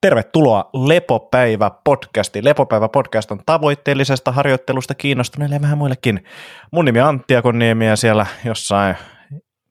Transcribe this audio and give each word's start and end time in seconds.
Tervetuloa 0.00 0.70
Lepopäivä 0.72 1.70
podcastiin. 1.84 2.44
Lepopäivä 2.44 2.88
podcast 2.88 3.30
on 3.30 3.40
tavoitteellisesta 3.46 4.32
harjoittelusta 4.32 4.94
kiinnostuneille 4.94 5.54
ja 5.54 5.62
vähän 5.62 5.78
muillekin. 5.78 6.24
Mun 6.70 6.84
nimi 6.84 7.00
on 7.00 7.08
Antti 7.08 7.36
Akoniemi 7.36 7.86
ja 7.86 7.96
siellä 7.96 8.26
jossain, 8.44 8.94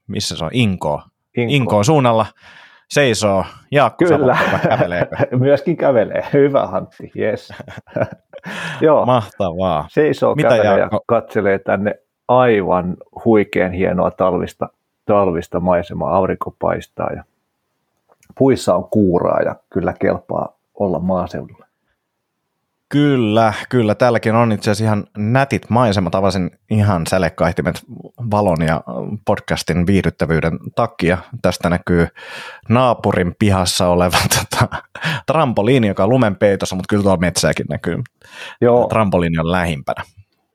missä 0.07 0.37
se 0.37 0.45
on, 0.45 0.49
Inko. 0.53 1.01
Inko. 1.37 1.53
Inkoon 1.53 1.85
suunnalla 1.85 2.25
seisoo 2.89 3.45
Jaakko 3.71 4.05
Kyllä. 4.05 4.37
Myöskin 5.39 5.77
kävelee. 5.77 6.23
Hyvä 6.33 6.61
Antti, 6.61 7.11
yes. 7.19 7.53
Joo, 8.81 9.05
Mahtavaa. 9.05 9.87
seisoo 9.89 10.35
Mitä, 10.35 10.49
kävelee 10.49 10.71
ja 10.71 10.77
Jaakko? 10.77 10.99
katselee 11.07 11.59
tänne 11.59 11.95
aivan 12.27 12.97
huikean 13.25 13.71
hienoa 13.71 14.11
talvista, 14.11 14.69
talvista 15.05 15.59
maisemaa. 15.59 16.15
Aurinko 16.15 16.55
paistaa 16.59 17.09
ja 17.13 17.23
puissa 18.37 18.75
on 18.75 18.89
kuuraa 18.89 19.41
ja 19.41 19.55
kyllä 19.73 19.93
kelpaa 19.99 20.57
olla 20.73 20.99
maaseudulla. 20.99 21.69
Kyllä, 22.89 23.53
kyllä. 23.69 23.95
Täälläkin 23.95 24.35
on 24.35 24.51
itse 24.51 24.71
asiassa 24.71 24.85
ihan 24.85 25.07
nätit 25.17 25.69
maisemat. 25.69 26.15
Avasin 26.15 26.51
ihan 26.71 27.07
sälekaihtimet 27.07 27.81
valon 28.31 28.61
ja 28.67 28.83
podcastin 29.25 29.87
viihdyttävyyden 29.87 30.59
takia. 30.75 31.17
Tästä 31.41 31.69
näkyy 31.69 32.07
naapurin 32.69 33.35
pihassa 33.39 33.87
oleva 33.87 34.17
tota, 34.39 34.67
trampoliini, 35.25 35.87
joka 35.87 36.03
on 36.03 36.09
lumen 36.09 36.35
peitossa, 36.35 36.75
mutta 36.75 36.89
kyllä 36.89 37.03
tuolla 37.03 37.19
metsääkin 37.19 37.65
näkyy. 37.69 37.97
Joo, 38.61 38.87
Trampoliini 38.87 39.39
on 39.39 39.51
lähimpänä. 39.51 40.03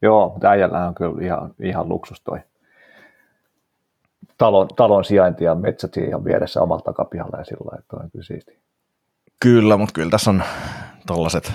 joo 0.03 0.29
mutta 0.29 0.51
äijällä 0.51 0.87
on 0.87 0.95
kyllä 0.95 1.25
ihan, 1.25 1.55
ihan 1.63 1.89
luksus 1.89 2.21
toi 2.21 2.39
talon, 4.39 4.69
talon 4.77 5.05
sijainti 5.05 5.45
ja 5.45 5.55
metsät 5.55 5.97
ihan 5.97 6.25
vieressä 6.25 6.63
omalla 6.63 6.83
takapihalla 6.83 7.39
ja 7.39 7.45
sillä 7.45 7.65
lailla, 7.65 7.81
että 7.81 7.97
on 7.97 8.11
kyllä 8.11 8.25
siisti. 8.25 8.59
Kyllä, 9.41 9.77
mutta 9.77 9.93
kyllä 9.93 10.11
tässä 10.11 10.31
on 10.31 10.43
tollaset 11.07 11.53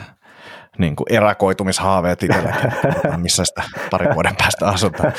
niin 0.77 0.95
kuin 0.95 1.05
erakoitumishaaveet 1.09 2.23
itselläkin, 2.23 2.71
missä 3.17 3.45
sitä 3.45 3.63
parin 3.91 4.13
vuoden 4.15 4.35
päästä 4.35 4.67
asutaan. 4.67 5.13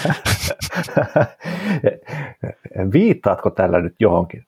Viittaatko 2.92 3.50
tällä 3.50 3.80
nyt 3.80 3.94
johonkin? 4.00 4.46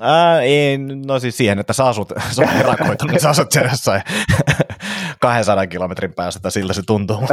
Ää, 0.00 0.40
ei, 0.40 0.78
no 1.06 1.18
siis 1.18 1.36
siihen, 1.36 1.58
että 1.58 1.72
sä 1.72 1.84
asut, 1.84 2.12
sä 2.30 2.42
oot 2.42 2.60
erakoitunut, 2.60 3.12
niin 3.12 3.20
sä 3.20 3.28
asut 3.28 3.52
siellä 3.52 3.70
jossain 3.70 4.02
200 5.20 5.66
kilometrin 5.66 6.12
päässä, 6.12 6.38
että 6.38 6.50
siltä 6.50 6.72
se 6.72 6.82
tuntuu. 6.86 7.18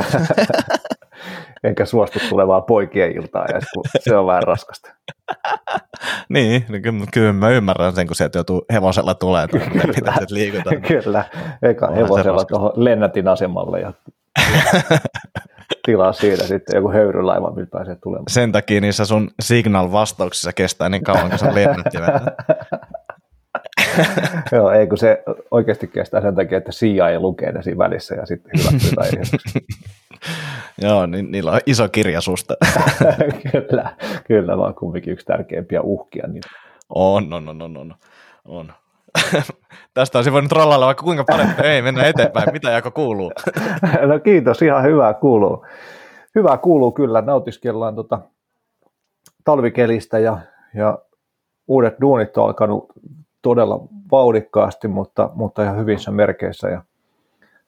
Enkä 1.63 1.85
suostu 1.85 2.19
tulevaan 2.29 2.63
poikien 2.63 3.11
edes, 3.11 3.63
kun 3.73 3.83
se 3.99 4.17
on 4.17 4.25
vähän 4.25 4.43
raskasta. 4.43 4.93
niin, 6.29 6.65
niin 6.69 6.81
kyllä, 6.81 7.05
kyllä 7.13 7.33
mä 7.33 7.49
ymmärrän 7.49 7.93
sen, 7.93 8.07
kun 8.07 8.15
sieltä 8.15 8.37
joutuu 8.37 8.65
hevosella 8.73 9.13
tulee, 9.13 9.43
että 9.43 9.57
mitä 9.57 10.13
sieltä 10.13 10.33
liikutaan. 10.33 10.81
Kyllä, 10.81 11.23
eka 11.61 11.87
Onhan 11.87 12.03
hevosella 12.03 12.45
tuohon 12.45 12.71
lennätin 12.75 13.27
asemalle 13.27 13.79
ja 13.79 13.93
tilaa 15.85 16.13
siitä 16.13 16.43
sitten 16.43 16.75
joku 16.75 16.91
höyrylaiva, 16.91 17.51
millä 17.51 17.67
pääsee 17.71 17.95
tulemaan. 18.03 18.25
Sen 18.29 18.51
takia 18.51 18.81
niissä 18.81 19.05
sun 19.05 19.31
signal-vastauksissa 19.41 20.53
kestää 20.53 20.89
niin 20.89 21.03
kauan, 21.03 21.29
kun 21.29 21.39
sä 21.39 21.55
lennättimet. 21.55 22.13
Joo, 24.51 24.71
ei 24.71 24.87
kun 24.87 24.97
se 24.97 25.23
oikeasti 25.51 25.87
kestää 25.87 26.21
sen 26.21 26.35
takia, 26.35 26.57
että 26.57 26.71
CIA 26.71 27.19
lukee 27.19 27.51
ne 27.51 27.61
siinä 27.61 27.77
välissä 27.77 28.15
ja 28.15 28.25
sitten 28.25 28.51
ei. 28.59 28.63
Joo, 30.81 31.05
niin 31.05 31.31
niillä 31.31 31.51
on 31.51 31.59
iso 31.65 31.89
kirja 31.89 32.21
susta. 32.21 32.53
kyllä, 33.51 33.95
kyllä, 34.27 34.57
vaan 34.57 34.75
kumminkin 34.75 35.13
yksi 35.13 35.25
tärkeimpiä 35.25 35.81
uhkia. 35.81 36.27
Niin 36.27 36.43
On, 36.89 37.33
on, 37.33 37.49
on, 37.49 37.61
on, 37.61 37.77
on. 37.77 37.95
on. 38.45 38.73
Tästä 39.93 40.17
olisi 40.17 40.31
voinut 40.31 40.51
rollailla 40.51 40.85
vaikka 40.85 41.03
kuinka 41.03 41.23
paljon, 41.23 41.49
että 41.49 41.63
ei 41.63 41.81
mennä 41.81 42.03
eteenpäin, 42.03 42.51
mitä 42.51 42.71
jako 42.71 42.91
kuuluu. 42.91 43.31
No 44.07 44.19
kiitos, 44.19 44.61
ihan 44.61 44.83
hyvää 44.83 45.13
kuuluu. 45.13 45.65
Hyvää 46.35 46.57
kuuluu 46.57 46.91
kyllä, 46.91 47.21
nautiskellaan 47.21 47.95
tota 47.95 48.19
talvikelistä 49.43 50.19
ja, 50.19 50.37
ja 50.73 50.99
uudet 51.67 51.95
duunit 52.01 52.37
on 52.37 52.45
alkanut 52.45 52.85
todella 53.41 53.79
vauhdikkaasti, 54.11 54.87
mutta, 54.87 55.29
mutta 55.35 55.63
ihan 55.63 55.77
hyvissä 55.77 56.11
merkeissä 56.11 56.69
ja, 56.69 56.81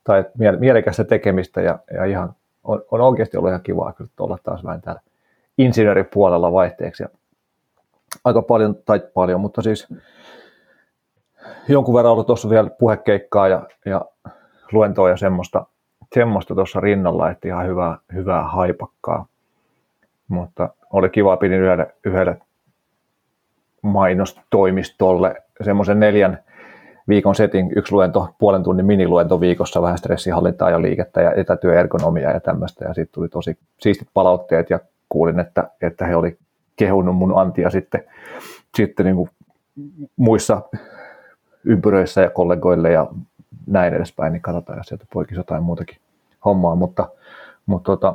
tai 0.04 0.24
miele- 0.38 0.58
mielekästä 0.58 1.04
tekemistä 1.04 1.60
ja, 1.60 1.78
ja 1.94 2.04
ihan, 2.04 2.34
on, 2.64 2.82
on, 2.90 3.00
oikeasti 3.00 3.36
ollut 3.36 3.50
ihan 3.50 3.62
kivaa 3.62 3.92
kyllä 3.92 4.10
olla 4.20 4.38
taas 4.42 4.64
vähän 4.64 4.80
täällä 4.80 5.00
insinööripuolella 5.58 6.52
vaihteeksi. 6.52 7.02
Ja 7.02 7.08
aika 8.24 8.42
paljon, 8.42 8.76
tai 8.86 9.02
paljon, 9.14 9.40
mutta 9.40 9.62
siis 9.62 9.88
jonkun 11.68 11.94
verran 11.94 12.12
ollut 12.12 12.26
tuossa 12.26 12.50
vielä 12.50 12.70
puhekeikkaa 12.70 13.48
ja, 13.48 13.68
ja 13.84 14.04
luentoa 14.72 15.10
ja 15.10 15.16
semmoista, 15.16 15.66
semmoista 16.14 16.54
rinnalla, 16.80 17.30
että 17.30 17.48
ihan 17.48 17.66
hyvää, 17.66 17.98
hyvää 18.12 18.42
haipakkaa. 18.42 19.26
Mutta 20.28 20.68
oli 20.92 21.10
kiva, 21.10 21.36
pidin 21.36 21.60
yhdelle, 21.60 21.94
yhdelle 22.04 22.40
mainostoimistolle 23.82 25.34
semmoisen 25.64 26.00
neljän 26.00 26.44
viikon 27.08 27.34
setin, 27.34 27.72
yksi 27.76 27.92
luento, 27.92 28.34
puolen 28.38 28.62
tunnin 28.62 28.86
miniluento 28.86 29.40
viikossa, 29.40 29.82
vähän 29.82 29.98
stressihallintaa 29.98 30.70
ja 30.70 30.82
liikettä 30.82 31.20
ja 31.20 31.32
etätyöergonomiaa 31.32 32.32
ja 32.32 32.40
tämmöistä. 32.40 32.84
Ja 32.84 32.94
sitten 32.94 33.14
tuli 33.14 33.28
tosi 33.28 33.58
siistit 33.80 34.08
palautteet 34.14 34.70
ja 34.70 34.80
kuulin, 35.08 35.40
että, 35.40 35.70
että 35.82 36.06
he 36.06 36.16
oli 36.16 36.38
kehunut 36.76 37.16
mun 37.16 37.38
antia 37.40 37.70
sitten, 37.70 38.04
sitten 38.76 39.06
niin 39.06 39.16
kuin 39.16 39.30
muissa 40.16 40.62
ympyröissä 41.64 42.20
ja 42.20 42.30
kollegoille 42.30 42.92
ja 42.92 43.06
näin 43.66 43.94
edespäin, 43.94 44.32
niin 44.32 44.42
katsotaan, 44.42 44.78
jos 44.78 44.86
sieltä 44.86 45.04
poikisi 45.12 45.40
jotain 45.40 45.62
muutakin 45.62 45.96
hommaa, 46.44 46.74
mutta, 46.74 47.08
mutta 47.66 47.86
tota, 47.86 48.14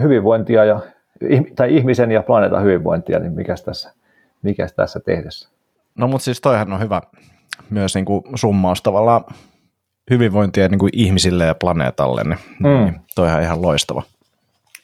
hyvinvointia 0.00 0.64
ja, 0.64 0.80
tai 1.56 1.76
ihmisen 1.76 2.12
ja 2.12 2.22
planeetan 2.22 2.62
hyvinvointia, 2.62 3.18
niin 3.18 3.32
mikäs 3.32 3.62
tässä, 3.62 3.92
mikäs 4.42 4.72
tässä 4.72 5.00
tehdessä? 5.00 5.48
No 5.94 6.08
mutta 6.08 6.24
siis 6.24 6.40
toihan 6.40 6.72
on 6.72 6.80
hyvä 6.80 7.02
myös 7.70 7.94
niin 7.94 8.04
kuin 8.04 8.22
summaus 8.34 8.82
tavallaan 8.82 9.24
hyvinvointia 10.10 10.68
niin 10.68 10.78
kuin 10.78 10.90
ihmisille 10.92 11.44
ja 11.46 11.54
planeetalle, 11.54 12.22
niin, 12.24 12.38
Mm. 12.60 12.68
niin 12.68 13.00
toihan 13.14 13.42
ihan 13.42 13.62
loistava. 13.62 14.02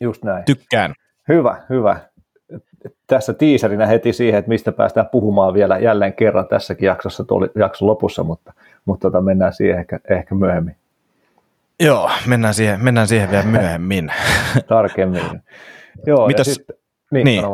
Just 0.01 0.25
näin. 0.25 0.45
Tykkään. 0.45 0.95
Hyvä, 1.29 1.63
hyvä. 1.71 2.01
Tässä 3.07 3.35
tiiserinä 3.35 3.87
heti 3.87 4.13
siihen, 4.13 4.39
että 4.39 4.49
mistä 4.49 4.73
päästään 4.73 5.07
puhumaan 5.13 5.55
vielä 5.55 5.79
jälleen 5.79 6.13
kerran 6.13 6.47
tässäkin 6.49 6.87
jaksossa, 6.87 7.25
tuolla 7.25 7.47
jakson 7.55 7.89
lopussa, 7.89 8.23
mutta, 8.25 8.53
mutta 8.85 9.03
tota, 9.11 9.21
mennään 9.21 9.53
siihen 9.53 9.79
ehkä, 9.79 9.99
ehkä 10.11 10.35
myöhemmin 10.35 10.77
Joo, 11.81 12.11
mennään 12.27 12.55
siihen, 12.55 12.85
mennään 12.85 13.09
siihen 13.09 13.31
vielä 13.31 13.45
myöhemmin. 13.45 14.13
tarkemmin. 14.69 15.23
Joo, 16.07 16.29
Mitäs- 16.29 16.45
sitten, 16.55 16.77
niin, 17.11 17.25
niin. 17.25 17.45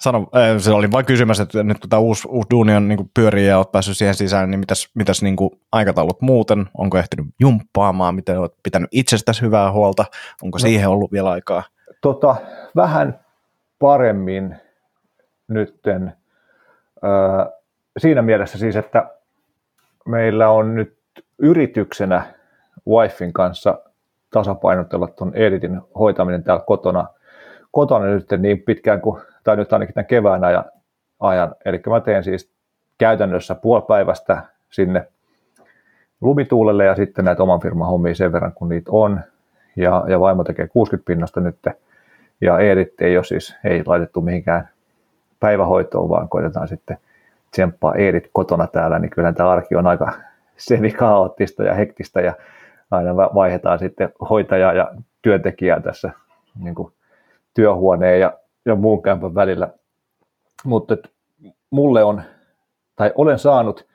Sano, 0.00 0.26
äh, 0.36 0.58
se 0.58 0.70
oli 0.70 0.90
vain 0.90 1.06
kysymys, 1.06 1.40
että 1.40 1.62
nyt 1.62 1.78
kun 1.78 1.90
tämä 1.90 2.00
uusi, 2.00 2.28
uusi 2.28 2.50
duuni 2.50 2.74
on 2.74 2.88
niin 2.88 3.10
pyörii 3.14 3.46
ja 3.46 3.58
olet 3.58 3.72
päässyt 3.72 3.96
siihen 3.96 4.14
sisään, 4.14 4.50
niin 4.50 4.60
mitäs, 4.60 4.90
mitäs 4.94 5.22
niin 5.22 5.36
kuin 5.36 5.50
aikataulut 5.72 6.20
muuten? 6.20 6.66
Onko 6.74 6.98
ehtinyt 6.98 7.26
jumppaamaan? 7.40 8.14
Miten 8.14 8.38
olet 8.38 8.54
pitänyt 8.62 8.88
itsestäsi 8.92 9.42
hyvää 9.42 9.72
huolta? 9.72 10.04
Onko 10.42 10.58
siihen 10.58 10.88
ollut 10.88 11.12
vielä 11.12 11.30
aikaa? 11.30 11.62
tota, 12.00 12.36
vähän 12.76 13.20
paremmin 13.78 14.56
nytten 15.48 16.12
öö, 17.04 17.52
siinä 17.98 18.22
mielessä 18.22 18.58
siis, 18.58 18.76
että 18.76 19.10
meillä 20.06 20.50
on 20.50 20.74
nyt 20.74 20.96
yrityksenä 21.38 22.34
wifin 22.88 23.32
kanssa 23.32 23.78
tasapainotella 24.30 25.06
tuon 25.08 25.34
editin 25.34 25.80
hoitaminen 25.98 26.44
täällä 26.44 26.64
kotona, 26.66 27.06
kotona 27.76 28.06
nyt 28.06 28.26
niin 28.38 28.62
pitkään 28.62 29.00
kuin, 29.00 29.22
tai 29.44 29.56
nyt 29.56 29.72
ainakin 29.72 29.94
tämän 29.94 30.06
kevään 30.06 30.44
ajan, 30.44 30.64
ajan. 31.20 31.54
eli 31.64 31.82
mä 31.86 32.00
teen 32.00 32.24
siis 32.24 32.50
käytännössä 32.98 33.54
puolipäivästä 33.54 34.42
sinne 34.70 35.08
lumituulelle 36.20 36.84
ja 36.84 36.94
sitten 36.94 37.24
näitä 37.24 37.42
oman 37.42 37.60
firman 37.60 37.88
hommia 37.88 38.14
sen 38.14 38.32
verran, 38.32 38.52
kun 38.52 38.68
niitä 38.68 38.90
on. 38.92 39.20
Ja, 39.76 40.04
ja 40.08 40.20
vaimo 40.20 40.44
tekee 40.44 40.68
60 40.68 41.06
pinnasta 41.06 41.40
nyt. 41.40 41.58
Ja 42.40 42.58
Edit 42.58 43.00
ei 43.00 43.16
ole 43.16 43.24
siis, 43.24 43.56
ei 43.64 43.82
laitettu 43.86 44.20
mihinkään 44.20 44.68
päivähoitoon, 45.40 46.08
vaan 46.08 46.28
koitetaan 46.28 46.68
sitten 46.68 46.98
tsemppaa 47.50 47.94
Edit 47.94 48.30
kotona 48.32 48.66
täällä, 48.66 48.98
niin 48.98 49.10
kyllä 49.10 49.32
tämä 49.32 49.50
arki 49.50 49.76
on 49.76 49.86
aika 49.86 50.12
semikaoottista 50.56 51.62
ja 51.62 51.74
hektistä 51.74 52.20
ja 52.20 52.34
aina 52.90 53.16
va- 53.16 53.30
vaihdetaan 53.34 53.78
sitten 53.78 54.12
hoitajaa 54.30 54.72
ja 54.72 54.94
työntekijää 55.22 55.80
tässä 55.80 56.10
niin 56.62 56.74
kuin 56.74 56.92
työhuoneen 57.56 58.20
ja, 58.20 58.32
ja 58.64 58.74
muun 58.74 59.02
kämpän 59.02 59.34
välillä. 59.34 59.68
Mutta 60.64 60.96
mulle 61.70 62.04
on, 62.04 62.22
tai 62.96 63.12
olen 63.14 63.38
saanut 63.38 63.86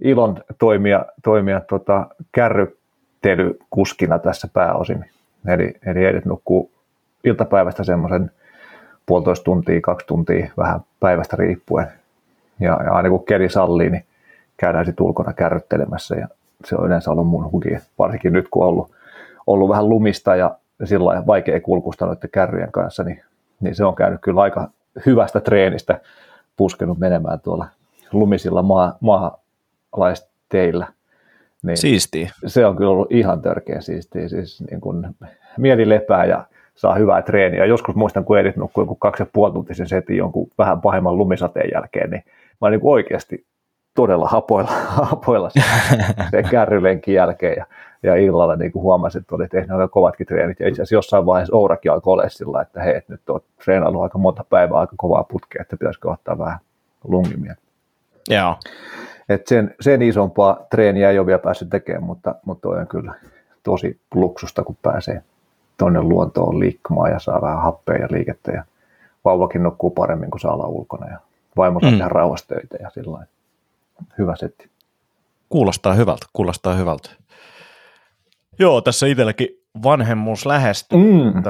ilon 0.00 0.38
toimia, 0.58 1.04
toimia 1.24 1.60
tota 1.60 2.06
kärryttelykuskina 2.32 4.18
tässä 4.18 4.48
pääosin. 4.52 5.04
Eli, 5.48 5.74
eli 5.86 6.04
Edith 6.04 6.26
nukkuu 6.26 6.70
iltapäivästä 7.24 7.84
semmoisen 7.84 8.30
puolitoista 9.06 9.44
tuntia, 9.44 9.80
kaksi 9.80 10.06
tuntia, 10.06 10.50
vähän 10.56 10.80
päivästä 11.00 11.36
riippuen. 11.36 11.86
Ja, 12.60 12.78
ja 12.84 12.92
aina 12.92 13.08
kun 13.08 13.24
keli 13.24 13.48
sallii, 13.48 13.90
niin 13.90 14.04
käydään 14.56 14.86
sitten 14.86 15.06
ulkona 15.06 15.32
kärryttelemässä 15.32 16.16
ja 16.16 16.28
se 16.64 16.76
on 16.76 16.86
yleensä 16.86 17.10
ollut 17.10 17.26
mun 17.26 17.52
huki, 17.52 17.68
varsinkin 17.98 18.32
nyt 18.32 18.48
kun 18.50 18.62
on 18.62 18.68
ollut, 18.68 18.90
ollut 19.46 19.68
vähän 19.68 19.88
lumista 19.88 20.36
ja 20.36 20.58
sillä 20.84 21.22
vaikea 21.26 21.60
kulkusta 21.60 22.06
noiden 22.06 22.30
kärryjen 22.32 22.72
kanssa, 22.72 23.02
niin, 23.02 23.22
niin 23.60 23.74
se 23.74 23.84
on 23.84 23.94
käynyt 23.94 24.20
kyllä 24.20 24.40
aika 24.40 24.70
hyvästä 25.06 25.40
treenistä 25.40 26.00
puskenut 26.56 26.98
menemään 26.98 27.40
tuolla 27.40 27.66
lumisilla 28.12 28.62
maa, 28.62 28.98
maalaisteillä. 29.00 30.86
Niin 31.62 31.76
Siistiä. 31.76 32.30
Se 32.46 32.66
on 32.66 32.76
kyllä 32.76 32.90
ollut 32.90 33.12
ihan 33.12 33.42
törkeä 33.42 33.80
siistiä. 33.80 34.28
Siis 34.28 34.64
niin 34.70 34.80
kun 34.80 35.14
mieli 35.58 35.88
lepää 35.88 36.24
ja 36.24 36.44
saa 36.74 36.94
hyvää 36.94 37.22
treeniä. 37.22 37.64
Joskus 37.64 37.94
muistan, 37.94 38.24
kun 38.24 38.38
Edith 38.38 38.58
nukkui 38.58 38.82
joku 38.82 38.94
kaksi 38.94 39.22
ja 39.22 39.26
puoli 39.32 39.52
tuntisen 39.52 39.88
setin 39.88 40.16
jonkun 40.16 40.48
vähän 40.58 40.80
pahemman 40.80 41.16
lumisateen 41.16 41.70
jälkeen, 41.74 42.10
niin 42.10 42.22
mä 42.60 42.68
olin 42.68 42.78
niin 42.78 42.88
oikeasti 42.88 43.44
todella 43.96 44.28
hapoilla, 44.28 44.70
hapoilla 45.10 45.50
sen, 45.50 45.64
sen 46.30 46.48
kärrylenkin 46.50 47.14
jälkeen 47.14 47.56
ja, 47.56 47.66
ja 48.02 48.14
illalla 48.16 48.56
niin 48.56 48.72
kuin 48.72 48.82
huomasin, 48.82 49.20
että 49.20 49.34
oli 49.34 49.48
tehnyt 49.48 49.70
aika 49.70 49.88
kovatkin 49.88 50.26
treenit 50.26 50.60
ja 50.60 50.68
itse 50.68 50.82
asiassa 50.82 50.94
jossain 50.94 51.26
vaiheessa 51.26 51.56
Ourakin 51.56 51.92
alkoi 51.92 52.12
olla 52.12 52.28
sillä, 52.28 52.60
että 52.60 52.82
hei, 52.82 52.96
että 52.96 53.12
nyt 53.12 53.30
on 53.30 53.40
treenannut 53.64 54.02
aika 54.02 54.18
monta 54.18 54.44
päivää 54.50 54.78
aika 54.78 54.94
kovaa 54.96 55.24
putkea, 55.24 55.62
että 55.62 55.76
pitäisikö 55.76 56.10
ottaa 56.10 56.38
vähän 56.38 56.58
lungimia. 57.04 57.54
Joo. 58.28 58.56
Et 59.28 59.46
sen, 59.46 59.74
sen 59.80 60.02
isompaa 60.02 60.66
treeniä 60.70 61.10
ei 61.10 61.18
ole 61.18 61.26
vielä 61.26 61.38
päässyt 61.38 61.70
tekemään, 61.70 62.04
mutta, 62.04 62.34
mutta 62.44 62.68
on 62.68 62.86
kyllä 62.86 63.14
tosi 63.62 64.00
luksusta, 64.14 64.64
kun 64.64 64.76
pääsee 64.82 65.22
tuonne 65.78 66.02
luontoon 66.02 66.60
liikkumaan 66.60 67.10
ja 67.10 67.18
saa 67.18 67.42
vähän 67.42 67.62
happea 67.62 67.96
ja 67.96 68.08
liikettä 68.10 68.52
ja 68.52 68.64
vauvakin 69.24 69.62
nukkuu 69.62 69.90
paremmin, 69.90 70.30
kun 70.30 70.40
saa 70.40 70.54
olla 70.54 70.66
ulkona 70.66 71.08
ja 71.08 71.18
vaimo 71.56 71.80
saa 71.80 71.90
mm. 71.90 71.96
tehdä 71.96 72.08
rauhastöitä 72.08 72.76
ja 72.80 72.90
sillä 72.90 73.26
hyvä 74.18 74.36
setti. 74.36 74.70
Kuulostaa 75.48 75.94
hyvältä, 75.94 76.26
kuulostaa 76.32 76.74
hyvältä. 76.74 77.10
Joo, 78.58 78.80
tässä 78.80 79.06
itselläkin 79.06 79.48
vanhemmuus 79.82 80.46
lähestyy. 80.46 80.98
Mm. 80.98 81.42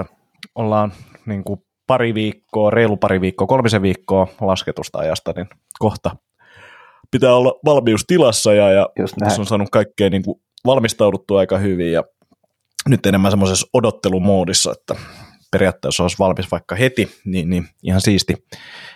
Ollaan 0.55 0.93
niin 1.27 1.45
kuin 1.45 1.63
pari 1.87 2.15
viikkoa, 2.15 2.71
reilu 2.71 2.97
pari 2.97 3.21
viikkoa, 3.21 3.47
kolmisen 3.47 3.83
viikkoa 3.83 4.27
lasketusta 4.41 4.99
ajasta, 4.99 5.33
niin 5.37 5.49
kohta 5.79 6.17
pitää 7.11 7.35
olla 7.35 7.55
valmiustilassa 7.65 8.55
ja, 8.55 8.71
ja 8.71 8.89
tässä 9.19 9.43
on 9.43 9.47
saanut 9.47 9.71
kaikkea 9.71 10.11
niin 10.11 10.23
kuin 10.23 10.41
valmistauduttua 10.67 11.39
aika 11.41 11.59
hyvin 11.59 11.93
ja 11.93 12.05
nyt 12.89 13.07
enemmän 13.07 13.33
semmoisessa 13.33 13.67
odottelumoodissa, 13.73 14.73
että 14.73 14.95
periaatteessa 15.51 16.03
olisi 16.05 16.19
valmis 16.19 16.51
vaikka 16.51 16.75
heti, 16.75 17.11
niin, 17.25 17.51
niin 17.51 17.69
ihan 17.83 18.01
siisti, 18.01 18.35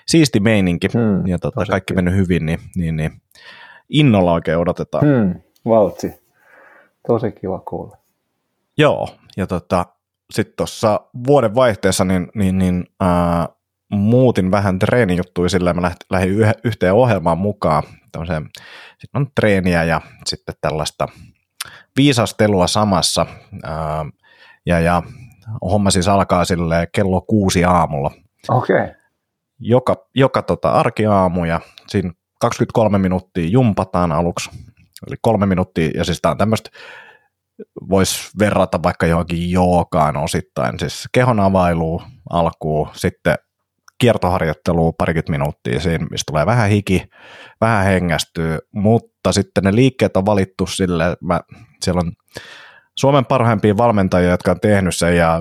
siisti 0.07 0.41
meininki 0.41 0.89
hmm, 0.93 1.27
ja 1.27 1.39
tota, 1.39 1.65
kaikki 1.71 1.95
mennyt 1.95 2.15
hyvin, 2.15 2.47
niin, 2.47 2.59
niin, 2.77 2.97
niin 2.97 3.23
innolla 3.89 4.33
oikein 4.33 4.59
odotetaan. 4.59 5.05
Hmm, 5.07 5.41
valtsi. 5.65 6.13
Tosi 7.07 7.33
kiva 7.33 7.59
kuulla. 7.59 7.97
Joo, 8.79 9.09
ja 9.37 9.47
tota, 9.47 9.87
sitten 10.33 10.57
tuossa 10.57 11.01
vuoden 11.27 11.55
vaihteessa 11.55 12.05
niin, 12.05 12.29
niin, 12.35 12.59
niin 12.59 12.85
ää, 13.01 13.49
muutin 13.91 14.51
vähän 14.51 14.79
treenijuttuja 14.79 15.49
sillä 15.49 15.75
mä 15.75 15.91
lähdin 16.11 16.35
yhteen 16.65 16.95
ohjelmaan 16.95 17.39
mukaan. 17.39 17.83
Sitten 18.99 19.21
on 19.21 19.27
treeniä 19.35 19.85
ja 19.85 20.01
sitten 20.27 20.55
tällaista 20.61 21.09
viisastelua 21.97 22.67
samassa. 22.67 23.27
Ää, 23.63 24.05
ja, 24.67 24.81
ja 24.81 25.03
homma 25.63 25.91
siis 25.91 26.09
alkaa 26.09 26.45
sille 26.45 26.89
kello 26.93 27.21
kuusi 27.21 27.65
aamulla. 27.65 28.11
Okei. 28.49 28.77
Okay. 28.77 28.95
Joka, 29.59 30.07
joka 30.15 30.43
tota 30.43 30.71
arkiaamu 30.71 31.45
ja 31.45 31.61
siinä 31.89 32.13
23 32.41 32.99
minuuttia 32.99 33.49
jumpataan 33.49 34.13
aluksi. 34.13 34.51
Eli 35.07 35.17
kolme 35.23 35.47
minuuttia, 35.47 35.91
ja 35.95 36.05
siis 36.05 36.21
tämä 36.21 36.31
on 36.31 36.39
tämmöistä, 36.39 36.71
voisi 37.89 38.31
verrata 38.39 38.83
vaikka 38.83 39.07
johonkin 39.07 39.51
jookaan 39.51 40.17
osittain, 40.17 40.79
siis 40.79 41.09
kehon 41.13 41.41
availu 41.41 42.03
alkuun, 42.31 42.89
sitten 42.93 43.35
kiertoharjoittelua 43.99 44.93
parikymmentä 44.99 45.31
minuuttia 45.31 45.81
siinä, 45.81 46.07
mistä 46.11 46.31
tulee 46.31 46.47
vähän 46.47 46.71
hiki, 46.71 47.03
vähän 47.61 47.85
hengästyy, 47.85 48.59
mutta 48.73 49.33
sitten 49.33 49.65
ne 49.65 49.75
liikkeet 49.75 50.17
on 50.17 50.27
valittu 50.27 50.67
sille, 50.67 51.17
mä, 51.21 51.41
siellä 51.83 51.99
on 51.99 52.13
Suomen 53.01 53.27
parhaimpia 53.27 53.77
valmentajia, 53.77 54.31
jotka 54.31 54.51
on 54.51 54.61
tehnyt 54.61 54.97
sen 54.97 55.17
ja 55.17 55.41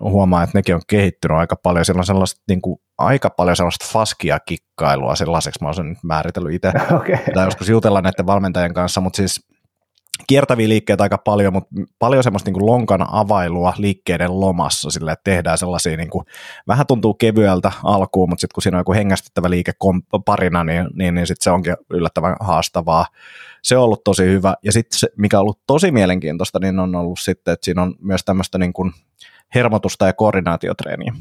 huomaa, 0.00 0.42
että 0.42 0.58
nekin 0.58 0.74
on 0.74 0.80
kehittynyt 0.86 1.38
aika 1.38 1.56
paljon. 1.56 1.84
Siellä 1.84 2.00
on 2.00 2.06
sellaista, 2.06 2.42
niin 2.48 2.62
kuin, 2.62 2.76
aika 2.98 3.30
paljon 3.30 3.56
sellaista 3.56 3.86
faskia 3.92 4.38
kikkailua 4.40 5.14
sellaiseksi, 5.14 5.58
mä 5.62 5.68
olen 5.68 5.74
sen 5.74 5.96
määritellyt 6.02 6.54
itse. 6.54 6.72
Okay. 6.96 7.16
Tai 7.34 7.46
joskus 7.46 7.68
jutella 7.68 8.00
näiden 8.00 8.26
valmentajien 8.26 8.74
kanssa, 8.74 9.00
mutta 9.00 9.16
siis 9.16 9.46
kiertäviä 10.26 10.68
liikkeitä 10.68 11.02
aika 11.02 11.18
paljon, 11.18 11.52
mutta 11.52 11.70
paljon 11.98 12.24
semmoista 12.24 12.48
niin 12.48 12.54
kuin 12.54 12.66
lonkan 12.66 13.06
availua 13.10 13.74
liikkeiden 13.78 14.40
lomassa, 14.40 14.90
sillä 14.90 15.12
että 15.12 15.24
tehdään 15.24 15.58
sellaisia, 15.58 15.96
niin 15.96 16.10
kuin, 16.10 16.24
vähän 16.68 16.86
tuntuu 16.86 17.14
kevyeltä 17.14 17.72
alkuun, 17.84 18.28
mutta 18.28 18.40
sitten 18.40 18.54
kun 18.54 18.62
siinä 18.62 18.76
on 18.78 18.80
joku 18.80 18.92
hengästyttävä 18.92 19.50
liike 19.50 19.72
parina, 20.24 20.64
niin, 20.64 20.86
niin, 20.94 21.14
niin 21.14 21.26
sitten 21.26 21.44
se 21.44 21.50
onkin 21.50 21.76
yllättävän 21.90 22.36
haastavaa. 22.40 23.06
Se 23.62 23.76
on 23.76 23.84
ollut 23.84 24.04
tosi 24.04 24.24
hyvä. 24.24 24.54
Ja 24.62 24.72
sitten 24.72 24.98
se, 24.98 25.08
mikä 25.16 25.36
on 25.36 25.40
ollut 25.40 25.60
tosi 25.66 25.90
mielenkiintoista, 25.90 26.58
niin 26.58 26.78
on 26.78 26.94
ollut 26.94 27.18
sitten, 27.20 27.52
että 27.52 27.64
siinä 27.64 27.82
on 27.82 27.94
myös 28.00 28.24
tämmöistä 28.24 28.58
niin 28.58 28.72
kuin 28.72 28.92
hermotusta 29.54 30.06
ja 30.06 30.12
koordinaatiotreeniä. 30.12 31.12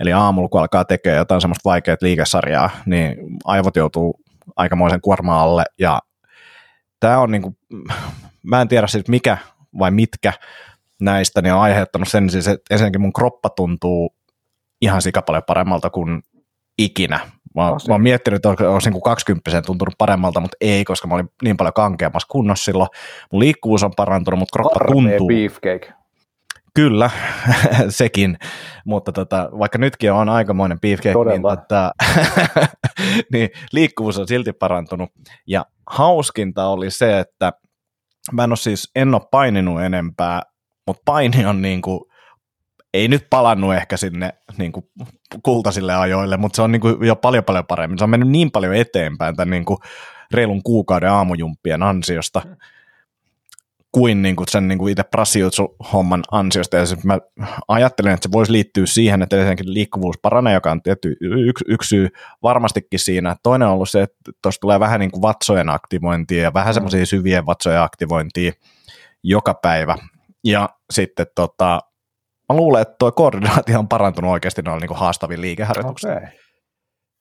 Eli 0.00 0.12
aamulla, 0.12 0.48
kun 0.48 0.60
alkaa 0.60 0.84
tekemään 0.84 1.18
jotain 1.18 1.40
semmoista 1.40 1.70
vaikeaa 1.70 1.96
liikesarjaa, 2.00 2.70
niin 2.86 3.16
aivot 3.44 3.76
joutuu 3.76 4.20
aikamoisen 4.56 5.00
kuorma 5.00 5.42
alle 5.42 5.64
ja 5.78 6.00
tämä 7.00 7.18
on 7.18 7.30
niin 7.30 7.42
kuin, 7.42 7.56
mä 8.42 8.60
en 8.60 8.68
tiedä 8.68 8.86
siis 8.86 9.08
mikä 9.08 9.38
vai 9.78 9.90
mitkä 9.90 10.32
näistä 11.00 11.42
niin 11.42 11.54
on 11.54 11.60
aiheuttanut 11.60 12.08
sen 12.08 12.30
siis, 12.30 12.48
että 12.48 12.74
ensinnäkin 12.74 13.00
mun 13.00 13.12
kroppa 13.12 13.48
tuntuu 13.48 14.14
ihan 14.80 15.00
paljon 15.26 15.42
paremmalta 15.46 15.90
kuin 15.90 16.22
ikinä. 16.78 17.20
Mä, 17.54 17.70
oh, 17.70 17.78
mä 17.88 17.94
oon 17.94 18.02
miettinyt, 18.02 18.46
että 18.46 18.68
olisi 18.68 18.90
niin 18.90 19.02
20 19.02 19.62
tuntunut 19.62 19.94
paremmalta, 19.98 20.40
mutta 20.40 20.56
ei, 20.60 20.84
koska 20.84 21.08
mä 21.08 21.14
olin 21.14 21.28
niin 21.42 21.56
paljon 21.56 21.72
kankeammassa 21.72 22.28
kunnossa 22.30 22.64
silloin. 22.64 22.88
Mun 23.32 23.40
liikkuvuus 23.40 23.82
on 23.82 23.92
parantunut, 23.96 24.38
mutta 24.38 24.52
kroppa 24.58 24.80
Arne 24.80 25.10
tuntuu. 25.10 25.28
beefcake. 25.28 25.92
Kyllä, 26.74 27.10
sekin, 27.88 28.38
mutta 28.84 29.12
tota, 29.12 29.50
vaikka 29.58 29.78
nytkin 29.78 30.12
on 30.12 30.28
aikamoinen 30.28 30.80
beefcake, 30.80 31.30
niin, 31.30 31.42
tota, 31.42 31.92
niin 33.32 33.48
liikkuvuus 33.72 34.18
on 34.18 34.28
silti 34.28 34.52
parantunut. 34.52 35.10
Ja 35.46 35.66
hauskinta 35.86 36.66
oli 36.66 36.90
se, 36.90 37.18
että 37.18 37.52
mä 38.32 38.44
en 38.44 38.50
ole 38.50 38.56
siis, 38.56 38.90
en 38.96 39.14
ole 39.14 39.22
paininut 39.30 39.82
enempää, 39.82 40.42
mutta 40.86 41.02
paini 41.04 41.46
on 41.46 41.62
niin 41.62 41.82
kuin, 41.82 42.00
ei 42.94 43.08
nyt 43.08 43.26
palannut 43.30 43.74
ehkä 43.74 43.96
sinne 43.96 44.32
niin 44.58 44.72
kuin 44.72 44.86
kultaisille 45.42 45.94
ajoille, 45.94 46.36
mutta 46.36 46.56
se 46.56 46.62
on 46.62 46.72
niin 46.72 46.80
kuin 46.80 47.06
jo 47.06 47.16
paljon 47.16 47.44
paljon 47.44 47.66
paremmin. 47.66 47.98
Se 47.98 48.04
on 48.04 48.10
mennyt 48.10 48.28
niin 48.28 48.50
paljon 48.50 48.74
eteenpäin 48.74 49.36
tämän 49.36 49.50
niin 49.50 49.64
kuin 49.64 49.78
reilun 50.30 50.62
kuukauden 50.62 51.10
aamujumppien 51.10 51.82
ansiosta, 51.82 52.42
mm 52.44 52.56
kuin, 53.92 54.22
niin 54.22 54.36
kuin 54.36 54.48
sen 54.48 54.68
niin 54.68 54.78
kuin 54.78 54.92
itse 54.92 55.02
prassiutsu-homman 55.02 56.22
ansiosta. 56.30 56.76
Ja 56.76 56.84
mä 57.04 57.18
ajattelen, 57.68 58.14
että 58.14 58.28
se 58.28 58.32
voisi 58.32 58.52
liittyä 58.52 58.86
siihen, 58.86 59.22
että 59.22 59.36
ensinnäkin 59.36 59.74
liikkuvuus 59.74 60.18
paranee, 60.22 60.54
joka 60.54 60.70
on 60.70 60.82
tietty 60.82 61.16
yksi, 61.20 61.64
yksi 61.68 61.88
syy 61.88 62.08
varmastikin 62.42 63.00
siinä. 63.00 63.36
Toinen 63.42 63.68
on 63.68 63.74
ollut 63.74 63.90
se, 63.90 64.02
että 64.02 64.32
tuossa 64.42 64.60
tulee 64.60 64.80
vähän 64.80 65.00
niin 65.00 65.10
kuin 65.10 65.22
vatsojen 65.22 65.70
aktivointia 65.70 66.42
ja 66.42 66.54
vähän 66.54 66.70
mm. 66.70 66.74
semmoisia 66.74 67.06
syvien 67.06 67.46
vatsojen 67.46 67.80
aktivointia 67.80 68.52
joka 69.22 69.54
päivä. 69.54 69.96
Ja 70.44 70.68
sitten 70.92 71.26
tota, 71.34 71.80
mä 72.48 72.56
luulen, 72.56 72.82
että 72.82 72.94
tuo 72.98 73.12
koordinaatio 73.12 73.78
on 73.78 73.88
parantunut 73.88 74.30
oikeasti 74.30 74.62
noilla 74.62 74.80
niin 74.80 74.88
kuin 74.88 74.98
haastavin 74.98 75.40
liikeharjoituksilla. 75.40 76.14
Okay. 76.14 76.28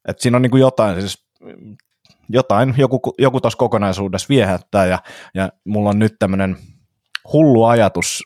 Et 0.07 0.19
siinä 0.19 0.35
on 0.35 0.41
niin 0.41 0.51
kuin 0.51 0.61
jotain, 0.61 1.01
siis 1.01 1.27
jotain, 2.33 2.73
joku, 2.77 2.99
joku 3.17 3.41
tuossa 3.41 3.57
kokonaisuudessa 3.57 4.29
viehättää 4.29 4.85
ja, 4.85 4.99
ja 5.33 5.49
mulla 5.65 5.89
on 5.89 5.99
nyt 5.99 6.15
tämmöinen 6.19 6.57
hullu 7.33 7.65
ajatus 7.65 8.23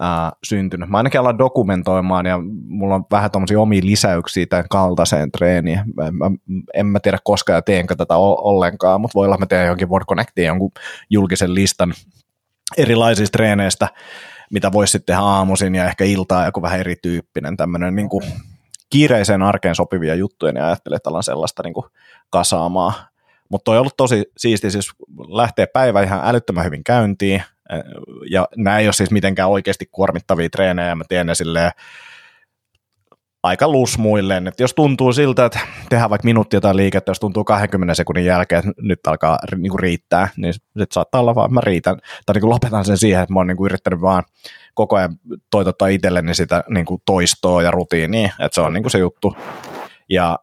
ää, 0.00 0.32
syntynyt. 0.44 0.88
Mä 0.88 0.96
ainakin 0.96 1.20
alan 1.20 1.38
dokumentoimaan 1.38 2.26
ja 2.26 2.38
mulla 2.68 2.94
on 2.94 3.04
vähän 3.10 3.30
tuommoisia 3.30 3.60
omia 3.60 3.80
lisäyksiä 3.84 4.46
tämän 4.46 4.68
kaltaiseen 4.70 5.32
treeniin. 5.32 5.80
Mä, 5.96 6.10
mä, 6.10 6.30
en 6.74 6.86
mä 6.86 7.00
tiedä 7.00 7.18
koskaan 7.24 7.62
teenkö 7.64 7.96
tätä 7.96 8.16
ollenkaan, 8.16 9.00
mutta 9.00 9.14
voi 9.14 9.26
olla, 9.26 9.38
mä 9.38 9.46
teen 9.46 9.66
jonkin 9.66 9.88
Word 9.88 10.04
Connectiin 10.04 10.46
jonkun 10.46 10.70
julkisen 11.10 11.54
listan 11.54 11.94
erilaisista 12.76 13.32
treeneistä, 13.32 13.88
mitä 14.50 14.72
voisi 14.72 14.92
sitten 14.92 15.06
tehdä 15.14 15.20
aamuisin 15.20 15.74
ja 15.74 15.84
ehkä 15.84 16.04
iltaa 16.04 16.44
joku 16.44 16.62
vähän 16.62 16.80
erityyppinen 16.80 17.56
tämmöinen 17.56 17.96
niin 17.96 18.08
kuin 18.08 18.24
kiireiseen 18.90 19.42
arkeen 19.42 19.74
sopivia 19.74 20.14
juttuja, 20.14 20.52
niin 20.52 20.64
ajattelin, 20.64 20.96
että 20.96 21.10
alan 21.10 21.22
sellaista 21.22 21.62
niin 21.62 21.74
kuin 21.74 21.86
mutta 23.54 23.70
on 23.70 23.78
ollut 23.78 23.96
tosi 23.96 24.24
siisti, 24.36 24.70
siis 24.70 24.90
lähtee 25.28 25.66
päivä 25.66 26.02
ihan 26.02 26.20
älyttömän 26.24 26.64
hyvin 26.64 26.84
käyntiin, 26.84 27.42
ja 28.30 28.48
nämä 28.56 28.78
ei 28.78 28.86
ole 28.86 28.92
siis 28.92 29.10
mitenkään 29.10 29.50
oikeasti 29.50 29.88
kuormittavia 29.92 30.50
treenejä, 30.50 30.94
mä 30.94 31.04
teen 31.08 31.26
ne 31.26 31.34
silleen 31.34 31.70
aika 33.42 33.68
lusmuilleen, 33.68 34.46
että 34.46 34.62
jos 34.62 34.74
tuntuu 34.74 35.12
siltä, 35.12 35.44
että 35.44 35.58
tehdään 35.88 36.10
vaikka 36.10 36.26
minuutti 36.26 36.56
jotain 36.56 36.76
liikettä, 36.76 37.10
jos 37.10 37.20
tuntuu 37.20 37.44
20 37.44 37.94
sekunnin 37.94 38.24
jälkeen, 38.24 38.58
että 38.58 38.72
nyt 38.82 39.06
alkaa 39.06 39.38
niin 39.56 39.70
kuin 39.70 39.80
riittää, 39.80 40.28
niin 40.36 40.52
sitten 40.54 40.86
saattaa 40.92 41.20
olla 41.20 41.34
vaan, 41.34 41.46
että 41.46 41.54
mä 41.54 41.60
riitän, 41.60 41.98
tai 42.26 42.34
niin 42.34 42.40
kuin 42.40 42.50
lopetan 42.50 42.84
sen 42.84 42.98
siihen, 42.98 43.22
että 43.22 43.32
mä 43.32 43.40
oon 43.40 43.46
niin 43.46 43.56
kuin 43.56 43.66
yrittänyt 43.66 44.00
vaan 44.00 44.22
koko 44.74 44.96
ajan 44.96 45.16
toitottaa 45.50 45.88
itselleni 45.88 46.34
sitä 46.34 46.64
niin 46.68 46.86
kuin 46.86 47.02
toistoa 47.06 47.62
ja 47.62 47.70
rutiinia, 47.70 48.30
että 48.40 48.54
se 48.54 48.60
on 48.60 48.72
niin 48.72 48.82
kuin 48.82 48.90
se 48.90 48.98
juttu. 48.98 49.36
Ja 50.08 50.38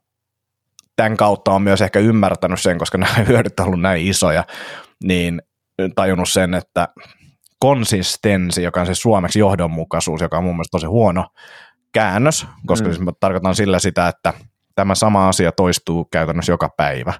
tämän 1.01 1.17
kautta 1.17 1.51
on 1.51 1.61
myös 1.61 1.81
ehkä 1.81 1.99
ymmärtänyt 1.99 2.61
sen, 2.61 2.77
koska 2.77 2.97
nämä 2.97 3.13
hyödyt 3.27 3.59
on 3.59 3.65
ollut 3.65 3.81
näin 3.81 4.07
isoja, 4.07 4.43
niin 5.03 5.41
tajunnut 5.95 6.29
sen, 6.29 6.53
että 6.53 6.87
konsistenssi, 7.59 8.63
joka 8.63 8.79
on 8.79 8.85
siis 8.85 9.01
suomeksi 9.01 9.39
johdonmukaisuus, 9.39 10.21
joka 10.21 10.37
on 10.37 10.43
mun 10.43 10.55
mielestä 10.55 10.71
tosi 10.71 10.85
huono 10.85 11.27
käännös, 11.93 12.47
koska 12.65 12.87
mm. 12.87 12.93
siis 12.93 13.05
mä 13.05 13.11
tarkoitan 13.19 13.55
sillä 13.55 13.79
sitä, 13.79 14.07
että 14.07 14.33
tämä 14.75 14.95
sama 14.95 15.29
asia 15.29 15.51
toistuu 15.51 16.05
käytännössä 16.05 16.51
joka 16.51 16.69
päivä. 16.77 17.13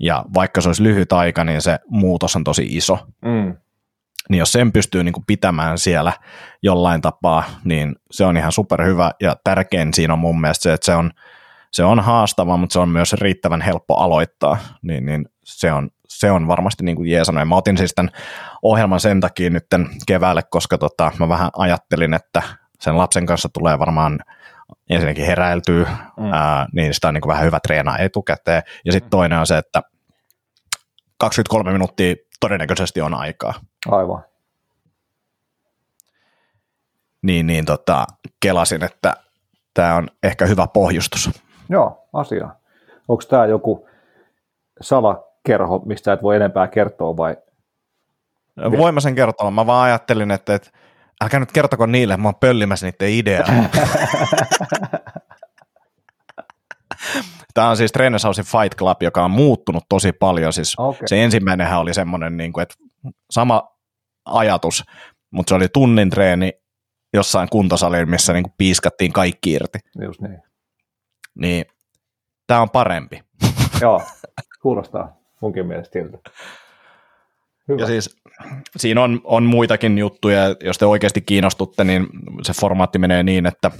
Ja 0.00 0.24
vaikka 0.34 0.60
se 0.60 0.68
olisi 0.68 0.82
lyhyt 0.82 1.12
aika, 1.12 1.44
niin 1.44 1.62
se 1.62 1.78
muutos 1.88 2.36
on 2.36 2.44
tosi 2.44 2.66
iso. 2.70 2.98
Mm. 3.24 3.56
Niin 4.28 4.38
jos 4.38 4.52
sen 4.52 4.72
pystyy 4.72 5.04
niin 5.04 5.12
kuin 5.12 5.24
pitämään 5.26 5.78
siellä 5.78 6.12
jollain 6.62 7.00
tapaa, 7.00 7.44
niin 7.64 7.96
se 8.10 8.24
on 8.24 8.36
ihan 8.36 8.52
superhyvä. 8.52 9.10
Ja 9.20 9.36
tärkein 9.44 9.94
siinä 9.94 10.12
on 10.12 10.18
mun 10.18 10.40
mielestä 10.40 10.62
se, 10.62 10.72
että 10.72 10.84
se 10.84 10.94
on, 10.94 11.10
se 11.72 11.84
on 11.84 12.00
haastava, 12.00 12.56
mutta 12.56 12.72
se 12.72 12.78
on 12.78 12.88
myös 12.88 13.12
riittävän 13.12 13.60
helppo 13.60 13.94
aloittaa. 13.94 14.58
Niin, 14.82 15.06
niin 15.06 15.28
se 15.44 15.72
on 15.72 15.90
se 16.08 16.30
on 16.30 16.48
varmasti 16.48 16.84
niin 16.84 16.96
kuin 16.96 17.10
jeesannut. 17.10 17.48
Mä 17.48 17.56
otin 17.56 17.78
siis 17.78 17.94
tämän 17.94 18.12
ohjelman 18.62 19.00
sen 19.00 19.20
takia 19.20 19.50
nyt 19.50 19.66
keväälle, 20.06 20.42
koska 20.50 20.78
tota, 20.78 21.12
mä 21.18 21.28
vähän 21.28 21.50
ajattelin, 21.56 22.14
että 22.14 22.42
sen 22.80 22.98
lapsen 22.98 23.26
kanssa 23.26 23.48
tulee 23.52 23.78
varmaan 23.78 24.18
ensinnäkin 24.90 25.26
heräiltyä, 25.26 25.88
mm. 26.16 26.32
ää, 26.32 26.66
niin 26.72 26.94
sitä 26.94 27.08
on 27.08 27.14
niin 27.14 27.22
kuin 27.22 27.30
vähän 27.30 27.44
hyvä 27.44 27.60
treenaa 27.60 27.98
etukäteen. 27.98 28.62
Ja 28.84 28.92
sitten 28.92 29.06
mm. 29.06 29.10
toinen 29.10 29.38
on 29.38 29.46
se, 29.46 29.58
että 29.58 29.82
23 31.18 31.72
minuuttia 31.72 32.14
todennäköisesti 32.40 33.00
on 33.00 33.14
aikaa. 33.14 33.54
Aivan. 33.88 34.24
Niin, 37.22 37.46
niin 37.46 37.64
tota, 37.64 38.06
kelasin, 38.40 38.84
että 38.84 39.16
tämä 39.74 39.94
on 39.94 40.08
ehkä 40.22 40.46
hyvä 40.46 40.66
pohjustus. 40.66 41.30
Joo, 41.70 42.08
asia. 42.12 42.48
Onko 43.08 43.22
tämä 43.28 43.46
joku 43.46 43.88
sala 44.80 45.24
kerho, 45.46 45.78
mistä 45.78 46.12
et 46.12 46.22
voi 46.22 46.36
enempää 46.36 46.68
kertoa 46.68 47.16
vai? 47.16 47.36
Voin 48.78 48.94
mä 48.94 49.00
sen 49.00 49.14
kertoa. 49.14 49.50
Mä 49.50 49.66
vaan 49.66 49.84
ajattelin, 49.84 50.30
että, 50.30 50.54
että 50.54 50.70
älkää 51.24 51.40
nyt 51.40 51.52
kertoko 51.52 51.86
niille, 51.86 52.16
mä 52.16 52.28
oon 52.28 52.34
pöllimässä 52.40 52.86
niiden 52.86 53.10
ideaa. 53.10 53.46
Tämä 57.54 57.68
on 57.68 57.76
siis 57.76 57.92
Trainers 57.92 58.24
Housein 58.24 58.46
Fight 58.46 58.78
Club, 58.78 59.02
joka 59.02 59.24
on 59.24 59.30
muuttunut 59.30 59.84
tosi 59.88 60.12
paljon. 60.12 60.52
Siis 60.52 60.74
okay. 60.78 61.06
Se 61.06 61.24
ensimmäinenhän 61.24 61.80
oli 61.80 61.94
semmoinen, 61.94 62.36
niin 62.36 62.52
kuin, 62.52 62.62
että 62.62 62.74
sama 63.30 63.76
ajatus, 64.24 64.84
mutta 65.30 65.48
se 65.48 65.54
oli 65.54 65.68
tunnin 65.68 66.10
treeni 66.10 66.52
jossain 67.14 67.48
kuntosalilla, 67.48 68.06
missä 68.06 68.32
niin 68.32 68.42
kuin 68.42 68.54
piiskattiin 68.58 69.12
kaikki 69.12 69.52
irti. 69.52 69.78
Just 70.04 70.20
niin. 70.20 70.42
Niin, 71.40 71.64
tämä 72.46 72.60
on 72.60 72.70
parempi. 72.70 73.20
Joo, 73.82 74.02
kuulostaa 74.62 75.16
munkin 75.40 75.66
mielestä 75.66 75.92
siltä. 75.92 76.18
Hyvä. 77.68 77.80
Ja 77.80 77.86
siis 77.86 78.16
siinä 78.76 79.02
on, 79.02 79.20
on 79.24 79.42
muitakin 79.42 79.98
juttuja, 79.98 80.56
jos 80.60 80.78
te 80.78 80.86
oikeasti 80.86 81.20
kiinnostutte, 81.20 81.84
niin 81.84 82.06
se 82.42 82.52
formaatti 82.52 82.98
menee 82.98 83.22
niin, 83.22 83.46
että 83.46 83.70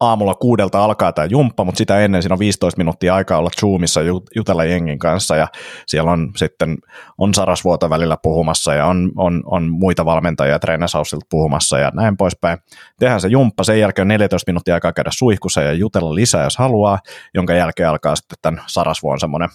aamulla 0.00 0.34
kuudelta 0.34 0.84
alkaa 0.84 1.12
tämä 1.12 1.26
jumppa, 1.30 1.64
mutta 1.64 1.78
sitä 1.78 2.00
ennen 2.00 2.22
siinä 2.22 2.34
on 2.34 2.38
15 2.38 2.78
minuuttia 2.78 3.14
aikaa 3.14 3.38
olla 3.38 3.50
Zoomissa 3.60 4.00
jutella 4.36 4.64
jengin 4.64 4.98
kanssa 4.98 5.36
ja 5.36 5.48
siellä 5.86 6.10
on 6.10 6.32
sitten 6.36 6.78
on 7.18 7.34
Sarasvuota 7.34 7.90
välillä 7.90 8.16
puhumassa 8.22 8.74
ja 8.74 8.86
on, 8.86 9.12
on, 9.16 9.42
on 9.46 9.68
muita 9.70 10.04
valmentajia 10.04 10.58
Treenasausilta 10.58 11.26
puhumassa 11.30 11.78
ja 11.78 11.90
näin 11.94 12.16
poispäin. 12.16 12.58
Tehdään 12.98 13.20
se 13.20 13.28
jumppa, 13.28 13.64
sen 13.64 13.80
jälkeen 13.80 14.04
on 14.04 14.08
14 14.08 14.50
minuuttia 14.50 14.74
aikaa 14.74 14.92
käydä 14.92 15.10
suihkussa 15.12 15.62
ja 15.62 15.72
jutella 15.72 16.14
lisää, 16.14 16.44
jos 16.44 16.56
haluaa, 16.56 16.98
jonka 17.34 17.54
jälkeen 17.54 17.88
alkaa 17.88 18.16
sitten 18.16 18.38
tämän 18.42 18.62
Sarasvuon 18.66 19.20
semmoinen 19.20 19.48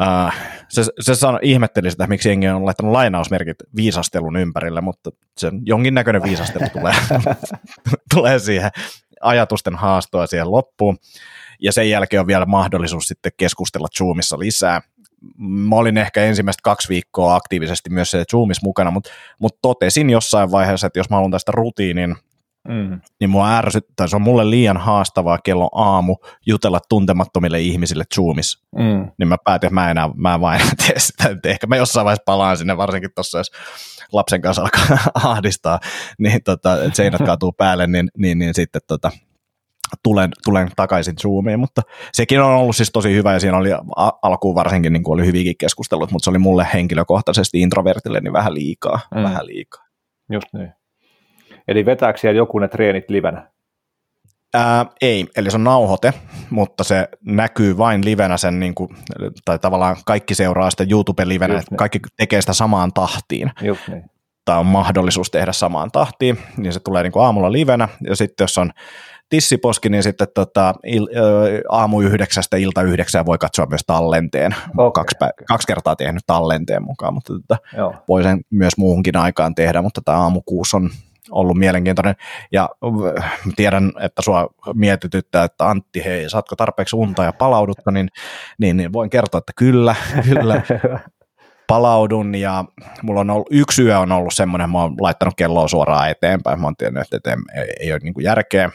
Uh, 0.00 0.32
se, 0.68 0.82
se 1.00 1.14
sano, 1.14 1.38
ihmetteli 1.42 1.90
sitä, 1.90 2.06
miksi 2.06 2.28
jengi 2.28 2.48
on 2.48 2.66
laittanut 2.66 2.92
lainausmerkit 2.92 3.56
viisastelun 3.76 4.36
ympärille, 4.36 4.80
mutta 4.80 5.10
sen 5.36 5.60
jonkinnäköinen 5.64 6.22
viisastelu 6.22 6.64
tulee, 6.72 6.94
tulee 8.14 8.38
siihen 8.38 8.70
ajatusten 9.22 9.74
haastoa 9.74 10.26
siihen 10.26 10.50
loppuun. 10.50 10.98
Ja 11.60 11.72
sen 11.72 11.90
jälkeen 11.90 12.20
on 12.20 12.26
vielä 12.26 12.46
mahdollisuus 12.46 13.04
sitten 13.04 13.32
keskustella 13.36 13.88
Zoomissa 13.98 14.38
lisää. 14.38 14.80
Mä 15.38 15.76
olin 15.76 15.98
ehkä 15.98 16.24
ensimmäistä 16.24 16.60
kaksi 16.62 16.88
viikkoa 16.88 17.34
aktiivisesti 17.34 17.90
myös 17.90 18.10
se 18.10 18.24
Zoomissa 18.30 18.66
mukana, 18.66 18.90
mutta, 18.90 19.10
mutta 19.38 19.58
totesin 19.62 20.10
jossain 20.10 20.50
vaiheessa, 20.50 20.86
että 20.86 20.98
jos 20.98 21.10
mä 21.10 21.16
haluan 21.16 21.30
tästä 21.30 21.52
rutiinin, 21.52 22.16
Mm. 22.68 23.00
Niin 23.20 23.30
mua 23.30 23.56
ärsyttää, 23.56 24.06
se 24.06 24.16
on 24.16 24.22
mulle 24.22 24.50
liian 24.50 24.76
haastavaa 24.76 25.38
kello 25.44 25.70
aamu 25.74 26.16
jutella 26.46 26.80
tuntemattomille 26.88 27.60
ihmisille 27.60 28.04
Zoomissa. 28.14 28.66
Mm. 28.76 29.10
Niin 29.18 29.28
mä 29.28 29.36
päätin, 29.44 29.66
että 29.66 29.74
mä 29.74 29.90
enää, 29.90 30.10
mä 30.14 30.34
en 30.34 30.40
vain 30.40 30.60
tee 30.86 30.98
sitä. 30.98 31.36
Ehkä 31.44 31.66
mä 31.66 31.76
jossain 31.76 32.04
vaiheessa 32.04 32.22
palaan 32.26 32.56
sinne, 32.56 32.76
varsinkin 32.76 33.10
tuossa, 33.14 33.38
jos 33.38 33.50
lapsen 34.12 34.42
kanssa 34.42 34.62
alkaa 34.62 34.98
ahdistaa, 35.30 35.80
niin 36.18 36.42
tota, 36.44 36.84
että 36.84 36.96
seinät 36.96 37.24
kaatuu 37.26 37.52
päälle, 37.52 37.86
niin, 37.86 38.08
niin, 38.18 38.38
niin 38.38 38.54
sitten 38.54 38.82
tota, 38.86 39.10
tulen, 40.02 40.30
tulen 40.44 40.68
takaisin 40.76 41.16
Zoomiin, 41.22 41.60
mutta 41.60 41.82
sekin 42.12 42.40
on 42.40 42.54
ollut 42.54 42.76
siis 42.76 42.90
tosi 42.92 43.14
hyvä 43.14 43.32
ja 43.32 43.40
siinä 43.40 43.56
oli 43.56 43.70
alkuun 44.22 44.54
varsinkin 44.54 44.92
niin 44.92 45.02
kuin 45.02 45.14
oli 45.14 45.26
hyvinkin 45.26 45.56
keskustelut, 45.58 46.10
mutta 46.10 46.24
se 46.24 46.30
oli 46.30 46.38
mulle 46.38 46.66
henkilökohtaisesti 46.74 47.60
introvertille 47.60 48.20
niin 48.20 48.32
vähän 48.32 48.54
liikaa, 48.54 49.00
mm. 49.14 49.22
vähän 49.22 49.46
liikaa. 49.46 49.84
Just 50.32 50.46
niin. 50.52 50.72
Eli 51.68 51.86
vetääkö 51.86 52.18
siellä 52.18 52.36
joku 52.36 52.58
ne 52.58 52.68
treenit 52.68 53.10
livenä? 53.10 53.52
Ää, 54.54 54.86
ei, 55.00 55.26
eli 55.36 55.50
se 55.50 55.56
on 55.56 55.64
nauhoite, 55.64 56.14
mutta 56.50 56.84
se 56.84 57.08
näkyy 57.26 57.78
vain 57.78 58.04
livenä 58.04 58.36
sen, 58.36 58.60
niin 58.60 58.74
kuin, 58.74 58.88
tai 59.44 59.58
tavallaan 59.58 59.96
kaikki 60.06 60.34
seuraa 60.34 60.70
sitä 60.70 60.84
YouTube-livenä, 60.90 61.54
että 61.54 61.70
niin. 61.70 61.76
kaikki 61.76 61.98
tekee 62.16 62.40
sitä 62.40 62.52
samaan 62.52 62.92
tahtiin. 62.92 63.50
Just 63.62 63.88
niin. 63.88 64.04
Tai 64.44 64.58
on 64.58 64.66
mahdollisuus 64.66 65.30
tehdä 65.30 65.52
samaan 65.52 65.90
tahtiin, 65.90 66.38
niin 66.56 66.72
se 66.72 66.80
tulee 66.80 67.02
niin 67.02 67.12
kuin 67.12 67.24
aamulla 67.24 67.52
livenä, 67.52 67.88
ja 68.08 68.16
sitten 68.16 68.44
jos 68.44 68.58
on 68.58 68.72
tissiposki, 69.28 69.88
niin 69.88 70.02
sitten 70.02 70.28
tota, 70.34 70.74
il, 70.84 71.08
aamu 71.68 72.00
yhdeksästä 72.00 72.56
ilta 72.56 72.82
yhdeksään 72.82 73.26
voi 73.26 73.38
katsoa 73.38 73.66
myös 73.66 73.82
tallenteen. 73.86 74.54
Okay. 74.78 74.90
Kaksi, 74.92 75.16
pä- 75.24 75.44
kaksi 75.48 75.66
kertaa 75.66 75.96
tehnyt 75.96 76.22
tallenteen 76.26 76.82
mukaan, 76.82 77.14
mutta 77.14 77.32
tota, 77.32 77.56
voi 78.08 78.22
sen 78.22 78.40
myös 78.50 78.76
muuhunkin 78.76 79.16
aikaan 79.16 79.54
tehdä, 79.54 79.82
mutta 79.82 80.00
tämä 80.04 80.18
aamu 80.18 80.42
kuusi 80.46 80.76
on 80.76 80.90
ollut 81.32 81.56
mielenkiintoinen. 81.56 82.14
Ja 82.52 82.68
äh, 83.18 83.40
tiedän, 83.56 83.92
että 84.00 84.22
sua 84.22 84.48
mietityttää, 84.74 85.44
että 85.44 85.68
Antti, 85.68 86.04
hei, 86.04 86.30
saatko 86.30 86.56
tarpeeksi 86.56 86.96
unta 86.96 87.24
ja 87.24 87.32
palaudutko, 87.32 87.90
niin, 87.90 88.08
niin, 88.58 88.76
niin 88.76 88.92
voin 88.92 89.10
kertoa, 89.10 89.38
että 89.38 89.52
kyllä, 89.56 89.94
kyllä. 90.28 90.62
palaudun 91.66 92.34
ja 92.34 92.64
mulla 93.02 93.20
on 93.20 93.30
ollut, 93.30 93.48
yksi 93.50 93.82
yö 93.82 93.98
on 93.98 94.12
ollut 94.12 94.34
semmoinen, 94.34 94.70
mä 94.70 94.82
oon 94.82 94.94
laittanut 95.00 95.34
kelloa 95.36 95.68
suoraan 95.68 96.10
eteenpäin, 96.10 96.60
mä 96.60 96.66
oon 96.66 96.76
tiennyt, 96.76 97.14
että 97.14 97.36
ei, 97.54 97.72
ei 97.80 97.92
ole 97.92 98.00
niin 98.02 98.14
järkeä 98.20 98.70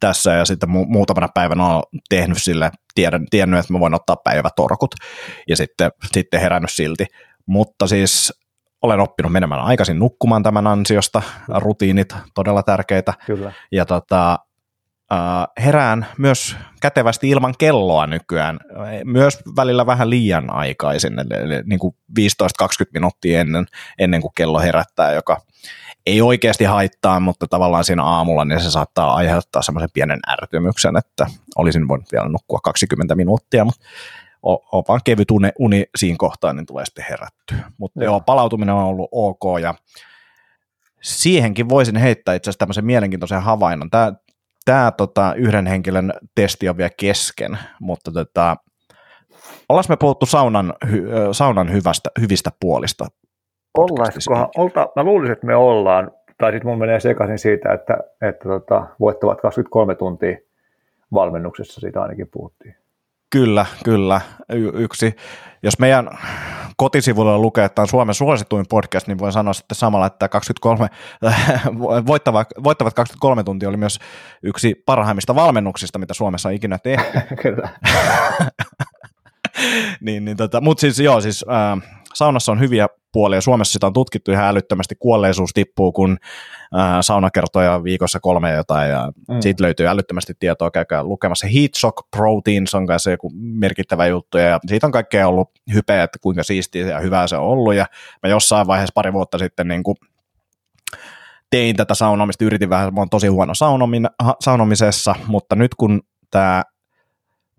tässä 0.00 0.32
ja 0.32 0.44
sitten 0.44 0.68
mu- 0.68 0.88
muutamana 0.88 1.28
päivänä 1.34 1.66
on 1.66 1.82
tehnyt 2.08 2.42
sille, 2.42 2.70
tiedän, 2.94 3.26
tiennyt, 3.30 3.60
että 3.60 3.72
mä 3.72 3.80
voin 3.80 3.94
ottaa 3.94 4.16
päivätorkut 4.16 4.94
ja 5.48 5.56
sitten, 5.56 5.90
sitten 6.12 6.40
herännyt 6.40 6.70
silti. 6.72 7.06
Mutta 7.46 7.86
siis 7.86 8.39
olen 8.82 9.00
oppinut 9.00 9.32
menemään 9.32 9.60
aikaisin 9.60 9.98
nukkumaan 9.98 10.42
tämän 10.42 10.66
ansiosta, 10.66 11.22
rutiinit 11.48 12.14
todella 12.34 12.62
tärkeitä. 12.62 13.14
Kyllä. 13.26 13.52
Ja 13.72 13.86
tota, 13.86 14.38
herään 15.58 16.06
myös 16.18 16.56
kätevästi 16.80 17.30
ilman 17.30 17.54
kelloa 17.58 18.06
nykyään, 18.06 18.58
myös 19.04 19.38
välillä 19.56 19.86
vähän 19.86 20.10
liian 20.10 20.50
aikaisin, 20.50 21.18
eli, 21.18 21.42
eli 21.42 21.62
niin 21.64 21.78
kuin 21.78 21.94
15-20 22.20 22.24
minuuttia 22.94 23.40
ennen, 23.40 23.66
ennen 23.98 24.20
kuin 24.20 24.32
kello 24.36 24.60
herättää, 24.60 25.12
joka 25.12 25.40
ei 26.06 26.22
oikeasti 26.22 26.64
haittaa, 26.64 27.20
mutta 27.20 27.46
tavallaan 27.46 27.84
siinä 27.84 28.04
aamulla 28.04 28.44
niin 28.44 28.60
se 28.60 28.70
saattaa 28.70 29.14
aiheuttaa 29.14 29.62
semmoisen 29.62 29.90
pienen 29.94 30.20
ärtymyksen, 30.30 30.96
että 30.96 31.26
olisin 31.56 31.88
voinut 31.88 32.12
vielä 32.12 32.28
nukkua 32.28 32.58
20 32.64 33.14
minuuttia, 33.14 33.64
mutta 33.64 33.86
on 34.42 34.82
vaan 34.88 35.00
kevyt 35.04 35.30
uni, 35.30 35.48
uni 35.58 35.84
siinä 35.96 36.16
kohtaa, 36.18 36.52
niin 36.52 36.66
tulee 36.66 36.84
sitten 36.84 37.04
herättyä. 37.10 37.72
Mutta 37.78 38.04
joo. 38.04 38.12
joo, 38.12 38.20
palautuminen 38.20 38.74
on 38.74 38.84
ollut 38.84 39.08
ok 39.12 39.60
ja 39.62 39.74
siihenkin 41.02 41.68
voisin 41.68 41.96
heittää 41.96 42.34
itse 42.34 42.50
asiassa 42.50 42.58
tämmöisen 42.58 42.84
mielenkiintoisen 42.84 43.42
havainnon. 43.42 43.90
Tämä, 43.90 44.12
tämä 44.64 44.92
tota, 44.96 45.34
yhden 45.34 45.66
henkilön 45.66 46.12
testi 46.34 46.68
on 46.68 46.76
vielä 46.76 46.90
kesken, 46.96 47.58
mutta 47.80 48.12
tota, 48.12 48.56
ollaan 49.68 49.84
me 49.88 49.96
puhuttu 49.96 50.26
saunan, 50.26 50.74
hy, 50.90 51.08
saunan 51.32 51.72
hyvästä, 51.72 52.10
hyvistä 52.20 52.50
puolista? 52.60 53.06
Ollaisikohan, 53.78 54.48
olta, 54.56 54.88
mä 54.96 55.02
luulisin, 55.02 55.32
että 55.32 55.46
me 55.46 55.56
ollaan. 55.56 56.10
tai 56.38 56.52
sitten 56.52 56.70
mun 56.70 56.78
menee 56.78 57.00
sekaisin 57.00 57.38
siitä, 57.38 57.72
että, 57.72 57.98
että 58.22 58.48
tota, 58.48 58.86
voittavat 59.00 59.40
23 59.40 59.94
tuntia 59.94 60.36
valmennuksessa, 61.12 61.80
siitä 61.80 62.02
ainakin 62.02 62.28
puhuttiin. 62.32 62.79
Kyllä, 63.30 63.66
kyllä. 63.84 64.20
Y- 64.52 64.72
yksi. 64.74 65.16
Jos 65.62 65.78
meidän 65.78 66.10
kotisivuilla 66.76 67.38
lukee, 67.38 67.64
että 67.64 67.82
on 67.82 67.88
Suomen 67.88 68.14
suosituin 68.14 68.66
podcast, 68.68 69.06
niin 69.06 69.18
voin 69.18 69.32
sanoa 69.32 69.52
sitten 69.52 69.76
samalla, 69.76 70.06
että 70.06 70.28
23, 70.28 70.88
voittavat, 72.06 72.48
voittavat 72.64 72.94
23 72.94 73.44
tuntia 73.44 73.68
oli 73.68 73.76
myös 73.76 73.98
yksi 74.42 74.82
parhaimmista 74.86 75.34
valmennuksista, 75.34 75.98
mitä 75.98 76.14
Suomessa 76.14 76.48
on 76.48 76.54
ikinä 76.54 76.78
tehty. 76.78 77.18
Kyllä. 77.42 77.68
niin, 80.06 80.24
niin 80.24 80.36
tota, 80.36 80.60
Mutta 80.60 80.80
siis 80.80 80.98
joo, 80.98 81.20
siis 81.20 81.44
äh, 81.48 81.99
saunassa 82.14 82.52
on 82.52 82.60
hyviä 82.60 82.88
puolia. 83.12 83.40
Suomessa 83.40 83.72
sitä 83.72 83.86
on 83.86 83.92
tutkittu 83.92 84.30
ihan 84.30 84.44
älyttömästi. 84.44 84.94
Kuolleisuus 84.98 85.50
tippuu, 85.54 85.92
kun 85.92 86.18
äh, 86.78 86.98
saunakertoja 87.00 87.84
viikossa 87.84 88.20
kolme 88.20 88.52
jotain, 88.52 88.90
ja 88.90 89.12
mm. 89.28 89.40
siitä 89.40 89.62
löytyy 89.62 89.86
älyttömästi 89.86 90.32
tietoa. 90.38 90.70
Käykää 90.70 91.04
lukemassa. 91.04 91.46
Heat 91.46 91.74
Shock 91.76 92.10
Proteins 92.16 92.74
on 92.74 92.86
kanssa 92.86 93.10
joku 93.10 93.32
merkittävä 93.34 94.06
juttu, 94.06 94.38
ja 94.38 94.60
siitä 94.66 94.86
on 94.86 94.92
kaikkea 94.92 95.28
ollut 95.28 95.50
hypeä, 95.74 96.02
että 96.02 96.18
kuinka 96.22 96.42
siistiä 96.42 96.86
ja 96.86 97.00
hyvää 97.00 97.26
se 97.26 97.36
on 97.36 97.42
ollut. 97.42 97.74
Ja 97.74 97.86
mä 98.22 98.30
jossain 98.30 98.66
vaiheessa 98.66 98.92
pari 98.94 99.12
vuotta 99.12 99.38
sitten 99.38 99.68
niin 99.68 99.82
kuin 99.82 99.96
tein 101.50 101.76
tätä 101.76 101.94
saunomista, 101.94 102.44
yritin 102.44 102.70
vähän, 102.70 102.94
mä 102.94 103.00
oon 103.00 103.10
tosi 103.10 103.26
huono 103.26 103.54
saunomin, 103.54 104.06
saunomisessa, 104.40 105.14
mutta 105.26 105.56
nyt 105.56 105.74
kun 105.74 106.02
tämä 106.30 106.62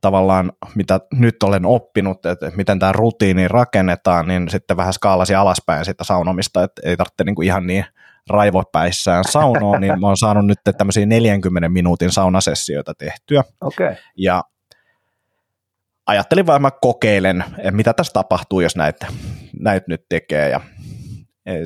tavallaan, 0.01 0.51
mitä 0.75 0.99
nyt 1.13 1.43
olen 1.43 1.65
oppinut, 1.65 2.25
että 2.25 2.51
miten 2.55 2.79
tämä 2.79 2.91
rutiini 2.91 3.47
rakennetaan, 3.47 4.27
niin 4.27 4.49
sitten 4.49 4.77
vähän 4.77 4.93
skaalasi 4.93 5.35
alaspäin 5.35 5.85
sitä 5.85 6.03
saunomista, 6.03 6.63
että 6.63 6.81
ei 6.85 6.97
tarvitse 6.97 7.23
niin 7.23 7.35
kuin 7.35 7.45
ihan 7.45 7.67
niin 7.67 7.85
raivopäissään 8.29 9.23
saunoa, 9.23 9.79
niin 9.79 9.99
mä 9.99 10.07
oon 10.07 10.17
saanut 10.17 10.45
nyt 10.45 10.59
tämmöisiä 10.77 11.05
40 11.05 11.69
minuutin 11.69 12.11
saunasessioita 12.11 12.93
tehtyä. 12.93 13.43
Okay. 13.61 13.95
Ja 14.17 14.43
ajattelin 16.07 16.47
vaan, 16.47 16.57
että 16.57 16.67
mä 16.67 16.79
kokeilen, 16.81 17.43
että 17.57 17.71
mitä 17.71 17.93
tässä 17.93 18.13
tapahtuu, 18.13 18.59
jos 18.59 18.75
näitä, 18.75 19.07
näitä 19.59 19.85
nyt 19.87 20.05
tekee. 20.09 20.49
Ja 20.49 20.61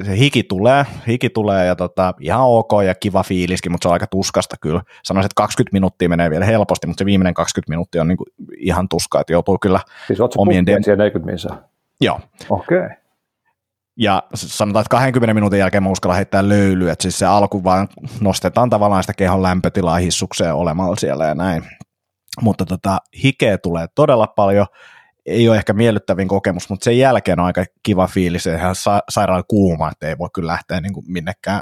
se 0.06 0.18
hiki 0.18 0.44
tulee, 0.44 0.86
hiki 1.08 1.30
tulee 1.30 1.66
ja 1.66 1.76
tota, 1.76 2.14
ihan 2.20 2.46
ok 2.46 2.72
ja 2.86 2.96
kiva 2.96 3.24
fiiliskin, 3.24 3.72
mutta 3.72 3.86
se 3.86 3.90
on 3.90 3.94
aika 3.94 4.08
tuskasta 4.08 4.56
kyllä. 4.62 4.82
Sanoisin, 5.04 5.26
että 5.26 5.42
20 5.42 5.74
minuuttia 5.74 6.10
menee 6.10 6.30
vielä 6.30 6.46
helposti, 6.46 6.88
mutta 6.88 7.02
se 7.02 7.06
viimeinen 7.06 7.34
20 7.34 7.72
minuuttia 7.72 8.02
on 8.02 8.08
niinku 8.08 8.26
ihan 8.58 8.90
tuskaa, 8.90 9.22
että 9.22 9.34
joutuu 9.34 9.58
kyllä 9.62 9.80
siis 10.08 10.20
omien... 10.38 10.66
Siis 10.66 10.86
siellä 10.86 11.04
40 11.04 11.32
minsa? 11.32 11.56
Joo. 12.02 12.20
Okei. 12.50 12.78
Okay. 12.78 12.90
Ja 13.98 14.24
sanotaan, 14.36 14.82
että 14.82 14.90
20 14.90 15.34
minuutin 15.34 15.60
jälkeen 15.60 15.84
mä 15.84 15.90
uskalla 15.90 16.16
heittää 16.16 16.50
löylyä, 16.50 16.92
että 16.92 17.02
siis 17.04 17.20
se 17.20 17.26
alku 17.26 17.64
vaan 17.64 17.88
nostetaan 18.22 18.70
tavallaan 18.70 19.04
sitä 19.04 19.14
kehon 19.14 19.44
lämpötilaa 19.44 19.98
hissukseen 19.98 20.54
olemalla 20.54 20.96
siellä 20.96 21.26
ja 21.26 21.36
näin. 21.36 21.64
Mutta 22.42 22.66
tota, 22.66 22.98
hikeä 23.24 23.58
tulee 23.58 23.88
todella 23.96 24.28
paljon, 24.28 24.66
ei 25.26 25.50
ole 25.50 25.58
ehkä 25.58 25.74
miellyttävin 25.74 26.28
kokemus, 26.28 26.70
mutta 26.70 26.84
sen 26.84 26.98
jälkeen 26.98 27.40
on 27.40 27.46
aika 27.46 27.66
kiva 27.84 28.08
fiilis, 28.08 28.46
ihan 28.46 28.76
sa- 28.76 29.04
sairaan 29.10 29.44
kuuma, 29.48 29.92
että 29.92 30.08
ei 30.08 30.18
voi 30.18 30.30
kyllä 30.34 30.52
lähteä 30.52 30.82
niin 30.82 30.94
kuin 30.94 31.06
minnekään 31.08 31.62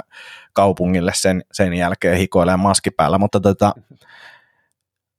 kaupungille 0.52 1.12
sen, 1.14 1.42
sen 1.52 1.74
jälkeen 1.74 2.18
hikoilemaan 2.18 2.60
maski 2.60 2.90
päällä, 2.90 3.18
mutta 3.18 3.40
tota, 3.40 3.74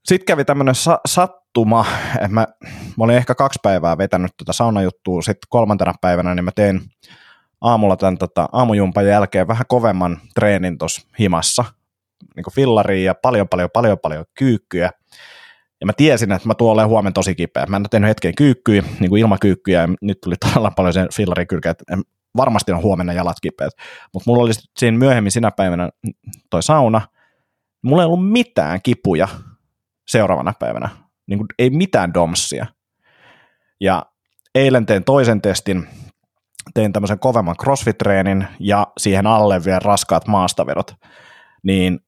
sitten 0.05 0.25
kävi 0.25 0.45
tämmöinen 0.45 0.75
sa- 0.75 0.99
sattuma, 1.07 1.85
että 2.15 2.27
mä, 2.27 2.47
mä 2.97 3.03
olin 3.03 3.17
ehkä 3.17 3.35
kaksi 3.35 3.59
päivää 3.63 3.97
vetänyt 3.97 4.31
tätä 4.31 4.37
tota 4.37 4.53
saunajuttua, 4.53 5.21
sitten 5.21 5.47
kolmantena 5.49 5.93
päivänä 6.01 6.35
niin 6.35 6.45
mä 6.45 6.51
tein 6.55 6.81
aamulla 7.61 7.97
tämän 7.97 8.17
tota, 8.17 8.49
aamujumpan 8.51 9.07
jälkeen 9.07 9.47
vähän 9.47 9.65
kovemman 9.67 10.17
treenin 10.35 10.77
tuossa 10.77 11.07
himassa, 11.19 11.65
niin 12.35 12.45
fillariin 12.53 13.05
ja 13.05 13.15
paljon, 13.15 13.47
paljon, 13.47 13.69
paljon, 13.73 13.99
paljon 13.99 14.25
kyykkyjä, 14.33 14.91
ja 15.85 15.87
mä 15.87 15.93
tiesin, 15.93 16.31
että 16.31 16.47
mä 16.47 16.53
olemaan 16.59 16.89
huomenna 16.89 17.13
tosi 17.13 17.35
kipeä. 17.35 17.65
Mä 17.65 17.75
en 17.75 17.81
ole 17.81 17.87
tehnyt 17.91 18.07
hetken 18.07 18.35
kyykkyjä, 18.35 18.83
niin 18.99 19.09
kuin 19.09 19.21
ilmakyykkyjä, 19.21 19.81
ja 19.81 19.87
nyt 20.01 20.21
tuli 20.21 20.35
todella 20.35 20.71
paljon 20.71 20.93
sen 20.93 21.07
fillari 21.15 21.45
kylkeä, 21.45 21.71
että 21.71 21.97
varmasti 22.37 22.71
on 22.71 22.81
huomenna 22.81 23.13
jalat 23.13 23.37
kipeät. 23.41 23.73
Mutta 24.13 24.31
mulla 24.31 24.43
oli 24.43 24.51
siinä 24.77 24.97
myöhemmin 24.97 25.31
sinä 25.31 25.51
päivänä 25.51 25.89
toi 26.49 26.63
sauna. 26.63 27.01
Mulla 27.83 28.01
ei 28.01 28.05
ollut 28.05 28.31
mitään 28.31 28.81
kipuja 28.81 29.27
seuraavana 30.07 30.53
päivänä. 30.59 30.89
Niin 31.27 31.39
kuin, 31.39 31.47
ei 31.59 31.69
mitään 31.69 32.13
domsia. 32.13 32.65
Ja 33.81 34.05
eilen 34.55 34.85
tein 34.85 35.03
toisen 35.03 35.41
testin, 35.41 35.87
tein 36.73 36.93
tämmöisen 36.93 37.19
kovemman 37.19 37.55
crossfit-treenin 37.63 38.45
ja 38.59 38.87
siihen 38.97 39.27
alle 39.27 39.65
vielä 39.65 39.79
raskaat 39.79 40.27
maastavedot. 40.27 40.95
Niin 41.63 41.99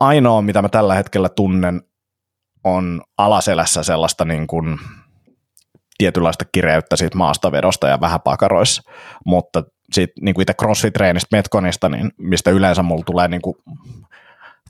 ainoa, 0.00 0.42
mitä 0.42 0.62
mä 0.62 0.68
tällä 0.68 0.94
hetkellä 0.94 1.28
tunnen, 1.28 1.82
on 2.64 3.02
alaselässä 3.18 3.82
sellaista 3.82 4.24
niin 4.24 4.46
kuin 4.46 4.78
tietynlaista 5.98 6.44
kireyttä 6.52 6.96
siitä 6.96 7.18
maastavedosta 7.18 7.88
ja 7.88 8.00
vähän 8.00 8.20
pakaroissa, 8.20 8.82
mutta 9.26 9.62
sitten 9.92 10.24
niin 10.24 10.34
kuin 10.34 10.42
itse 10.42 10.54
crossfit-treenistä 10.62 11.28
Metconista, 11.32 11.88
niin 11.88 12.10
mistä 12.18 12.50
yleensä 12.50 12.82
mulla 12.82 13.04
tulee 13.04 13.28
niin 13.28 13.42
kuin 13.42 13.56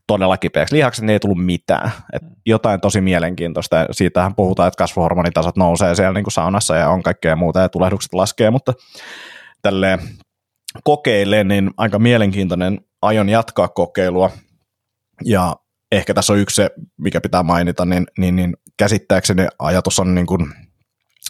todella 0.07 0.37
kipeäksi 0.37 0.75
lihaksi, 0.75 1.03
niin 1.03 1.11
ei 1.11 1.21
tullut 1.21 1.45
mitään. 1.45 1.91
Et 2.13 2.23
jotain 2.47 2.81
tosi 2.81 3.01
mielenkiintoista. 3.01 3.87
Siitähän 3.91 4.35
puhutaan, 4.35 4.69
että 4.69 4.79
kasvuhormonitasot 4.79 5.57
nousee 5.57 5.95
siellä 5.95 6.13
niin 6.13 6.25
kuin 6.25 6.33
saunassa 6.33 6.77
ja 6.77 6.89
on 6.89 7.03
kaikkea 7.03 7.37
muuta 7.37 7.61
ja 7.61 7.69
tulehdukset 7.69 8.15
laskee, 8.15 8.51
mutta 8.51 8.73
tälle 9.63 9.99
kokeilen, 10.85 11.49
niin 11.49 11.71
aika 11.77 11.99
mielenkiintoinen. 11.99 12.81
Aion 13.03 13.29
jatkaa 13.29 13.69
kokeilua 13.69 14.31
ja 15.25 15.57
ehkä 15.93 16.15
tässä 16.15 16.33
on 16.33 16.39
yksi 16.39 16.55
se, 16.57 16.71
mikä 16.97 17.21
pitää 17.21 17.43
mainita, 17.43 17.85
niin, 17.85 18.07
niin, 18.19 18.37
niin 18.37 18.57
käsittääkseni 18.77 19.47
ajatus 19.59 19.99
on 19.99 20.15
niin 20.15 20.27
kuin 20.27 20.53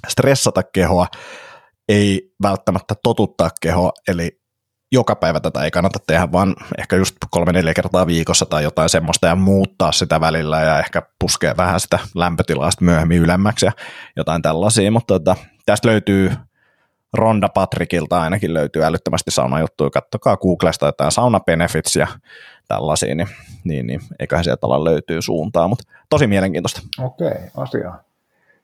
stressata 0.08 0.62
kehoa, 0.62 1.06
ei 1.88 2.34
välttämättä 2.42 2.94
totuttaa 3.02 3.50
kehoa, 3.60 3.92
eli 4.08 4.40
joka 4.92 5.16
päivä 5.16 5.40
tätä 5.40 5.64
ei 5.64 5.70
kannata 5.70 5.98
tehdä, 6.06 6.32
vaan 6.32 6.56
ehkä 6.78 6.96
just 6.96 7.16
kolme-neljä 7.30 7.74
kertaa 7.74 8.06
viikossa 8.06 8.46
tai 8.46 8.62
jotain 8.62 8.88
semmoista 8.88 9.26
ja 9.26 9.36
muuttaa 9.36 9.92
sitä 9.92 10.20
välillä 10.20 10.60
ja 10.60 10.78
ehkä 10.78 11.02
puskea 11.20 11.56
vähän 11.56 11.80
sitä 11.80 11.98
lämpötilaa 12.14 12.70
myöhemmin 12.80 13.18
ylemmäksi 13.18 13.66
ja 13.66 13.72
jotain 14.16 14.42
tällaisia, 14.42 14.90
mutta 14.90 15.14
tota, 15.14 15.36
tästä 15.66 15.88
löytyy 15.88 16.32
Ronda 17.14 17.48
Patrickilta 17.48 18.22
ainakin 18.22 18.54
löytyy 18.54 18.84
älyttömästi 18.84 19.30
saunajuttuja, 19.30 19.90
kattokaa 19.90 20.36
Googlesta 20.36 20.86
jotain 20.86 21.12
sauna 21.12 21.40
benefits 21.40 21.96
ja 21.96 22.06
tällaisia, 22.68 23.14
niin, 23.14 23.28
niin, 23.64 23.86
niin 23.86 24.00
eiköhän 24.18 24.44
sieltä 24.44 24.66
olla 24.66 24.84
löytyy 24.84 25.22
suuntaa, 25.22 25.68
mutta 25.68 25.84
tosi 26.10 26.26
mielenkiintoista. 26.26 26.80
Okei, 27.02 27.50
asia. 27.56 27.92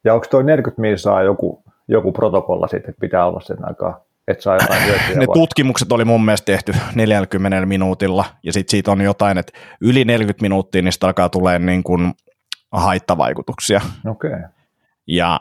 Ja 0.04 0.14
onko 0.14 0.26
tuo 0.30 0.42
40 0.42 0.80
minsaa 0.80 1.22
joku, 1.22 1.62
joku 1.88 2.12
protokolla 2.12 2.68
sitten, 2.68 2.90
että 2.90 3.00
pitää 3.00 3.26
olla 3.26 3.40
sen 3.40 3.68
aikaa, 3.68 4.00
että 4.28 4.42
saa 4.42 4.54
jotain 4.54 4.84
hyötyä? 4.86 5.16
Ne 5.16 5.26
vai? 5.26 5.34
tutkimukset 5.34 5.92
oli 5.92 6.04
mun 6.04 6.24
mielestä 6.24 6.46
tehty 6.46 6.72
40 6.94 7.66
minuutilla, 7.66 8.24
ja 8.42 8.52
sitten 8.52 8.70
siitä 8.70 8.90
on 8.90 9.00
jotain, 9.00 9.38
että 9.38 9.52
yli 9.80 10.04
40 10.04 10.42
minuuttia 10.42 10.82
niistä 10.82 11.06
alkaa 11.06 11.28
tulee 11.28 11.58
niin 11.58 11.82
kuin 11.82 12.12
haittavaikutuksia. 12.72 13.80
Okei. 14.06 14.38
Ja 15.06 15.40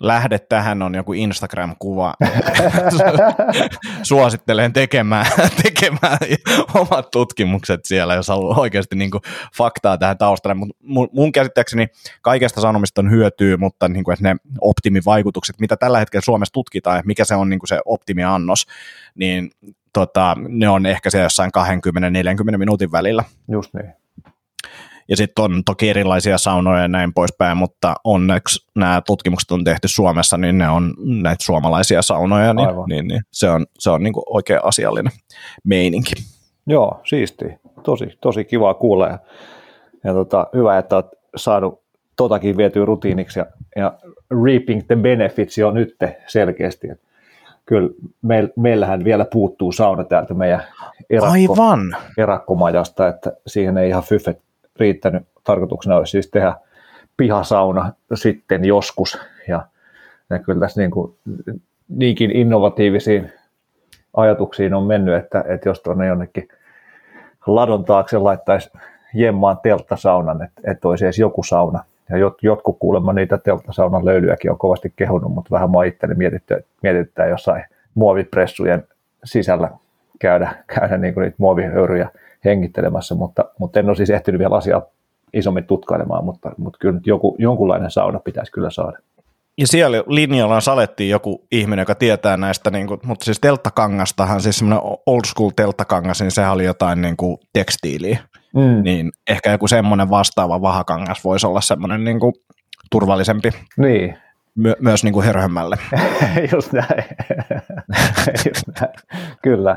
lähde 0.00 0.38
tähän 0.38 0.82
on 0.82 0.94
joku 0.94 1.12
Instagram-kuva. 1.12 2.14
Suosittelen 4.02 4.72
tekemään, 4.72 5.26
tekemään 5.62 6.18
omat 6.74 7.10
tutkimukset 7.10 7.80
siellä, 7.84 8.14
jos 8.14 8.28
haluaa 8.28 8.60
oikeasti 8.60 8.96
niin 8.96 9.10
kuin 9.10 9.22
faktaa 9.56 9.98
tähän 9.98 10.18
taustalle. 10.18 10.66
Mut 10.82 11.12
mun 11.12 11.32
käsittääkseni 11.32 11.86
kaikesta 12.22 12.60
sanomista 12.60 13.00
on 13.00 13.10
hyötyä, 13.10 13.56
mutta 13.56 13.88
niin 13.88 14.04
kuin, 14.04 14.12
että 14.12 14.28
ne 14.28 14.36
optimivaikutukset, 14.60 15.60
mitä 15.60 15.76
tällä 15.76 15.98
hetkellä 15.98 16.24
Suomessa 16.24 16.52
tutkitaan, 16.52 17.02
mikä 17.04 17.24
se 17.24 17.34
on 17.34 17.50
niin 17.50 17.60
kuin 17.60 17.68
se 17.68 17.80
optimiannos, 17.84 18.66
niin 19.14 19.50
tota, 19.92 20.36
ne 20.48 20.68
on 20.68 20.86
ehkä 20.86 21.10
se 21.10 21.20
jossain 21.20 21.50
20-40 22.54 22.58
minuutin 22.58 22.92
välillä. 22.92 23.24
Just 23.48 23.74
niin. 23.74 23.92
Ja 25.10 25.16
sitten 25.16 25.44
on 25.44 25.62
toki 25.66 25.88
erilaisia 25.88 26.38
saunoja 26.38 26.82
ja 26.82 26.88
näin 26.88 27.14
poispäin, 27.14 27.56
mutta 27.56 27.94
onneksi 28.04 28.66
nämä 28.74 29.02
tutkimukset 29.06 29.50
on 29.50 29.64
tehty 29.64 29.88
Suomessa, 29.88 30.36
niin 30.36 30.58
ne 30.58 30.68
on 30.68 30.94
näitä 31.22 31.44
suomalaisia 31.44 32.02
saunoja, 32.02 32.54
niin, 32.54 32.68
niin, 32.88 33.08
niin 33.08 33.20
se 33.30 33.50
on, 33.50 33.66
se 33.78 33.90
on 33.90 34.02
niin 34.02 34.12
kuin 34.12 34.24
oikein 34.26 34.60
asiallinen 34.64 35.12
meininki. 35.64 36.12
Joo, 36.66 37.00
siisti. 37.04 37.44
Tosi, 37.82 38.18
tosi 38.20 38.44
kiva 38.44 38.74
kuulla 38.74 39.06
ja, 39.06 39.18
ja 40.04 40.12
tota, 40.12 40.46
hyvä, 40.54 40.78
että 40.78 40.96
olet 40.96 41.06
saanut 41.36 41.82
totakin 42.16 42.56
vietyä 42.56 42.84
rutiiniksi 42.84 43.38
ja, 43.38 43.46
ja 43.76 43.98
reaping 44.44 44.82
the 44.86 44.96
benefits 44.96 45.58
jo 45.58 45.70
nyt 45.70 45.96
selkeästi. 46.26 46.88
Kyllä 47.66 47.90
meil, 48.22 48.48
meillähän 48.56 49.04
vielä 49.04 49.24
puuttuu 49.24 49.72
sauna 49.72 50.04
täältä 50.04 50.34
meidän 50.34 50.62
erakko, 51.10 51.32
Aivan. 51.32 51.96
erakkomajasta, 52.18 53.08
että 53.08 53.32
siihen 53.46 53.78
ei 53.78 53.88
ihan 53.88 54.02
fyffet 54.02 54.40
riittänyt. 54.80 55.22
Tarkoituksena 55.44 55.96
olisi 55.96 56.10
siis 56.10 56.30
tehdä 56.30 56.54
pihasauna 57.16 57.92
sitten 58.14 58.64
joskus. 58.64 59.18
Ja, 59.48 59.66
ja 60.30 60.38
kyllä 60.38 60.60
tässä 60.60 60.80
niin 60.80 60.90
kuin, 60.90 61.14
niinkin 61.88 62.30
innovatiivisiin 62.30 63.32
ajatuksiin 64.16 64.74
on 64.74 64.82
mennyt, 64.82 65.14
että, 65.14 65.44
että 65.48 65.68
jos 65.68 65.80
tuonne 65.80 66.06
jonnekin 66.06 66.48
ladon 67.46 67.84
taakse 67.84 68.18
laittaisi 68.18 68.70
jemmaan 69.14 69.58
telttasaunan, 69.62 70.42
että, 70.42 70.60
että 70.70 70.88
olisi 70.88 71.04
edes 71.04 71.18
joku 71.18 71.42
sauna. 71.42 71.84
Ja 72.10 72.18
jot, 72.18 72.42
jotkut 72.42 72.78
kuulemma 72.78 73.12
niitä 73.12 73.38
telttasaunan 73.38 74.04
löylyäkin 74.04 74.50
on 74.50 74.58
kovasti 74.58 74.92
kehunut, 74.96 75.34
mutta 75.34 75.50
vähän 75.50 75.70
mua 75.70 75.84
itse 75.84 76.06
mietittää, 76.06 76.58
mietittää 76.82 77.26
jossain 77.26 77.64
muovipressujen 77.94 78.84
sisällä 79.24 79.70
käydä, 80.18 80.54
käydä 80.66 80.96
niin 80.96 81.14
kuin 81.14 81.22
niitä 81.24 81.36
muovihöyryjä 81.38 82.08
hengittelemässä, 82.44 83.14
mutta, 83.14 83.44
mutta 83.58 83.80
en 83.80 83.88
ole 83.88 83.96
siis 83.96 84.10
ehtinyt 84.10 84.38
vielä 84.38 84.56
asiaa 84.56 84.82
isommin 85.32 85.64
tutkailemaan, 85.64 86.24
mutta, 86.24 86.52
mutta 86.56 86.78
kyllä 86.78 86.94
nyt 86.94 87.06
joku, 87.06 87.36
jonkunlainen 87.38 87.90
sauna 87.90 88.18
pitäisi 88.18 88.52
kyllä 88.52 88.70
saada. 88.70 88.98
Ja 89.58 89.66
siellä 89.66 90.04
linjalla 90.06 90.60
salettiin 90.60 91.10
joku 91.10 91.46
ihminen, 91.52 91.82
joka 91.82 91.94
tietää 91.94 92.36
näistä, 92.36 92.70
niin 92.70 92.86
kuin, 92.86 93.00
mutta 93.04 93.24
siis 93.24 93.40
telttakangastahan, 93.40 94.40
siis 94.40 94.58
semmoinen 94.58 94.90
old 95.06 95.24
school 95.26 95.50
telttakangas, 95.56 96.20
niin 96.20 96.30
sehän 96.30 96.52
oli 96.52 96.64
jotain 96.64 97.00
niin 97.00 97.16
kuin 97.16 97.38
tekstiiliä. 97.52 98.18
Mm. 98.54 98.82
Niin 98.82 99.12
ehkä 99.28 99.50
joku 99.50 99.68
semmoinen 99.68 100.10
vastaava 100.10 100.62
vahakangas 100.62 101.24
voisi 101.24 101.46
olla 101.46 101.60
semmoinen 101.60 102.04
niin 102.04 102.20
kuin 102.20 102.32
turvallisempi. 102.90 103.50
Niin. 103.76 104.18
My- 104.54 104.74
myös 104.80 105.04
niin 105.04 105.12
kuin 105.12 105.26
hörhömmälle. 105.26 105.76
Just 106.52 106.72
näin. 106.72 107.04
Just 108.48 108.80
näin. 108.80 108.94
Kyllä. 109.42 109.76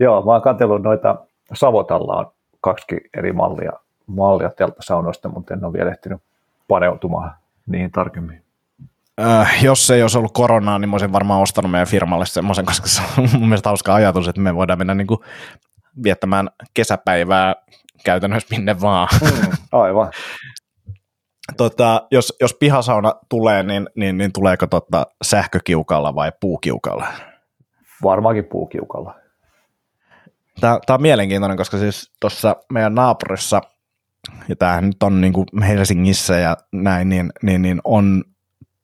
Joo, 0.00 0.24
mä 0.24 0.32
oon 0.32 0.42
katsellut 0.42 0.82
noita, 0.82 1.16
Savotalla 1.56 2.16
on 2.16 2.32
kaksi 2.60 3.10
eri 3.16 3.32
mallia, 3.32 3.72
mallia 4.06 4.50
telttasaunoista, 4.50 5.28
mutta 5.28 5.54
en 5.54 5.64
ole 5.64 5.72
vielä 5.72 5.90
ehtinyt 5.90 6.22
paneutumaan 6.68 7.34
niihin 7.66 7.90
tarkemmin. 7.90 8.44
Äh, 9.20 9.64
jos 9.64 9.90
ei 9.90 10.02
olisi 10.02 10.18
ollut 10.18 10.32
koronaa, 10.32 10.78
niin 10.78 10.88
mä 10.88 10.94
olisin 10.94 11.12
varmaan 11.12 11.42
ostanut 11.42 11.70
meidän 11.70 11.86
firmalle 11.86 12.26
semmoisen, 12.26 12.66
koska 12.66 12.88
se 12.88 13.02
on 13.18 13.28
mun 13.32 13.48
mielestä 13.48 13.68
hauska 13.68 13.94
ajatus, 13.94 14.28
että 14.28 14.40
me 14.40 14.54
voidaan 14.54 14.78
mennä 14.78 14.94
niin 14.94 15.06
kuin 15.06 15.20
viettämään 16.02 16.50
kesäpäivää 16.74 17.54
käytännössä 18.04 18.56
minne 18.56 18.80
vaan. 18.80 19.08
Mm, 19.22 19.52
aivan. 19.72 20.10
tota, 21.56 22.06
jos, 22.10 22.36
jos 22.40 22.54
pihasauna 22.54 23.14
tulee, 23.28 23.62
niin, 23.62 23.88
niin, 23.96 24.18
niin 24.18 24.32
tuleeko 24.32 24.66
tota 24.66 25.06
sähkökiukalla 25.24 26.14
vai 26.14 26.32
puukiukalla? 26.40 27.06
Varmaankin 28.02 28.44
puukiukalla. 28.44 29.14
Tämä, 30.60 30.78
tämä 30.86 30.94
on 30.94 31.02
mielenkiintoinen, 31.02 31.56
koska 31.56 31.78
siis 31.78 32.12
tuossa 32.20 32.56
meidän 32.72 32.94
naapurissa, 32.94 33.60
ja 34.48 34.56
tämähän 34.56 34.86
nyt 34.86 35.02
on 35.02 35.20
niin 35.20 35.32
kuin 35.32 35.46
Helsingissä 35.62 36.38
ja 36.38 36.56
näin, 36.72 37.08
niin, 37.08 37.32
niin, 37.42 37.62
niin 37.62 37.80
on 37.84 38.24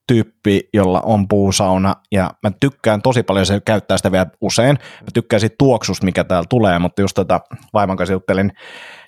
tyyppi, 0.07 0.69
jolla 0.75 1.01
on 1.01 1.29
puusauna, 1.29 1.95
ja 2.13 2.31
mä 2.43 2.51
tykkään 2.61 3.03
tosi 3.03 3.23
paljon, 3.23 3.47
se 3.47 3.61
käyttää 3.61 3.97
sitä 3.97 4.13
vielä 4.13 4.27
usein, 4.41 4.79
mä 5.01 5.09
tykkään 5.15 5.41
siitä 5.41 5.55
tuoksusta, 5.59 6.05
mikä 6.05 6.25
täällä 6.25 6.47
tulee, 6.49 6.79
mutta 6.79 7.03
just 7.03 7.15
tota 7.15 7.41
vaimon 7.73 7.97
kanssa 7.97 8.13
juttelin, 8.13 8.53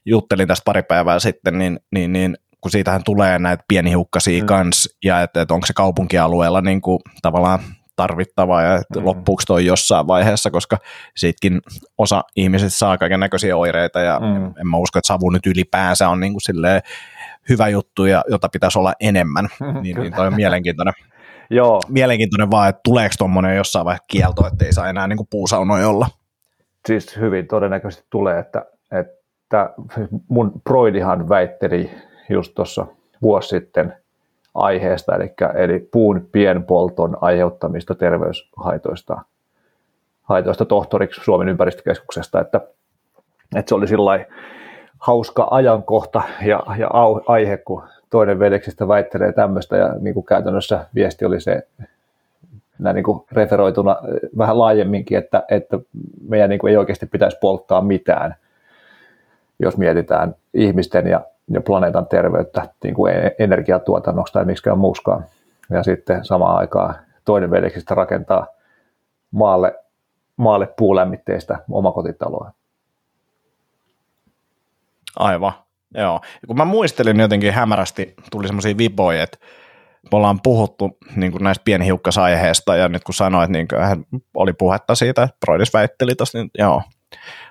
juttelin 0.07 0.49
tästä 0.49 0.65
pari 0.65 0.83
päivää 0.83 1.19
sitten, 1.19 1.59
niin, 1.59 1.81
niin, 1.95 2.13
niin 2.13 2.37
kun 2.61 2.71
siitähän 2.71 3.05
tulee 3.05 3.39
näitä 3.39 3.65
pienihiukkasia 3.69 4.43
mm. 4.43 4.47
kans, 4.47 4.89
ja 5.05 5.23
että, 5.23 5.43
että 5.43 5.55
onko 5.55 5.67
se 5.67 5.73
kaupunkialueella 5.73 6.61
niin 6.61 6.81
kuin, 6.81 6.99
tavallaan 7.23 7.61
tarvittavaa 8.03 8.63
ja 8.63 8.83
mm. 8.97 9.05
loppuuko 9.05 9.43
toi 9.47 9.67
jossain 9.67 10.07
vaiheessa, 10.07 10.51
koska 10.51 10.79
siitäkin 11.17 11.61
osa 11.99 12.25
ihmisistä 12.37 12.79
saa 12.79 12.99
kaiken 12.99 13.21
näköisiä 13.21 13.57
oireita 13.57 14.01
ja 14.01 14.21
mm. 14.21 14.47
en 14.47 14.69
mä 14.69 14.77
usko, 14.77 14.99
että 14.99 15.07
savu 15.07 15.31
nyt 15.31 15.47
ylipäänsä 15.47 16.09
on 16.09 16.21
niin 16.21 16.33
kuin 16.33 16.41
silleen 16.41 16.83
hyvä 17.49 17.69
juttu, 17.69 18.05
ja 18.05 18.25
jota 18.29 18.49
pitäisi 18.49 18.79
olla 18.79 18.93
enemmän, 19.01 19.49
niin, 19.83 19.97
niin 19.97 20.13
toi 20.13 20.27
on 20.27 20.35
mielenkiintoinen. 20.35 20.95
Joo. 21.51 21.81
Mielenkiintoinen 21.89 22.51
vaan, 22.51 22.69
että 22.69 22.81
tuleeko 22.85 23.15
tuommoinen 23.19 23.57
jossain 23.57 23.85
vaiheessa 23.85 24.05
kielto, 24.09 24.47
että 24.47 24.65
ei 24.65 24.73
saa 24.73 24.89
enää 24.89 25.07
niin 25.07 25.17
kuin 25.17 25.29
puusaunoja 25.31 25.89
olla. 25.89 26.07
Siis 26.87 27.17
hyvin 27.17 27.47
todennäköisesti 27.47 28.07
tulee, 28.11 28.39
että, 28.39 28.67
että 28.93 29.71
mun 30.29 30.53
Broidihan 30.65 31.29
väitteli 31.29 31.91
just 32.31 32.55
tuossa 32.55 32.87
vuosi 33.23 33.49
sitten 33.49 34.02
aiheesta, 34.55 35.17
eli, 35.17 35.33
eli 35.55 35.89
puun 35.93 36.29
pienpolton 36.33 37.17
aiheuttamista 37.21 37.95
terveyshaitoista 37.95 39.21
haitoista 40.23 40.65
tohtoriksi 40.65 41.21
Suomen 41.25 41.49
ympäristökeskuksesta, 41.49 42.41
että, 42.41 42.61
että 43.57 43.69
se 43.69 43.75
oli 43.75 43.89
sillä 43.89 44.25
hauska 44.99 45.49
ajankohta 45.51 46.23
ja, 46.45 46.63
ja 46.79 46.89
aihe, 47.27 47.57
kun 47.57 47.83
toinen 48.11 48.39
veljeksistä 48.39 48.89
väittelee 48.89 49.33
tämmöistä 49.33 49.77
ja 49.77 49.95
niin 50.01 50.15
kuin 50.15 50.27
käytännössä 50.27 50.87
viesti 50.95 51.25
oli 51.25 51.41
se 51.41 51.63
näin 52.79 52.95
niin 52.95 53.05
kuin 53.05 53.25
referoituna 53.33 53.97
vähän 54.39 54.59
laajemminkin, 54.59 55.19
että, 55.19 55.43
että 55.51 55.79
meidän 56.29 56.51
niin 56.51 56.59
kuin 56.59 56.71
ei 56.71 56.77
oikeasti 56.77 57.07
pitäisi 57.07 57.39
polttaa 57.41 57.81
mitään, 57.81 58.35
jos 59.59 59.77
mietitään 59.77 60.35
ihmisten 60.55 61.07
ja, 61.07 61.21
ja 61.53 61.61
planeetan 61.61 62.07
terveyttä 62.07 62.69
niin 62.85 62.95
kuin 62.95 63.13
e-, 63.13 63.35
energiatuotannosta 63.39 64.39
tai 64.39 64.45
miksikään 64.45 64.79
muuskaan. 64.79 65.25
Ja 65.71 65.83
sitten 65.83 66.25
samaan 66.25 66.57
aikaan 66.57 66.95
toinen 67.25 67.51
veljeksistä 67.51 67.95
rakentaa 67.95 68.47
maalle, 69.31 69.75
maalle 70.37 70.67
puulämmitteistä 70.67 71.59
omakotitaloa. 71.71 72.51
Aivan, 75.17 75.53
joo. 75.95 76.21
Ja 76.43 76.47
kun 76.47 76.57
mä 76.57 76.65
muistelin 76.65 77.21
jotenkin 77.21 77.53
hämärästi, 77.53 78.15
tuli 78.31 78.47
semmoisia 78.47 78.79
viboja, 78.79 79.23
että 79.23 79.39
me 80.03 80.17
ollaan 80.17 80.41
puhuttu 80.43 80.99
niin 81.17 81.33
kuin 81.33 81.45
näistä 81.45 81.65
pienhiukkasaiheesta, 81.65 82.77
ja 82.77 82.89
nyt 82.89 83.05
kun 83.05 83.15
sanoit, 83.15 83.51
niin 83.51 83.69
oli 84.35 84.53
puhetta 84.53 84.95
siitä, 84.95 85.23
että 85.23 85.37
Broidis 85.47 85.75
väitteli 85.75 86.15
tosta, 86.15 86.39
niin 86.39 86.51
joo, 86.59 86.83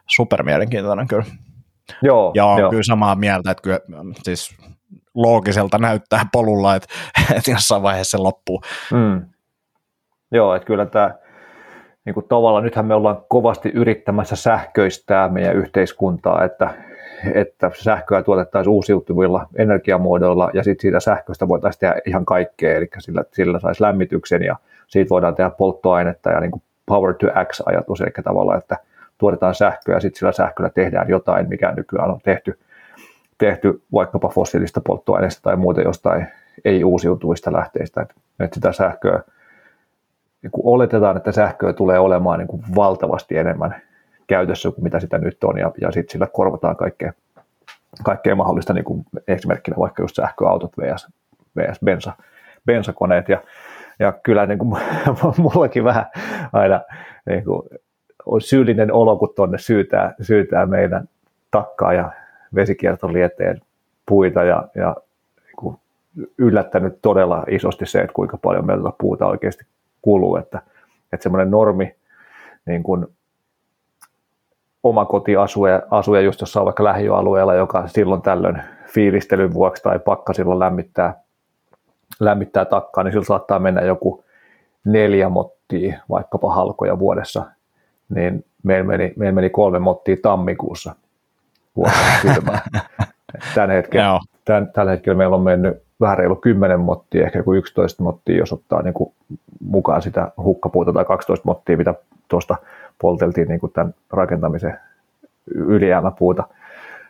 super 0.08 0.44
mielenkiintoinen 0.44 1.08
kyllä. 1.08 1.26
Joo, 2.02 2.32
ja 2.36 2.46
on 2.46 2.60
joo. 2.60 2.70
kyllä 2.70 2.84
samaa 2.84 3.16
mieltä, 3.16 3.52
että 3.52 3.62
kyllä 3.64 3.80
siis 4.24 4.56
loogiselta 5.14 5.78
näyttää 5.78 6.26
polulla, 6.32 6.76
että, 6.76 6.88
että 7.38 7.52
jossain 7.52 7.84
vaiheessa 7.84 8.18
se 8.18 8.22
loppuu. 8.22 8.62
Mm. 8.92 9.22
Joo, 10.32 10.56
että 10.56 10.66
kyllä 10.66 10.86
tämä 10.86 11.16
niin 12.06 12.14
kuin 12.14 12.28
tavallaan 12.28 12.64
nythän 12.64 12.86
me 12.86 12.94
ollaan 12.94 13.22
kovasti 13.30 13.70
yrittämässä 13.70 14.36
sähköistää 14.36 15.30
meidän 15.30 15.56
yhteiskuntaa, 15.56 16.44
että 16.44 16.74
että 17.34 17.72
sähköä 17.74 18.24
tuotettaisiin 18.24 18.74
uusiutuvilla 18.74 19.48
energiamuodoilla 19.56 20.50
ja 20.54 20.64
sitten 20.64 20.82
siitä 20.82 21.00
sähköstä 21.00 21.48
voitaisiin 21.48 21.80
tehdä 21.80 21.96
ihan 22.06 22.26
kaikkea, 22.26 22.78
eli 22.78 22.88
sillä, 23.00 23.24
sillä 23.32 23.60
saisi 23.60 23.82
lämmityksen 23.82 24.44
ja 24.44 24.56
siitä 24.88 25.10
voidaan 25.10 25.36
tehdä 25.36 25.50
polttoainetta 25.50 26.30
ja 26.30 26.40
niin 26.40 26.52
kuin 26.52 26.62
power 26.86 27.14
to 27.14 27.28
x-ajatus, 27.46 28.02
eli 28.02 28.10
tavallaan, 28.24 28.58
että 28.58 28.78
tuotetaan 29.22 29.56
sähköä 29.56 29.96
ja 29.96 30.00
sitten 30.00 30.20
sillä 30.20 30.32
sähköllä 30.32 30.70
tehdään 30.70 31.10
jotain, 31.10 31.50
mikä 31.50 31.74
nykyään 31.78 32.12
on 32.12 32.20
tehty, 32.24 32.60
tehty 33.38 33.82
vaikkapa 33.94 34.30
fossiilista 34.30 34.82
polttoaineista 34.82 35.42
tai 35.42 35.56
muuten 35.56 35.84
jostain 35.84 36.28
ei-uusiutuvista 36.66 37.54
lähteistä, 37.54 38.02
että, 38.02 38.16
sitä 38.54 38.72
sähköä, 38.72 39.24
niin 40.42 40.52
kun 40.52 40.74
oletetaan, 40.74 41.18
että 41.18 41.32
sähköä 41.32 41.74
tulee 41.74 42.00
olemaan 42.00 42.40
niin 42.40 42.48
kuin 42.48 42.64
valtavasti 42.76 43.38
enemmän 43.38 43.82
käytössä 44.28 44.72
kuin 44.72 44.84
mitä 44.84 45.00
sitä 45.00 45.18
nyt 45.18 45.44
on, 45.44 45.58
ja, 45.58 45.72
ja 45.82 45.92
sitten 45.92 46.12
sillä 46.12 46.28
korvataan 46.34 46.76
kaikkea, 46.76 47.14
kaikkea 48.04 48.36
mahdollista, 48.36 48.74
niin 48.74 48.86
kuin 48.86 49.06
esimerkkinä 49.28 49.78
vaikka 49.78 50.04
just 50.04 50.16
sähköautot 50.16 50.72
vs, 50.78 51.08
vs 51.58 51.80
bensa, 51.86 52.14
bensakoneet, 52.66 53.30
ja, 53.30 53.42
ja 54.00 54.12
kyllä 54.12 54.46
niin 54.46 54.60
kuin, 54.60 54.82
mullakin 55.38 55.84
vähän 55.84 56.06
aina 56.54 56.82
niin 57.30 57.44
kuin, 57.46 57.62
on 58.26 58.42
syyllinen 58.42 58.94
olo, 58.94 59.18
kun 59.18 59.34
tuonne 59.36 59.58
syytää, 59.58 60.16
syytää 60.22 60.66
meidän 60.66 61.10
takkaa 61.52 61.94
ja 61.94 62.12
vesikiertolieteen 62.56 63.62
puita, 64.06 64.44
ja, 64.44 64.68
ja 64.76 64.96
niin 65.46 65.78
yllättänyt 66.38 67.00
todella 67.02 67.44
isosti 67.50 67.86
se, 67.86 68.02
että 68.02 68.14
kuinka 68.14 68.38
paljon 68.38 68.66
meillä 68.66 68.92
puuta 68.98 69.28
oikeasti 69.28 69.66
kuluu, 70.02 70.36
että, 70.36 70.62
että 71.14 71.24
semmoinen 71.24 71.52
normi 71.52 71.96
niin 72.66 72.84
kuin 72.84 73.08
omakotiasuja 74.84 75.82
asuja 75.90 76.22
just 76.22 76.42
jossain 76.42 76.66
vaikka 76.66 76.84
lähiöalueella, 76.84 77.54
joka 77.54 77.88
silloin 77.88 78.22
tällöin 78.22 78.62
fiilistelyn 78.88 79.54
vuoksi 79.54 79.84
tai 79.84 80.00
pakkasilla 80.00 80.60
lämmittää, 80.60 81.22
lämmittää 82.20 82.66
takkaa, 82.66 83.04
niin 83.04 83.12
sillä 83.12 83.26
saattaa 83.26 83.60
mennä 83.60 83.82
joku 83.82 84.24
neljä 84.86 85.30
mottia 85.30 86.00
vaikkapa 86.10 86.54
halkoja 86.54 87.00
vuodessa, 87.00 87.46
niin 88.15 88.45
meillä 88.63 88.88
meni, 88.88 89.13
meillä 89.15 89.36
meni 89.36 89.50
kolme 89.50 89.80
mottia 89.80 90.17
tammikuussa 90.21 90.95
vuodessa 91.76 92.41
Tän 93.56 93.69
hetken, 93.69 94.02
tämän, 94.45 94.67
tällä 94.67 94.91
hetkellä 94.91 95.17
meillä 95.17 95.36
on 95.36 95.41
mennyt 95.41 95.84
vähän 96.02 96.17
reilu 96.17 96.36
10 96.36 96.80
mottia, 96.80 97.26
ehkä 97.26 97.39
joku 97.39 97.54
11 97.54 98.04
mottia, 98.04 98.38
jos 98.38 98.54
ottaa 98.54 98.82
niin 98.82 98.93
kuin 98.93 99.13
mukaan 99.60 100.02
sitä 100.02 100.32
hukkapuuta 100.38 100.93
tai 100.93 101.06
12 101.06 101.43
mottia, 101.45 101.78
mitä 101.78 101.93
tuosta 102.28 102.56
polteltiin 103.02 103.47
niin 103.47 103.60
kuin 103.60 103.71
tämän 103.71 103.93
rakentamisen 104.12 104.80
ylijäämäpuuta. 105.56 106.43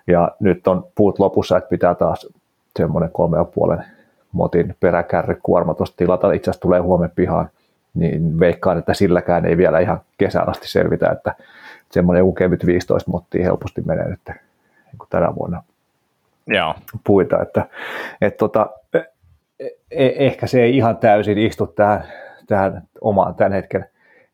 Ja 0.08 0.32
nyt 0.40 0.68
on 0.68 0.88
puut 0.96 1.20
lopussa, 1.20 1.58
että 1.58 1.70
pitää 1.70 1.96
taas 1.96 2.28
semmoinen 2.78 3.12
kolme 3.12 3.38
ja 3.38 3.46
puolen 3.46 3.86
motin 4.32 4.76
peräkärry 4.80 5.40
kuorma 5.44 5.74
tuosta 5.74 5.98
tilata. 5.98 6.32
Itse 6.32 6.50
asiassa 6.50 6.62
tulee 6.62 6.80
huomenna 6.80 7.14
pihaan, 7.16 7.50
niin 7.94 8.40
veikkaan, 8.40 8.78
että 8.78 8.94
silläkään 8.94 9.46
ei 9.46 9.58
vielä 9.58 9.80
ihan 9.80 10.02
kesään 10.18 10.50
asti 10.50 10.68
selvitä, 10.68 11.10
että 11.10 11.36
semmoinen 11.92 12.20
joku 12.20 12.34
kevyt 12.34 12.66
15 12.66 13.12
mottia 13.12 13.44
helposti 13.44 13.82
menee 13.82 14.10
nyt 14.10 14.20
niin 14.28 15.10
tänä 15.10 15.36
vuonna 15.36 15.64
Joo. 16.48 16.76
puita, 17.04 17.42
että, 17.42 17.66
että 18.22 18.38
tota, 18.38 18.70
e- 19.92 20.26
ehkä 20.26 20.48
se 20.48 20.62
ei 20.62 20.78
ihan 20.78 20.98
täysin 20.98 21.38
istu 21.38 21.68
tähän, 21.68 22.04
tähän 22.48 22.82
omaan 23.02 23.36
tämän 23.36 23.52
hetken 23.52 23.86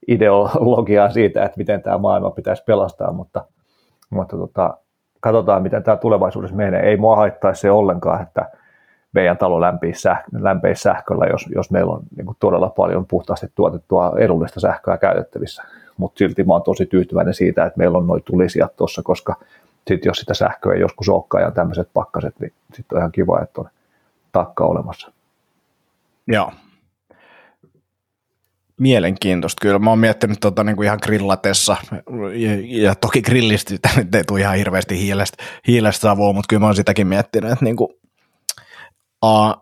ideologiaan 0.08 1.12
siitä, 1.12 1.46
että 1.46 1.58
miten 1.58 1.82
tämä 1.82 1.98
maailma 1.98 2.32
pitäisi 2.32 2.64
pelastaa, 2.64 3.12
mutta, 3.12 3.46
mutta 4.10 4.38
tota, 4.38 4.78
katsotaan, 5.20 5.64
miten 5.64 5.84
tämä 5.84 5.98
tulevaisuudessa 5.98 6.56
menee. 6.56 6.82
Ei 6.82 6.98
mua 6.98 7.16
haittaisi 7.16 7.62
se 7.62 7.72
ollenkaan, 7.72 8.22
että 8.22 8.50
meidän 9.14 9.38
talo 9.38 9.62
lämpeisi, 9.62 10.02
sähkö, 10.02 10.32
sähköllä, 10.74 11.26
jos, 11.26 11.46
jos 11.56 11.72
meillä 11.72 11.92
on 11.92 12.02
niin 12.18 12.26
kuin 12.26 12.38
todella 12.40 12.70
paljon 12.70 13.06
puhtaasti 13.06 13.48
tuotettua 13.56 14.14
edullista 14.20 14.60
sähköä 14.60 14.98
käytettävissä. 14.98 15.64
Mutta 15.98 16.18
silti 16.18 16.44
mä 16.44 16.54
oon 16.54 16.64
tosi 16.64 16.86
tyytyväinen 16.86 17.34
siitä, 17.34 17.66
että 17.66 17.78
meillä 17.78 17.98
on 17.98 18.08
noin 18.08 18.24
tulisijat 18.24 18.76
tuossa, 18.76 19.04
koska 19.04 19.36
sit 19.88 20.06
jos 20.06 20.18
sitä 20.18 20.34
sähköä 20.34 20.74
ei 20.74 20.80
joskus 20.80 21.10
olekaan 21.10 21.44
ja 21.44 21.52
tämmöiset 21.52 21.90
pakkaset, 21.94 22.40
niin 22.40 22.54
sitten 22.74 22.96
on 22.96 23.02
ihan 23.02 23.12
kiva, 23.12 23.42
että 23.42 23.62
on 23.62 23.70
takka 24.32 24.66
olemassa. 24.66 25.12
Joo. 26.28 26.52
Mielenkiintoista 28.80 29.62
kyllä. 29.62 29.80
Mä 29.80 29.90
oon 29.90 30.00
miettinyt 30.00 30.40
tota, 30.40 30.64
niin 30.64 30.76
kuin 30.76 30.86
ihan 30.86 31.00
grillatessa, 31.04 31.78
ja, 32.34 32.82
ja 32.84 32.96
toki 32.96 33.22
grillistä 33.22 33.74
nyt 33.98 34.16
ei 34.16 34.24
tule 34.24 34.40
ihan 34.40 34.56
hirveästi 34.56 35.00
hiilestä, 35.00 35.44
hiilestä 35.68 36.02
savua, 36.02 36.34
mutta 36.34 36.48
kyllä 36.50 36.60
mä 36.60 36.66
oon 36.66 36.76
sitäkin 36.76 37.08
miettinyt, 37.08 37.52
että 37.52 37.66
niin 37.66 37.76
kuin, 37.76 37.90
a, 39.22 39.54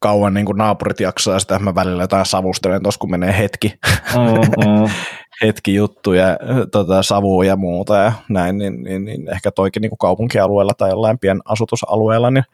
kauan 0.00 0.34
niin 0.34 0.46
kuin 0.46 0.58
naapurit 0.58 1.00
jaksaa 1.00 1.34
ja 1.34 1.38
sitä 1.38 1.58
mä 1.58 1.74
välillä 1.74 2.02
jotain 2.02 2.26
savustelen 2.26 2.82
tuossa, 2.82 2.98
kun 2.98 3.10
menee 3.10 3.38
hetki, 3.38 3.74
mm-hmm. 4.14 4.88
hetki 5.42 5.74
juttuja, 5.74 6.38
tota, 6.72 7.02
savua 7.02 7.44
ja 7.44 7.56
muuta 7.56 7.96
ja 7.96 8.12
näin, 8.28 8.58
niin, 8.58 8.82
niin, 8.82 9.04
niin 9.04 9.28
ehkä 9.28 9.50
toikin 9.50 9.80
niin 9.80 9.90
kuin 9.90 9.98
kaupunkialueella 9.98 10.72
tai 10.74 10.90
jollain 10.90 11.18
pien 11.18 11.40
asutusalueella, 11.44 12.30
niin 12.30 12.44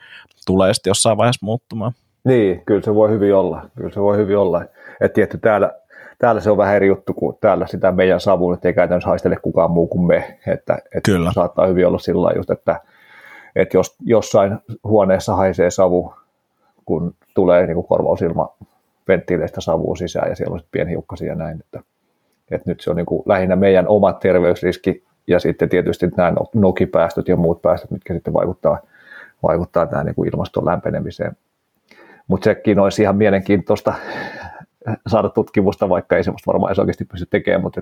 tulee 0.46 0.74
sitten 0.74 0.90
jossain 0.90 1.16
vaiheessa 1.16 1.46
muuttumaan. 1.46 1.92
Niin, 2.24 2.62
kyllä 2.66 2.82
se 2.82 2.94
voi 2.94 3.10
hyvin 3.10 3.34
olla. 3.34 3.62
Kyllä 3.76 3.90
se 3.90 4.00
voi 4.00 4.16
hyvin 4.16 4.38
olla. 4.38 4.62
Että 5.00 5.14
tietty 5.14 5.38
täällä, 5.38 5.72
täällä 6.18 6.40
se 6.40 6.50
on 6.50 6.56
vähän 6.56 6.76
eri 6.76 6.86
juttu 6.86 7.14
kuin 7.14 7.36
täällä 7.40 7.66
sitä 7.66 7.92
meidän 7.92 8.20
savun, 8.20 8.54
että 8.54 8.68
ei 8.68 8.74
käytännössä 8.74 9.08
haistele 9.08 9.36
kukaan 9.42 9.70
muu 9.70 9.86
kuin 9.86 10.06
me. 10.06 10.38
Että, 10.46 10.74
että 10.74 11.00
Kyllä. 11.10 11.32
saattaa 11.32 11.66
hyvin 11.66 11.86
olla 11.86 11.98
sillä 11.98 12.32
just, 12.36 12.50
että, 12.50 12.80
että 13.56 13.76
jos 13.76 13.96
jossain 14.00 14.58
huoneessa 14.84 15.36
haisee 15.36 15.70
savu, 15.70 16.14
kun 16.84 17.14
tulee 17.34 17.66
niin 17.66 17.74
kuin 17.74 17.86
korvausilma 17.86 18.54
venttiileistä 19.08 19.60
savua 19.60 19.96
sisään 19.96 20.28
ja 20.28 20.36
siellä 20.36 20.54
on 20.54 20.60
pieni 20.70 20.90
hiukkasia 20.90 21.28
ja 21.28 21.34
näin. 21.34 21.60
Että, 21.60 21.80
että 22.50 22.70
nyt 22.70 22.80
se 22.80 22.90
on 22.90 22.96
niin 22.96 23.06
kuin 23.06 23.22
lähinnä 23.26 23.56
meidän 23.56 23.88
oma 23.88 24.12
terveysriski 24.12 25.04
ja 25.26 25.40
sitten 25.40 25.68
tietysti 25.68 26.08
nämä 26.16 26.32
nokipäästöt 26.54 27.28
ja 27.28 27.36
muut 27.36 27.62
päästöt, 27.62 27.90
mitkä 27.90 28.14
sitten 28.14 28.34
vaikuttaa, 28.34 28.78
vaikuttaa 29.42 29.86
tähän 29.86 30.06
niin 30.06 30.14
kuin 30.14 30.28
ilmaston 30.28 30.66
lämpenemiseen. 30.66 31.36
Mutta 32.26 32.44
sekin 32.44 32.78
olisi 32.78 33.02
ihan 33.02 33.16
mielenkiintoista 33.16 33.94
saada 35.06 35.28
tutkimusta, 35.28 35.88
vaikka 35.88 36.16
ei 36.16 36.24
semmoista 36.24 36.52
varmaan 36.52 36.70
edes 36.70 36.78
oikeasti 36.78 37.04
pysty 37.04 37.26
tekemään, 37.30 37.62
mutta 37.62 37.80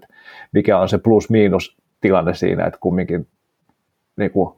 mikä 0.53 0.79
on 0.79 0.89
se 0.89 0.99
plus-miinus 0.99 1.77
tilanne 2.01 2.35
siinä, 2.35 2.67
että 2.67 2.79
kumminkin 2.81 3.29
niin 4.17 4.31
kuin 4.31 4.55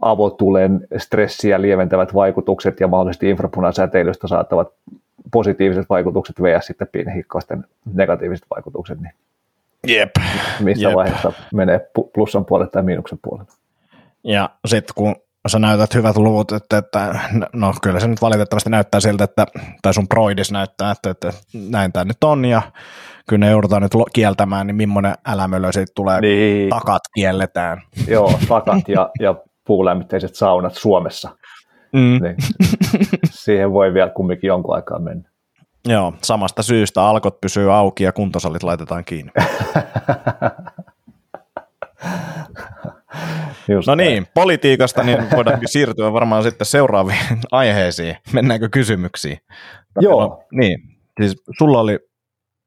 avotulen 0.00 0.86
stressiä 0.96 1.62
lieventävät 1.62 2.14
vaikutukset 2.14 2.80
ja 2.80 2.88
mahdollisesti 2.88 3.30
infrapunasäteilystä 3.30 4.28
saattavat 4.28 4.72
positiiviset 5.32 5.86
vaikutukset 5.88 6.42
vs. 6.42 6.66
sitten 6.66 6.88
pienihikkoisten 6.92 7.64
negatiiviset 7.94 8.46
vaikutukset, 8.50 9.00
niin 9.00 9.12
Jep. 9.86 10.10
missä 10.60 10.88
Jep. 10.88 10.94
vaiheessa 10.94 11.32
menee 11.54 11.90
plussan 12.14 12.44
puolelle 12.44 12.70
tai 12.70 12.82
miinuksen 12.82 13.18
puolelle. 13.22 13.52
Ja 14.24 14.50
sitten 14.66 14.94
kun 14.94 15.16
sä 15.48 15.58
näytät 15.58 15.94
hyvät 15.94 16.16
luvut, 16.16 16.52
että, 16.52 16.78
että 16.78 17.20
no 17.52 17.74
kyllä 17.82 18.00
se 18.00 18.08
nyt 18.08 18.22
valitettavasti 18.22 18.70
näyttää 18.70 19.00
siltä, 19.00 19.24
että, 19.24 19.46
tai 19.82 19.94
sun 19.94 20.08
proidis 20.08 20.52
näyttää, 20.52 20.90
että, 20.90 21.10
että 21.10 21.32
näin 21.70 21.92
tämä 21.92 22.04
nyt 22.04 22.24
on, 22.24 22.44
ja 22.44 22.62
kyllä 23.28 23.46
ne 23.46 23.50
joudutaan 23.50 23.82
nyt 23.82 23.92
kieltämään, 24.12 24.66
niin 24.66 24.76
millainen 24.76 25.14
älämölö 25.26 25.72
siitä 25.72 25.92
tulee, 25.94 26.20
niin. 26.20 26.70
takat 26.70 27.02
kielletään. 27.14 27.82
Joo, 28.08 28.32
takat 28.48 28.88
ja, 28.88 29.10
ja 29.20 29.34
puulämmitteiset 29.68 30.34
saunat 30.34 30.74
Suomessa. 30.74 31.30
Mm. 31.92 32.18
Niin, 32.22 32.36
siihen 33.44 33.72
voi 33.72 33.94
vielä 33.94 34.10
kumminkin 34.10 34.48
jonkun 34.48 34.74
aikaa 34.74 34.98
mennä. 34.98 35.30
Joo, 35.88 36.12
samasta 36.22 36.62
syystä 36.62 37.02
alkot 37.02 37.40
pysyy 37.40 37.74
auki 37.74 38.04
ja 38.04 38.12
kuntosalit 38.12 38.62
laitetaan 38.62 39.04
kiinni. 39.04 39.32
Just 43.68 43.88
no 43.88 43.94
niin, 43.94 44.26
politiikasta 44.34 45.02
niin 45.02 45.18
voidaankin 45.36 45.68
siirtyä 45.72 46.12
varmaan 46.12 46.42
sitten 46.42 46.66
seuraaviin 46.66 47.40
aiheisiin. 47.52 48.16
Mennäänkö 48.32 48.68
kysymyksiin? 48.68 49.38
Joo. 50.00 50.20
No, 50.20 50.44
niin, 50.52 50.80
siis 51.20 51.42
sulla 51.58 51.80
oli, 51.80 51.98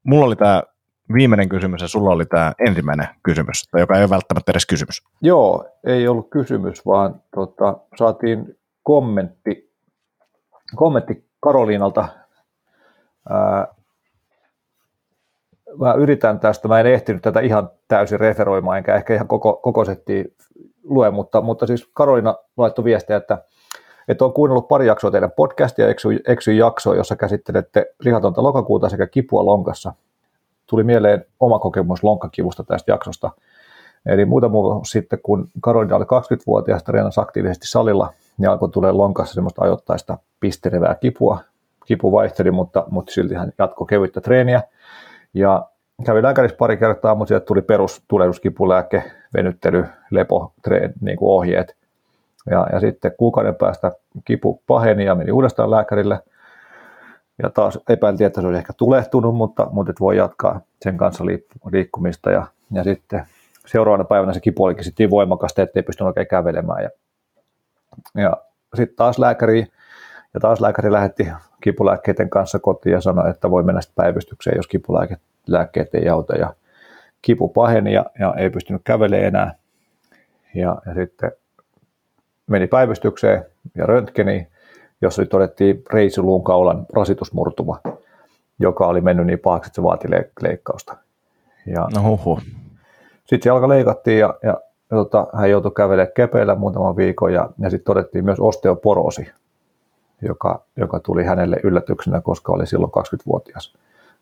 mulla 0.04 0.26
oli 0.26 0.36
tämä 0.36 0.64
viimeinen 1.13 1.50
kysymys 1.50 1.82
ja 1.82 1.88
sulla 1.88 2.10
oli 2.10 2.26
tämä 2.26 2.54
ensimmäinen 2.67 3.08
kysymys, 3.24 3.69
joka 3.74 3.95
ei 3.95 4.04
ole 4.04 4.10
välttämättä 4.10 4.52
edes 4.52 4.65
kysymys. 4.65 5.04
Joo, 5.21 5.65
ei 5.86 6.08
ollut 6.08 6.30
kysymys, 6.30 6.86
vaan 6.86 7.21
tota, 7.36 7.78
saatiin 8.00 8.58
kommentti, 8.84 9.71
kommentti 10.76 11.26
Karoliinalta. 11.39 12.08
Ää, 13.30 13.67
mä 15.80 15.93
yritän 15.93 16.39
tästä, 16.39 16.67
mä 16.67 16.80
en 16.80 16.86
ehtinyt 16.86 17.21
tätä 17.21 17.39
ihan 17.39 17.69
täysin 17.88 18.19
referoimaan, 18.19 18.78
enkä 18.78 18.95
ehkä 18.95 19.13
ihan 19.13 19.28
koko, 19.28 19.54
koko 19.54 19.86
settiä 19.86 20.24
lue, 20.84 21.12
mutta, 21.12 21.41
mutta 21.41 21.67
siis 21.67 21.89
Karolina 21.93 22.36
laittoi 22.58 22.86
viestiä, 22.86 23.17
että, 23.17 23.38
että 24.08 24.26
on 24.26 24.34
kuunnellut 24.34 24.67
pari 24.67 24.88
jaksoa 24.88 25.12
teidän 25.12 25.32
podcastia, 25.32 25.89
eksy, 25.89 26.10
eksy 26.28 26.54
jaksoa, 26.54 26.95
jossa 26.95 27.15
käsittelette 27.15 27.86
lihatonta 28.00 28.43
lokakuuta 28.43 28.89
sekä 28.89 29.08
kipua 29.08 29.45
lonkassa. 29.45 29.93
Tuli 30.72 30.84
mieleen 30.84 31.26
oma 31.40 31.60
kokemus 31.60 32.04
lonkkakivusta 32.04 32.64
tästä 32.64 32.92
jaksosta. 32.92 33.32
Eli 34.06 34.26
muutama 34.26 34.54
vuosi 34.54 34.92
sitten, 34.92 35.20
kun 35.24 35.48
Karolina 35.62 35.96
oli 35.96 36.06
20-vuotias, 36.06 36.84
treenasi 36.84 37.22
aktiivisesti 37.22 37.68
salilla, 37.68 38.14
niin 38.38 38.50
alkoi 38.50 38.70
tulee 38.70 38.92
lonkassa 38.92 39.34
semmoista 39.34 39.64
ajoittaista 39.64 40.18
pistelevää 40.40 40.96
kipua. 40.96 41.40
Kipu 41.86 42.12
vaihteli, 42.12 42.52
mutta, 42.52 42.86
mutta 42.90 43.12
silti 43.12 43.34
hän 43.34 43.52
jatkoi 43.58 43.88
kevyttä 43.88 44.22
treeniä. 44.22 44.64
Ja 45.34 45.66
kävin 46.06 46.24
lääkärissä 46.24 46.58
pari 46.58 46.78
kertaa, 46.78 47.16
mutta 47.16 47.28
sieltä 47.28 47.46
tuli 47.46 47.62
perus 47.62 48.04
tulehduskipulääke, 48.08 49.04
venyttely, 49.34 49.86
lepo, 50.12 50.54
treen, 50.62 50.94
niin 51.02 51.18
kuin 51.18 51.30
ohjeet. 51.30 51.76
Ja, 52.50 52.68
ja 52.74 52.80
sitten 52.80 53.12
kuukauden 53.18 53.56
päästä 53.56 53.92
kipu 54.26 54.62
paheni 54.68 55.06
ja 55.06 55.16
meni 55.16 55.32
uudestaan 55.32 55.72
lääkärille. 55.72 56.20
Ja 57.43 57.49
taas 57.49 57.80
epäiltiin, 57.89 58.27
että 58.27 58.41
se 58.41 58.47
olisi 58.47 58.60
ehkä 58.60 58.73
tulehtunut, 58.73 59.36
mutta, 59.36 59.67
mutta 59.71 59.93
voi 59.99 60.17
jatkaa 60.17 60.62
sen 60.82 60.97
kanssa 60.97 61.25
liikkumista. 61.71 62.32
Ja, 62.32 62.47
ja 62.71 62.84
sitten 62.84 63.23
seuraavana 63.65 64.04
päivänä 64.04 64.34
se 64.34 64.39
kipu 64.39 64.63
olikin 64.63 64.84
sitten 64.84 65.04
niin 65.04 65.12
voimakasta, 65.12 65.62
ettei 65.62 65.84
pystynyt 65.84 66.08
oikein 66.08 66.27
kävelemään. 66.27 66.84
Ja, 66.84 66.89
ja 68.15 68.38
sitten 68.75 68.95
taas 68.95 69.19
lääkäri, 69.19 69.67
ja 70.34 70.39
taas 70.39 70.62
lääkäri 70.62 70.91
lähetti 70.91 71.27
kipulääkkeiden 71.63 72.30
kanssa 72.30 72.60
kotiin 72.60 72.93
ja 72.93 73.01
sanoi, 73.01 73.30
että 73.30 73.51
voi 73.51 73.63
mennä 73.63 73.82
sitten 73.82 74.04
päivystykseen, 74.04 74.58
jos 74.58 74.67
kipulääkkeet 74.67 75.95
ei 75.95 76.10
auta. 76.10 76.36
Ja 76.36 76.54
kipu 77.21 77.47
paheni 77.47 77.93
ja, 77.93 78.06
ja 78.19 78.34
ei 78.38 78.49
pystynyt 78.49 78.82
kävelemään 78.84 79.27
enää. 79.27 79.56
Ja, 80.56 80.82
ja 80.86 80.93
sitten 80.93 81.32
meni 82.47 82.67
päivystykseen 82.67 83.45
ja 83.75 83.86
röntgeniin, 83.86 84.47
jossa 85.02 85.26
todettiin 85.26 85.84
reisuluun 85.94 86.44
kaulan 86.44 86.86
rasitusmurtuma, 86.94 87.80
joka 88.60 88.88
oli 88.88 89.02
mennyt 89.02 89.26
niin 89.26 89.40
pahaksi, 89.40 89.68
että 89.68 89.76
se 89.76 89.84
vaati 89.84 90.08
leikkausta. 90.42 90.98
Ja 91.66 91.88
no 91.96 92.02
huhu. 92.04 92.40
Sitten 93.26 93.50
jalka 93.50 93.70
leikattiin 93.70 94.20
ja, 94.20 94.36
ja, 94.44 94.62
ja 94.92 94.98
tota, 94.98 95.28
hän 95.34 95.50
joutui 95.50 95.72
kävelemään 95.72 96.14
kepeillä 96.16 96.56
muutaman 96.56 96.96
viikon 96.96 97.34
ja, 97.34 97.50
ja 97.60 97.70
sitten 97.70 97.86
todettiin 97.86 98.26
myös 98.26 98.40
osteoporoosi, 98.40 99.32
joka, 100.22 100.64
joka 100.78 101.00
tuli 101.00 101.24
hänelle 101.24 101.58
yllätyksenä, 101.64 102.22
koska 102.22 102.52
oli 102.52 102.68
silloin 102.68 102.92
20-vuotias. 102.92 103.76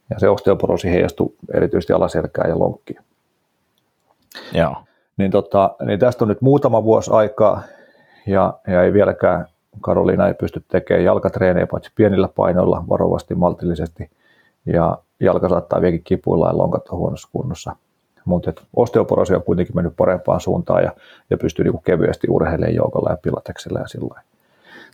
Ja 0.10 0.20
se 0.20 0.30
osteoporoosi 0.30 0.92
heijastui 0.92 1.34
erityisesti 1.54 1.94
alaselkään 1.94 2.50
ja 2.50 2.60
lonkkiin. 2.60 3.00
Joo. 4.54 4.76
Niin, 5.18 5.32
tota, 5.32 5.76
niin 5.86 6.00
tästä 6.00 6.24
on 6.24 6.30
nyt 6.30 6.42
muutama 6.42 6.84
vuosi 6.84 7.12
aikaa, 7.14 7.62
ja, 8.28 8.54
ja 8.68 8.84
ei 8.84 8.94
vieläkään 8.94 9.46
Karoliina 9.82 10.28
ei 10.28 10.34
pysty 10.34 10.64
tekemään 10.68 11.06
jalkatreenejä 11.06 11.68
paitsi 11.68 11.92
pienillä 11.96 12.28
painoilla, 12.28 12.84
varovasti, 12.90 13.36
maltillisesti, 13.36 14.10
ja 14.66 14.98
jalka 15.20 15.50
saattaa 15.50 15.82
vieläkin 15.82 16.04
kipuilla 16.04 16.48
ja 16.48 16.58
lonkat 16.58 16.90
on 16.90 16.98
huonossa 16.98 17.30
kunnossa. 17.32 17.76
Mutta 18.26 18.54
osteoporoosi 18.76 19.36
on 19.36 19.44
kuitenkin 19.44 19.76
mennyt 19.76 19.94
parempaan 19.98 20.42
suuntaan 20.42 20.84
ja, 20.84 20.92
ja 21.30 21.38
pystyy 21.38 21.64
niinku 21.66 21.82
kevyesti 21.82 22.28
urheilemaan 22.30 22.76
joukalla 22.76 23.10
ja 23.10 23.18
pilateksella 23.18 23.80
ja 23.80 23.88
sillä 23.88 24.22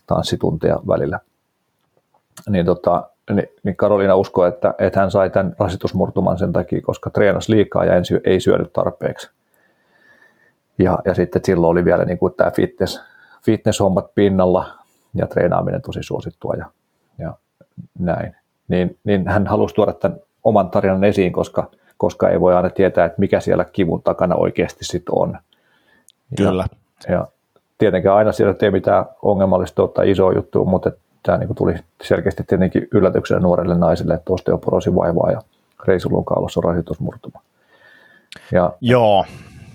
tanssitunteja 0.07 0.79
välillä. 0.87 1.19
Niin 2.49 2.65
tota, 2.65 3.09
niin, 3.33 3.49
niin 3.63 3.75
Karoliina 3.75 4.15
uskoo, 4.15 4.45
että, 4.45 4.73
että 4.77 4.99
hän 4.99 5.11
sai 5.11 5.29
tämän 5.29 5.55
rasitusmurtuman 5.59 6.37
sen 6.37 6.53
takia, 6.53 6.81
koska 6.81 7.09
treenasi 7.09 7.51
liikaa 7.51 7.85
ja 7.85 7.93
ei 8.23 8.39
syönyt 8.39 8.73
tarpeeksi. 8.73 9.29
Ja, 10.79 10.99
ja 11.05 11.13
sitten 11.13 11.41
silloin 11.45 11.71
oli 11.71 11.85
vielä 11.85 12.05
niin 12.05 12.17
kuin 12.17 12.33
tämä 12.33 12.51
fitness, 12.51 13.01
fitness-hommat 13.45 14.15
pinnalla 14.15 14.65
ja 15.13 15.27
treenaaminen 15.27 15.81
tosi 15.81 16.03
suosittua 16.03 16.53
ja, 16.57 16.65
ja 17.19 17.33
näin. 17.99 18.35
Niin, 18.67 18.97
niin 19.03 19.27
hän 19.27 19.47
halusi 19.47 19.75
tuoda 19.75 19.93
tämän 19.93 20.19
oman 20.43 20.69
tarinan 20.69 21.03
esiin, 21.03 21.33
koska, 21.33 21.71
koska 21.97 22.29
ei 22.29 22.41
voi 22.41 22.55
aina 22.55 22.69
tietää, 22.69 23.05
että 23.05 23.19
mikä 23.19 23.39
siellä 23.39 23.65
kivun 23.65 24.01
takana 24.01 24.35
oikeasti 24.35 24.85
sitten 24.85 25.15
on. 25.15 25.37
Kyllä. 26.37 26.65
Ja, 27.07 27.13
ja 27.13 27.27
tietenkään 27.77 28.15
aina 28.15 28.31
siellä 28.31 28.55
ei 28.61 28.71
mitään 28.71 29.05
ongelmallista 29.21 29.87
tai 29.87 30.11
isoa 30.11 30.33
juttua, 30.33 30.65
mutta 30.65 30.91
tämä 31.23 31.37
niin 31.37 31.55
tuli 31.55 31.73
selkeästi 32.03 32.43
tietenkin 32.43 32.87
yllätyksenä 32.91 33.39
nuorelle 33.39 33.75
naiselle, 33.75 34.13
että 34.13 34.33
osteoporosi 34.33 34.95
vaivaa 34.95 35.31
ja 35.31 35.41
reisulun 35.87 36.25
kaalossa 36.25 36.59
on 36.59 36.63
rasitusmurtuma. 36.63 37.41
Ja, 38.51 38.73
Joo, 38.81 39.25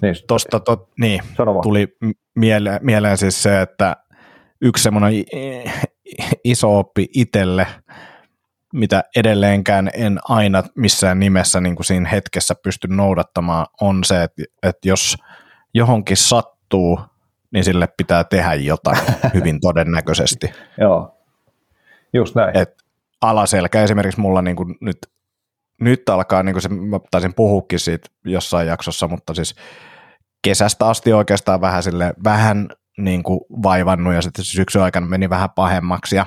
niin, 0.02 0.14
tosta, 0.26 0.60
tot, 0.60 0.88
niin 1.00 1.22
tuli 1.62 1.96
mieleen, 2.40 2.78
mieleen 2.82 3.18
siis 3.18 3.42
se, 3.42 3.60
että 3.60 3.96
yksi 4.60 4.82
semmoinen 4.82 5.12
iso 6.44 6.78
oppi 6.78 7.08
itselle, 7.14 7.66
mitä 8.72 9.04
edelleenkään 9.16 9.90
en 9.94 10.18
aina 10.28 10.62
missään 10.76 11.18
nimessä 11.18 11.60
niin 11.60 11.76
kuin 11.76 11.86
siinä 11.86 12.08
hetkessä 12.08 12.54
pysty 12.54 12.88
noudattamaan, 12.88 13.66
on 13.80 14.04
se, 14.04 14.22
että, 14.22 14.42
että 14.62 14.88
jos 14.88 15.16
johonkin 15.74 16.16
sattuu, 16.16 17.00
niin 17.50 17.64
sille 17.64 17.88
pitää 17.96 18.24
tehdä 18.24 18.54
jotain 18.54 18.98
hyvin 19.34 19.60
todennäköisesti. 19.60 20.52
Joo, 20.80 21.18
just 22.12 22.34
näin. 22.34 22.56
Et 22.56 22.70
alaselkä 23.20 23.82
esimerkiksi 23.82 24.20
mulla 24.20 24.42
niin 24.42 24.56
kuin 24.56 24.76
nyt, 24.80 24.98
nyt 25.80 26.08
alkaa, 26.08 26.42
niin 26.42 26.54
kuin 26.54 26.62
se, 26.62 26.68
mä 26.68 27.00
taisin 27.10 27.34
puhukin 27.34 27.78
siitä 27.78 28.08
jossain 28.24 28.68
jaksossa, 28.68 29.08
mutta 29.08 29.34
siis 29.34 29.54
kesästä 30.44 30.88
asti 30.88 31.12
oikeastaan 31.12 31.60
vähän, 31.60 31.82
sille, 31.82 32.12
vähän 32.24 32.68
niin 32.98 33.22
kuin 33.22 33.40
vaivannut 33.62 34.14
ja 34.14 34.22
sitten 34.22 34.44
syksyn 34.44 34.82
aikana 34.82 35.06
meni 35.06 35.30
vähän 35.30 35.50
pahemmaksi. 35.56 36.16
Ja 36.16 36.26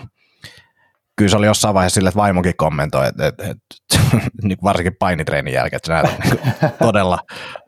kyllä 1.16 1.30
se 1.30 1.38
oli 1.38 1.46
jossain 1.46 1.74
vaiheessa 1.74 1.96
sille, 1.96 2.10
että 2.10 2.22
vaimokin 2.22 2.58
kommentoi, 2.58 3.08
että, 3.08 3.28
että, 3.28 3.44
että 3.44 4.18
niin 4.44 4.58
varsinkin 4.64 4.96
painitreenin 5.00 5.54
jälkeen, 5.54 5.78
että 5.78 5.88
se 5.88 5.94
näyttää 5.94 6.36
niin 6.60 6.72
todella, 6.88 7.20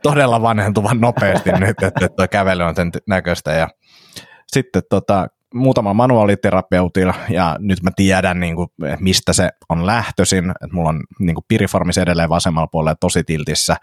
todella 0.03 0.41
vanhentuvan 0.41 1.01
nopeasti 1.01 1.51
nyt, 1.51 1.69
että, 1.69 1.87
että 1.87 2.15
tuo 2.17 2.27
kävely 2.27 2.63
on 2.63 2.75
sen 2.75 2.91
näköistä. 3.07 3.51
Ja 3.51 3.67
sitten 4.47 4.83
tota, 4.89 5.27
muutama 5.53 5.93
manuaaliterapeutilla 5.93 7.13
ja 7.29 7.55
nyt 7.59 7.83
mä 7.83 7.89
tiedän, 7.95 8.39
niin 8.39 8.55
kuin, 8.55 8.67
mistä 8.99 9.33
se 9.33 9.49
on 9.69 9.85
lähtöisin, 9.85 10.49
että 10.49 10.67
mulla 10.75 10.89
on 10.89 11.03
niin 11.19 11.35
kuin 11.35 11.45
piriformis 11.47 11.97
edelleen 11.97 12.29
vasemmalla 12.29 12.67
puolella 12.67 12.95
tosi 12.95 13.23
tiltissä, 13.23 13.75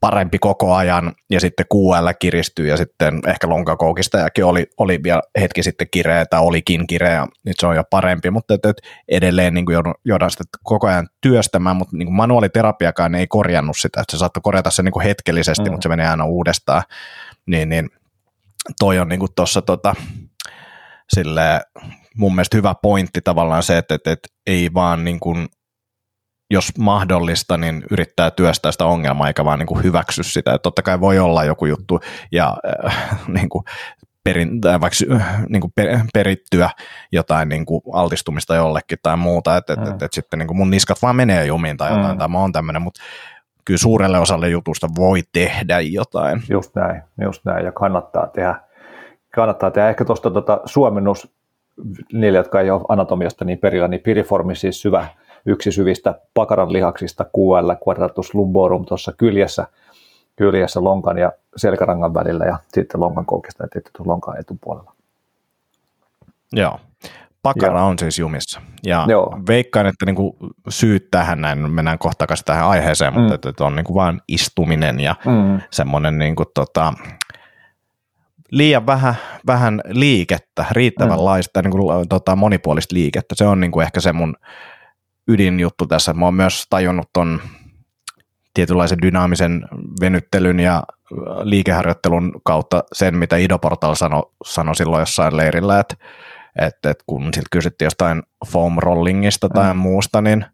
parempi 0.00 0.38
koko 0.38 0.74
ajan 0.74 1.12
ja 1.30 1.40
sitten 1.40 1.66
QL 1.74 2.08
kiristyy 2.18 2.68
ja 2.68 2.76
sitten 2.76 3.20
ehkä 3.26 3.48
lonkakoukistajakin 3.48 4.44
oli, 4.44 4.66
oli 4.78 5.00
vielä 5.02 5.22
hetki 5.40 5.62
sitten 5.62 5.86
kireä 5.90 6.26
tai 6.26 6.40
olikin 6.40 6.86
kireä, 6.86 7.26
nyt 7.44 7.56
se 7.60 7.66
on 7.66 7.76
jo 7.76 7.84
parempi, 7.90 8.30
mutta 8.30 8.54
et, 8.54 8.66
et 8.66 8.76
edelleen 9.08 9.54
niin 9.54 9.66
kuin 9.66 9.74
joudun, 10.04 10.30
sitä 10.30 10.44
koko 10.62 10.86
ajan 10.86 11.08
työstämään, 11.20 11.76
mutta 11.76 11.96
niin 11.96 12.06
kuin 12.06 12.16
manuaaliterapiakaan 12.16 13.14
ei 13.14 13.26
korjannut 13.26 13.76
sitä, 13.78 14.00
että 14.00 14.16
se 14.16 14.18
saattoi 14.18 14.40
korjata 14.40 14.70
se 14.70 14.82
niin 14.82 14.92
kuin 14.92 15.06
hetkellisesti, 15.06 15.64
mm. 15.64 15.72
mutta 15.72 15.82
se 15.82 15.88
menee 15.88 16.08
aina 16.08 16.24
uudestaan, 16.24 16.82
niin, 17.46 17.68
niin 17.68 17.90
toi 18.78 18.98
on 18.98 19.08
niin 19.08 19.20
kuin 19.20 19.32
tuossa 19.36 19.62
tota, 19.62 19.94
sille 21.14 21.60
mun 22.16 22.34
mielestä 22.34 22.56
hyvä 22.56 22.74
pointti 22.82 23.20
tavallaan 23.20 23.62
se, 23.62 23.78
että, 23.78 23.94
että, 23.94 24.12
että 24.12 24.28
ei 24.46 24.70
vaan 24.74 25.04
niin 25.04 25.20
kuin 25.20 25.48
jos 26.54 26.78
mahdollista, 26.78 27.56
niin 27.56 27.84
yrittää 27.90 28.30
työstää 28.30 28.72
sitä 28.72 28.86
ongelmaa 28.86 29.28
eikä 29.28 29.44
vaan 29.44 29.58
niin 29.58 29.66
kuin 29.66 29.84
hyväksy 29.84 30.22
sitä. 30.22 30.54
Että 30.54 30.62
totta 30.62 30.82
kai 30.82 31.00
voi 31.00 31.18
olla 31.18 31.44
joku 31.44 31.66
juttu 31.66 32.00
ja 32.32 32.56
äh, 32.86 33.18
niin 33.34 33.48
kuin 33.48 33.64
perin, 34.24 34.60
tai 34.60 34.80
vaikka 34.80 35.14
äh, 35.16 35.44
niin 35.48 35.60
kuin 35.60 35.72
per, 35.76 35.98
perittyä 36.14 36.70
jotain 37.12 37.48
niin 37.48 37.66
kuin 37.66 37.82
altistumista 37.92 38.54
jollekin 38.54 38.98
tai 39.02 39.16
muuta, 39.16 39.56
että 39.56 39.72
et, 39.72 39.88
et, 39.88 40.02
et 40.02 40.12
sitten 40.12 40.38
niin 40.38 40.46
kuin 40.46 40.56
mun 40.56 40.70
niskat 40.70 41.02
vaan 41.02 41.16
menee 41.16 41.46
jumiin 41.46 41.76
tai 41.76 41.90
jotain, 41.90 42.14
mm. 42.14 42.18
tai 42.18 42.28
mä 42.28 42.38
oon 42.38 42.52
tämmöinen, 42.52 42.82
mutta 42.82 43.00
kyllä 43.64 43.78
suurelle 43.78 44.18
osalle 44.18 44.48
jutusta 44.48 44.88
voi 44.96 45.20
tehdä 45.32 45.80
jotain. 45.80 46.42
Just 46.50 46.74
näin, 46.74 47.02
just 47.22 47.44
näin, 47.44 47.64
ja 47.64 47.72
kannattaa 47.72 48.26
tehdä. 48.26 48.54
Kannattaa 49.34 49.70
tehdä. 49.70 49.88
Ehkä 49.88 50.04
tuosta 50.04 50.30
tuota, 50.30 50.60
suomennus 50.64 51.34
niille, 52.12 52.38
jotka 52.38 52.60
ei 52.60 52.70
ole 52.70 52.82
anatomiasta 52.88 53.44
niin 53.44 53.58
perillä, 53.58 53.88
niin 53.88 54.00
piriformi 54.00 54.56
siis 54.56 54.82
syvä 54.82 55.06
yksi 55.46 55.72
syvistä 55.72 56.20
pakaran 56.34 56.72
lihaksista 56.72 57.24
QL 57.24 57.72
quadratus 57.88 58.34
lumborum 58.34 58.86
tuossa 58.86 59.12
kyljessä, 59.12 59.66
kyljessä 60.36 60.84
lonkan 60.84 61.18
ja 61.18 61.32
selkärangan 61.56 62.14
välillä 62.14 62.44
ja 62.44 62.58
sitten 62.68 63.00
lonkan 63.00 63.26
koukista 63.26 63.62
ja 63.62 63.68
sitten 63.72 64.06
lonkan 64.06 64.40
etupuolella. 64.40 64.92
Joo. 66.52 66.80
Pakara 67.42 67.78
Joo. 67.78 67.88
on 67.88 67.98
siis 67.98 68.18
jumissa. 68.18 68.60
Ja 68.86 69.06
Joo. 69.08 69.38
veikkaan, 69.48 69.86
että 69.86 70.06
niinku 70.06 70.36
syyt 70.68 71.10
tähän 71.10 71.40
näin, 71.40 71.70
mennään 71.70 71.98
kohta 71.98 72.18
takaisin 72.18 72.44
tähän 72.44 72.68
aiheeseen, 72.68 73.14
mm. 73.14 73.20
mutta 73.20 73.34
että, 73.34 73.48
että 73.48 73.64
on 73.64 73.76
niinku 73.76 73.94
vain 73.94 74.20
istuminen 74.28 75.00
ja 75.00 75.14
mm. 75.26 75.60
semmoinen 75.70 76.18
niinku 76.18 76.44
tota, 76.44 76.92
liian 78.50 78.86
vähän, 78.86 79.14
vähän 79.46 79.80
liikettä, 79.88 80.64
riittävänlaista 80.70 81.60
mm. 81.60 81.64
niin 81.64 81.72
kuin, 81.72 82.08
tota, 82.08 82.36
monipuolista 82.36 82.94
liikettä. 82.94 83.34
Se 83.34 83.46
on 83.46 83.60
niin 83.60 83.70
kuin 83.70 83.84
ehkä 83.84 84.00
se 84.00 84.12
mun 84.12 84.36
ydinjuttu 85.28 85.86
tässä. 85.86 86.12
Mä 86.12 86.24
oon 86.24 86.34
myös 86.34 86.66
tajunnut 86.70 87.08
ton 87.12 87.40
tietynlaisen 88.54 89.02
dynaamisen 89.02 89.66
venyttelyn 90.00 90.60
ja 90.60 90.82
liikeharjoittelun 91.42 92.32
kautta 92.44 92.84
sen, 92.92 93.16
mitä 93.16 93.36
Ido 93.36 93.58
Portal 93.58 93.94
sanoi 93.94 94.30
sano 94.44 94.74
silloin 94.74 95.00
jossain 95.00 95.36
leirillä, 95.36 95.80
että, 95.80 95.96
että, 96.60 96.90
että 96.90 97.04
kun 97.06 97.34
siltä 97.34 97.48
kysyttiin 97.50 97.86
jostain 97.86 98.22
foam 98.46 98.76
rollingista 98.78 99.48
tai 99.48 99.74
mm. 99.74 99.78
muusta, 99.78 100.20
niin 100.20 100.46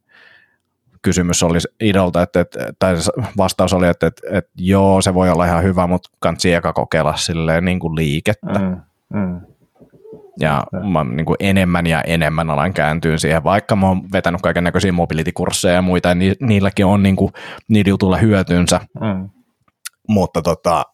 kysymys 1.02 1.42
oli 1.42 1.58
Idolta, 1.80 2.22
että, 2.22 2.40
että, 2.40 2.72
tai 2.78 2.94
vastaus 3.36 3.72
oli, 3.72 3.88
että, 3.88 4.06
että, 4.06 4.22
että 4.30 4.50
joo, 4.56 5.02
se 5.02 5.14
voi 5.14 5.30
olla 5.30 5.44
ihan 5.44 5.62
hyvä, 5.62 5.86
mutta 5.86 6.10
kansi 6.18 6.54
eka 6.54 6.72
kokeilla 6.72 7.16
silleen 7.16 7.64
niin 7.64 7.78
kuin 7.78 7.96
liikettä. 7.96 8.58
Mm. 8.58 8.80
Mm. 9.14 9.40
Ja 10.40 10.64
mä 10.92 11.04
niin 11.04 11.26
kuin 11.26 11.36
enemmän 11.40 11.86
ja 11.86 12.02
enemmän 12.02 12.50
alan 12.50 12.74
kääntyä 12.74 13.18
siihen, 13.18 13.44
vaikka 13.44 13.76
mä 13.76 13.88
oon 13.88 14.12
vetänyt 14.12 14.40
kaiken 14.40 14.64
näköisiä 14.64 14.92
mobility-kursseja 14.92 15.74
ja 15.74 15.82
muita, 15.82 16.14
niin 16.14 16.36
niilläkin 16.40 16.86
on 16.86 17.02
niin 17.02 17.16
kuin, 17.16 17.32
niillä 17.68 17.88
jutuilla 17.88 18.16
hyötynsä. 18.16 18.80
Mm. 19.00 19.30
Mutta 20.08 20.42
tota, 20.42 20.84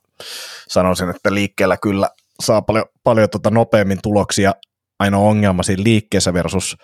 sanoisin, 0.69 1.11
että 1.11 1.35
liikkeellä 1.35 1.77
kyllä 1.77 2.09
saa 2.41 2.63
paljon, 2.63 2.85
paljon 3.05 3.31
tota 3.31 3.51
nopeammin 3.51 3.99
tuloksia. 4.03 4.53
Ainoa 4.99 5.29
ongelma 5.29 5.63
siinä 5.63 5.83
liikkeessä 5.85 6.35
versus 6.35 6.77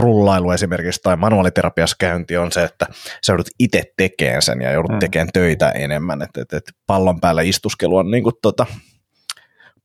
rullailu 0.00 0.50
esimerkiksi 0.50 1.00
tai 1.02 1.16
manuaaliterapiassa 1.16 1.96
käynti 2.00 2.36
on 2.36 2.52
se, 2.52 2.64
että 2.64 2.86
sä 3.26 3.32
joudut 3.32 3.48
itse 3.58 3.82
tekemään 3.96 4.42
sen 4.42 4.60
ja 4.60 4.72
joudut 4.72 4.92
mm. 4.92 4.98
tekemään 4.98 5.28
töitä 5.32 5.70
enemmän. 5.70 6.22
että 6.22 6.40
et, 6.40 6.52
et 6.52 6.64
pallon 6.86 7.20
päällä 7.20 7.42
istuskelu 7.42 7.96
on 7.96 8.10
niin 8.10 8.22
kuin 8.22 8.34
tota, 8.42 8.66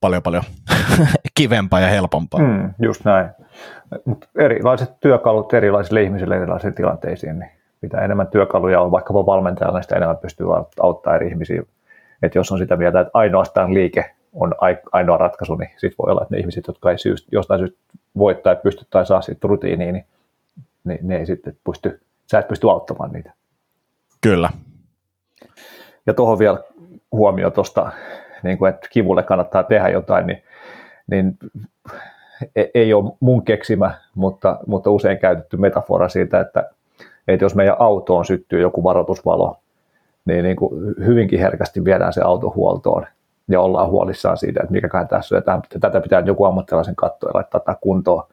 paljon 0.01 0.23
paljon 0.23 0.43
kivempaa 1.37 1.79
ja 1.79 1.87
helpompaa. 1.87 2.39
Mm, 2.39 2.73
just 2.81 3.05
näin. 3.05 3.29
Mut 4.05 4.29
erilaiset 4.35 4.99
työkalut 4.99 5.53
erilaisille 5.53 6.03
ihmisille 6.03 6.35
erilaisiin 6.35 6.73
tilanteisiin, 6.73 7.39
niin 7.39 7.51
mitä 7.81 8.01
enemmän 8.01 8.27
työkaluja 8.27 8.81
on 8.81 8.91
vaikkapa 8.91 9.25
valmentajalla, 9.25 9.77
niin 9.77 9.83
sitä 9.83 9.95
enemmän 9.95 10.17
pystyy 10.17 10.47
auttamaan 10.81 11.15
eri 11.15 11.27
ihmisiä. 11.27 11.63
Et 12.23 12.35
jos 12.35 12.51
on 12.51 12.57
sitä 12.57 12.75
mieltä, 12.75 12.99
että 12.99 13.11
ainoastaan 13.13 13.73
liike 13.73 14.11
on 14.33 14.55
ainoa 14.91 15.17
ratkaisu, 15.17 15.55
niin 15.55 15.69
sitten 15.77 15.95
voi 15.97 16.11
olla, 16.11 16.21
että 16.21 16.35
ne 16.35 16.39
ihmiset, 16.39 16.67
jotka 16.67 16.91
ei 16.91 16.97
syystä, 16.97 17.29
jostain 17.31 17.59
syystä 17.59 17.77
voi 18.17 18.35
tai 18.35 18.55
pysty 18.55 18.85
tai 18.89 19.05
saa 19.05 19.21
siitä 19.21 19.47
rutiiniin, 19.47 19.93
niin, 19.93 20.05
niin 20.83 20.99
ne 21.01 21.17
ei 21.17 21.25
sitten 21.25 21.57
pysty, 21.63 22.01
sä 22.31 22.39
et 22.39 22.47
pysty 22.47 22.69
auttamaan 22.69 23.11
niitä. 23.11 23.33
Kyllä. 24.21 24.49
Ja 26.05 26.13
tuohon 26.13 26.39
vielä 26.39 26.59
huomio 27.11 27.51
tuosta 27.51 27.91
niin 28.43 28.57
kuin, 28.57 28.69
että 28.69 28.87
kivulle 28.91 29.23
kannattaa 29.23 29.63
tehdä 29.63 29.89
jotain, 29.89 30.27
niin, 30.27 30.43
niin 31.07 31.37
e, 32.55 32.65
ei 32.73 32.93
ole 32.93 33.13
mun 33.19 33.45
keksimä, 33.45 33.91
mutta, 34.15 34.59
mutta 34.67 34.89
usein 34.89 35.19
käytetty 35.19 35.57
metafora 35.57 36.09
siitä, 36.09 36.39
että, 36.39 36.69
että 37.27 37.45
jos 37.45 37.55
meidän 37.55 37.75
autoon 37.79 38.25
syttyy 38.25 38.61
joku 38.61 38.83
varoitusvalo, 38.83 39.57
niin, 40.25 40.43
niin 40.43 40.55
kuin 40.55 40.95
hyvinkin 41.05 41.39
herkästi 41.39 41.85
viedään 41.85 42.13
se 42.13 42.21
auto 42.21 42.53
huoltoon 42.55 43.05
ja 43.47 43.61
ollaan 43.61 43.89
huolissaan 43.89 44.37
siitä, 44.37 44.59
että 44.63 44.71
mikäkään 44.71 45.07
tässä 45.07 45.35
on, 45.35 45.61
tätä 45.79 46.01
pitää 46.01 46.23
joku 46.25 46.45
ammattilaisen 46.45 46.95
katsoa 46.95 47.29
ja 47.29 47.33
laittaa 47.33 47.59
tätä 47.59 47.77
kuntoon. 47.81 48.23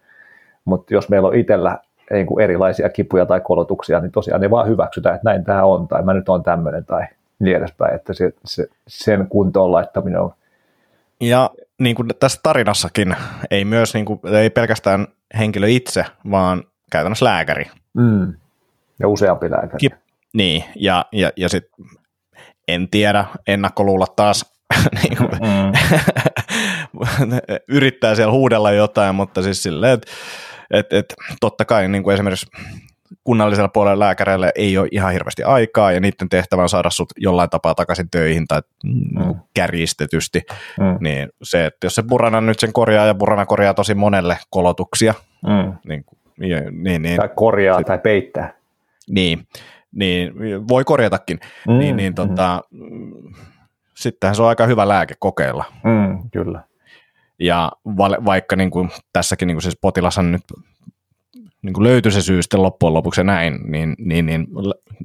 Mutta 0.64 0.94
jos 0.94 1.08
meillä 1.08 1.28
on 1.28 1.34
itsellä 1.34 1.78
niin 2.10 2.26
kuin 2.26 2.44
erilaisia 2.44 2.88
kipuja 2.88 3.26
tai 3.26 3.40
kolotuksia, 3.40 4.00
niin 4.00 4.12
tosiaan 4.12 4.40
ne 4.40 4.50
vaan 4.50 4.68
hyväksytään, 4.68 5.14
että 5.14 5.30
näin 5.30 5.44
tämä 5.44 5.64
on, 5.64 5.88
tai 5.88 6.02
mä 6.02 6.14
nyt 6.14 6.28
on 6.28 6.42
tämmöinen, 6.42 6.84
tai 6.84 7.06
niin 7.40 7.56
edespäin, 7.56 7.94
että 7.94 8.12
se, 8.12 8.32
se, 8.44 8.66
sen 8.88 9.26
kuntoon 9.28 9.72
laittaminen 9.72 10.20
on. 10.20 10.32
Ja 11.20 11.50
niin 11.78 11.96
kuin 11.96 12.08
tässä 12.20 12.40
tarinassakin 12.42 13.16
ei 13.50 13.64
myös 13.64 13.94
niin 13.94 14.04
kuin, 14.04 14.20
ei 14.24 14.50
pelkästään 14.50 15.06
henkilö 15.38 15.68
itse, 15.68 16.04
vaan 16.30 16.64
käytännössä 16.92 17.24
lääkäri. 17.24 17.64
Mm. 17.94 18.34
Ja 18.98 19.08
useampi 19.08 19.50
lääkäri. 19.50 19.78
Kip, 19.78 19.92
niin, 20.34 20.64
ja, 20.76 21.04
ja, 21.12 21.32
ja 21.36 21.48
sitten 21.48 21.86
en 22.68 22.88
tiedä, 22.88 23.24
ennakkoluulla 23.46 24.06
taas 24.16 24.54
niin 25.02 25.16
kuin, 25.16 25.30
mm. 25.30 25.72
yrittää 27.76 28.14
siellä 28.14 28.32
huudella 28.32 28.72
jotain, 28.72 29.14
mutta 29.14 29.42
siis 29.42 29.62
silleen, 29.62 29.92
että 29.92 30.12
et, 30.70 30.92
et, 30.92 31.14
totta 31.40 31.64
kai 31.64 31.88
niin 31.88 32.02
kuin 32.02 32.14
esimerkiksi 32.14 32.46
kunnallisella 33.24 33.68
puolella 33.68 34.04
lääkäreillä 34.04 34.50
ei 34.54 34.78
ole 34.78 34.88
ihan 34.90 35.12
hirveästi 35.12 35.42
aikaa 35.42 35.92
ja 35.92 36.00
niiden 36.00 36.28
tehtävä 36.28 36.62
on 36.62 36.68
saada 36.68 36.90
sut 36.90 37.08
jollain 37.16 37.50
tapaa 37.50 37.74
takaisin 37.74 38.10
töihin 38.10 38.46
tai 38.46 38.60
mm. 38.84 39.24
mm. 39.24 39.34
kärjistetysti, 39.54 40.42
mm. 40.80 40.96
niin 41.00 41.28
se, 41.42 41.66
että 41.66 41.86
jos 41.86 41.94
se 41.94 42.02
Burana 42.02 42.40
nyt 42.40 42.60
sen 42.60 42.72
korjaa 42.72 43.06
ja 43.06 43.14
Burana 43.14 43.46
korjaa 43.46 43.74
tosi 43.74 43.94
monelle 43.94 44.38
kolotuksia, 44.50 45.14
mm. 45.46 45.72
niin, 45.88 46.04
niin, 46.70 47.02
niin, 47.02 47.16
tai 47.16 47.30
korjaa 47.34 47.78
sit, 47.78 47.86
tai 47.86 47.98
peittää. 47.98 48.54
Niin, 49.10 49.46
niin 49.92 50.32
voi 50.68 50.84
korjatakin, 50.84 51.40
mm. 51.68 51.78
niin, 51.78 51.96
niin 51.96 52.14
tota, 52.14 52.62
mm. 52.70 53.12
sittenhän 53.96 54.36
se 54.36 54.42
on 54.42 54.48
aika 54.48 54.66
hyvä 54.66 54.88
lääke 54.88 55.14
kokeilla. 55.18 55.64
Mm, 55.84 56.30
kyllä. 56.30 56.62
Ja 57.40 57.72
va- 57.84 58.24
vaikka 58.24 58.56
niin 58.56 58.70
kuin, 58.70 58.90
tässäkin 59.12 59.46
niin 59.46 59.56
kuin 59.56 59.62
siis 59.62 59.78
potilas 59.80 60.18
nyt 60.18 60.42
niin 61.68 61.74
kuin 61.74 61.84
löytyi 61.84 62.12
se 62.12 62.22
syy 62.22 62.42
sitten 62.42 62.62
loppujen 62.62 62.94
lopuksi 62.94 63.24
näin, 63.24 63.58
niin, 63.72 63.94
niin, 63.98 64.26
niin 64.26 64.46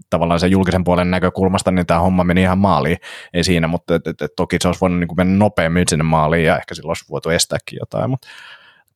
tavallaan 0.09 0.39
sen 0.39 0.51
julkisen 0.51 0.84
puolen 0.84 1.11
näkökulmasta 1.11 1.72
niin 1.72 1.86
tämä 1.86 1.99
homma 1.99 2.24
meni 2.24 2.41
ihan 2.41 2.57
maaliin, 2.57 2.97
ei 3.34 3.43
siinä, 3.43 3.68
mutta 3.68 3.95
et, 3.95 4.07
et, 4.07 4.22
et, 4.22 4.32
toki 4.36 4.57
se 4.61 4.68
olisi 4.68 4.82
voinut 4.82 4.99
niin 4.99 5.07
kuin 5.07 5.18
mennä 5.18 5.38
nopeammin 5.38 5.84
sinne 5.89 6.03
maaliin 6.03 6.45
ja 6.45 6.57
ehkä 6.57 6.76
silloin 6.76 6.89
olisi 6.89 7.05
voitu 7.09 7.30
estääkin 7.30 7.80
jotain, 7.80 8.09
mutta 8.09 8.28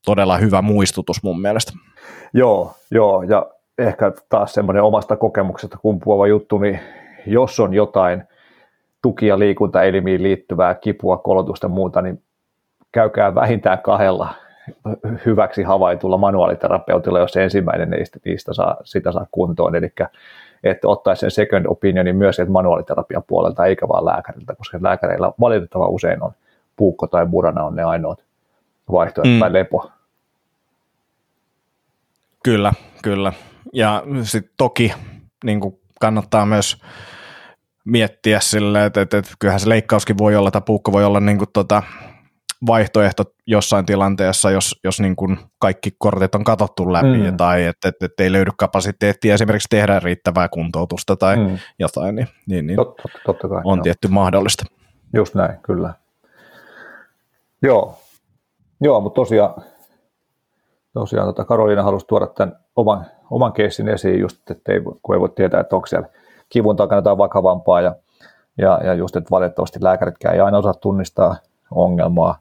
todella 0.06 0.38
hyvä 0.38 0.62
muistutus 0.62 1.24
mun 1.24 1.42
mielestä. 1.42 1.72
Joo, 2.34 2.74
joo, 2.92 3.24
ja 3.24 3.46
ehkä 3.78 4.12
taas 4.30 4.54
semmoinen 4.54 4.84
omasta 4.84 5.16
kokemuksesta 5.16 5.78
kumpuava 5.78 6.28
juttu, 6.28 6.58
niin 6.58 6.80
jos 7.26 7.60
on 7.60 7.74
jotain 7.74 8.24
tuki- 9.02 9.28
ja 9.28 9.40
liikuntaelimiin 9.40 10.24
liittyvää 10.24 10.76
kipua, 10.76 11.18
kolotusta 11.18 11.66
ja 11.66 11.70
muuta, 11.70 12.02
niin 12.02 12.24
käykää 12.92 13.36
vähintään 13.36 13.82
kahdella 13.82 14.34
hyväksi 15.26 15.64
havaitulla 15.64 16.18
manuaaliterapeutilla, 16.18 17.20
jos 17.20 17.32
se 17.32 17.44
ensimmäinen 17.44 17.90
niistä, 17.90 18.20
niistä 18.26 18.54
saa, 18.54 18.78
sitä 18.84 19.12
saa 19.12 19.28
kuntoon. 19.32 19.76
Eli 19.76 19.94
että 20.64 20.88
ottaisi 20.88 21.20
sen 21.20 21.32
second 21.32 21.66
opinionin 21.66 22.16
myös 22.16 22.36
sieltä 22.36 22.52
manuaaliterapian 22.52 23.24
puolelta, 23.28 23.66
eikä 23.66 23.88
vaan 23.88 24.06
lääkäriltä, 24.06 24.56
koska 24.56 24.78
lääkäreillä 24.82 25.32
valitettavan 25.40 25.90
usein 25.90 26.24
on 26.24 26.32
puukko 26.76 27.08
tai 27.08 27.26
burana 27.26 27.64
on 27.64 27.76
ne 27.76 27.84
ainoat 27.84 28.24
vaihtoehdot 28.92 29.34
mm. 29.34 29.40
tai 29.40 29.54
lepo. 29.54 29.92
Kyllä, 32.44 32.74
kyllä. 33.04 33.34
Ja 33.74 34.04
sitten 34.24 34.54
toki 34.58 34.94
niin 35.44 35.80
kannattaa 36.00 36.46
myös 36.46 36.82
miettiä 37.86 38.40
sille, 38.40 38.86
että, 38.86 39.02
että, 39.02 39.18
että 39.18 39.32
kyllähän 39.40 39.60
se 39.60 39.70
leikkauskin 39.70 40.18
voi 40.18 40.36
olla, 40.36 40.52
tai 40.52 40.62
puukko 40.66 40.92
voi 40.92 41.06
olla 41.06 41.20
niin 41.20 41.38
kuin, 41.38 41.50
tota, 41.54 41.84
vaihtoehto 42.68 43.24
jossain 43.48 43.86
tilanteessa, 43.86 44.52
jos, 44.52 44.80
jos 44.84 45.00
niin 45.00 45.16
kuin 45.16 45.38
kaikki 45.60 45.92
kortit 45.98 46.36
on 46.36 46.44
katsottu 46.44 46.94
läpi 46.94 47.32
mm. 47.32 47.38
tai 47.38 47.66
että 47.66 47.90
et, 47.90 47.96
et 48.04 48.20
ei 48.20 48.32
löydy 48.32 48.52
kapasiteettia 48.58 49.34
esimerkiksi 49.34 49.68
tehdä 49.70 50.00
riittävää 50.00 50.50
kuntoutusta 50.50 51.16
tai 51.16 51.38
mm. 51.38 51.58
jotain, 51.80 52.16
niin, 52.16 52.28
niin, 52.48 52.68
niin 52.68 52.76
totta, 52.76 53.04
totta 53.26 53.50
kai, 53.50 53.62
on 53.64 53.78
no. 53.78 53.84
tietty 53.84 54.08
mahdollista. 54.08 54.66
Just 55.14 55.36
näin, 55.36 55.60
kyllä. 55.64 55.94
Joo, 57.62 57.98
Joo 58.82 59.02
mutta 59.02 59.16
tosiaan, 59.16 59.54
tosiaan 60.94 61.28
tota 61.28 61.46
Karoliina 61.46 61.84
halusi 61.84 62.08
tuoda 62.08 62.28
tämän 62.28 62.56
oman, 62.76 63.06
oman 63.32 63.54
keissin 63.54 63.90
esiin, 63.90 64.20
just, 64.20 64.52
että 64.52 64.72
ei, 64.72 64.82
kun 65.02 65.16
ei 65.16 65.22
voi 65.22 65.30
tietää, 65.30 65.60
että 65.60 65.76
onko 65.76 65.88
siellä 65.88 66.08
kivun 66.50 66.76
takana 66.76 66.98
jotain 66.98 67.18
vakavampaa 67.18 67.82
ja, 67.82 67.96
ja, 68.58 68.80
ja 68.84 68.94
just, 68.94 69.16
että 69.16 69.32
valitettavasti 69.32 69.80
lääkäritkään 69.82 70.36
ei 70.36 70.42
aina 70.42 70.58
osaa 70.58 70.74
tunnistaa 70.74 71.36
ongelmaa, 71.72 72.38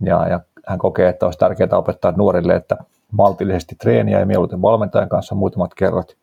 ja, 0.00 0.28
ja 0.28 0.40
hän 0.66 0.78
kokee, 0.78 1.08
että 1.08 1.26
olisi 1.26 1.38
tärkeää 1.38 1.78
opettaa 1.78 2.12
nuorille, 2.16 2.54
että 2.54 2.76
maltillisesti 3.12 3.74
treeniä 3.74 4.20
ja 4.20 4.26
mieluiten 4.26 4.62
valmentajan 4.62 5.08
kanssa 5.08 5.34
muutamat 5.34 5.74
kerrat, 5.74 6.16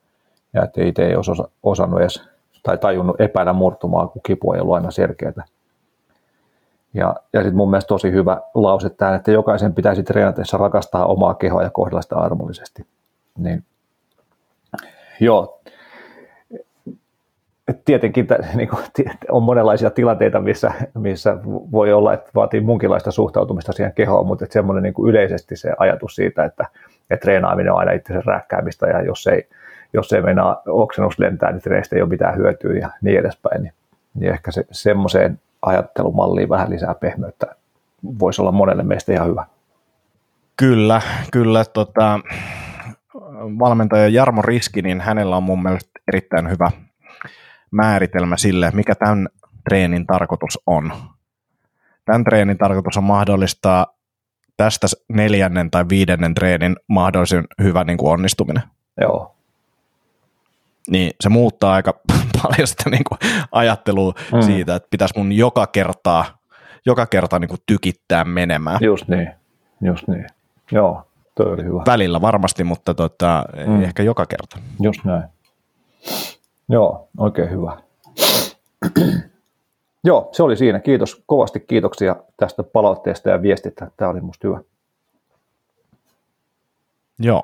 ja 0.54 0.64
että 0.64 0.84
itse 0.84 1.06
ei 1.06 1.16
olisi 1.16 1.32
osannut 1.64 2.02
edes 2.02 2.24
tai 2.64 2.78
tajunnut 2.78 3.22
epäillä 3.22 3.54
murtumaa, 3.54 4.08
kun 4.08 4.22
kipu 4.26 4.54
ei 4.54 4.62
ollut 4.62 4.76
aina 4.76 4.92
selkeää. 4.92 5.46
Ja, 6.94 7.16
ja 7.34 7.40
sitten 7.40 7.58
mun 7.58 7.70
mielestä 7.70 7.88
tosi 7.88 8.12
hyvä 8.12 8.42
lause 8.54 8.90
tähän, 8.90 9.16
että 9.16 9.32
jokaisen 9.32 9.74
pitäisi 9.74 10.04
treenatessa 10.04 10.58
rakastaa 10.58 11.06
omaa 11.06 11.34
kehoa 11.34 11.64
ja 11.64 11.70
kohdella 11.70 12.02
sitä 12.02 12.16
armollisesti. 12.16 12.88
Niin, 13.38 13.64
joo, 15.20 15.62
tietenkin 17.86 18.28
niin 18.56 18.70
kuin, 18.70 18.82
on 19.32 19.44
monenlaisia 19.44 19.90
tilanteita, 19.90 20.40
missä, 20.40 20.72
missä 20.94 21.38
voi 21.72 21.94
olla, 21.94 22.14
että 22.14 22.32
vaatii 22.36 22.62
munkinlaista 22.62 23.12
suhtautumista 23.12 23.74
siihen 23.74 23.94
kehoon, 23.94 24.28
mutta 24.28 24.46
että 24.46 24.54
semmoinen 24.54 24.84
niin 24.84 24.94
kuin 24.94 25.10
yleisesti 25.10 25.56
se 25.56 25.74
ajatus 25.78 26.16
siitä, 26.16 26.46
että, 26.46 26.66
että 27.10 27.22
treenaaminen 27.22 27.74
on 27.74 27.80
aina 27.80 27.92
itsensä 27.92 28.22
räkkäämistä 28.26 28.88
ja 28.88 29.02
jos 29.02 29.28
ei, 29.28 29.48
jos 29.94 30.14
ei 30.14 30.22
meinaa 30.22 30.62
oksennus 30.68 31.20
lentää, 31.20 31.52
niin 31.52 31.62
treenistä 31.62 31.96
ei 31.96 32.02
ole 32.02 32.10
mitään 32.10 32.38
hyötyä 32.38 32.74
ja 32.74 32.90
niin 33.02 33.20
edespäin, 33.20 33.64
niin, 33.64 33.74
niin 34.14 34.32
ehkä 34.32 34.52
se, 34.52 34.66
semmoiseen 34.72 35.40
ajattelumalliin 35.62 36.50
vähän 36.50 36.70
lisää 36.70 36.96
pehmeyttä 36.96 37.56
voisi 38.20 38.42
olla 38.42 38.52
monelle 38.52 38.84
meistä 38.84 39.14
ihan 39.14 39.28
hyvä. 39.28 39.46
Kyllä, 40.58 41.02
kyllä. 41.32 41.66
Tota, 41.66 42.20
valmentaja 43.60 44.08
Jarmo 44.08 44.42
Riski, 44.42 44.82
niin 44.82 45.02
hänellä 45.02 45.38
on 45.38 45.44
mun 45.44 45.64
mielestä 45.64 45.92
erittäin 46.08 46.50
hyvä 46.50 46.72
määritelmä 47.72 48.38
sille, 48.38 48.72
mikä 48.74 48.96
tämän 48.96 49.28
treenin 49.70 50.08
tarkoitus 50.08 50.60
on. 50.68 50.94
Tämän 52.06 52.24
treenin 52.24 52.58
tarkoitus 52.58 52.98
on 52.98 53.04
mahdollistaa 53.04 53.98
tästä 54.58 54.88
neljännen 55.10 55.72
tai 55.72 55.86
viidennen 55.90 56.34
treenin 56.34 56.76
mahdollisen 56.88 57.44
hyvä 57.62 57.84
niin 57.84 57.98
kuin 57.98 58.12
onnistuminen. 58.12 58.64
Joo. 59.02 59.36
Niin 60.90 61.12
se 61.22 61.30
muuttaa 61.30 61.74
aika 61.74 61.94
paljon 62.42 62.68
sitä 62.68 62.90
niin 62.90 63.04
kuin 63.10 63.20
ajattelua 63.52 64.14
mm. 64.34 64.42
siitä, 64.42 64.76
että 64.76 64.88
pitäisi 64.92 65.18
mun 65.18 65.32
joka 65.32 65.68
kertaa, 65.68 66.26
joka 66.86 67.06
kerta 67.06 67.40
niin 67.40 67.50
kuin 67.50 67.62
tykittää 67.66 68.24
menemään. 68.24 68.78
Just 68.82 69.08
niin, 69.08 69.32
just 69.82 70.08
niin. 70.08 70.28
Joo, 70.72 71.08
toi 71.36 71.54
oli 71.54 71.64
hyvä. 71.64 71.82
Välillä 71.86 72.22
varmasti, 72.22 72.64
mutta 72.64 72.94
tota, 72.94 73.46
mm. 73.68 73.84
ehkä 73.84 74.04
joka 74.04 74.26
kerta. 74.26 74.58
Just 74.82 75.06
näin. 75.06 75.24
Joo, 76.70 77.10
oikein 77.18 77.50
hyvä. 77.52 77.78
Joo, 80.04 80.30
se 80.32 80.44
oli 80.44 80.58
siinä. 80.58 80.80
Kiitos 80.80 81.24
kovasti 81.26 81.60
kiitoksia 81.60 82.16
tästä 82.38 82.64
palautteesta 82.64 83.30
ja 83.30 83.42
viestistä. 83.42 83.92
Tämä 83.98 84.12
oli 84.12 84.22
musta 84.22 84.48
hyvä. 84.48 84.60
Joo, 87.20 87.44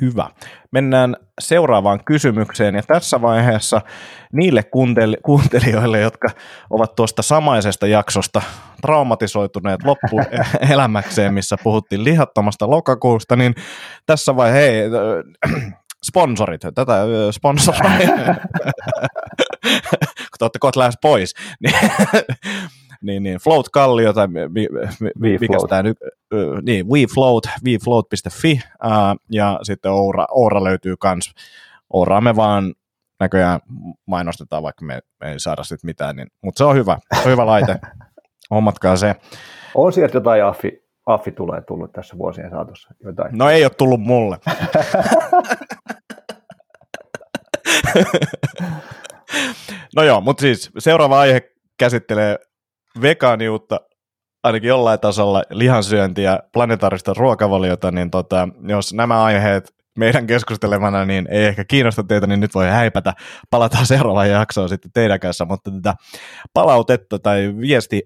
hyvä. 0.00 0.30
Mennään 0.70 1.16
seuraavaan 1.40 2.04
kysymykseen 2.04 2.74
ja 2.74 2.82
tässä 2.82 3.22
vaiheessa 3.22 3.80
niille 4.32 4.62
kuuntelijoille, 5.22 6.00
jotka 6.00 6.28
ovat 6.70 6.94
tuosta 6.94 7.22
samaisesta 7.22 7.86
jaksosta 7.86 8.42
traumatisoituneet 8.82 9.80
loppuelämäkseen, 9.84 11.34
missä 11.34 11.56
puhuttiin 11.64 12.04
lihattomasta 12.04 12.70
lokakuusta, 12.70 13.36
niin 13.36 13.54
tässä 14.06 14.36
vaiheessa, 14.36 14.60
hei, 14.60 14.90
sponsorit, 16.06 16.60
tätä 16.74 17.06
sponsoria, 17.30 17.90
kun 20.30 20.38
te 20.38 20.44
olette 20.44 20.58
kohta 20.58 20.80
lähes 20.80 20.98
pois, 21.02 21.34
niin, 21.60 21.74
niin, 23.02 23.22
niin 23.22 23.38
Float 23.38 23.68
Kallio 23.68 24.12
tai 24.12 24.26
mi, 24.26 24.48
mi, 24.48 24.66
mi, 25.18 25.38
mikä 25.40 25.58
tämä 25.68 25.82
nyt, 25.82 25.98
niin 26.62 26.88
WeFloat, 26.88 27.44
wefloat.fi 27.64 28.52
uh, 28.84 28.90
ja 29.30 29.58
sitten 29.62 29.92
Oura, 29.92 30.26
Oura 30.30 30.64
löytyy 30.64 30.96
kans. 30.96 31.34
Ouraa 31.92 32.20
me 32.20 32.36
vaan 32.36 32.74
näköjään 33.20 33.60
mainostetaan, 34.06 34.62
vaikka 34.62 34.84
me, 34.84 35.00
me 35.20 35.32
ei 35.32 35.40
saada 35.40 35.64
sitten 35.64 35.88
mitään, 35.88 36.16
niin, 36.16 36.28
mutta 36.42 36.58
se 36.58 36.64
on 36.64 36.76
hyvä, 36.76 36.98
se 37.14 37.20
on 37.24 37.30
hyvä 37.30 37.46
laite, 37.46 37.78
hommatkaa 38.54 38.96
se. 38.96 39.16
On 39.74 39.92
sieltä 39.92 40.16
jotain 40.16 40.44
affi, 40.44 40.89
affi 41.10 41.32
tulee 41.32 41.60
tullut 41.60 41.92
tässä 41.92 42.18
vuosien 42.18 42.50
saatossa 42.50 42.94
jotain. 43.04 43.38
No 43.38 43.50
ei 43.50 43.64
ole 43.64 43.70
tullut 43.70 44.00
mulle. 44.00 44.36
no 49.96 50.02
joo, 50.02 50.20
mutta 50.20 50.40
siis 50.40 50.70
seuraava 50.78 51.20
aihe 51.20 51.40
käsittelee 51.78 52.38
vegaaniutta 53.02 53.80
ainakin 54.44 54.68
jollain 54.68 55.00
tasolla 55.00 55.42
lihansyöntiä, 55.50 56.38
planetaarista 56.52 57.14
ruokavaliota, 57.16 57.90
niin 57.90 58.10
tota, 58.10 58.48
jos 58.68 58.94
nämä 58.94 59.22
aiheet 59.24 59.74
meidän 59.98 60.26
keskustelemana 60.26 61.04
niin 61.04 61.28
ei 61.30 61.44
ehkä 61.44 61.64
kiinnosta 61.64 62.04
teitä, 62.04 62.26
niin 62.26 62.40
nyt 62.40 62.54
voi 62.54 62.68
häipätä. 62.68 63.12
Palataan 63.50 63.86
seuraavaan 63.86 64.30
jaksoon 64.30 64.68
sitten 64.68 64.90
teidän 64.94 65.20
kanssa, 65.20 65.44
mutta 65.44 65.70
tätä 65.70 65.94
palautetta 66.54 67.18
tai 67.18 67.54
viesti 67.60 68.02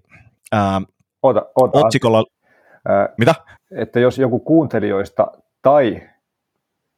ää, 0.51 0.81
ota, 1.23 1.41
ota. 1.55 1.79
otsikolla... 1.79 2.23
Ää, 2.87 3.09
Mitä? 3.17 3.35
Että 3.77 3.99
jos 3.99 4.17
joku 4.17 4.39
kuuntelijoista 4.39 5.27
tai 5.61 6.01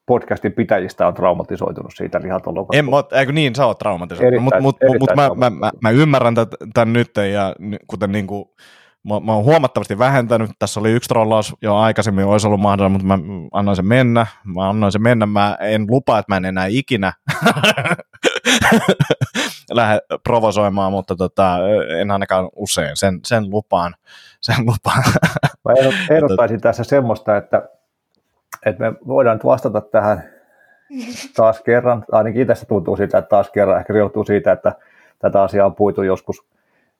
podcastin 0.05 0.53
pitäjistä 0.53 1.07
on 1.07 1.13
traumatisoitunut 1.13 1.91
siitä 1.95 2.21
lihatolokosta. 2.21 2.79
En, 2.79 2.85
eikö 3.19 3.31
niin, 3.31 3.55
sä 3.55 3.65
oot 3.65 3.79
traumatisoitunut, 3.79 4.43
mutta 4.43 4.61
mut, 4.61 4.77
mut, 4.87 4.99
mut 4.99 5.09
mä, 5.15 5.29
mä, 5.35 5.49
mä, 5.49 5.71
mä, 5.81 5.89
ymmärrän 5.89 6.35
tämän 6.73 6.93
nyt 6.93 7.11
ja 7.33 7.55
kuten 7.87 8.11
niin 8.11 8.27
kuin, 8.27 8.45
mä, 9.03 9.19
mä 9.19 9.33
oon 9.33 9.43
huomattavasti 9.43 9.99
vähentänyt, 9.99 10.51
tässä 10.59 10.79
oli 10.79 10.91
yksi 10.91 11.09
trollaus 11.09 11.55
jo 11.61 11.75
aikaisemmin, 11.75 12.25
olisi 12.25 12.47
ollut 12.47 12.59
mahdollista, 12.59 13.05
mutta 13.05 13.07
mä 13.07 13.47
annoin 13.51 13.75
sen 13.75 13.85
mennä, 13.85 14.27
mä 14.55 14.69
annoin 14.69 14.91
sen 14.91 15.01
mennä, 15.01 15.25
mä 15.25 15.57
en 15.59 15.85
lupaa, 15.89 16.19
että 16.19 16.33
mä 16.33 16.37
en 16.37 16.45
enää 16.45 16.65
ikinä 16.69 17.13
lähde 19.71 19.99
provosoimaan, 20.23 20.91
mutta 20.91 21.15
tota, 21.15 21.57
en 21.99 22.11
ainakaan 22.11 22.49
usein, 22.55 22.91
sen, 22.93 23.19
sen 23.25 23.49
lupaan. 23.49 23.95
Sen 24.47 24.65
lupaan. 24.65 25.03
Mä 25.65 25.73
ehdottaisin 26.15 26.61
tässä 26.61 26.83
semmoista, 26.83 27.37
että, 27.37 27.69
että 28.65 28.83
me 28.91 28.97
voidaan 29.07 29.35
nyt 29.35 29.45
vastata 29.45 29.81
tähän 29.81 30.23
taas 31.35 31.61
kerran, 31.61 32.05
ainakin 32.11 32.47
tässä 32.47 32.65
tuntuu 32.65 32.97
siitä, 32.97 33.17
että 33.17 33.29
taas 33.29 33.51
kerran 33.51 33.79
ehkä 33.79 33.93
johtuu 33.93 34.23
siitä, 34.23 34.51
että 34.51 34.73
tätä 35.19 35.41
asiaa 35.41 35.65
on 35.65 35.75
puitu 35.75 36.03
joskus 36.03 36.45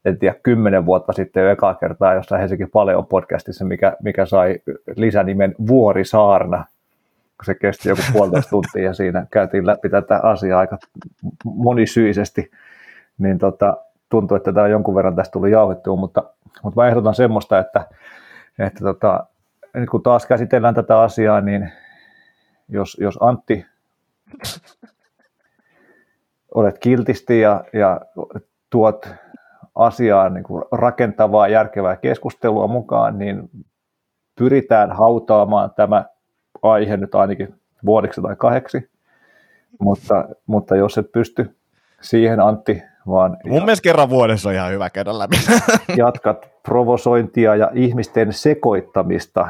en 0.06 0.20
tiedä, 0.20 0.36
kymmenen 0.44 0.86
vuotta 0.86 1.14
sitten 1.14 1.44
jo 1.44 1.50
ekaa 1.50 1.76
kertaa 1.76 2.14
jossain 2.14 2.40
Helsingin 2.40 2.70
paljon 2.70 3.06
podcastissa, 3.06 3.66
mikä, 3.66 3.98
mikä 4.04 4.26
sai 4.26 4.56
lisänimen 4.96 5.56
Vuorisaarna, 5.68 6.66
kun 7.38 7.46
se 7.46 7.56
kesti 7.56 7.90
joku 7.90 8.02
puolitoista 8.14 8.50
tuntia 8.50 8.84
ja 8.84 8.94
siinä 8.94 9.26
käytiin 9.32 9.68
läpi 9.68 9.90
tätä 9.90 10.20
asiaa 10.24 10.60
aika 10.60 10.78
monisyisesti, 11.46 12.52
niin 13.18 13.38
tota, 13.38 13.78
tuntuu, 14.10 14.38
että 14.38 14.54
tämä 14.54 14.64
on 14.64 14.72
jonkun 14.72 14.96
verran 14.96 15.16
tästä 15.16 15.32
tuli 15.32 15.52
jauhettua, 15.52 15.96
mutta, 15.96 16.24
mutta 16.64 16.82
mä 16.82 16.88
ehdotan 16.88 17.16
semmoista, 17.16 17.60
että, 17.60 17.86
että 18.60 18.80
tota, 18.80 19.26
nyt 19.74 19.90
kun 19.90 20.04
taas 20.04 20.26
käsitellään 20.26 20.76
tätä 20.76 21.00
asiaa, 21.00 21.42
niin 21.42 21.72
jos, 22.70 22.98
jos 23.02 23.18
Antti 23.22 23.66
olet 26.56 26.80
kiltisti 26.80 27.40
ja, 27.40 27.64
ja 27.74 28.02
tuot 28.70 29.10
asiaan 29.76 30.34
niin 30.34 30.44
kuin 30.44 30.64
rakentavaa, 30.72 31.48
järkevää 31.48 31.96
keskustelua 31.96 32.68
mukaan, 32.68 33.20
niin 33.20 33.50
pyritään 34.36 34.92
hautaamaan 34.92 35.72
tämä 35.76 36.06
aihe 36.62 36.98
nyt 36.98 37.16
ainakin 37.16 37.56
vuodeksi 37.86 38.22
tai 38.22 38.36
kahdeksi, 38.36 38.90
mutta, 39.80 40.30
mutta 40.46 40.76
jos 40.76 40.98
et 40.98 41.12
pysty 41.12 41.56
siihen, 42.02 42.40
Antti, 42.40 42.84
vaan... 43.08 43.38
Mun 43.46 43.66
mielestä 43.66 43.84
kerran 43.84 44.10
vuodessa 44.10 44.50
on 44.50 44.56
ihan 44.56 44.72
hyvä 44.72 44.90
käydä 44.90 45.20
läpi. 45.20 45.36
Jatkat 45.98 46.50
provosointia 46.64 47.56
ja 47.56 47.72
ihmisten 47.74 48.34
sekoittamista 48.34 49.48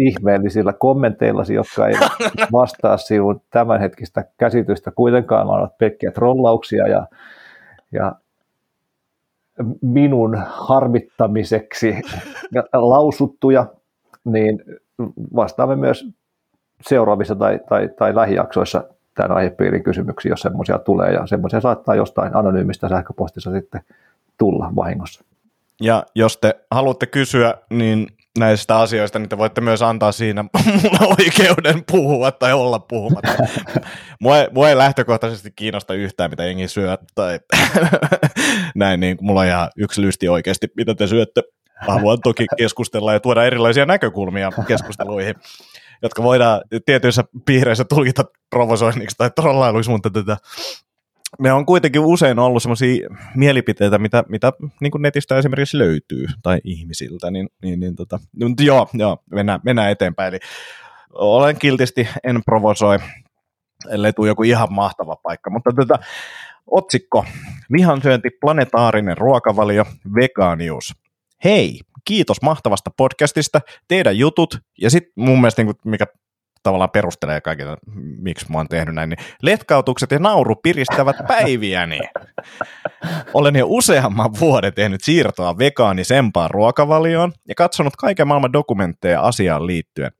ihmeellisillä 0.00 0.72
kommenteillasi, 0.72 1.54
jotka 1.54 1.86
ei 1.88 1.94
vastaa 2.52 2.96
sinun 2.96 3.40
tämänhetkistä 3.50 4.24
käsitystä 4.38 4.90
kuitenkaan, 4.90 5.46
vaan 5.46 5.60
ovat 5.60 5.78
pelkkiä 5.78 6.10
trollauksia 6.10 6.88
ja, 6.88 7.06
ja 7.92 8.12
minun 9.82 10.36
harmittamiseksi 10.46 11.94
lausuttuja, 12.72 13.66
niin 14.24 14.62
vastaamme 15.36 15.76
myös 15.76 16.04
seuraavissa 16.80 17.34
tai, 17.34 17.60
tai, 17.68 17.88
tai 17.98 18.14
lähijaksoissa 18.14 18.84
tämän 19.16 19.36
aihepiirin 19.36 19.82
kysymyksiin, 19.82 20.30
jos 20.30 20.40
semmoisia 20.40 20.78
tulee, 20.78 21.12
ja 21.12 21.26
semmoisia 21.26 21.60
saattaa 21.60 21.94
jostain 21.94 22.36
anonyymistä 22.36 22.88
sähköpostissa 22.88 23.50
sitten 23.50 23.80
tulla 24.38 24.72
vahingossa. 24.76 25.24
Ja 25.80 26.02
jos 26.14 26.36
te 26.36 26.54
haluatte 26.70 27.06
kysyä, 27.06 27.54
niin 27.70 28.06
näistä 28.38 28.78
asioista, 28.78 29.18
niin 29.18 29.28
te 29.28 29.38
voitte 29.38 29.60
myös 29.60 29.82
antaa 29.82 30.12
siinä 30.12 30.42
mulle 30.82 30.98
oikeuden 31.18 31.84
puhua 31.90 32.32
tai 32.32 32.52
olla 32.52 32.78
puhumatta. 32.78 33.32
mua, 34.20 34.38
ei, 34.38 34.48
mua 34.54 34.68
ei 34.68 34.76
lähtökohtaisesti 34.76 35.50
kiinnosta 35.56 35.94
yhtään, 35.94 36.30
mitä 36.30 36.44
jengi 36.44 36.68
syö 36.68 36.98
tai 37.14 37.40
näin, 38.74 39.00
niin 39.00 39.16
mulla 39.20 39.40
on 39.40 39.46
ihan 39.46 39.68
yksi 39.76 40.02
lysti 40.02 40.28
oikeasti, 40.28 40.66
mitä 40.76 40.94
te 40.94 41.06
syötte. 41.06 41.42
Haluan 41.76 42.18
toki 42.24 42.46
keskustella 42.56 43.12
ja 43.12 43.20
tuoda 43.20 43.44
erilaisia 43.44 43.86
näkökulmia 43.86 44.50
keskusteluihin, 44.66 45.34
jotka 46.02 46.22
voidaan 46.22 46.60
tietyissä 46.86 47.24
piireissä 47.46 47.84
tulkita 47.84 48.24
provosoinniksi 48.50 49.16
tai 49.18 49.30
trollailuiksi, 49.30 49.90
mutta 49.90 50.10
tätä 50.10 50.36
ne 51.38 51.52
on 51.52 51.66
kuitenkin 51.66 52.00
usein 52.00 52.38
ollut 52.38 52.62
sellaisia 52.62 53.08
mielipiteitä, 53.34 53.98
mitä, 53.98 54.24
mitä 54.28 54.52
niin 54.80 54.90
kuin 54.90 55.02
netistä 55.02 55.38
esimerkiksi 55.38 55.78
löytyy, 55.78 56.26
tai 56.42 56.58
ihmisiltä, 56.64 57.30
niin, 57.30 57.48
niin, 57.62 57.80
niin 57.80 57.96
tota, 57.96 58.18
mutta 58.42 58.62
joo, 58.62 58.88
joo 58.94 59.18
mennään, 59.30 59.60
mennään 59.64 59.90
eteenpäin. 59.90 60.28
Eli 60.28 60.38
olen 61.12 61.58
kiltisti, 61.58 62.08
en 62.24 62.40
provosoi, 62.44 62.98
ellei 63.90 64.12
tule 64.12 64.28
joku 64.28 64.42
ihan 64.42 64.72
mahtava 64.72 65.16
paikka, 65.16 65.50
mutta 65.50 65.70
tota, 65.76 65.98
otsikko, 66.66 67.24
lihansyönti, 67.68 68.30
planetaarinen 68.40 69.18
ruokavalio, 69.18 69.84
vegaanius. 70.14 70.94
Hei, 71.44 71.80
kiitos 72.04 72.42
mahtavasta 72.42 72.90
podcastista, 72.96 73.60
teidän 73.88 74.18
jutut, 74.18 74.58
ja 74.80 74.90
sitten 74.90 75.12
mun 75.16 75.40
mielestä, 75.40 75.62
niin 75.62 75.74
kuin, 75.74 75.90
mikä 75.90 76.06
tavallaan 76.62 76.90
perustelee 76.90 77.40
kaiken, 77.40 77.66
miksi 78.20 78.46
mä 78.52 78.58
oon 78.58 78.68
tehnyt 78.68 78.94
näin, 78.94 79.10
niin 79.10 79.18
letkautukset 79.42 80.10
ja 80.10 80.18
nauru 80.18 80.56
piristävät 80.56 81.16
päiviäni. 81.28 81.98
Olen 83.34 83.56
jo 83.56 83.66
useamman 83.68 84.30
vuoden 84.40 84.74
tehnyt 84.74 85.04
siirtoa 85.04 85.58
vegaanisempaan 85.58 86.50
ruokavalioon 86.50 87.32
ja 87.48 87.54
katsonut 87.54 87.96
kaiken 87.96 88.28
maailman 88.28 88.52
dokumentteja 88.52 89.20
asiaan 89.20 89.66
liittyen. 89.66 90.10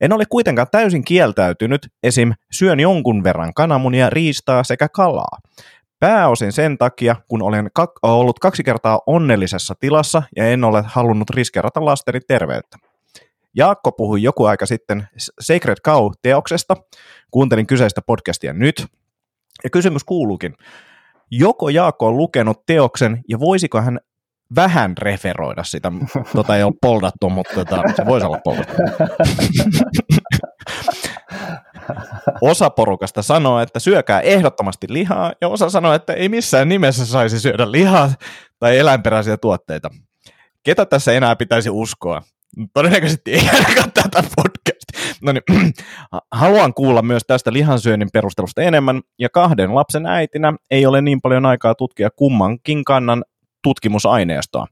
En 0.00 0.12
ole 0.12 0.24
kuitenkaan 0.28 0.68
täysin 0.72 1.04
kieltäytynyt, 1.04 1.88
esim. 2.02 2.32
syön 2.52 2.80
jonkun 2.80 3.24
verran 3.24 3.54
kananmunia, 3.54 4.10
riistaa 4.10 4.64
sekä 4.64 4.88
kalaa. 4.88 5.38
Pääosin 6.02 6.52
sen 6.52 6.78
takia, 6.78 7.16
kun 7.28 7.42
olen 7.42 7.66
kak- 7.80 7.98
ollut 8.02 8.38
kaksi 8.38 8.64
kertaa 8.64 9.00
onnellisessa 9.06 9.74
tilassa 9.80 10.22
ja 10.36 10.48
en 10.48 10.64
ole 10.64 10.82
halunnut 10.86 11.30
riskerata 11.30 11.84
lasteni 11.84 12.20
terveyttä. 12.20 12.78
Jaakko 13.56 13.92
puhui 13.92 14.22
joku 14.22 14.44
aika 14.44 14.66
sitten 14.66 15.08
Sacred 15.40 15.76
Cow-teoksesta. 15.88 16.76
Kuuntelin 17.30 17.66
kyseistä 17.66 18.02
podcastia 18.06 18.52
nyt. 18.52 18.86
Ja 19.64 19.70
kysymys 19.70 20.04
kuuluukin, 20.04 20.54
joko 21.30 21.68
Jaakko 21.68 22.06
on 22.06 22.16
lukenut 22.16 22.66
teoksen 22.66 23.20
ja 23.28 23.40
voisiko 23.40 23.80
hän 23.80 23.98
vähän 24.54 24.96
referoida 24.98 25.64
sitä. 25.64 25.92
Tota 26.36 26.56
ei 26.56 26.62
ole 26.62 26.72
poldattu, 26.86 27.30
mutta 27.30 27.54
tota, 27.54 27.82
se 27.96 28.06
voisi 28.06 28.26
olla 28.26 28.40
poldattu. 28.44 28.74
Osa 32.40 32.70
porukasta 32.70 33.22
sanoo, 33.22 33.60
että 33.60 33.78
syökää 33.80 34.20
ehdottomasti 34.20 34.86
lihaa, 34.90 35.32
ja 35.40 35.48
osa 35.48 35.70
sanoo, 35.70 35.92
että 35.92 36.12
ei 36.12 36.28
missään 36.28 36.68
nimessä 36.68 37.06
saisi 37.06 37.40
syödä 37.40 37.72
lihaa 37.72 38.10
tai 38.58 38.78
eläinperäisiä 38.78 39.36
tuotteita. 39.36 39.90
Ketä 40.62 40.86
tässä 40.86 41.12
enää 41.12 41.36
pitäisi 41.36 41.70
uskoa? 41.70 42.22
Todennäköisesti 42.74 43.32
ei 43.32 43.48
ainakaan 43.54 43.92
tätä 43.92 44.24
podcast. 44.36 45.18
No 45.22 45.32
niin, 45.32 45.72
haluan 46.32 46.74
kuulla 46.74 47.02
myös 47.02 47.22
tästä 47.26 47.52
lihansyönnin 47.52 48.08
perustelusta 48.12 48.62
enemmän, 48.62 49.00
ja 49.18 49.28
kahden 49.28 49.74
lapsen 49.74 50.06
äitinä 50.06 50.52
ei 50.70 50.86
ole 50.86 51.02
niin 51.02 51.20
paljon 51.20 51.46
aikaa 51.46 51.74
tutkia 51.74 52.10
kummankin 52.16 52.84
kannan 52.84 53.24
tutkimusaineistoa. 53.62 54.66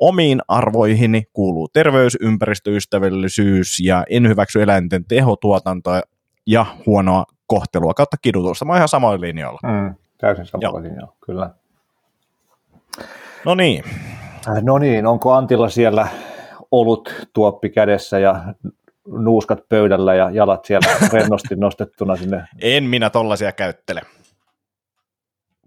Omiin 0.00 0.40
arvoihini 0.48 1.22
kuuluu 1.32 1.68
terveys, 1.68 2.16
ympäristöystävällisyys 2.20 3.80
ja 3.80 4.04
en 4.10 4.28
hyväksy 4.28 4.62
eläinten 4.62 5.04
tehotuotantoa 5.04 6.00
ja 6.46 6.66
huonoa 6.86 7.24
kohtelua 7.46 7.94
kautta 7.94 8.16
kidutusta. 8.22 8.64
Mä 8.64 8.72
oon 8.72 8.76
ihan 8.76 8.88
samoilla 8.88 9.20
linjoilla. 9.20 9.60
Mm, 9.62 9.94
täysin 10.18 10.46
samoilla 10.46 10.82
linjoilla, 10.82 11.16
kyllä. 11.26 11.50
No 13.44 13.54
niin. 13.54 13.84
Äh, 14.48 14.62
no 14.62 14.78
niin, 14.78 15.06
onko 15.06 15.32
Antilla 15.32 15.68
siellä 15.68 16.08
olut 16.70 17.26
tuoppi 17.32 17.70
kädessä 17.70 18.18
ja 18.18 18.54
nuuskat 19.06 19.68
pöydällä 19.68 20.14
ja 20.14 20.30
jalat 20.30 20.64
siellä 20.64 20.88
rennosti 21.12 21.56
nostettuna 21.56 22.16
sinne. 22.16 22.44
En 22.62 22.84
minä 22.84 23.10
tollaisia 23.10 23.52
käyttele. 23.52 24.00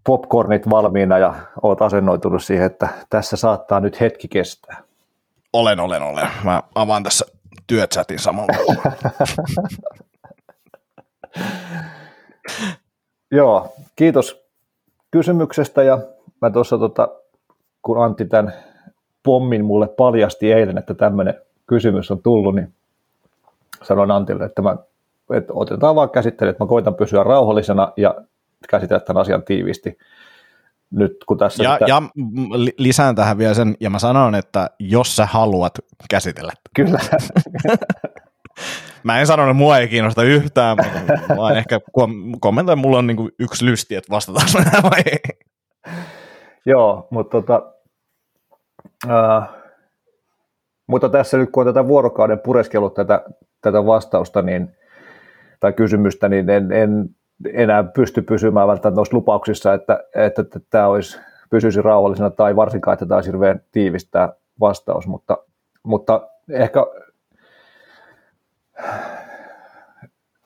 Popcornit 0.03 0.69
valmiina 0.69 1.17
ja 1.17 1.33
oot 1.61 1.81
asennoitunut 1.81 2.43
siihen, 2.43 2.65
että 2.65 2.89
tässä 3.09 3.37
saattaa 3.37 3.79
nyt 3.79 3.99
hetki 3.99 4.27
kestää. 4.27 4.83
Olen, 5.53 5.79
olen, 5.79 6.03
olen. 6.03 6.27
Mä 6.43 6.63
avaan 6.75 7.03
tässä 7.03 7.25
työchatin 7.67 8.19
samalla. 8.19 8.53
Joo, 13.31 13.73
kiitos 13.95 14.43
kysymyksestä 15.11 15.83
ja 15.83 15.99
mä 16.41 16.49
tuossa 16.49 16.77
tota, 16.77 17.07
kun 17.81 18.03
Antti 18.03 18.25
tämän 18.25 18.53
pommin 19.23 19.65
mulle 19.65 19.87
paljasti 19.87 20.51
eilen, 20.51 20.77
että 20.77 20.93
tämmöinen 20.93 21.33
kysymys 21.67 22.11
on 22.11 22.21
tullut, 22.21 22.55
niin 22.55 22.73
sanoin 23.83 24.11
Antille, 24.11 24.45
että, 24.45 24.61
mä, 24.61 24.77
että 25.33 25.53
otetaan 25.53 25.95
vaan 25.95 26.09
käsittely, 26.09 26.49
että 26.49 26.63
mä 26.63 26.67
koitan 26.67 26.95
pysyä 26.95 27.23
rauhallisena 27.23 27.93
ja 27.97 28.15
käsitellä 28.67 28.99
tämän 28.99 29.21
asian 29.21 29.43
tiiviisti. 29.43 29.97
Nyt, 30.91 31.11
kun 31.27 31.37
tässä 31.37 31.63
ja, 31.63 31.73
sitä... 31.73 31.85
ja 31.87 32.01
lisään 32.77 33.15
tähän 33.15 33.37
vielä 33.37 33.53
sen, 33.53 33.75
ja 33.79 33.89
mä 33.89 33.99
sanon, 33.99 34.35
että 34.35 34.69
jos 34.79 35.15
sä 35.15 35.25
haluat 35.25 35.73
käsitellä. 36.09 36.51
Kyllä. 36.75 36.99
Mä 39.03 39.19
en 39.19 39.27
sano, 39.27 39.43
että 39.43 39.53
mua 39.53 39.77
ei 39.77 39.87
kiinnosta 39.87 40.23
yhtään, 40.23 40.77
mutta 40.77 41.35
vaan 41.37 41.57
ehkä 41.57 41.79
kommentoin, 42.39 42.79
mulla 42.79 42.97
on 42.97 43.07
niin 43.07 43.31
yksi 43.39 43.65
lysti, 43.65 43.95
että 43.95 44.11
vastataan 44.11 44.83
vai 44.83 45.01
ei. 45.05 45.19
Joo, 46.65 47.07
mutta, 47.09 47.41
tota, 47.41 47.73
äh, 49.09 49.49
mutta 50.87 51.09
tässä 51.09 51.37
nyt 51.37 51.49
kun 51.51 51.67
on 51.67 51.73
tätä 51.73 51.87
vuorokauden 51.87 52.39
pureskellut 52.39 52.93
tätä, 52.93 53.23
tätä 53.61 53.85
vastausta 53.85 54.41
niin, 54.41 54.75
tai 55.59 55.73
kysymystä, 55.73 56.29
niin 56.29 56.49
en, 56.49 56.71
en 56.71 57.09
enää 57.53 57.83
pysty 57.83 58.21
pysymään 58.21 58.67
välttämättä 58.67 58.95
noissa 58.95 59.17
lupauksissa, 59.17 59.73
että, 59.73 60.03
että, 60.15 60.41
että 60.41 60.59
tämä 60.69 60.87
olisi, 60.87 61.19
pysyisi 61.49 61.81
rauhallisena 61.81 62.29
tai 62.29 62.55
varsinkaan, 62.55 62.93
että 62.93 63.05
tämä 63.05 63.17
olisi 63.17 63.29
hirveän 63.31 63.61
tiivistää 63.71 64.33
vastaus, 64.59 65.07
mutta, 65.07 65.37
mutta 65.83 66.29
ehkä 66.49 66.85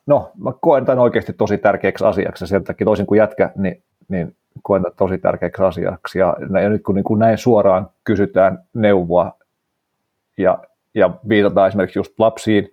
no 0.05 0.31
mä 0.43 0.51
koen 0.61 0.85
tämän 0.85 0.99
oikeasti 0.99 1.33
tosi 1.33 1.57
tärkeäksi 1.57 2.05
asiaksi 2.05 2.43
ja 2.43 2.47
sen 2.47 2.63
takia 2.63 2.85
toisin 2.85 3.05
kuin 3.05 3.17
jätkä, 3.17 3.51
niin, 3.55 3.83
niin 4.07 4.35
koen 4.63 4.81
tämän 4.81 4.97
tosi 4.97 5.17
tärkeäksi 5.17 5.63
asiaksi. 5.63 6.19
Ja, 6.19 6.35
ja 6.61 6.69
nyt 6.69 6.83
kun 6.83 6.95
niin 6.95 7.03
kuin 7.03 7.19
näin 7.19 7.37
suoraan 7.37 7.89
kysytään 8.03 8.63
neuvoa 8.73 9.37
ja, 10.37 10.57
ja 10.93 11.09
viitataan 11.29 11.67
esimerkiksi 11.67 11.99
just 11.99 12.19
lapsiin, 12.19 12.71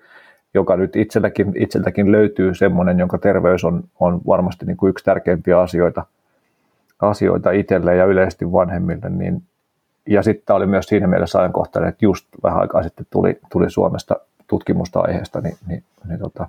joka 0.55 0.77
nyt 0.77 0.97
itseltäkin, 0.97 1.53
itseltäkin 1.57 2.13
löytyy 2.13 2.55
semmoinen, 2.55 2.99
jonka 2.99 3.19
terveys 3.19 3.65
on, 3.65 3.85
on 4.01 4.21
varmasti 4.27 4.67
niin 4.67 4.77
kuin 4.77 4.91
yksi 4.91 5.05
tärkeimpiä 5.05 5.61
asioita, 5.61 6.07
asioita 7.01 7.51
itselle 7.51 7.97
ja 7.97 8.05
yleisesti 8.05 8.53
vanhemmille, 8.53 9.11
niin 9.11 9.43
ja 10.09 10.23
sitten 10.23 10.57
oli 10.57 10.67
myös 10.67 10.87
siinä 10.87 11.07
mielessä 11.07 11.39
ajankohtainen, 11.39 11.89
että 11.89 12.05
just 12.05 12.27
vähän 12.43 12.61
aikaa 12.61 12.83
sitten 12.83 13.07
tuli, 13.11 13.39
tuli 13.53 13.71
Suomesta 13.71 14.17
tutkimusta 14.47 15.01
aiheesta, 15.01 15.41
niin, 15.41 15.57
niin, 15.67 15.85
niin 16.09 16.19
tota, 16.19 16.49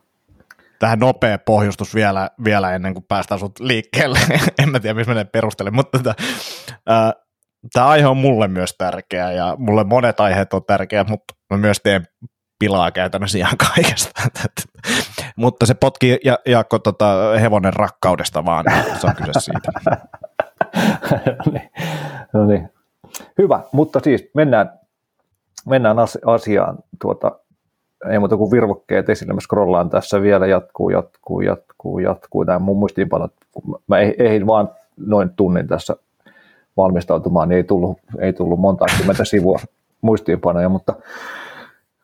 tähän 0.79 0.99
nopea 0.99 1.37
pohjustus 1.37 1.95
vielä, 1.95 2.29
vielä 2.43 2.75
ennen 2.75 2.93
kuin 2.93 3.05
päästään 3.07 3.39
sut 3.39 3.59
liikkeelle. 3.59 4.19
en 4.63 4.69
mä 4.69 4.79
tiedä, 4.79 4.93
missä 4.93 5.11
menee 5.11 5.23
perustele, 5.23 5.71
mutta 5.71 5.97
tota, 5.97 6.15
ää, 6.87 7.13
tämä 7.73 7.87
aihe 7.87 8.07
on 8.07 8.17
mulle 8.17 8.47
myös 8.47 8.75
tärkeä 8.77 9.31
ja 9.31 9.55
mulle 9.59 9.83
monet 9.83 10.19
aiheet 10.19 10.53
on 10.53 10.61
tärkeä, 10.67 11.03
mutta 11.03 11.33
mä 11.49 11.57
myös 11.57 11.77
teen 11.83 12.07
pilaa 12.59 12.91
käytännössä 12.91 13.37
ihan 13.37 13.57
kaikesta. 13.57 14.21
mutta 15.35 15.65
se 15.65 15.73
potki 15.73 16.19
ja, 16.23 16.39
Jaakko 16.45 16.79
tota, 16.79 17.05
hevonen 17.41 17.73
rakkaudesta 17.73 18.45
vaan, 18.45 18.65
se 19.01 19.07
on 19.07 19.15
kyse 19.15 19.31
siitä. 19.39 19.71
no, 21.45 21.51
niin. 21.53 21.71
no 22.33 22.45
niin. 22.45 22.69
Hyvä, 23.37 23.59
mutta 23.71 23.99
siis 24.03 24.29
mennään, 24.33 24.79
mennään 25.65 25.97
asiaan. 26.25 26.77
Tuota, 27.01 27.31
ei 28.09 28.19
muuta 28.19 28.37
kuin 28.37 28.51
virvokkeet 28.51 29.09
esille, 29.09 29.33
mä 29.33 29.39
scrollaan 29.39 29.89
tässä 29.89 30.21
vielä, 30.21 30.47
jatkuu, 30.47 30.89
jatkuu, 30.89 31.41
jatkuu, 31.41 31.99
jatkuu. 31.99 32.45
Tämä 32.45 32.59
mun 32.59 32.77
muistiinpanot, 32.77 33.33
mä 33.87 33.99
ehdin 33.99 34.47
vaan 34.47 34.69
noin 34.97 35.29
tunnin 35.29 35.67
tässä 35.67 35.95
valmistautumaan, 36.77 37.49
niin 37.49 37.57
ei 37.57 37.63
tullut, 37.63 37.97
ei 38.19 38.33
tullut 38.33 38.59
monta 38.59 38.85
kymmentä 38.97 39.25
sivua 39.25 39.59
muistiinpanoja, 40.01 40.69
mutta, 40.69 40.93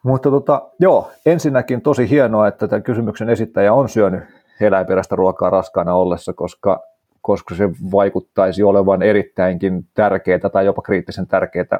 mutta 0.04 0.30
tota, 0.30 0.62
joo, 0.80 1.12
ensinnäkin 1.26 1.82
tosi 1.82 2.10
hienoa, 2.10 2.48
että 2.48 2.68
tämän 2.68 2.84
kysymyksen 2.84 3.30
esittäjä 3.30 3.74
on 3.74 3.90
syönyt 3.90 4.24
eläinperäistä 4.62 5.16
ruokaa 5.16 5.50
raskaana 5.50 5.96
ollessa, 5.96 6.34
koska, 6.34 6.84
koska 7.22 7.56
se 7.56 7.70
vaikuttaisi 7.92 8.64
olevan 8.64 9.02
erittäinkin 9.02 9.86
tärkeää 9.94 10.50
tai 10.52 10.66
jopa 10.66 10.82
kriittisen 10.82 11.28
tärkeää 11.28 11.80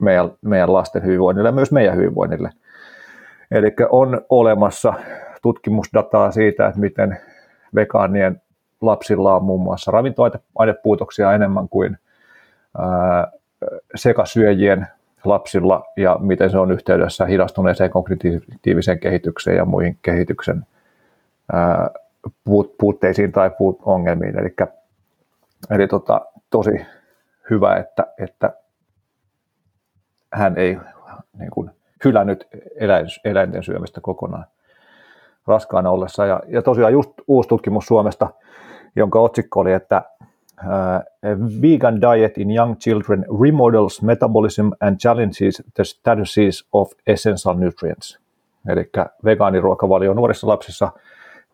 meidän, 0.00 0.30
meidän 0.42 0.72
lasten 0.72 1.04
hyvinvoinnille 1.04 1.48
ja 1.48 1.52
myös 1.52 1.72
meidän 1.72 1.96
hyvinvoinnille. 1.96 2.50
Eli 3.50 3.74
on 3.90 4.20
olemassa 4.28 4.94
tutkimusdataa 5.42 6.30
siitä, 6.30 6.66
että 6.66 6.80
miten 6.80 7.18
vegaanien 7.74 8.42
lapsilla 8.80 9.36
on 9.36 9.44
muun 9.44 9.60
muassa 9.60 9.90
ravintoainepuutoksia 9.90 11.32
enemmän 11.32 11.68
kuin 11.68 11.98
sekasyöjien 13.94 14.86
lapsilla 15.24 15.84
ja 15.96 16.16
miten 16.20 16.50
se 16.50 16.58
on 16.58 16.72
yhteydessä 16.72 17.26
hidastuneeseen 17.26 17.90
kognitiiviseen 17.90 19.00
kehitykseen 19.00 19.56
ja 19.56 19.64
muihin 19.64 19.98
kehityksen 20.02 20.66
puutteisiin 22.78 23.32
tai 23.32 23.50
ongelmiin. 23.82 24.38
Eli, 24.38 24.54
eli 25.70 25.88
tota, 25.88 26.20
tosi 26.50 26.86
hyvä, 27.50 27.76
että, 27.76 28.06
että 28.18 28.52
hän 30.32 30.58
ei 30.58 30.78
niin 31.38 31.50
kuin, 31.50 31.70
hylännyt 32.04 32.48
eläin, 32.76 33.06
eläinten 33.24 33.62
syömistä 33.62 34.00
kokonaan 34.00 34.46
raskaana 35.46 35.90
ollessa. 35.90 36.26
Ja, 36.26 36.40
ja 36.48 36.62
tosiaan 36.62 36.92
just 36.92 37.10
uusi 37.28 37.48
tutkimus 37.48 37.86
Suomesta, 37.86 38.28
jonka 38.96 39.20
otsikko 39.20 39.60
oli, 39.60 39.72
että 39.72 40.02
uh, 40.64 41.62
Vegan 41.62 42.00
diet 42.00 42.38
in 42.38 42.50
young 42.50 42.76
children 42.78 43.24
remodels 43.40 44.02
metabolism 44.02 44.70
and 44.80 44.98
challenges 44.98 45.62
the 45.74 45.84
statuses 45.84 46.64
of 46.72 46.92
essential 47.06 47.54
nutrients. 47.54 48.18
Eli 48.68 48.90
vegaaniruokavalio 49.24 50.14
nuorissa 50.14 50.46
lapsissa 50.46 50.92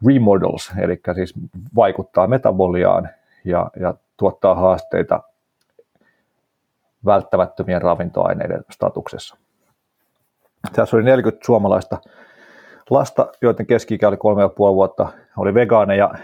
remodels, 0.07 0.73
eli 0.79 1.01
siis 1.15 1.35
vaikuttaa 1.77 2.27
metaboliaan 2.27 3.09
ja, 3.45 3.71
ja 3.81 3.95
tuottaa 4.17 4.55
haasteita 4.55 5.23
välttämättömien 7.05 7.83
ravintoaineiden 7.83 8.65
statuksessa. 8.71 9.37
Tässä 10.73 10.97
oli 10.97 11.05
40 11.05 11.47
suomalaista 11.47 11.99
lasta, 12.91 13.29
joiden 13.43 13.67
keski 13.67 13.99
oli 14.07 14.17
kolme 14.17 14.43
ja 14.43 14.49
puoli 14.49 14.75
vuotta, 14.75 15.09
oli 15.37 15.55
vegaaneja, 15.55 16.15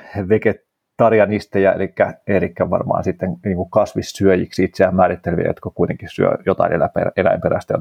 vegetarianisteja, 1.03 1.73
eli, 1.73 1.95
eli 2.27 2.53
varmaan 2.71 3.05
sitten 3.05 3.37
niin 3.45 3.57
kuin 3.57 3.71
kasvissyöjiksi 3.71 4.65
itseään 4.65 4.97
määritteleviä, 4.97 5.47
jotka 5.47 5.71
kuitenkin 5.71 6.09
syö 6.13 6.39
jotain 6.47 6.73
eläinperäistä, 7.17 7.79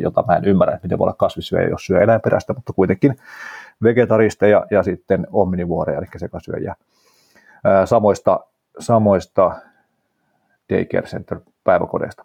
jota 0.00 0.24
mä 0.28 0.36
en 0.36 0.44
ymmärrä, 0.44 0.74
että 0.74 0.86
miten 0.86 0.98
voi 0.98 1.04
olla 1.04 1.14
kasvissyöjä, 1.18 1.68
jos 1.68 1.86
syö 1.86 2.02
eläinperäistä, 2.02 2.52
mutta 2.52 2.72
kuitenkin 2.72 3.16
vegetaristeja 3.82 4.66
ja 4.70 4.82
sitten 4.82 5.26
omnivuoreja, 5.32 5.98
eli 5.98 6.06
sekasyöjiä. 6.16 6.74
Samoista, 7.84 8.40
samoista 8.78 9.52
daycare 10.72 11.06
center 11.06 11.38
päiväkodeista. 11.64 12.24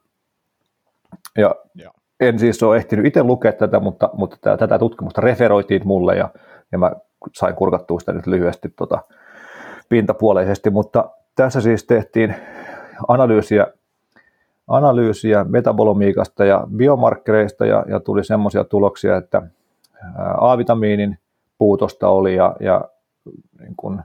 Ja, 1.37 1.55
ja 1.75 1.91
en 2.19 2.39
siis 2.39 2.63
ole 2.63 2.77
ehtinyt 2.77 3.05
itse 3.05 3.23
lukea 3.23 3.53
tätä, 3.53 3.79
mutta, 3.79 4.09
mutta 4.13 4.37
tätä, 4.41 4.57
tätä 4.57 4.79
tutkimusta 4.79 5.21
referoitiin 5.21 5.87
mulle 5.87 6.15
ja, 6.15 6.29
ja 6.71 6.77
mä 6.77 6.91
sain 7.33 7.55
kurkattua 7.55 7.99
sitä 7.99 8.13
nyt 8.13 8.27
lyhyesti 8.27 8.69
tota, 8.69 9.03
pintapuoleisesti, 9.93 10.69
mutta 10.69 11.09
tässä 11.35 11.61
siis 11.61 11.83
tehtiin 11.85 12.35
analyysiä, 13.07 13.67
analyysiä 14.67 15.43
metabolomiikasta 15.43 16.45
ja 16.45 16.67
biomarkkereista 16.75 17.65
ja, 17.65 17.85
ja 17.87 17.99
tuli 17.99 18.23
semmoisia 18.23 18.63
tuloksia, 18.63 19.17
että 19.17 19.41
A-vitamiinin 20.37 21.17
puutosta 21.57 22.07
oli 22.07 22.35
ja, 22.35 22.55
ja 22.59 22.85
niin 23.59 23.73
kun 23.77 24.01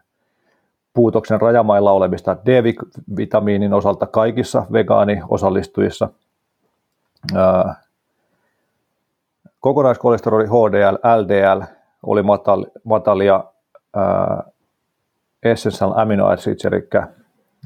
puutoksen 0.95 1.41
rajamailla 1.41 1.93
olevista 1.93 2.36
D-vitamiinin 2.47 3.74
osalta 3.74 4.07
kaikissa 4.07 4.66
vegaani-osallistujissa– 4.72 6.09
kokonaiskolesteroli 9.61 10.47
HDL, 10.47 10.97
LDL 11.22 11.62
oli 12.03 12.22
matali, 12.22 12.66
matalia, 12.84 13.45
essential 15.43 15.93
amino 15.97 16.26
acids, 16.26 16.64
eli, 16.64 16.89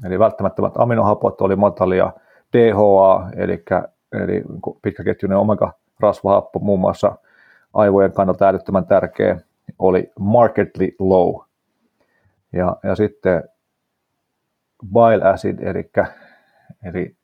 eli 0.04 0.18
välttämättömät 0.18 0.72
aminohapot 0.76 1.40
oli 1.40 1.56
matalia, 1.56 2.12
DHA, 2.52 3.30
eli, 3.36 3.64
eli 4.12 4.42
pitkäketjuinen 4.82 5.38
omega-rasvahappo 5.38 6.58
muun 6.58 6.80
muassa 6.80 7.16
aivojen 7.74 8.12
kannalta 8.12 8.48
älyttömän 8.48 8.86
tärkeä, 8.86 9.40
oli 9.78 10.12
markedly 10.18 10.88
low. 10.98 11.34
Ja, 12.52 12.76
ja 12.82 12.94
sitten 12.94 13.42
bile 14.86 15.30
acid, 15.30 15.58
eli, 15.58 15.90
eli 16.84 17.16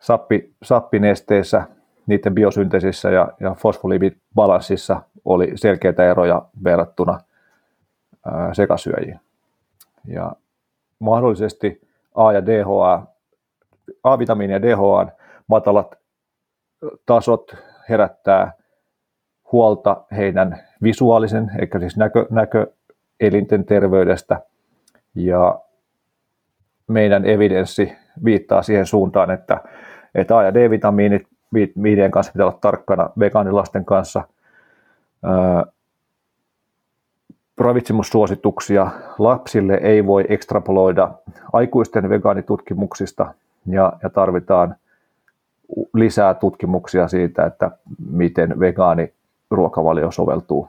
sappi, 0.00 0.54
sappinesteissä 0.62 1.62
niiden 2.06 2.34
biosynteesissä 2.34 3.10
ja, 3.10 3.28
ja 3.40 3.54
fosfolipibalanssissa 3.54 5.02
oli 5.24 5.52
selkeitä 5.54 6.10
eroja 6.10 6.42
verrattuna 6.64 7.20
ää, 8.24 8.54
sekasyöjiin. 8.54 9.20
Ja 10.06 10.32
mahdollisesti 10.98 11.80
A- 12.14 12.32
ja 12.32 12.46
DHA, 12.46 13.06
A-vitamiini 14.02 14.52
ja 14.52 14.62
DHA 14.62 15.06
matalat 15.46 15.94
tasot 17.06 17.56
herättää 17.88 18.52
huolta 19.52 20.04
heidän 20.16 20.60
visuaalisen, 20.82 21.50
eikä 21.60 21.78
siis 21.78 21.96
näkö, 21.96 22.26
näköelinten 22.30 23.64
terveydestä. 23.64 24.40
Ja 25.14 25.60
meidän 26.88 27.24
evidenssi 27.24 27.92
viittaa 28.24 28.62
siihen 28.62 28.86
suuntaan, 28.86 29.30
että, 29.30 29.60
että 30.14 30.36
A- 30.38 30.42
ja 30.42 30.54
D-vitamiinit 30.54 31.26
niiden 31.74 32.10
kanssa 32.10 32.32
pitää 32.32 32.46
olla 32.46 32.58
tarkkana 32.60 33.10
vegaanilasten 33.18 33.84
kanssa. 33.84 34.22
Ravitsemussuosituksia 37.58 38.90
lapsille 39.18 39.74
ei 39.74 40.06
voi 40.06 40.24
ekstrapoloida 40.28 41.10
aikuisten 41.52 42.08
vegaanitutkimuksista 42.08 43.34
ja, 43.66 43.92
ja 44.02 44.10
tarvitaan 44.10 44.76
lisää 45.94 46.34
tutkimuksia 46.34 47.08
siitä, 47.08 47.46
että 47.46 47.70
miten 48.10 48.60
vegaaniruokavalio 48.60 50.10
soveltuu 50.10 50.68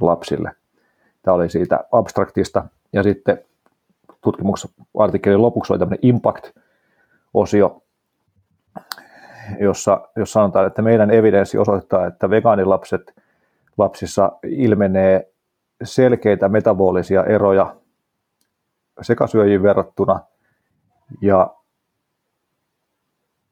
lapsille. 0.00 0.52
Tämä 1.22 1.34
oli 1.34 1.48
siitä 1.50 1.84
abstraktista. 1.92 2.64
Ja 2.92 3.02
sitten 3.02 3.38
tutkimusartikkelin 4.20 5.42
lopuksi 5.42 5.72
oli 5.72 5.78
tämmöinen 5.78 5.98
impact-osio, 6.02 7.82
jossa, 9.60 10.08
jossa 10.16 10.32
sanotaan, 10.32 10.66
että 10.66 10.82
meidän 10.82 11.10
evidenssi 11.10 11.58
osoittaa, 11.58 12.06
että 12.06 12.30
vegaanilapset 12.30 13.14
lapsissa 13.78 14.32
ilmenee 14.42 15.33
selkeitä 15.82 16.48
metabolisia 16.48 17.24
eroja 17.24 17.76
sekasyöjiin 19.02 19.62
verrattuna 19.62 20.20
ja 21.20 21.54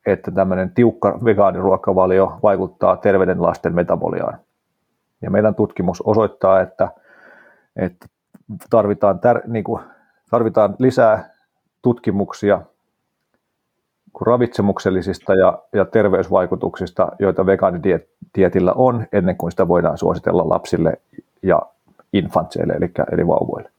että 0.07 0.31
tämmöinen 0.31 0.71
tiukka 0.71 1.19
vegaaniruokavalio 1.25 2.39
vaikuttaa 2.43 2.97
terveyden 2.97 3.43
lasten 3.43 3.75
metaboliaan. 3.75 4.39
Ja 5.23 5.31
meidän 5.31 5.55
tutkimus 5.55 6.03
osoittaa, 6.03 6.61
että, 6.61 6.89
että 7.77 8.07
tarvitaan, 8.71 9.19
tär, 9.19 9.41
niin 9.47 9.65
kuin, 9.65 9.83
tarvitaan 10.31 10.77
lisää 10.79 11.35
tutkimuksia 11.83 12.63
ravitsemuksellisista 14.21 15.35
ja, 15.35 15.59
ja 15.73 15.85
terveysvaikutuksista, 15.85 17.13
joita 17.19 17.47
vegaanidietillä 17.47 18.73
on, 18.73 19.07
ennen 19.13 19.37
kuin 19.37 19.51
sitä 19.51 19.69
voidaan 19.69 19.99
suositella 19.99 20.49
lapsille 20.49 21.01
ja 21.43 21.63
infantseille, 22.13 22.73
eli, 22.73 22.91
eli 23.13 23.27
vauvoille. 23.27 23.71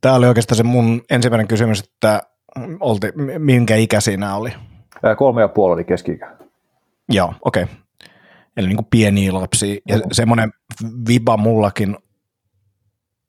Tämä 0.00 0.14
oli 0.14 0.26
oikeastaan 0.26 0.56
se 0.56 0.62
mun 0.62 1.02
ensimmäinen 1.10 1.48
kysymys, 1.48 1.80
että 1.80 2.22
olti, 2.80 3.12
minkä 3.38 3.76
ikä 3.76 4.00
siinä 4.00 4.36
oli? 4.36 4.52
Kolme 5.16 5.40
ja 5.40 5.48
puoli 5.48 5.72
oli 5.72 5.84
keski 5.84 6.18
Joo, 7.08 7.34
okei. 7.44 7.62
Okay. 7.62 7.74
Eli 8.56 8.66
niin 8.66 8.76
kuin 8.76 8.86
pieniä 8.90 9.34
lapsia. 9.34 9.80
Ja 9.88 10.00
semmoinen 10.12 10.52
viba 11.08 11.36
mullakin 11.36 11.96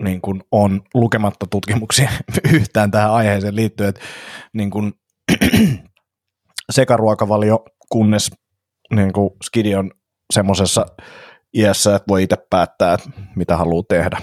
niin 0.04 0.22
kuin 0.22 0.44
on 0.52 0.82
lukematta 0.94 1.46
tutkimuksia 1.50 2.10
yhtään 2.54 2.92
tähän 2.92 3.12
aiheeseen 3.12 3.56
liittyen, 3.56 3.90
että 3.90 4.02
niin 4.54 4.70
kuin 4.70 4.94
sekaruokavalio, 6.72 7.66
kunnes 7.90 8.32
niin 8.96 9.14
kuin 9.14 9.30
skidi 9.44 9.76
on 9.76 9.92
semmoisessa 10.34 10.86
iässä, 11.54 11.96
että 11.96 12.06
voi 12.08 12.24
itse 12.24 12.38
päättää, 12.50 12.94
että 12.94 13.10
mitä 13.36 13.58
haluaa 13.58 13.84
tehdä. 13.88 14.18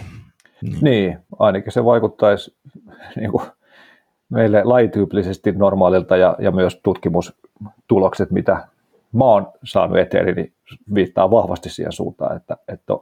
Niin, 0.62 0.78
niin 0.80 1.18
ainakin 1.38 1.72
se 1.72 1.84
vaikuttaisi 1.84 2.56
niin 3.16 3.30
kuin 3.30 3.42
meille 4.28 4.64
lajityypillisesti 4.64 5.52
normaalilta 5.52 6.16
ja, 6.16 6.36
ja 6.38 6.50
myös 6.50 6.80
tutkimustulokset, 6.82 8.30
mitä 8.30 8.68
mä 9.12 9.24
oon 9.24 9.52
saanut 9.64 9.98
eteen, 9.98 10.34
niin 10.34 10.52
viittaa 10.94 11.30
vahvasti 11.30 11.68
siihen 11.68 11.92
suuntaan, 11.92 12.36
että, 12.36 12.56
että, 12.68 12.94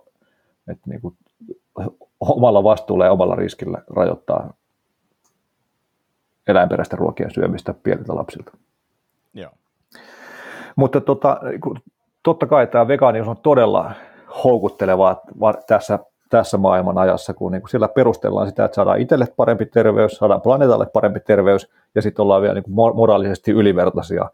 että 0.69 0.91
niin 0.91 1.01
kuin 1.01 1.17
omalla 2.21 2.65
vastuulla 2.65 3.05
ja 3.05 3.13
omalla 3.13 3.35
riskillä 3.35 3.79
rajoittaa 3.97 4.53
eläinperäisten 6.47 6.99
ruokien 6.99 7.31
syömistä 7.31 7.75
pieniltä 7.83 8.15
lapsilta. 8.15 8.57
Joo. 9.35 9.51
Mutta 10.77 11.01
tota, 11.01 11.41
totta 12.23 12.47
kai 12.47 12.67
tämä 12.67 12.89
vegaanius 12.89 13.29
on 13.29 13.37
todella 13.37 13.93
houkuttelevaa 14.45 15.21
tässä, 15.67 15.99
tässä 16.31 16.59
maailman 16.59 16.99
ajassa, 16.99 17.35
kun 17.35 17.53
niin 17.53 17.63
kuin 17.63 17.71
sillä 17.71 17.89
perustellaan 17.89 18.49
sitä, 18.49 18.65
että 18.65 18.75
saadaan 18.75 19.01
itselle 19.01 19.27
parempi 19.37 19.67
terveys, 19.67 20.17
saadaan 20.17 20.41
planeetalle 20.41 20.87
parempi 20.87 21.21
terveys, 21.21 21.71
ja 21.95 22.03
sitten 22.03 22.23
ollaan 22.23 22.43
vielä 22.43 22.55
niin 22.55 22.65
kuin 22.65 22.97
moraalisesti 22.97 23.51
ylivertaisia 23.51 24.31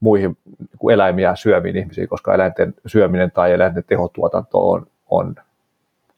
muihin 0.00 0.36
niin 0.58 0.92
eläimiä 0.92 1.34
syöviin 1.34 1.76
ihmisiin, 1.76 2.08
koska 2.08 2.34
eläinten 2.34 2.74
syöminen 2.86 3.30
tai 3.30 3.52
eläinten 3.52 3.84
tehotuotanto 3.84 4.70
on, 4.70 4.86
on 5.10 5.34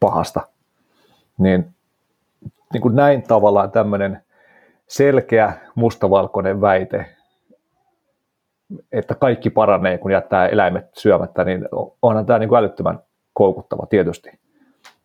pahasta. 0.01 0.41
Niin, 1.39 1.75
niin 2.73 2.81
kuin 2.81 2.97
näin 2.97 3.23
tavallaan 3.23 3.71
tämmöinen 3.71 4.23
selkeä 4.87 5.53
mustavalkoinen 5.75 6.61
väite, 6.61 7.07
että 8.93 9.15
kaikki 9.15 9.51
paranee, 9.51 9.99
kun 9.99 10.11
jättää 10.11 10.49
eläimet 10.49 10.87
syömättä, 10.93 11.45
niin 11.45 11.69
onhan 12.03 12.27
tämä 12.27 12.39
niin 12.39 12.49
kuin 12.49 12.59
älyttömän 12.59 12.99
koukuttava 13.35 13.87
tietysti. 13.87 14.31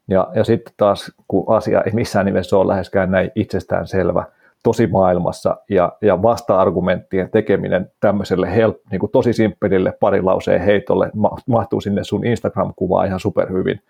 Ja, 0.08 0.28
ja 0.36 0.44
sitten 0.44 0.74
taas, 0.78 1.12
kun 1.28 1.46
asia 1.48 1.82
ei 1.82 1.92
missään 1.92 2.26
nimessä 2.26 2.58
ole 2.58 2.68
läheskään 2.68 3.12
näin 3.12 3.32
itsestään 3.36 3.88
selvä 3.88 4.24
tosi 4.64 4.88
maailmassa 4.88 5.58
ja, 5.70 5.92
ja 6.02 6.22
vasta-argumenttien 6.22 7.30
tekeminen 7.30 7.92
tämmöiselle 8.00 8.56
help, 8.56 8.78
niin 8.92 9.00
kuin 9.00 9.12
tosi 9.12 9.34
simppelille 9.34 9.94
pari 10.00 10.22
lauseen 10.22 10.62
heitolle 10.62 11.12
mahtuu 11.48 11.82
sinne 11.82 12.04
sun 12.04 12.26
Instagram-kuvaan 12.26 13.08
ihan 13.08 13.20
superhyvin, 13.20 13.82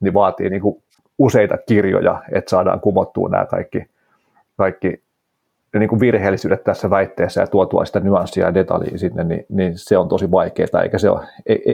niin 0.00 0.14
vaatii 0.14 0.50
niin 0.50 0.62
kuin 0.62 0.82
useita 1.18 1.58
kirjoja, 1.68 2.22
että 2.32 2.50
saadaan 2.50 2.80
kumottua 2.80 3.28
nämä 3.28 3.46
kaikki, 3.46 3.86
kaikki 4.56 5.02
niin 5.74 5.88
kuin 5.88 6.00
virheellisyydet 6.00 6.64
tässä 6.64 6.90
väitteessä 6.90 7.40
ja 7.40 7.46
tuotua 7.46 7.84
sitä 7.84 8.00
nyanssia 8.00 8.46
ja 8.46 8.54
detaljia 8.54 8.98
sinne, 8.98 9.24
niin, 9.24 9.46
niin 9.48 9.72
se 9.76 9.98
on 9.98 10.08
tosi 10.08 10.30
vaikeaa, 10.30 10.82
eikä 10.82 10.98
se 10.98 11.10
ole, 11.10 11.26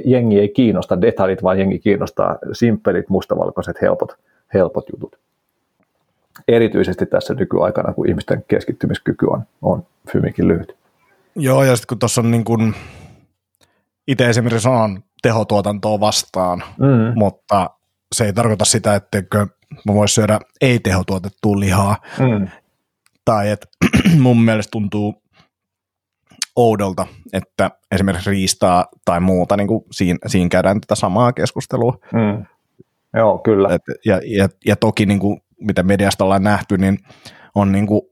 jengi 0.04 0.40
ei 0.40 0.48
kiinnosta 0.48 1.00
detaljit, 1.00 1.42
vaan 1.42 1.58
jengi 1.58 1.78
kiinnostaa 1.78 2.38
simppelit, 2.52 3.08
mustavalkoiset, 3.08 3.82
helpot, 3.82 4.16
helpot 4.54 4.84
jutut. 4.92 5.18
Erityisesti 6.48 7.06
tässä 7.06 7.34
nykyaikana, 7.34 7.92
kun 7.92 8.08
ihmisten 8.08 8.44
keskittymiskyky 8.48 9.26
on, 9.26 9.42
on 9.62 9.86
hyvinkin 10.14 10.48
lyhyt. 10.48 10.76
Joo, 11.36 11.64
ja 11.64 11.76
sitten 11.76 11.88
kun 11.88 11.98
tuossa 11.98 12.20
on 12.20 12.30
niin 12.30 12.44
kuin, 12.44 12.74
itse 14.08 14.28
esimerkiksi 14.28 14.68
on 14.68 15.02
tehotuotantoa 15.22 16.00
vastaan, 16.00 16.62
mm. 16.78 17.12
mutta 17.14 17.70
se 18.12 18.24
ei 18.24 18.32
tarkoita 18.32 18.64
sitä, 18.64 18.94
etteikö 18.94 19.46
mä 19.86 19.94
voisi 19.94 20.14
syödä 20.14 20.40
ei-tehotuotettua 20.60 21.60
lihaa. 21.60 21.96
Mm 22.18 22.48
tai 23.24 23.50
että 23.50 23.66
mun 24.20 24.42
mielestä 24.44 24.70
tuntuu 24.70 25.22
oudolta, 26.56 27.06
että 27.32 27.70
esimerkiksi 27.94 28.30
riistaa 28.30 28.86
tai 29.04 29.20
muuta, 29.20 29.56
niin 29.56 29.68
kuin 29.68 29.84
siinä, 29.90 30.18
siinä 30.26 30.48
käydään 30.48 30.80
tätä 30.80 30.94
samaa 30.94 31.32
keskustelua. 31.32 31.98
Mm. 32.12 32.44
Joo, 33.16 33.38
kyllä. 33.38 33.74
Et, 33.74 33.82
ja, 34.06 34.20
ja, 34.24 34.48
ja 34.66 34.76
toki, 34.76 35.06
niin 35.06 35.18
kuin, 35.18 35.40
mitä 35.60 35.82
mediasta 35.82 36.24
ollaan 36.24 36.42
nähty, 36.42 36.78
niin 36.78 36.98
on 37.54 37.72
niin 37.72 37.86
kuin 37.86 38.02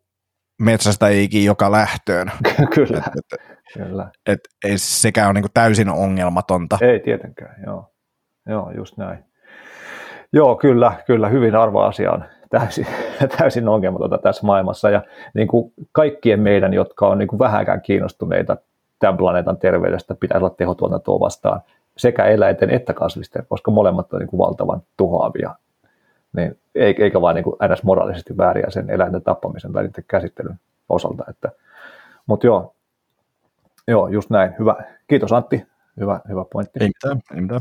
metsästäjiäkin 0.61 1.45
joka 1.45 1.73
lähtöön. 1.73 2.33
kyllä. 2.75 2.99
Et, 2.99 3.33
et, 3.33 3.41
kyllä. 3.75 4.11
Et, 4.27 4.41
ei 4.65 4.79
sekään 4.79 5.27
ole 5.27 5.35
niin 5.35 5.43
kuin 5.43 5.53
täysin 5.55 5.89
ongelmatonta. 5.89 6.79
Ei 6.81 7.01
tietenkään, 7.01 7.63
joo. 7.67 7.93
Joo, 8.47 8.71
just 8.71 8.97
näin. 8.97 9.25
Joo, 10.33 10.57
kyllä, 10.57 10.93
kyllä, 11.07 11.29
hyvin 11.29 11.57
arvoa 11.57 11.87
asia 11.87 12.13
on 12.13 12.25
täysin, 12.51 12.87
täysin 13.39 13.69
ongelmatonta 13.69 14.19
tässä 14.19 14.47
maailmassa. 14.47 14.91
Ja 14.91 15.03
niin 15.35 15.49
kuin 15.49 15.73
kaikkien 15.93 16.41
meidän, 16.41 16.75
jotka 16.75 17.09
on 17.09 17.19
niin 17.19 17.29
kuin 17.29 17.39
vähänkään 17.39 17.81
kiinnostuneita 17.81 18.57
tämän 18.99 19.17
planeetan 19.17 19.57
terveydestä, 19.57 20.15
pitäisi 20.15 20.45
olla 20.45 20.55
tehotuotantoa 20.55 21.21
vastaan 21.21 21.61
sekä 21.97 22.25
eläinten 22.25 22.71
että 22.71 22.95
kasvisten, 22.95 23.47
koska 23.49 23.71
molemmat 23.71 24.13
on 24.13 24.19
niin 24.19 24.29
kuin 24.29 24.39
valtavan 24.39 24.83
tuhoavia. 24.97 25.55
Niin, 26.33 26.59
eikä 26.75 27.21
vain 27.21 27.35
niin 27.35 27.45
kuin 27.45 27.57
ns. 27.69 27.83
moraalisesti 27.83 28.37
vääriä 28.37 28.67
sen 28.69 28.91
eläinten 28.91 29.23
tappamisen 29.23 29.73
tai 29.73 29.83
niiden 29.83 30.05
käsittelyn 30.09 30.61
osalta. 30.89 31.25
Että, 31.29 31.51
mutta 32.27 32.47
joo, 32.47 32.75
joo, 33.89 34.09
just 34.09 34.31
näin. 34.31 34.55
Hyvä. 34.59 34.77
Kiitos 35.07 35.33
Antti. 35.33 35.67
Hyvä, 36.01 36.21
hyvä 36.29 36.45
pointti. 36.53 36.79
Ei 36.81 36.89
mitään, 36.89 37.21
ei 37.35 37.41
mitään. 37.41 37.61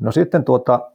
No 0.00 0.12
sitten 0.12 0.44
tuota, 0.44 0.90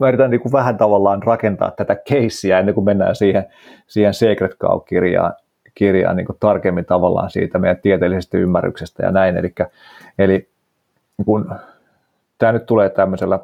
mä 0.00 0.08
yritän 0.08 0.30
niin 0.30 0.40
kuin 0.40 0.52
vähän 0.52 0.76
tavallaan 0.76 1.22
rakentaa 1.22 1.70
tätä 1.70 1.94
keissiä 1.94 2.58
ennen 2.58 2.74
kuin 2.74 2.84
mennään 2.84 3.16
siihen, 3.16 3.44
siihen 3.86 4.14
Secret 4.14 4.56
Cow-kirjaan 4.58 5.34
kirjaan 5.74 6.16
niin 6.16 6.26
kuin 6.26 6.36
tarkemmin 6.40 6.84
tavallaan 6.84 7.30
siitä 7.30 7.58
meidän 7.58 7.80
tieteellisestä 7.82 8.38
ymmärryksestä 8.38 9.06
ja 9.06 9.10
näin. 9.10 9.36
Eli, 9.36 9.54
eli 10.18 10.48
kun 11.24 11.54
tämä 12.38 12.52
nyt 12.52 12.66
tulee 12.66 12.88
tämmöisellä 12.90 13.38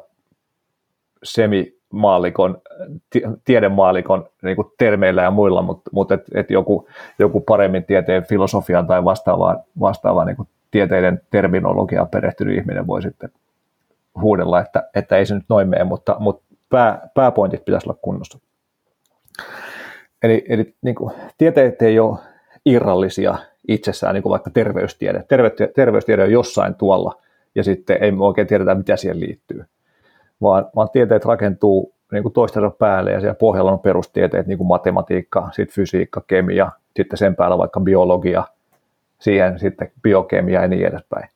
semimaalikon, 1.23 2.61
tiedemaalikon 3.45 4.25
niin 4.41 4.55
kuin 4.55 4.67
termeillä 4.77 5.21
ja 5.21 5.31
muilla, 5.31 5.61
mutta, 5.61 5.89
mutta 5.93 6.13
et, 6.13 6.23
et 6.33 6.51
joku, 6.51 6.87
joku 7.19 7.41
paremmin 7.41 7.83
tieteen 7.83 8.23
filosofian 8.23 8.87
tai 8.87 9.03
vastaavaan, 9.03 9.59
vastaavaan 9.79 10.27
niin 10.27 10.47
tieteiden 10.71 11.21
terminologiaan 11.29 12.07
perehtynyt 12.07 12.57
ihminen 12.57 12.87
voi 12.87 13.01
sitten 13.01 13.29
huudella, 14.21 14.61
että, 14.61 14.89
että 14.95 15.17
ei 15.17 15.25
se 15.25 15.35
nyt 15.35 15.45
noin 15.49 15.69
mene, 15.69 15.83
mutta, 15.83 16.15
mutta 16.19 16.43
pää, 16.69 17.09
pääpointit 17.13 17.65
pitäisi 17.65 17.89
olla 17.89 17.99
kunnossa. 18.01 18.39
Eli, 20.23 20.45
eli 20.49 20.75
niin 20.81 20.95
kuin, 20.95 21.13
tieteet 21.37 21.81
ei 21.81 21.99
ole 21.99 22.19
irrallisia 22.65 23.37
itsessään, 23.67 24.13
niin 24.13 24.23
kuin 24.23 24.31
vaikka 24.31 24.49
terveystiede. 24.49 25.23
Terve, 25.27 25.51
terveystiede 25.75 26.23
on 26.23 26.31
jossain 26.31 26.75
tuolla, 26.75 27.21
ja 27.55 27.63
sitten 27.63 28.03
ei 28.03 28.11
me 28.11 28.25
oikein 28.25 28.47
tiedetä, 28.47 28.75
mitä 28.75 28.95
siihen 28.95 29.19
liittyy. 29.19 29.65
Vaan, 30.41 30.65
vaan 30.75 30.89
tieteet 30.89 31.25
rakentuu 31.25 31.93
niin 32.11 32.23
kuin 32.23 32.33
toistensa 32.33 32.69
päälle 32.69 33.11
ja 33.11 33.19
siellä 33.19 33.35
pohjalla 33.35 33.71
on 33.71 33.79
perustieteet, 33.79 34.47
niin 34.47 34.57
kuin 34.57 34.67
matematiikka, 34.67 35.49
sitten 35.51 35.75
fysiikka, 35.75 36.21
kemia, 36.27 36.71
sitten 36.95 37.17
sen 37.17 37.35
päällä 37.35 37.57
vaikka 37.57 37.79
biologia, 37.79 38.43
siihen 39.19 39.59
sitten 39.59 39.91
biokemia 40.01 40.61
ja 40.61 40.67
niin 40.67 40.87
edespäin. 40.87 41.29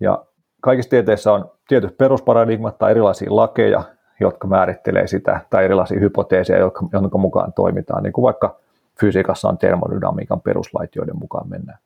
Ja 0.00 0.24
kaikissa 0.64 0.90
tieteissä 0.90 1.32
on 1.32 1.50
tietyt 1.68 1.96
perusparadigmat 1.98 2.78
tai 2.78 2.90
erilaisia 2.90 3.36
lakeja, 3.36 3.82
jotka 4.20 4.48
määrittelee 4.48 5.06
sitä, 5.06 5.40
tai 5.50 5.64
erilaisia 5.64 6.00
hypoteeseja, 6.00 6.70
jonka 6.92 7.18
mukaan 7.18 7.52
toimitaan, 7.52 8.02
niin 8.02 8.12
kuin 8.12 8.22
vaikka 8.22 8.56
fysiikassa 9.00 9.48
on 9.48 9.58
termodynamiikan 9.58 10.40
peruslait, 10.40 10.96
joiden 10.96 11.18
mukaan 11.18 11.48
mennään. 11.48 11.78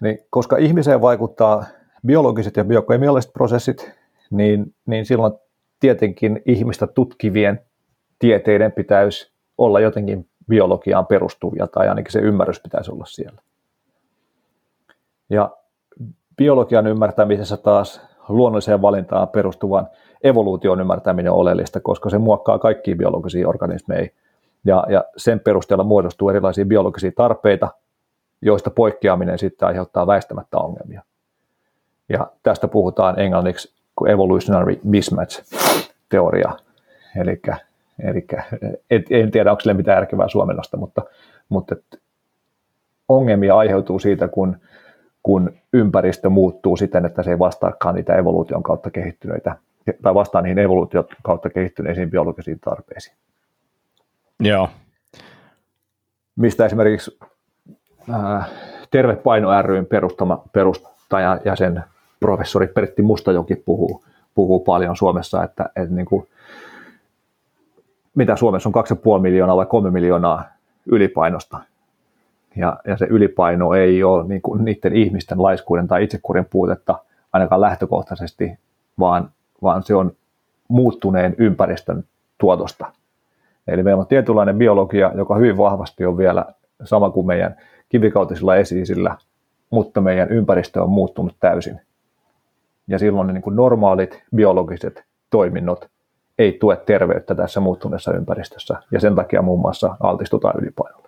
Niin, 0.00 0.18
koska 0.30 0.56
ihmiseen 0.56 1.00
vaikuttaa 1.00 1.64
biologiset 2.06 2.56
ja 2.56 2.64
biokemialliset 2.64 3.32
prosessit, 3.32 3.92
niin, 4.30 4.74
niin 4.86 5.06
silloin 5.06 5.32
tietenkin 5.80 6.42
ihmistä 6.46 6.86
tutkivien 6.86 7.60
tieteiden 8.18 8.72
pitäisi 8.72 9.32
olla 9.58 9.80
jotenkin 9.80 10.28
biologiaan 10.48 11.06
perustuvia, 11.06 11.66
tai 11.66 11.88
ainakin 11.88 12.12
se 12.12 12.18
ymmärrys 12.18 12.60
pitäisi 12.60 12.90
olla 12.90 13.04
siellä. 13.06 13.42
Ja 15.30 15.50
biologian 16.40 16.86
ymmärtämisessä 16.86 17.56
taas 17.56 18.00
luonnolliseen 18.28 18.82
valintaan 18.82 19.28
perustuvan 19.28 19.88
evoluution 20.24 20.80
ymmärtäminen 20.80 21.32
on 21.32 21.38
oleellista, 21.38 21.80
koska 21.80 22.10
se 22.10 22.18
muokkaa 22.18 22.58
kaikkia 22.58 22.96
biologisia 22.96 23.48
organismeja, 23.48 24.08
ja, 24.64 24.84
ja 24.88 25.04
sen 25.16 25.40
perusteella 25.40 25.84
muodostuu 25.84 26.28
erilaisia 26.30 26.64
biologisia 26.64 27.12
tarpeita, 27.16 27.68
joista 28.42 28.70
poikkeaminen 28.70 29.38
sitten 29.38 29.68
aiheuttaa 29.68 30.06
väistämättä 30.06 30.58
ongelmia. 30.58 31.02
Ja 32.08 32.26
tästä 32.42 32.68
puhutaan 32.68 33.18
englanniksi 33.18 33.74
evolutionary 34.08 34.80
mismatch-teoria. 34.84 36.52
Eli, 37.16 37.42
eli 38.04 38.26
et, 38.90 39.06
en 39.10 39.30
tiedä, 39.30 39.50
onko 39.50 39.60
sille 39.60 39.74
mitään 39.74 39.96
järkevää 39.96 40.28
suomennosta, 40.28 40.76
mutta, 40.76 41.02
mutta 41.48 41.76
ongelmia 43.08 43.56
aiheutuu 43.56 43.98
siitä, 43.98 44.28
kun, 44.28 44.56
kun 45.22 45.52
ympäristö 45.72 46.30
muuttuu 46.30 46.76
siten, 46.76 47.04
että 47.04 47.22
se 47.22 47.30
ei 47.30 47.38
vastaakaan 47.38 47.94
niitä 47.94 48.16
evoluution 48.16 48.62
kautta 48.62 48.90
kehittyneitä, 48.90 49.56
tai 50.02 50.14
vastaa 50.14 50.42
niihin 50.42 50.58
evoluution 50.58 51.04
kautta 51.22 51.50
kehittyneisiin 51.50 52.10
biologisiin 52.10 52.60
tarpeisiin. 52.60 53.16
Joo. 54.40 54.68
Mistä 56.36 56.66
esimerkiksi 56.66 57.18
äh, 58.14 58.50
Terve 58.90 59.16
Paino 59.16 59.62
ryn 59.62 59.86
perustama, 59.86 60.42
perustaja 60.52 61.40
ja 61.44 61.56
sen 61.56 61.84
professori 62.20 62.66
Pertti 62.66 63.02
Mustajoki 63.02 63.56
puhuu, 63.56 64.04
puhuu 64.34 64.60
paljon 64.60 64.96
Suomessa, 64.96 65.44
että, 65.44 65.70
että 65.76 65.94
niin 65.94 66.06
kuin, 66.06 66.28
mitä 68.14 68.36
Suomessa 68.36 68.68
on 68.68 68.84
2,5 69.16 69.22
miljoonaa 69.22 69.56
vai 69.56 69.66
3 69.66 69.90
miljoonaa 69.90 70.44
ylipainosta. 70.86 71.58
Ja, 72.56 72.76
ja 72.86 72.96
se 72.96 73.06
ylipaino 73.10 73.74
ei 73.74 74.02
ole 74.02 74.28
niin 74.28 74.42
kuin 74.42 74.64
niiden 74.64 74.96
ihmisten 74.96 75.42
laiskuuden 75.42 75.88
tai 75.88 76.04
itsekurin 76.04 76.46
puutetta 76.50 76.98
ainakaan 77.32 77.60
lähtökohtaisesti, 77.60 78.58
vaan, 78.98 79.30
vaan 79.62 79.82
se 79.82 79.94
on 79.94 80.12
muuttuneen 80.68 81.34
ympäristön 81.38 82.04
tuotosta. 82.38 82.92
Eli 83.66 83.82
meillä 83.82 84.00
on 84.00 84.06
tietynlainen 84.06 84.58
biologia, 84.58 85.12
joka 85.14 85.34
hyvin 85.34 85.56
vahvasti 85.56 86.06
on 86.06 86.18
vielä 86.18 86.44
sama 86.84 87.10
kuin 87.10 87.26
meidän 87.26 87.56
kivikautisilla 87.88 88.56
esiisillä, 88.56 89.16
mutta 89.70 90.00
meidän 90.00 90.28
ympäristö 90.28 90.82
on 90.82 90.90
muuttunut 90.90 91.36
täysin 91.40 91.80
ja 92.90 92.98
silloin 92.98 93.26
ne 93.26 93.32
niin 93.32 93.42
kuin 93.42 93.56
normaalit 93.56 94.22
biologiset 94.34 95.04
toiminnot 95.30 95.88
ei 96.38 96.56
tue 96.60 96.76
terveyttä 96.76 97.34
tässä 97.34 97.60
muuttuneessa 97.60 98.12
ympäristössä, 98.12 98.76
ja 98.90 99.00
sen 99.00 99.14
takia 99.14 99.42
muun 99.42 99.60
muassa 99.60 99.96
altistutaan 100.00 100.60
ylipainolle. 100.62 100.99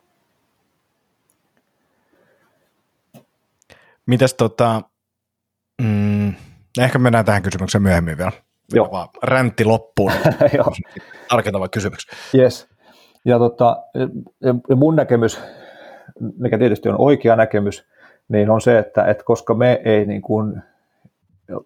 Mitäs 4.07 4.35
tota, 4.35 4.83
mm, 5.83 6.35
ehkä 6.81 6.99
mennään 6.99 7.25
tähän 7.25 7.43
kysymykseen 7.43 7.83
myöhemmin 7.83 8.19
vielä. 8.19 8.33
Joo. 8.75 8.89
Vaan 8.93 9.09
räntti 9.23 9.65
loppuun. 9.65 10.13
Tarkentava 11.29 11.69
kysymys. 11.69 12.07
Yes. 12.35 12.69
Ja, 13.25 13.39
tota, 13.39 13.83
ja 14.69 14.77
mun 14.77 14.97
näkemys, 14.97 15.41
mikä 16.39 16.59
tietysti 16.59 16.89
on 16.89 16.95
oikea 16.99 17.37
näkemys, 17.37 17.87
niin 18.29 18.51
on 18.51 18.61
se, 18.61 18.79
että, 18.79 19.05
että 19.05 19.25
koska 19.25 19.55
me 19.55 19.81
ei 19.85 20.07
niin 20.07 20.23
kuin 20.23 20.63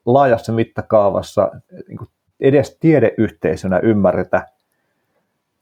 laajassa 0.06 0.52
mittakaavassa 0.52 1.50
niin 1.88 1.98
kuin 1.98 2.08
edes 2.40 2.76
tiedeyhteisönä 2.80 3.78
ymmärretä 3.78 4.46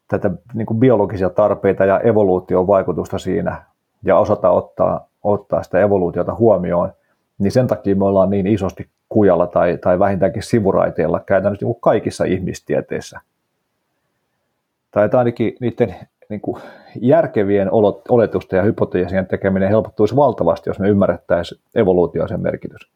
tätä 0.09 0.31
niin 0.55 0.67
kuin 0.67 0.81
biologisia 0.81 1.31
tarpeita 1.31 1.85
ja 1.85 2.01
evoluution 2.01 2.67
vaikutusta 2.67 3.19
siinä 3.19 3.65
ja 4.05 4.19
osata 4.19 4.51
ottaa, 4.51 5.09
ottaa 5.25 5.63
sitä 5.63 5.81
evoluutiota 5.81 6.35
huomioon, 6.35 6.93
niin 7.39 7.53
sen 7.53 7.67
takia 7.67 7.97
me 7.97 8.05
ollaan 8.05 8.31
niin 8.31 8.47
isosti 8.47 8.89
kujalla 9.09 9.47
tai, 9.47 9.79
tai 9.79 9.99
vähintäänkin 9.99 10.43
sivuraiteilla 10.43 11.21
käytännössä 11.21 11.65
niin 11.65 11.75
kuin 11.75 11.81
kaikissa 11.81 12.25
ihmistieteissä. 12.25 13.21
Tai 14.91 15.09
ainakin 15.13 15.57
niiden 15.61 15.95
niin 16.29 16.41
kuin 16.41 16.63
järkevien 17.01 17.69
oletusten 18.09 18.57
ja 18.57 18.63
hypoteesien 18.63 19.27
tekeminen 19.27 19.69
helpottuisi 19.69 20.17
valtavasti, 20.17 20.71
jos 20.71 20.79
me 20.79 20.89
ymmärrettäisiin 20.89 21.61
evoluutio 21.75 22.29
sen 22.29 22.41
merkitys 22.41 22.95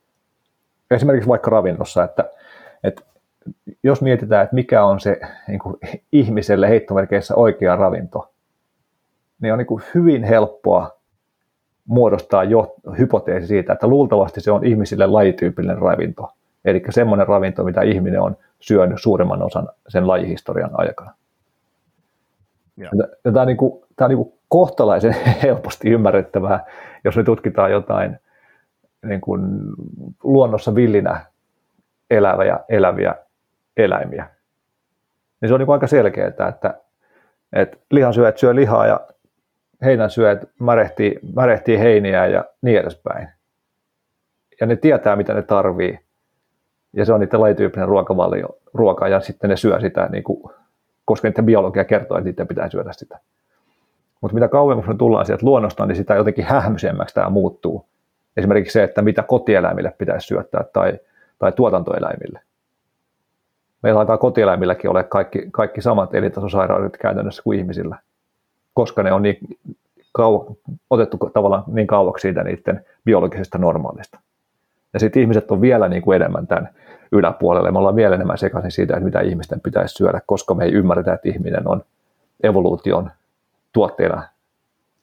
esimerkiksi 0.91 1.29
vaikka 1.29 1.51
ravinnossa, 1.51 2.05
että, 2.05 2.31
että 2.85 3.03
jos 3.83 4.03
mietitään, 4.03 4.45
että 4.45 4.55
mikä 4.55 4.85
on 4.85 5.01
se 5.01 5.20
niin 5.49 5.59
kuin 5.59 5.76
ihmiselle 6.12 6.68
heittomerkeissä 6.68 7.35
oikea 7.35 7.76
ravinto, 7.76 8.33
niin 9.41 9.53
on 9.53 9.59
niin 9.59 9.66
kuin 9.66 9.83
hyvin 9.95 10.24
helppoa 10.24 10.97
muodostaa 11.89 12.45
jo 12.45 12.74
hypoteesi 12.99 13.47
siitä, 13.47 13.72
että 13.72 13.86
luultavasti 13.86 14.41
se 14.41 14.51
on 14.51 14.64
ihmisille 14.64 15.07
lajityypillinen 15.07 15.78
ravinto. 15.78 16.32
Eli 16.64 16.82
semmoinen 16.91 17.28
ravinto, 17.28 17.64
mitä 17.64 17.82
ihminen 17.82 18.20
on 18.20 18.36
syönyt 18.61 19.03
suurimman 19.03 19.43
osan 19.43 19.68
sen 19.89 20.09
lajihistorian 20.09 20.70
aikana. 20.72 21.14
Ja. 22.76 22.91
Ja 23.24 23.32
tämä 23.32 23.41
on, 23.41 23.47
niin 23.47 23.57
kuin, 23.57 23.84
tämä 23.97 24.07
on 24.07 24.11
niin 24.11 24.24
kuin 24.24 24.32
kohtalaisen 24.49 25.16
helposti 25.43 25.91
ymmärrettävää, 25.91 26.64
jos 27.05 27.16
me 27.16 27.22
tutkitaan 27.22 27.70
jotain 27.70 28.18
niin 29.05 29.20
kuin 29.20 29.43
luonnossa 30.22 30.74
villinä 30.74 31.20
eläviä, 32.11 32.61
eläviä 32.68 33.14
eläimiä. 33.76 34.26
Niin 35.41 35.49
se 35.49 35.55
on 35.55 35.61
niin 35.61 35.66
kuin 35.66 35.74
aika 35.74 35.86
selkeää, 35.86 36.28
että, 36.28 36.74
että 37.53 37.76
lihansyöjät 37.91 38.39
syö 38.39 38.55
lihaa 38.55 38.86
ja 38.86 39.01
heinänsyöjät 39.85 40.45
märehtii, 40.59 41.18
märehtii 41.35 41.79
heiniä 41.79 42.26
ja 42.26 42.45
niin 42.62 42.79
edespäin. 42.79 43.29
Ja 44.61 44.66
ne 44.66 44.76
tietää, 44.76 45.16
mitä 45.16 45.35
ne 45.35 45.43
tarvii. 45.43 45.99
Ja 46.93 47.05
se 47.05 47.12
on 47.12 47.20
niiden 47.20 47.41
lajityyppinen 47.41 47.89
ruokavalio, 47.89 48.49
ruoka, 48.74 49.09
ja 49.09 49.20
sitten 49.20 49.51
ne 49.51 49.57
syö 49.57 49.81
sitä, 49.81 50.09
niin 50.12 50.24
kuin, 50.24 50.53
koska 51.05 51.29
niiden 51.29 51.47
biologia 51.47 51.85
kertoo, 51.85 52.18
että 52.18 52.31
niiden 52.31 52.49
pitää 52.49 52.68
syödä 52.68 52.93
sitä. 52.93 53.18
Mutta 54.20 54.35
mitä 54.35 54.49
kauemmas 54.49 54.87
me 54.87 54.95
tullaan 54.97 55.26
sieltä 55.26 55.47
luonnosta, 55.47 55.87
niin 55.87 55.97
sitä 55.97 56.14
jotenkin 56.14 56.45
hähmysemmäksi 56.45 57.14
tämä 57.14 57.31
muuttuu. 57.31 57.87
Esimerkiksi 58.37 58.72
se, 58.72 58.83
että 58.83 59.03
mitä 59.03 59.22
kotieläimille 59.22 59.95
pitäisi 59.99 60.26
syöttää 60.26 60.64
tai, 60.72 60.99
tai 61.39 61.53
tuotantoeläimille. 61.53 62.41
Meillä 63.83 64.01
alkaa 64.01 64.18
kotieläimilläkin 64.18 64.91
ole 64.91 65.05
kaikki, 65.05 65.49
kaikki 65.51 65.81
samat 65.83 66.14
elintasosairaudet 66.14 66.97
käytännössä 66.97 67.43
kuin 67.43 67.59
ihmisillä, 67.59 67.97
koska 68.79 69.03
ne 69.03 69.12
on 69.12 69.22
niin 69.22 69.39
kau- 70.18 70.57
otettu 70.91 71.16
tavallaan 71.33 71.64
niin 71.66 71.87
kauaksi 71.87 72.22
siitä 72.22 72.45
niiden 72.45 72.85
biologisesta 73.05 73.59
normaalista. 73.59 74.20
Ja 74.93 75.01
sitten 75.01 75.22
ihmiset 75.22 75.51
on 75.51 75.61
vielä 75.61 75.89
niin 75.89 76.03
kuin 76.03 76.16
enemmän 76.16 76.47
tämän 76.47 76.68
yläpuolelle. 77.12 77.70
Me 77.70 77.79
ollaan 77.79 77.97
vielä 77.97 78.14
enemmän 78.14 78.39
sekaisin 78.39 78.70
siitä, 78.70 78.95
että 78.95 79.05
mitä 79.05 79.20
ihmisten 79.20 79.61
pitäisi 79.61 79.95
syödä, 79.95 80.20
koska 80.26 80.55
me 80.55 80.64
ei 80.64 80.72
ymmärretä, 80.72 81.12
että 81.12 81.29
ihminen 81.29 81.68
on 81.68 81.83
evoluution 82.43 83.11
tuotteena 83.72 84.22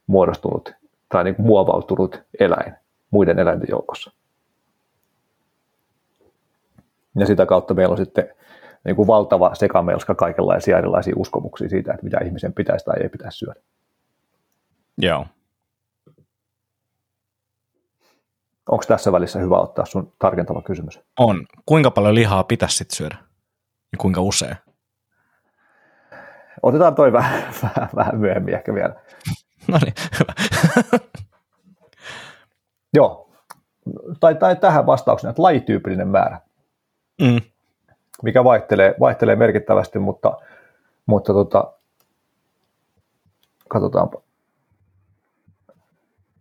muodostunut 0.08 0.74
tai 1.10 1.24
niin 1.24 1.36
kuin 1.36 1.46
muovautunut 1.46 2.22
eläin 2.40 2.74
muiden 3.12 3.40
eläinten 3.40 3.70
joukossa. 3.70 4.12
Ja 7.16 7.26
sitä 7.26 7.46
kautta 7.46 7.74
meillä 7.74 7.92
on 7.92 7.98
sitten 7.98 8.30
niin 8.86 8.96
kuin 8.96 9.08
valtava 9.08 9.56
sekamelska 9.56 10.16
kaikenlaisia 10.16 10.78
erilaisia 10.78 11.14
uskomuksia 11.18 11.70
siitä, 11.70 11.94
että 11.94 12.04
mitä 12.04 12.18
ihmisen 12.26 12.54
pitäisi 12.54 12.86
tai 12.86 12.96
ei 13.04 13.10
pitäisi 13.10 13.38
syödä. 13.38 13.60
Joo. 14.98 15.26
Onko 18.70 18.84
tässä 18.88 19.12
välissä 19.12 19.40
hyvä 19.40 19.58
ottaa 19.58 19.86
sun 19.86 20.14
tarkentava 20.20 20.62
kysymys? 20.62 21.00
On. 21.20 21.46
Kuinka 21.66 21.92
paljon 21.92 22.16
lihaa 22.16 22.44
pitäisi 22.44 22.78
sitten 22.78 22.98
syödä? 22.98 23.16
Ja 23.92 23.98
kuinka 23.98 24.22
usein? 24.22 24.56
Otetaan 26.64 26.96
toi 26.96 27.14
vähän, 27.14 27.44
vähän, 27.64 27.90
vähän 27.96 28.18
myöhemmin 28.18 28.54
ehkä 28.54 28.74
vielä. 28.74 28.96
No 29.68 29.80
niin, 29.84 29.94
hyvä. 30.20 30.34
Joo, 32.94 33.30
tai, 34.20 34.36
tai 34.36 34.56
tähän 34.56 34.86
vastauksena, 34.86 35.30
että 35.30 35.42
lajityypillinen 35.42 36.08
määrä. 36.08 36.40
Mm. 37.22 37.42
Mikä 38.24 38.44
vaihtelee, 38.44 38.96
vaihtelee 39.00 39.36
merkittävästi, 39.36 40.00
mutta, 40.00 40.38
mutta 41.06 41.34
tota, 41.34 41.74
katsotaanpa. 43.70 44.22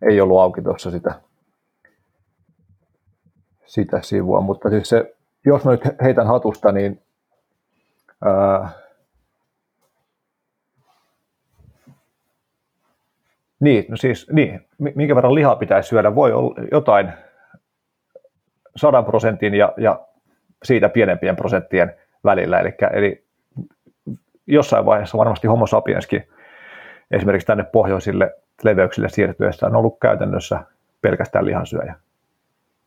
Ei 0.09 0.21
ollut 0.21 0.39
auki 0.39 0.61
tuossa 0.61 0.91
sitä, 0.91 1.19
sitä 3.65 4.01
sivua, 4.01 4.41
mutta 4.41 4.69
siis 4.69 4.89
se, 4.89 5.15
jos 5.45 5.65
mä 5.65 5.71
nyt 5.71 5.81
heitän 6.01 6.27
hatusta, 6.27 6.71
niin 6.71 7.01
ää, 8.25 8.85
Niin, 13.59 13.85
no 13.89 13.97
siis, 13.97 14.27
niin, 14.31 14.67
minkä 14.77 15.15
verran 15.15 15.35
lihaa 15.35 15.55
pitäisi 15.55 15.89
syödä, 15.89 16.15
voi 16.15 16.33
olla 16.33 16.55
jotain 16.71 17.13
sadan 18.75 19.05
prosentin 19.05 19.53
ja, 19.53 19.73
ja 19.77 20.07
siitä 20.63 20.89
pienempien 20.89 21.35
prosenttien 21.35 21.93
välillä, 22.23 22.59
eli, 22.59 22.73
eli 22.93 23.23
jossain 24.47 24.85
vaiheessa 24.85 25.17
varmasti 25.17 25.47
homo 25.47 25.67
sapienskin 25.67 26.27
esimerkiksi 27.11 27.47
tänne 27.47 27.63
pohjoisille 27.63 28.35
leveyksille 28.63 29.09
siirtyessä 29.09 29.67
on 29.67 29.75
ollut 29.75 29.99
käytännössä 30.01 30.59
pelkästään 31.01 31.45
lihansyöjä. 31.45 31.95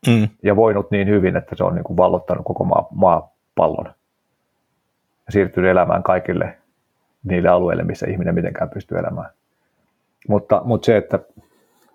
Mm. 0.07 0.27
Ja 0.43 0.55
voinut 0.55 0.91
niin 0.91 1.07
hyvin, 1.07 1.35
että 1.35 1.55
se 1.55 1.63
on 1.63 1.75
niin 1.75 1.83
kuin 1.83 1.97
vallottanut 1.97 2.45
koko 2.45 2.63
maa, 2.63 2.87
maapallon 2.91 3.93
ja 5.25 5.31
siirtynyt 5.31 5.71
elämään 5.71 6.03
kaikille 6.03 6.57
niille 7.23 7.49
alueille, 7.49 7.83
missä 7.83 8.07
ihminen 8.09 8.35
mitenkään 8.35 8.69
pystyy 8.69 8.97
elämään. 8.97 9.29
Mutta, 10.27 10.61
mutta 10.63 10.85
se, 10.85 10.97
että 10.97 11.19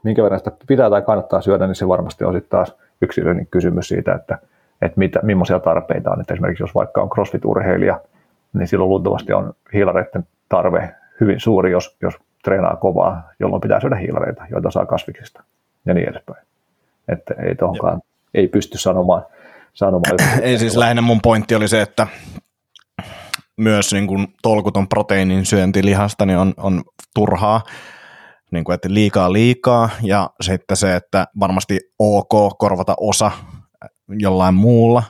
minkä 0.02 0.22
verran 0.22 0.40
sitä 0.40 0.52
pitää 0.66 0.90
tai 0.90 1.02
kannattaa 1.02 1.40
syödä, 1.40 1.66
niin 1.66 1.74
se 1.74 1.88
varmasti 1.88 2.24
on 2.24 2.34
sitten 2.34 2.50
taas 2.50 2.76
yksilöllinen 3.02 3.46
kysymys 3.46 3.88
siitä, 3.88 4.14
että, 4.14 4.38
että 4.82 4.98
mitä, 4.98 5.20
millaisia 5.22 5.60
tarpeita 5.60 6.10
on. 6.10 6.20
Että 6.20 6.34
esimerkiksi 6.34 6.62
jos 6.62 6.74
vaikka 6.74 7.02
on 7.02 7.10
crossfit-urheilija, 7.10 8.00
niin 8.52 8.68
silloin 8.68 8.88
luultavasti 8.88 9.32
on 9.32 9.52
hiilareiden 9.72 10.26
tarve 10.48 10.94
hyvin 11.20 11.40
suuri, 11.40 11.72
jos, 11.72 11.96
jos 12.02 12.14
treenaa 12.44 12.76
kovaa, 12.76 13.30
jolloin 13.40 13.60
pitää 13.60 13.80
syödä 13.80 13.96
hiilareita, 13.96 14.44
joita 14.50 14.70
saa 14.70 14.86
kasviksista 14.86 15.44
ja 15.86 15.94
niin 15.94 16.08
edespäin. 16.08 16.46
Että 17.08 17.34
ei 17.42 17.54
tohonkaan, 17.54 18.00
ei 18.34 18.48
pysty 18.48 18.78
sanomaan. 18.78 19.22
sanomaan 19.74 20.14
ei 20.42 20.58
siis 20.58 20.76
lähinnä 20.76 21.02
mun 21.02 21.20
pointti 21.22 21.54
oli 21.54 21.68
se, 21.68 21.82
että 21.82 22.06
myös 23.56 23.92
niin 23.92 24.06
kuin 24.06 24.26
tolkuton 24.42 24.88
proteiinin 24.88 25.46
syönti 25.46 25.84
lihasta 25.84 26.26
niin 26.26 26.38
on, 26.38 26.54
on 26.56 26.82
turhaa, 27.14 27.62
niin 28.50 28.64
kuin, 28.64 28.74
että 28.74 28.94
liikaa 28.94 29.32
liikaa, 29.32 29.90
ja 30.02 30.30
sitten 30.40 30.76
se, 30.76 30.96
että 30.96 31.26
varmasti 31.40 31.80
ok 31.98 32.58
korvata 32.58 32.94
osa 33.00 33.32
jollain 34.08 34.54
muulla, 34.54 35.02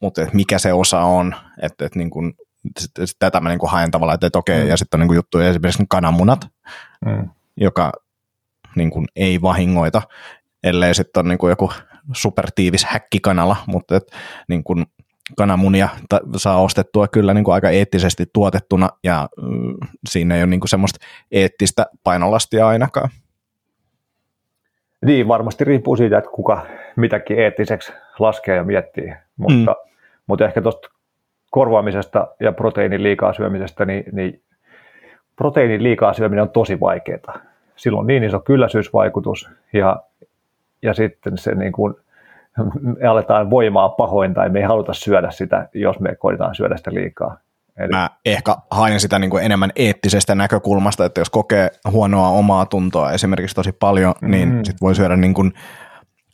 mutta 0.00 0.26
mikä 0.32 0.58
se 0.58 0.72
osa 0.72 1.00
on, 1.00 1.34
että, 1.62 1.86
että 1.86 1.98
niin 1.98 2.10
kuin, 2.10 2.34
sit, 2.78 2.90
sit 3.04 3.16
tätä 3.18 3.40
mä 3.40 3.48
niin 3.48 3.58
kuin 3.58 3.70
haen 3.70 3.90
tavallaan, 3.90 4.14
että, 4.14 4.26
että 4.26 4.38
okei, 4.38 4.62
mm. 4.62 4.68
ja 4.68 4.76
sitten 4.76 4.98
on 4.98 5.00
niin 5.00 5.08
kuin 5.08 5.16
juttu 5.16 5.38
esimerkiksi 5.38 5.84
kananmunat, 5.88 6.48
mm. 7.06 7.30
joka 7.56 7.92
niin 8.76 8.90
kuin 8.90 9.06
ei 9.16 9.42
vahingoita, 9.42 10.02
ellei 10.64 10.94
sitten 10.94 11.20
ole 11.20 11.28
niin 11.28 11.38
kuin 11.38 11.50
joku 11.50 11.72
supertiivis 12.12 12.84
häkkikanala, 12.84 13.56
mutta 13.66 13.96
et, 13.96 14.04
niin 14.48 14.64
kuin 14.64 14.86
kananmunia 15.36 15.88
ta- 16.08 16.20
saa 16.36 16.62
ostettua 16.62 17.08
kyllä 17.08 17.34
niin 17.34 17.44
kuin 17.44 17.54
aika 17.54 17.70
eettisesti 17.70 18.26
tuotettuna 18.32 18.88
ja 19.04 19.28
mm, 19.42 19.74
siinä 20.08 20.34
ei 20.34 20.42
ole 20.42 20.50
niin 20.50 20.60
kuin 20.60 20.68
semmoista 20.68 20.98
eettistä 21.30 21.86
painolastia 22.04 22.68
ainakaan. 22.68 23.10
Niin, 25.04 25.28
varmasti 25.28 25.64
riippuu 25.64 25.96
siitä, 25.96 26.18
että 26.18 26.30
kuka 26.30 26.66
mitäkin 26.96 27.38
eettiseksi 27.38 27.92
laskee 28.18 28.56
ja 28.56 28.64
miettii, 28.64 29.12
mutta, 29.36 29.70
mm. 29.70 29.90
mutta 30.26 30.44
ehkä 30.44 30.62
tuosta 30.62 30.88
korvaamisesta 31.50 32.26
ja 32.40 32.52
proteiinin 32.52 33.02
liikaa 33.02 33.32
syömisestä, 33.32 33.84
niin, 33.84 34.04
niin 34.12 34.42
proteiinin 35.36 35.82
liikaa 35.82 36.12
syöminen 36.12 36.42
on 36.42 36.50
tosi 36.50 36.80
vaikeaa. 36.80 37.38
Silloin 37.76 38.00
on 38.00 38.06
niin 38.06 38.24
iso 38.24 38.40
kylläisyysvaikutus 38.40 39.50
ja, 39.72 40.02
ja 40.82 40.94
sitten 40.94 41.38
se 41.38 41.54
niin 41.54 41.72
kuin– 41.72 41.94
me 43.00 43.08
aletaan 43.08 43.50
voimaa 43.50 43.88
pahoin 43.88 44.34
tai 44.34 44.48
me 44.48 44.58
ei 44.58 44.64
haluta 44.64 44.92
syödä 44.92 45.30
sitä, 45.30 45.68
jos 45.74 46.00
me 46.00 46.14
koitetaan 46.14 46.54
syödä 46.54 46.76
sitä 46.76 46.94
liikaa. 46.94 47.38
Eli... 47.78 47.88
Mä 47.88 48.10
ehkä 48.24 48.56
hain 48.70 49.00
sitä 49.00 49.18
niin 49.18 49.30
kuin 49.30 49.44
enemmän 49.44 49.72
eettisestä 49.76 50.34
näkökulmasta, 50.34 51.04
että 51.04 51.20
jos 51.20 51.30
kokee 51.30 51.70
huonoa 51.90 52.28
omaa 52.28 52.66
tuntoa 52.66 53.12
esimerkiksi 53.12 53.54
tosi 53.54 53.72
paljon, 53.72 54.14
mm. 54.22 54.30
niin 54.30 54.64
sit 54.64 54.76
voi 54.80 54.94
syödä 54.94 55.16
niin 55.16 55.34
kuin 55.34 55.52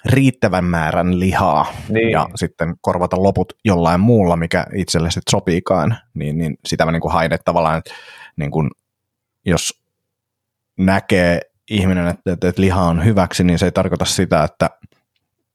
riittävän 0.04 0.64
määrän 0.64 1.20
lihaa 1.20 1.66
niin. 1.88 2.10
ja 2.10 2.28
sitten 2.34 2.74
korvata 2.80 3.22
loput 3.22 3.52
jollain 3.64 4.00
muulla, 4.00 4.36
mikä 4.36 4.66
itselle 4.74 5.10
sitten 5.10 5.30
sopiikaan, 5.30 5.96
niin, 6.14 6.38
niin 6.38 6.56
sitä 6.66 6.84
mä 6.84 6.92
niin 6.92 7.00
kuin 7.00 7.12
hain, 7.12 7.32
että 7.32 7.44
tavallaan, 7.44 7.78
että 7.78 7.94
niin 8.36 8.50
kuin, 8.50 8.70
jos 9.46 9.82
näkee 10.78 11.40
ihminen, 11.70 12.06
että, 12.06 12.32
että, 12.32 12.48
että 12.48 12.62
liha 12.62 12.82
on 12.82 13.04
hyväksi, 13.04 13.44
niin 13.44 13.58
se 13.58 13.66
ei 13.66 13.72
tarkoita 13.72 14.04
sitä, 14.04 14.44
että 14.44 14.70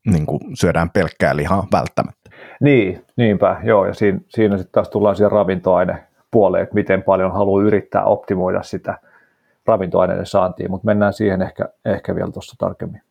niin 0.07 0.25
kuin 0.25 0.39
syödään 0.53 0.89
pelkkää 0.89 1.35
lihaa 1.35 1.67
välttämättä. 1.71 2.18
Niin, 2.61 3.05
niinpä, 3.15 3.57
joo, 3.63 3.85
ja 3.85 3.93
siinä, 3.93 4.19
siinä 4.29 4.57
sitten 4.57 4.71
taas 4.71 4.89
tullaan 4.89 5.15
siihen 5.15 5.31
ravintoainepuoleen, 5.31 6.63
että 6.63 6.75
miten 6.75 7.03
paljon 7.03 7.33
haluaa 7.33 7.63
yrittää 7.63 8.03
optimoida 8.03 8.63
sitä 8.63 8.97
ravintoaineiden 9.65 10.25
saantia, 10.25 10.69
mutta 10.69 10.85
mennään 10.85 11.13
siihen 11.13 11.41
ehkä, 11.41 11.69
ehkä 11.85 12.15
vielä 12.15 12.31
tuossa 12.31 12.55
tarkemmin. 12.57 13.01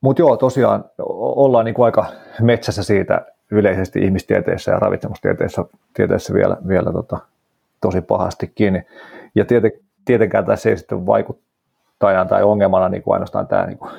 Mutta 0.00 0.22
joo, 0.22 0.36
tosiaan 0.36 0.84
ollaan 1.08 1.64
niin 1.64 1.74
kuin 1.74 1.84
aika 1.84 2.06
metsässä 2.40 2.82
siitä 2.82 3.26
yleisesti 3.50 4.04
ihmistieteessä 4.04 4.72
ja 4.72 4.78
ravitsemustieteessä 4.78 5.64
tieteessä 5.94 6.34
vielä, 6.34 6.56
vielä 6.68 6.92
tota, 6.92 7.18
tosi 7.80 8.00
pahasti 8.00 8.52
kiinni. 8.54 8.82
Ja 9.34 9.44
tieten, 9.44 9.72
tietenkään 10.04 10.46
tässä 10.46 10.70
ei 10.70 10.76
sitten 10.76 11.06
vaikuttajan 11.06 12.28
tai 12.28 12.42
ongelmana 12.42 12.88
niin 12.88 13.02
kuin 13.02 13.12
ainoastaan 13.12 13.46
tämä 13.46 13.66
niin 13.66 13.78
kuin 13.78 13.90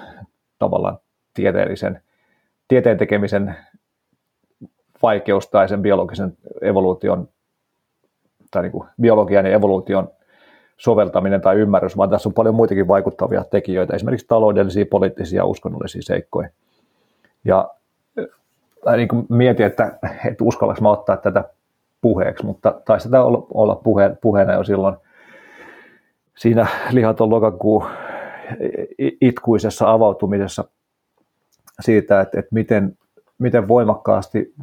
tavallaan 0.60 0.98
tieteellisen, 1.34 2.02
tieteen 2.70 2.98
tekemisen 2.98 3.56
vaikeus 5.02 5.48
tai 5.48 5.70
sen 5.70 5.82
biologisen 5.82 6.38
evoluution 6.62 7.28
tai 8.52 8.62
niin 8.62 8.72
kuin 8.72 8.88
biologian 9.02 9.46
ja 9.46 9.52
evoluution 9.52 10.10
soveltaminen 10.78 11.42
tai 11.42 11.56
ymmärrys, 11.56 11.98
vaan 11.98 12.10
tässä 12.10 12.30
on 12.30 12.34
paljon 12.34 12.56
muitakin 12.56 12.88
vaikuttavia 12.88 13.44
tekijöitä, 13.44 13.96
esimerkiksi 13.96 14.28
taloudellisia, 14.28 14.86
poliittisia 14.86 15.38
ja 15.38 15.46
uskonnollisia 15.46 16.02
seikkoja. 16.02 16.50
Ja 17.46 17.70
niin 18.96 19.08
kuin 19.08 19.26
mietin, 19.30 19.66
että, 19.66 20.00
että 20.26 20.44
uskallaks 20.44 20.82
mä 20.82 20.92
ottaa 20.92 21.18
tätä 21.18 21.44
puheeksi, 22.02 22.46
mutta 22.46 22.82
taisi 22.86 23.04
sitä 23.04 23.24
olla, 23.24 23.48
olla 23.54 23.76
puhe, 23.76 24.18
puheena 24.22 24.54
jo 24.54 24.64
silloin 24.64 24.96
siinä 26.38 26.68
lihaton 26.92 27.30
lokakuun 27.30 27.86
itkuisessa 29.22 29.92
avautumisessa 29.92 30.64
siitä, 31.80 32.22
että, 32.22 32.40
että 32.40 32.56
miten, 32.56 32.98
miten 33.40 33.68
voimakkaasti 33.68 34.54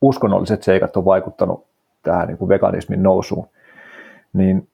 uskonnolliset 0.00 0.62
seikat 0.62 0.96
on 0.96 1.04
vaikuttanut 1.04 1.66
tähän 2.02 2.28
niin 2.28 2.38
kuin 2.38 2.48
veganismin 2.48 3.02
nousuun, 3.02 3.48
niin 4.32 4.68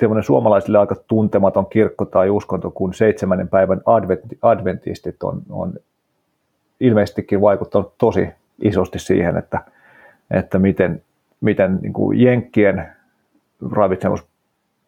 semmoinen 0.00 0.24
suomalaisille 0.24 0.78
aika 0.78 0.96
tuntematon 1.08 1.66
kirkko 1.66 2.04
tai 2.04 2.30
uskonto 2.30 2.70
kuin 2.70 2.94
seitsemännen 2.94 3.48
päivän 3.48 3.80
adventistit 4.42 5.22
on, 5.22 5.42
on 5.50 5.74
ilmeisestikin 6.80 7.40
vaikuttanut 7.40 7.94
tosi 7.98 8.28
isosti 8.62 8.98
siihen, 8.98 9.36
että, 9.36 9.60
että 10.30 10.58
miten, 10.58 11.02
miten 11.40 11.78
niin 11.82 11.92
kuin 11.92 12.20
Jenkkien 12.20 12.88
ravitsemus 13.72 14.26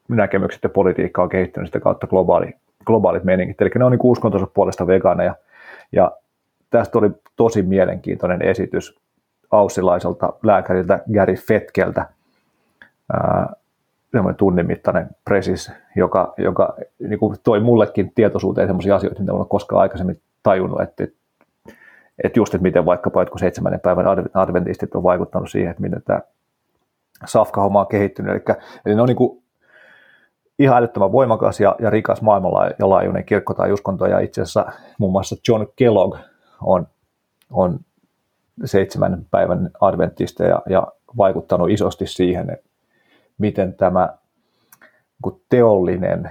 näkemykset 0.09 0.63
ja 0.63 0.69
politiikka 0.69 1.23
on 1.23 1.29
kehittynyt 1.29 1.69
sitä 1.69 1.81
kautta 1.81 2.07
globaali, 2.07 2.55
globaalit 2.87 3.25
meningit. 3.25 3.63
Eli 3.63 3.71
ne 3.79 3.85
on 3.85 3.93
niin 3.93 4.01
uskontonsa 4.03 4.47
puolesta 4.55 4.87
vegaaneja. 4.87 5.35
Ja 5.93 6.13
tästä 6.71 6.99
oli 6.99 7.11
tosi 7.37 7.63
mielenkiintoinen 7.63 8.43
esitys 8.43 9.01
aussilaiselta 9.51 10.33
lääkäriltä 10.43 11.01
Gary 11.15 11.35
Fetkeltä, 11.35 12.07
semmoinen 14.11 14.37
tunnin 14.37 14.67
mittainen 14.67 15.09
presis, 15.25 15.73
joka, 15.97 16.35
joka 16.37 16.77
niin 16.99 17.19
kuin 17.19 17.37
toi 17.43 17.61
mullekin 17.61 18.13
tietoisuuteen 18.15 18.69
sellaisia 18.69 18.97
asioita, 18.97 19.21
mitä 19.21 19.33
olen 19.33 19.49
koskaan 19.49 19.83
aikaisemmin 19.83 20.21
tajunnut, 20.43 20.81
että, 20.81 21.05
että 22.25 22.39
just, 22.39 22.55
että 22.55 22.63
miten 22.63 22.85
vaikkapa 22.85 23.23
jotkut 23.23 23.41
seitsemännen 23.41 23.81
päivän 23.81 24.07
adventistit 24.35 24.95
on 24.95 25.03
vaikuttanut 25.03 25.51
siihen, 25.51 25.71
että 25.71 25.83
miten 25.83 26.03
tämä 26.03 26.21
safka-homma 27.25 27.81
on 27.81 27.87
kehittynyt. 27.87 28.33
Eli, 28.33 28.57
eli 28.87 28.95
ne 28.95 29.03
on 29.03 29.09
niin 29.09 29.17
kuin 29.17 29.43
ihan 30.61 30.77
älyttömän 30.77 31.13
voimakas 31.13 31.61
ja, 31.61 31.77
ja 31.79 31.91
rikas 31.91 32.23
maailmanlaajuinen 32.23 33.25
kirkko 33.25 33.55
tai 33.55 33.73
uskonto, 33.73 34.07
ja 34.07 34.19
itse 34.19 34.43
asiassa 34.43 34.73
muun 34.99 35.13
muassa 35.13 35.37
John 35.49 35.67
Kellogg 35.77 36.17
on, 36.63 36.87
on 37.51 37.81
seitsemän 38.65 39.27
päivän 39.31 39.71
adventista 39.81 40.45
ja, 40.45 40.63
ja 40.69 40.87
vaikuttanut 41.17 41.71
isosti 41.71 42.07
siihen, 42.07 42.51
että 42.51 42.71
miten 43.39 43.75
tämä 43.75 44.09
teollinen 45.49 46.31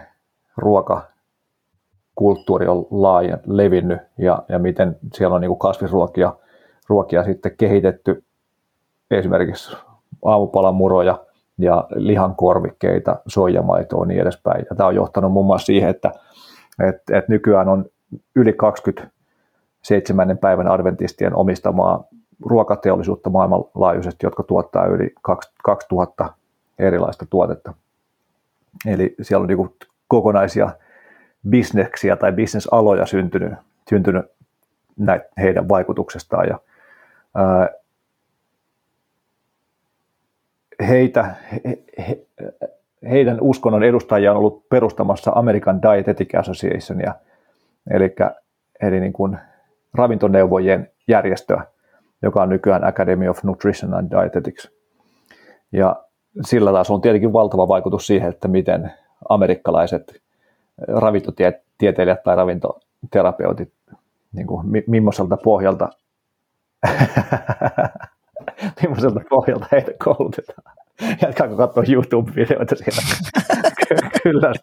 ruokakulttuuri 0.57 2.67
on 2.67 2.87
laajen 2.91 3.39
levinnyt 3.45 3.99
ja, 4.17 4.43
ja 4.49 4.59
miten 4.59 4.97
siellä 5.13 5.35
on 5.35 5.41
niin 5.41 5.49
kuin 5.49 5.59
kasvisruokia 5.59 6.33
ruokia 6.87 7.23
sitten 7.23 7.57
kehitetty 7.57 8.23
esimerkiksi 9.11 9.77
aamupalamuroja 10.25 11.25
ja 11.59 11.87
lihankorvikkeita, 11.95 13.15
soijamaitoa 13.27 14.03
ja 14.03 14.07
niin 14.07 14.21
edespäin. 14.21 14.65
Ja 14.69 14.75
tämä 14.75 14.87
on 14.87 14.95
johtanut 14.95 15.31
muun 15.31 15.45
muassa 15.45 15.65
siihen, 15.65 15.89
että, 15.89 16.11
että, 16.87 17.17
että 17.17 17.31
nykyään 17.31 17.67
on 17.67 17.85
yli 18.35 18.53
27. 18.53 20.37
päivän 20.37 20.67
adventistien 20.67 21.35
omistamaa 21.35 22.03
ruokateollisuutta 22.45 23.29
maailmanlaajuisesti, 23.29 24.25
jotka 24.25 24.43
tuottaa 24.43 24.85
yli 24.85 25.13
2000 25.63 26.33
erilaista 26.79 27.25
tuotetta. 27.29 27.73
Eli 28.87 29.15
siellä 29.21 29.43
on 29.43 29.47
niin 29.47 29.75
kokonaisia 30.07 30.69
bisneksiä 31.49 32.15
tai 32.15 32.31
bisnesaloja 32.31 33.05
syntynyt, 33.05 33.53
syntynyt 33.89 34.25
näitä 34.97 35.29
heidän 35.37 35.69
vaikutuksestaan. 35.69 36.47
Ja, 36.47 36.59
ää, 37.35 37.69
heitä, 40.87 41.35
he, 41.51 41.83
he, 42.07 42.25
heidän 43.09 43.37
uskonnon 43.41 43.83
edustajia 43.83 44.31
on 44.31 44.37
ollut 44.37 44.69
perustamassa 44.69 45.31
American 45.35 45.81
Dietetic 45.81 46.35
Associationia, 46.35 47.15
eli, 47.91 48.15
eli 48.81 48.99
niin 48.99 49.13
kuin 49.13 49.37
ravintoneuvojien 49.93 50.91
järjestöä, 51.07 51.63
joka 52.21 52.41
on 52.41 52.49
nykyään 52.49 52.83
Academy 52.83 53.27
of 53.27 53.43
Nutrition 53.43 53.93
and 53.93 54.11
Dietetics. 54.11 54.71
Ja 55.71 55.95
sillä 56.45 56.71
taas 56.71 56.91
on 56.91 57.01
tietenkin 57.01 57.33
valtava 57.33 57.67
vaikutus 57.67 58.07
siihen, 58.07 58.29
että 58.29 58.47
miten 58.47 58.91
amerikkalaiset 59.29 60.21
ravintotieteilijät 60.87 62.23
tai 62.23 62.35
ravintoterapeutit, 62.35 63.73
niin 64.33 64.47
kuin, 64.47 64.67
millaiselta 64.87 65.37
pohjalta 65.37 65.89
millaiselta 68.81 69.21
pohjalta 69.29 69.65
heitä 69.71 69.91
koulutetaan. 70.03 70.75
Jatkaako 71.21 71.57
katsoa 71.57 71.83
YouTube-videoita 71.83 72.75
siellä? 72.75 73.01
Kyllä. 74.23 74.53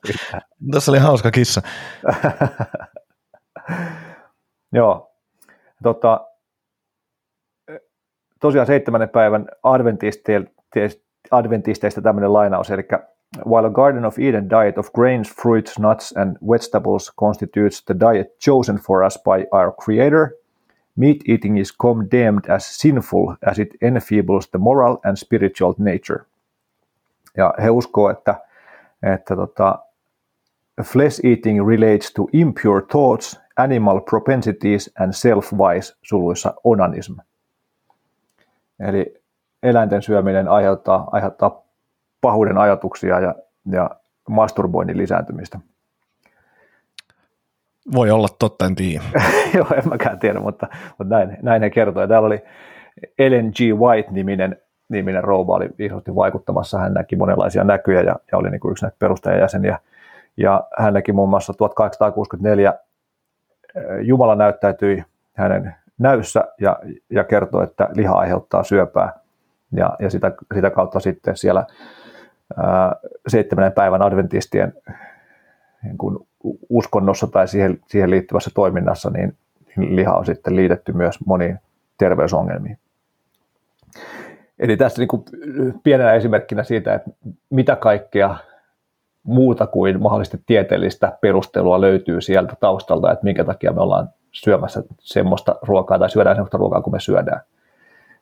Tässä 0.72 0.90
oli 0.90 0.99
hauska 0.99 1.30
kissa. 1.30 1.62
Joo. 4.72 5.12
Tota, 5.82 6.26
tosiaan 8.40 8.66
seitsemännen 8.66 9.09
päivän 9.09 9.47
adventisteista 11.30 12.03
tämmöinen 12.03 12.32
lainaus, 12.32 12.70
eli 12.70 12.82
While 13.47 13.66
a 13.66 13.70
Garden 13.70 14.05
of 14.05 14.18
Eden 14.18 14.51
diet 14.51 14.78
of 14.78 14.92
grains, 14.92 15.34
fruits, 15.42 15.78
nuts 15.78 16.16
and 16.16 16.36
vegetables 16.53 17.12
constitutes 17.20 17.84
the 17.84 17.94
diet 18.01 18.26
chosen 18.44 18.76
for 18.76 19.05
us 19.05 19.18
by 19.24 19.47
our 19.53 19.72
Creator– 19.84 20.30
Meat 20.97 21.16
eating 21.28 21.59
is 21.59 21.76
condemned 21.82 22.51
as 22.51 22.78
sinful 22.78 23.34
as 23.47 23.59
it 23.59 23.68
enfeebles 23.82 24.51
the 24.51 24.59
moral 24.59 24.97
and 25.05 25.16
spiritual 25.16 25.74
nature. 25.78 26.24
Ja 27.36 27.55
he 27.62 27.70
uskoo, 27.70 28.11
että, 28.11 28.40
että 29.03 29.36
tota, 29.36 29.78
flesh 30.82 31.20
eating 31.24 31.68
relates 31.68 32.12
to 32.12 32.26
impure 32.32 32.82
thoughts, 32.82 33.40
animal 33.57 34.01
propensities 34.01 34.90
and 35.01 35.12
self-wise 35.12 35.97
suluissa 36.03 36.55
onanism. 36.64 37.20
Eli 38.80 39.14
eläinten 39.62 40.03
syöminen 40.03 40.49
aiheuttaa, 40.49 41.09
aiheuttaa 41.12 41.62
pahuuden 42.20 42.59
ajatuksia 42.59 43.20
ja, 43.20 43.34
ja 43.70 43.90
masturboinnin 44.28 44.99
lisääntymistä. 44.99 45.59
Voi 47.95 48.11
olla 48.11 48.28
totta, 48.39 48.66
en 48.66 48.74
tiedä. 48.74 49.05
Joo, 49.57 49.66
en 49.76 49.89
mäkään 49.89 50.18
tiedä, 50.18 50.41
mutta, 50.41 50.68
mutta 50.99 51.14
näin, 51.14 51.39
näin 51.43 51.62
he 51.62 51.70
kertoi. 51.70 52.09
Täällä 52.09 52.26
oli 52.26 52.43
Ellen 53.18 53.47
G. 53.47 53.61
White-niminen 53.78 54.57
niminen 54.89 55.24
rouva 55.24 55.55
oli 55.55 55.68
isosti 55.78 56.14
vaikuttamassa. 56.14 56.78
Hän 56.78 56.95
näki 56.95 57.16
monenlaisia 57.16 57.64
näkyjä 57.64 58.01
ja, 58.01 58.16
ja 58.32 58.39
oli 58.39 58.51
niin 58.51 58.61
kuin 58.61 58.72
yksi 58.72 58.84
näitä 58.84 58.97
perustajajäseniä. 58.99 59.78
Ja 60.37 60.64
hän 60.78 60.95
näki 60.95 61.12
muun 61.12 61.28
muassa 61.28 61.53
1864 61.53 62.74
Jumala 64.03 64.34
näyttäytyi 64.34 65.05
hänen 65.34 65.74
näyssä 65.99 66.45
ja, 66.61 66.78
ja 67.11 67.24
kertoi, 67.24 67.64
että 67.64 67.89
liha 67.95 68.14
aiheuttaa 68.14 68.62
syöpää. 68.62 69.12
Ja, 69.72 69.97
ja 69.99 70.11
sitä, 70.11 70.32
sitä 70.55 70.70
kautta 70.70 71.01
sitten 71.01 71.37
siellä 71.37 71.66
ää, 72.57 72.97
seitsemän 73.28 73.72
päivän 73.72 74.03
adventistien 74.03 74.72
niin 75.82 75.99
kuin 75.99 76.28
uskonnossa 76.68 77.26
tai 77.26 77.49
siihen, 77.49 77.80
siihen 77.86 78.11
liittyvässä 78.11 78.51
toiminnassa, 78.55 79.11
niin, 79.11 79.36
niin 79.76 79.97
liha 79.97 80.14
on 80.14 80.26
sitten 80.26 80.57
liitetty 80.57 80.92
myös 80.92 81.26
moniin 81.26 81.59
terveysongelmiin. 81.99 82.78
Eli 84.59 84.76
tässä 84.76 85.03
niin 85.03 85.09
kuin 85.09 85.24
pienenä 85.82 86.12
esimerkkinä 86.12 86.62
siitä, 86.62 86.94
että 86.94 87.11
mitä 87.51 87.76
kaikkea 87.76 88.36
muuta 89.22 89.66
kuin 89.66 90.03
mahdollisesti 90.03 90.42
tieteellistä 90.47 91.18
perustelua 91.20 91.80
löytyy 91.80 92.20
sieltä 92.20 92.55
taustalta, 92.61 93.12
että 93.12 93.24
minkä 93.24 93.44
takia 93.44 93.72
me 93.72 93.80
ollaan 93.80 94.09
syömässä 94.32 94.82
semmoista 94.99 95.57
ruokaa 95.62 95.99
tai 95.99 96.11
syödään 96.11 96.36
semmoista 96.36 96.59
ruokaa 96.59 96.82
kuin 96.82 96.94
me 96.94 97.01
syödään. 97.01 97.40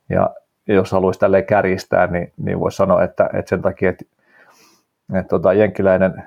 Ja 0.09 0.31
jos 0.67 0.93
haluaisi 0.93 1.21
tälleen 1.21 1.47
kärjistää, 1.47 2.07
niin, 2.07 2.33
niin 2.37 2.61
voisi 2.61 2.77
sanoa, 2.77 3.03
että, 3.03 3.31
että 3.33 3.49
sen 3.49 3.63
takia, 3.63 3.91
että, 3.91 4.05
että 5.15 5.29
tota, 5.29 5.53
jenkkiläinen 5.53 6.25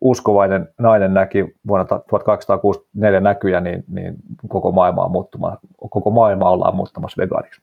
uskovainen 0.00 0.68
nainen 0.78 1.14
näki 1.14 1.54
vuonna 1.66 1.84
1264 1.84 3.20
näkyjä, 3.20 3.60
niin, 3.60 3.84
niin 3.88 4.14
koko, 4.48 4.72
maailma 4.72 5.04
on 5.04 5.10
muuttuma, 5.10 5.56
koko 5.90 6.10
maailma 6.10 6.50
ollaan 6.50 6.76
muuttamassa 6.76 7.22
vegaaniksi. 7.22 7.62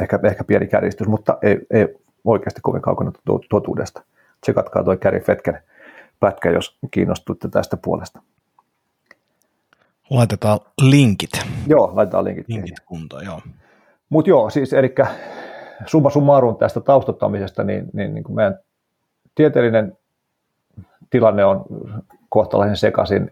Ehkä, 0.00 0.20
ehkä 0.24 0.44
pieni 0.44 0.66
kärjistys, 0.66 1.08
mutta 1.08 1.38
ei, 1.42 1.58
ei 1.70 1.88
oikeasti 2.24 2.60
kovin 2.60 2.82
kaukana 2.82 3.12
totuudesta. 3.50 4.02
Tsekatkaa 4.40 4.84
toi 4.84 4.96
Käri 4.96 5.20
Fetken 5.20 5.58
pätkä, 6.20 6.50
jos 6.50 6.78
kiinnostutte 6.90 7.48
tästä 7.48 7.76
puolesta. 7.76 8.22
Laitetaan 10.10 10.58
linkit. 10.80 11.30
Joo, 11.66 11.90
laitetaan 11.94 12.24
linkit. 12.24 12.48
Linkit 12.48 12.80
kuntoon, 12.86 13.24
joo. 13.24 13.40
Mutta 14.08 14.30
joo, 14.30 14.50
siis 14.50 14.72
eli 14.72 14.94
summa 15.86 16.10
summarum 16.10 16.56
tästä 16.56 16.80
taustattamisesta, 16.80 17.64
niin, 17.64 17.90
niin, 17.92 18.14
niin 18.14 18.24
kuin 18.24 18.36
meidän 18.36 18.58
tieteellinen 19.34 19.98
tilanne 21.12 21.44
on 21.44 21.64
kohtalaisen 22.28 22.76
sekaisin 22.76 23.30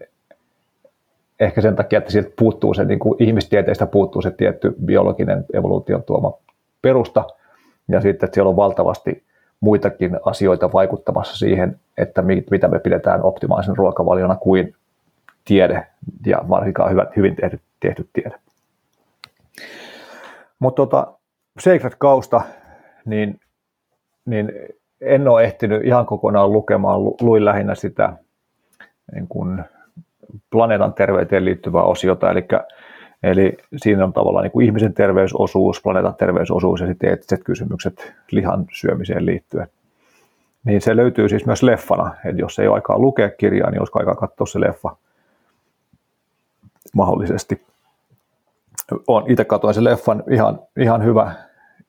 ehkä 1.39 1.61
sen 1.61 1.75
takia, 1.75 1.99
että 1.99 2.11
sieltä 2.11 2.31
puuttuu 2.39 2.73
se, 2.73 2.85
niin 2.85 2.99
kuin 2.99 3.23
ihmistieteistä 3.23 3.85
puuttuu 3.85 4.21
se 4.21 4.31
tietty 4.31 4.75
biologinen 4.85 5.45
evoluution 5.53 6.03
tuoma 6.03 6.33
perusta, 6.81 7.25
ja 7.87 8.01
sitten, 8.01 8.27
että 8.27 8.35
siellä 8.35 8.49
on 8.49 8.55
valtavasti 8.55 9.23
muitakin 9.59 10.19
asioita 10.25 10.73
vaikuttamassa 10.73 11.37
siihen, 11.37 11.79
että 11.97 12.21
mitä 12.51 12.67
me 12.67 12.79
pidetään 12.79 13.23
optimaalisen 13.23 13.77
ruokavaliona 13.77 14.35
kuin 14.35 14.75
tiede, 15.45 15.87
ja 16.25 16.45
varsinkaan 16.49 16.91
hyvä, 16.91 17.05
hyvin 17.15 17.35
tehty, 17.35 17.59
tehty 17.79 18.09
tiede. 18.13 18.35
Mutta 20.59 20.75
tota, 20.75 21.13
Sacred 21.59 21.93
Kausta, 21.97 22.41
niin, 23.05 23.39
niin 24.25 24.51
en 25.01 25.27
ole 25.27 25.43
ehtinyt 25.43 25.85
ihan 25.85 26.05
kokonaan 26.05 26.51
lukemaan, 26.51 27.03
luin 27.03 27.45
lähinnä 27.45 27.75
sitä 27.75 28.13
niin 29.13 29.27
kuin 29.27 29.63
planeetan 30.49 30.93
terveyteen 30.93 31.45
liittyvää 31.45 31.83
osiota, 31.83 32.31
eli, 32.31 32.47
eli 33.23 33.57
siinä 33.77 34.03
on 34.03 34.13
tavallaan 34.13 34.43
niin 34.43 34.51
kuin 34.51 34.65
ihmisen 34.65 34.93
terveysosuus, 34.93 35.81
planeetan 35.83 36.15
terveysosuus 36.15 36.81
ja 36.81 36.87
sitten 36.87 37.09
eettiset 37.09 37.43
kysymykset 37.43 38.13
lihan 38.31 38.65
syömiseen 38.73 39.25
liittyen. 39.25 39.67
Niin 40.63 40.81
se 40.81 40.95
löytyy 40.95 41.29
siis 41.29 41.45
myös 41.45 41.63
leffana, 41.63 42.15
että 42.25 42.41
jos 42.41 42.59
ei 42.59 42.67
ole 42.67 42.75
aikaa 42.75 42.99
lukea 42.99 43.29
kirjaa, 43.29 43.71
niin 43.71 43.81
olisiko 43.81 43.99
aikaa 43.99 44.15
katsoa 44.15 44.47
se 44.47 44.59
leffa 44.59 44.95
mahdollisesti. 46.93 47.61
On 49.07 49.23
itse 49.27 49.45
katsoin 49.45 49.73
sen 49.73 49.83
leffan 49.83 50.23
ihan, 50.31 50.59
ihan 50.77 51.03
hyvä, 51.03 51.31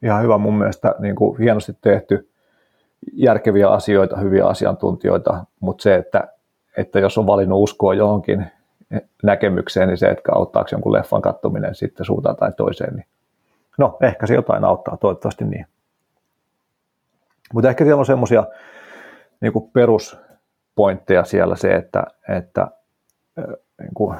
ihan 0.03 0.23
hyvä 0.23 0.39
mun 0.39 0.59
mielestä 0.59 0.95
niin 0.99 1.15
kuin 1.15 1.39
hienosti 1.39 1.73
tehty 1.81 2.32
järkeviä 3.13 3.69
asioita, 3.69 4.17
hyviä 4.17 4.47
asiantuntijoita, 4.47 5.45
mutta 5.61 5.83
se, 5.83 5.95
että, 5.95 6.29
että 6.77 6.99
jos 6.99 7.19
on 7.19 7.27
valinnut 7.27 7.63
uskoa 7.63 7.95
johonkin 7.95 8.47
näkemykseen, 9.23 9.89
niin 9.89 9.99
se, 9.99 10.07
että 10.07 10.33
auttaako 10.35 10.69
jonkun 10.73 10.93
leffan 10.93 11.23
kattominen 11.23 11.75
sitten 11.75 12.07
suuntaan 12.07 12.37
tai 12.37 12.53
toiseen, 12.53 12.97
niin 12.97 13.07
no 13.79 13.97
ehkä 14.01 14.27
se 14.27 14.35
jotain 14.35 14.65
auttaa, 14.65 14.97
toivottavasti 14.97 15.45
niin. 15.45 15.67
Mutta 17.55 17.69
ehkä 17.69 17.85
siellä 17.85 18.01
on 18.01 18.07
semmoisia 18.07 18.45
niin 19.41 19.53
peruspointteja 19.73 21.25
siellä 21.25 21.57
se, 21.57 21.75
että, 21.75 22.05
että 22.29 22.69
niin 23.81 23.95
kuin 23.95 24.17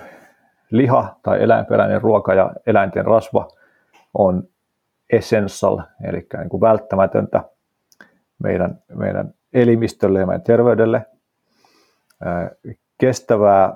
liha 0.71 1.17
tai 1.23 1.43
eläinperäinen 1.43 2.03
ruoka 2.03 2.35
ja 2.35 2.53
eläinten 2.67 3.05
rasva 3.05 3.49
on 4.15 4.49
essential, 5.11 5.83
eli 6.05 6.27
niin 6.39 6.49
kuin 6.49 6.61
välttämätöntä 6.61 7.45
meidän, 8.43 8.79
meidän 8.95 9.35
elimistölle 9.53 10.21
ja 10.21 10.27
meidän 10.27 10.43
terveydelle. 10.43 11.07
Kestävää 12.99 13.73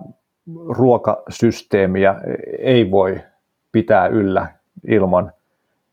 ruokasysteemiä 0.68 2.14
ei 2.58 2.90
voi 2.90 3.20
pitää 3.72 4.06
yllä 4.06 4.46
ilman 4.88 5.32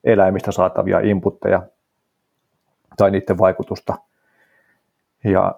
eläimistä 0.04 0.52
saatavia 0.52 1.00
inputteja 1.00 1.64
tai 2.98 3.12
niiden 3.12 3.38
vaikutusta. 3.38 3.96
Ja 5.24 5.56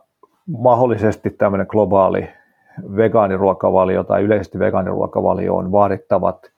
mahdollisesti 0.48 1.30
tämmöinen 1.30 1.68
globaali 1.70 2.30
vegaaniruokavalio 2.96 4.04
tai 4.04 4.24
yleisesti 4.24 4.60
vegaaniruokavalioon 4.60 5.72
vaadittavat 5.72 6.52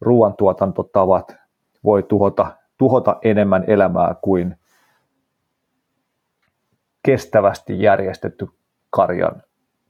ruoantuotantotavat 0.00 1.36
voi 1.84 2.02
tuhota, 2.02 2.46
tuhota 2.78 3.16
enemmän 3.22 3.64
elämää 3.66 4.14
kuin 4.22 4.56
kestävästi 7.06 7.82
järjestetty 7.82 8.48
karjan 8.90 9.42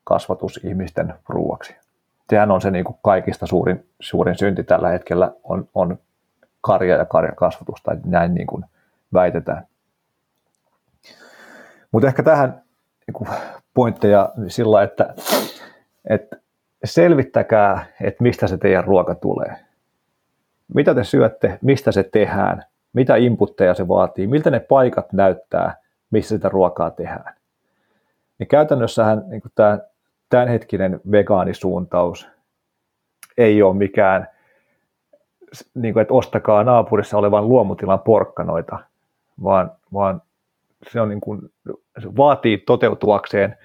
kasvatus 0.04 0.60
ihmisten 0.64 1.14
ruuaksi. 1.28 1.76
Sehän 2.30 2.50
on 2.50 2.60
se 2.60 2.70
niin 2.70 2.84
kuin 2.84 2.98
kaikista 3.02 3.46
suurin, 3.46 3.88
suurin 4.00 4.38
synti 4.38 4.64
tällä 4.64 4.88
hetkellä 4.88 5.32
on, 5.44 5.68
on 5.74 5.98
karja 6.60 6.96
ja 6.96 7.04
karjan 7.04 7.36
kasvatus, 7.36 7.82
tai 7.82 7.96
näin 8.04 8.34
niin 8.34 8.46
kuin 8.46 8.64
väitetään. 9.14 9.66
Mutta 11.92 12.08
ehkä 12.08 12.22
tähän 12.22 12.62
niin 13.06 13.36
pointteja 13.74 14.32
sillä, 14.48 14.82
että, 14.82 15.14
että 16.10 16.36
selvittäkää, 16.84 17.86
että 18.00 18.22
mistä 18.22 18.46
se 18.46 18.58
teidän 18.58 18.84
ruoka 18.84 19.14
tulee. 19.14 19.56
Mitä 20.74 20.94
te 20.94 21.04
syötte, 21.04 21.58
mistä 21.62 21.92
se 21.92 22.02
tehdään, 22.02 22.62
mitä 22.92 23.16
inputteja 23.16 23.74
se 23.74 23.88
vaatii, 23.88 24.26
miltä 24.26 24.50
ne 24.50 24.60
paikat 24.60 25.12
näyttää, 25.12 25.85
missä 26.16 26.36
sitä 26.36 26.48
ruokaa 26.48 26.90
tehdään. 26.90 27.34
Niin 28.38 28.48
käytännössähän 28.48 29.24
niin 29.28 29.42
tämä 29.54 29.78
tämänhetkinen 30.28 31.00
vegaanisuuntaus 31.10 32.28
ei 33.38 33.62
ole 33.62 33.76
mikään, 33.76 34.28
niin 35.74 35.94
kuin, 35.94 36.02
että 36.02 36.14
ostakaa 36.14 36.64
naapurissa 36.64 37.18
olevan 37.18 37.48
luomutilan 37.48 38.00
porkkanoita, 38.00 38.78
vaan, 39.42 39.72
vaan 39.92 40.22
se, 40.92 41.00
on 41.00 41.08
niin 41.08 41.20
kuin, 41.20 41.40
se 41.98 42.16
vaatii 42.16 42.58
toteutuakseen 42.58 43.56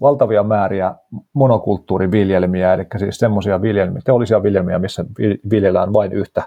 valtavia 0.00 0.42
määriä 0.42 0.94
monokulttuuriviljelmiä, 1.32 2.74
eli 2.74 2.86
siis 2.98 3.18
semmoisia 3.18 3.62
viljelmiä, 3.62 4.02
teollisia 4.04 4.42
viljelmiä, 4.42 4.78
missä 4.78 5.04
viljellään 5.50 5.92
vain 5.92 6.12
yhtä 6.12 6.42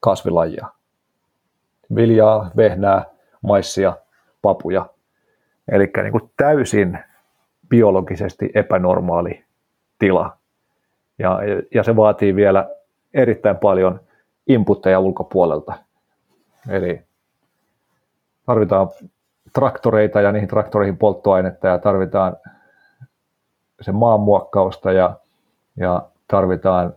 kasvilajia. 0.00 0.66
Viljaa, 1.94 2.50
vehnää, 2.56 3.04
maissia, 3.42 3.96
papuja. 4.44 4.86
Eli 5.68 5.90
niin 6.02 6.12
kuin 6.12 6.30
täysin 6.36 6.98
biologisesti 7.68 8.50
epänormaali 8.54 9.44
tila. 9.98 10.36
Ja, 11.18 11.38
ja 11.74 11.82
se 11.82 11.96
vaatii 11.96 12.36
vielä 12.36 12.70
erittäin 13.14 13.56
paljon 13.56 14.00
inputteja 14.46 15.00
ulkopuolelta. 15.00 15.72
Eli 16.68 17.02
tarvitaan 18.46 18.88
traktoreita 19.52 20.20
ja 20.20 20.32
niihin 20.32 20.48
traktoreihin 20.48 20.98
polttoainetta 20.98 21.68
ja 21.68 21.78
tarvitaan 21.78 22.36
se 23.80 23.92
maanmuokkausta 23.92 24.92
ja, 24.92 25.16
ja 25.76 26.08
tarvitaan 26.28 26.94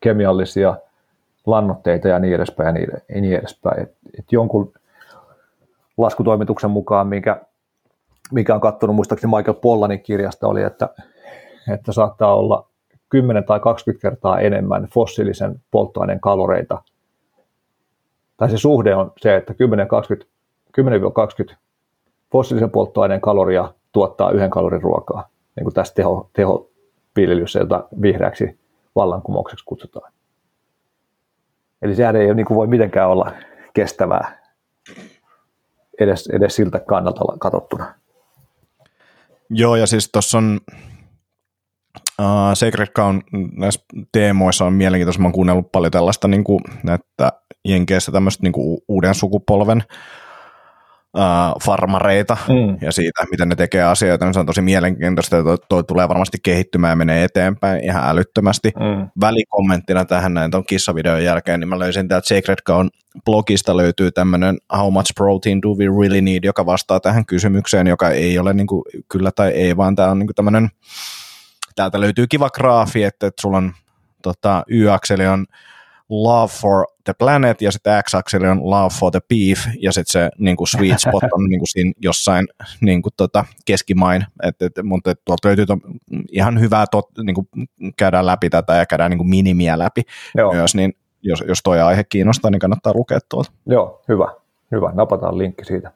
kemiallisia 0.00 0.76
lannoitteita 1.46 2.08
ja 2.08 2.18
niin 2.18 2.34
edespäin 2.34 2.66
ja 2.66 2.72
niin, 2.72 3.20
niin 3.20 3.38
edespäin. 3.38 3.82
Et, 3.82 3.94
et 4.18 4.32
jonkun 4.32 4.72
laskutoimituksen 5.96 6.70
mukaan, 6.70 7.06
mikä, 7.06 7.40
mikä 8.32 8.54
on 8.54 8.60
katsonut 8.60 8.96
muistaakseni 8.96 9.32
Michael 9.36 9.54
Pollanin 9.54 10.02
kirjasta, 10.02 10.48
oli, 10.48 10.62
että, 10.62 10.88
että 11.74 11.92
saattaa 11.92 12.34
olla 12.34 12.68
10 13.08 13.44
tai 13.44 13.60
20 13.60 14.02
kertaa 14.02 14.40
enemmän 14.40 14.88
fossiilisen 14.94 15.60
polttoaineen 15.70 16.20
kaloreita. 16.20 16.82
Tai 18.36 18.50
se 18.50 18.58
suhde 18.58 18.94
on 18.94 19.12
se, 19.20 19.36
että 19.36 19.54
10-20 20.22 20.26
10-20 20.80 21.54
fossiilisen 22.32 22.70
polttoaineen 22.70 23.20
kaloria 23.20 23.74
tuottaa 23.92 24.30
yhden 24.30 24.50
kalorin 24.50 24.82
ruokaa, 24.82 25.28
niin 25.56 25.64
kuin 25.64 25.74
tässä 25.74 25.94
teho, 25.94 26.30
tehoviljelyssä, 26.32 27.58
jota 27.58 27.88
vihreäksi 28.02 28.58
vallankumoukseksi 28.96 29.64
kutsutaan. 29.64 30.12
Eli 31.82 31.94
sehän 31.94 32.16
ei 32.16 32.34
niin 32.34 32.46
kuin 32.46 32.56
voi 32.56 32.66
mitenkään 32.66 33.10
olla 33.10 33.32
kestävää 33.74 34.44
edes, 36.00 36.26
edes 36.32 36.56
siltä 36.56 36.80
kannalta 36.80 37.20
katsottuna. 37.38 37.94
Joo, 39.50 39.76
ja 39.76 39.86
siis 39.86 40.08
tuossa 40.12 40.38
on 40.38 40.60
uh, 42.20 42.26
Sacred 42.54 42.88
Cow 42.88 43.16
näissä 43.56 43.80
teemoissa 44.12 44.64
on 44.64 44.72
mielenkiintoista, 44.72 45.22
mä 45.22 45.26
oon 45.26 45.32
kuunnellut 45.32 45.72
paljon 45.72 45.90
tällaista, 45.92 46.28
niin 46.28 46.44
kuin, 46.44 46.60
että 46.94 47.32
Jenkeissä 47.64 48.12
tämmöistä 48.12 48.42
niin 48.42 48.52
kuin 48.52 48.78
uuden 48.88 49.14
sukupolven 49.14 49.84
uh, 51.14 51.62
farmareita 51.62 52.36
mm. 52.48 52.78
ja 52.80 52.92
siitä, 52.92 53.24
miten 53.30 53.48
ne 53.48 53.54
tekee 53.54 53.82
asioita, 53.82 54.24
niin 54.24 54.34
se 54.34 54.40
on 54.40 54.46
tosi 54.46 54.60
mielenkiintoista, 54.60 55.38
että 55.38 55.44
toi, 55.44 55.58
toi 55.68 55.84
tulee 55.84 56.08
varmasti 56.08 56.38
kehittymään 56.42 56.92
ja 56.92 56.96
menee 56.96 57.24
eteenpäin 57.24 57.84
ihan 57.84 58.08
älyttömästi. 58.08 58.72
Mm. 58.76 59.08
Välikommenttina 59.20 60.04
tähän 60.04 60.34
näin 60.34 60.50
tuon 60.50 60.66
kissavideon 60.66 61.24
jälkeen, 61.24 61.60
niin 61.60 61.68
mä 61.68 61.78
löysin 61.78 62.08
täältä 62.08 62.28
Sacred 62.28 62.62
Cown 62.66 62.90
blogista 63.24 63.76
löytyy 63.76 64.12
tämmöinen 64.12 64.58
How 64.76 64.92
much 64.92 65.14
protein 65.14 65.62
do 65.62 65.68
we 65.68 65.84
really 66.00 66.20
need, 66.20 66.44
joka 66.44 66.66
vastaa 66.66 67.00
tähän 67.00 67.26
kysymykseen, 67.26 67.86
joka 67.86 68.10
ei 68.10 68.38
ole 68.38 68.54
niin 68.54 68.66
kuin, 68.66 68.82
kyllä 69.08 69.30
tai 69.30 69.50
ei, 69.50 69.76
vaan 69.76 69.96
tämä 69.96 70.10
on 70.10 70.18
niin 70.18 70.28
tämmöinen, 70.34 70.68
täältä 71.74 72.00
löytyy 72.00 72.26
kiva 72.26 72.50
graafi, 72.50 73.04
että, 73.04 73.26
että 73.26 73.42
sulla 73.42 73.56
on 73.56 73.72
tota, 74.22 74.64
y-akseli 74.68 75.26
on 75.26 75.46
love 76.08 76.52
for 76.60 76.86
the 77.04 77.14
planet 77.18 77.62
ja 77.62 77.72
sitten 77.72 78.02
x-akseli 78.02 78.48
on 78.48 78.70
love 78.70 78.94
for 79.00 79.10
the 79.10 79.20
beef 79.28 79.58
ja 79.80 79.92
sitten 79.92 80.12
se 80.12 80.30
niin 80.38 80.56
kuin 80.56 80.68
sweet 80.68 81.00
spot 81.00 81.22
on 81.32 81.44
niin 81.50 81.60
kuin 81.60 81.68
siinä 81.68 81.92
jossain 81.98 82.46
niin 82.80 83.02
kuin 83.02 83.12
tota, 83.16 83.44
keskimain, 83.64 84.24
et, 84.42 84.62
et, 84.62 84.72
mutta 84.82 85.10
et, 85.10 85.20
tuolta 85.24 85.48
löytyy 85.48 85.66
to, 85.66 85.78
ihan 86.32 86.60
hyvää 86.60 86.84
tot, 86.90 87.08
niin 87.22 87.34
kuin 87.34 87.48
käydään 87.96 88.26
läpi 88.26 88.50
tätä 88.50 88.74
ja 88.74 88.86
käydään 88.86 89.10
niin 89.10 89.18
kuin 89.18 89.28
minimiä 89.28 89.78
läpi 89.78 90.02
Joo. 90.34 90.52
myös, 90.52 90.74
niin 90.74 90.92
jos, 91.22 91.44
jos 91.48 91.58
toi 91.64 91.80
aihe 91.80 92.04
kiinnostaa, 92.04 92.50
niin 92.50 92.60
kannattaa 92.60 92.94
lukea 92.94 93.18
tuolta. 93.28 93.52
Joo, 93.66 94.02
hyvä, 94.08 94.28
hyvä, 94.70 94.92
napataan 94.94 95.38
linkki 95.38 95.64
siitä. 95.64 95.90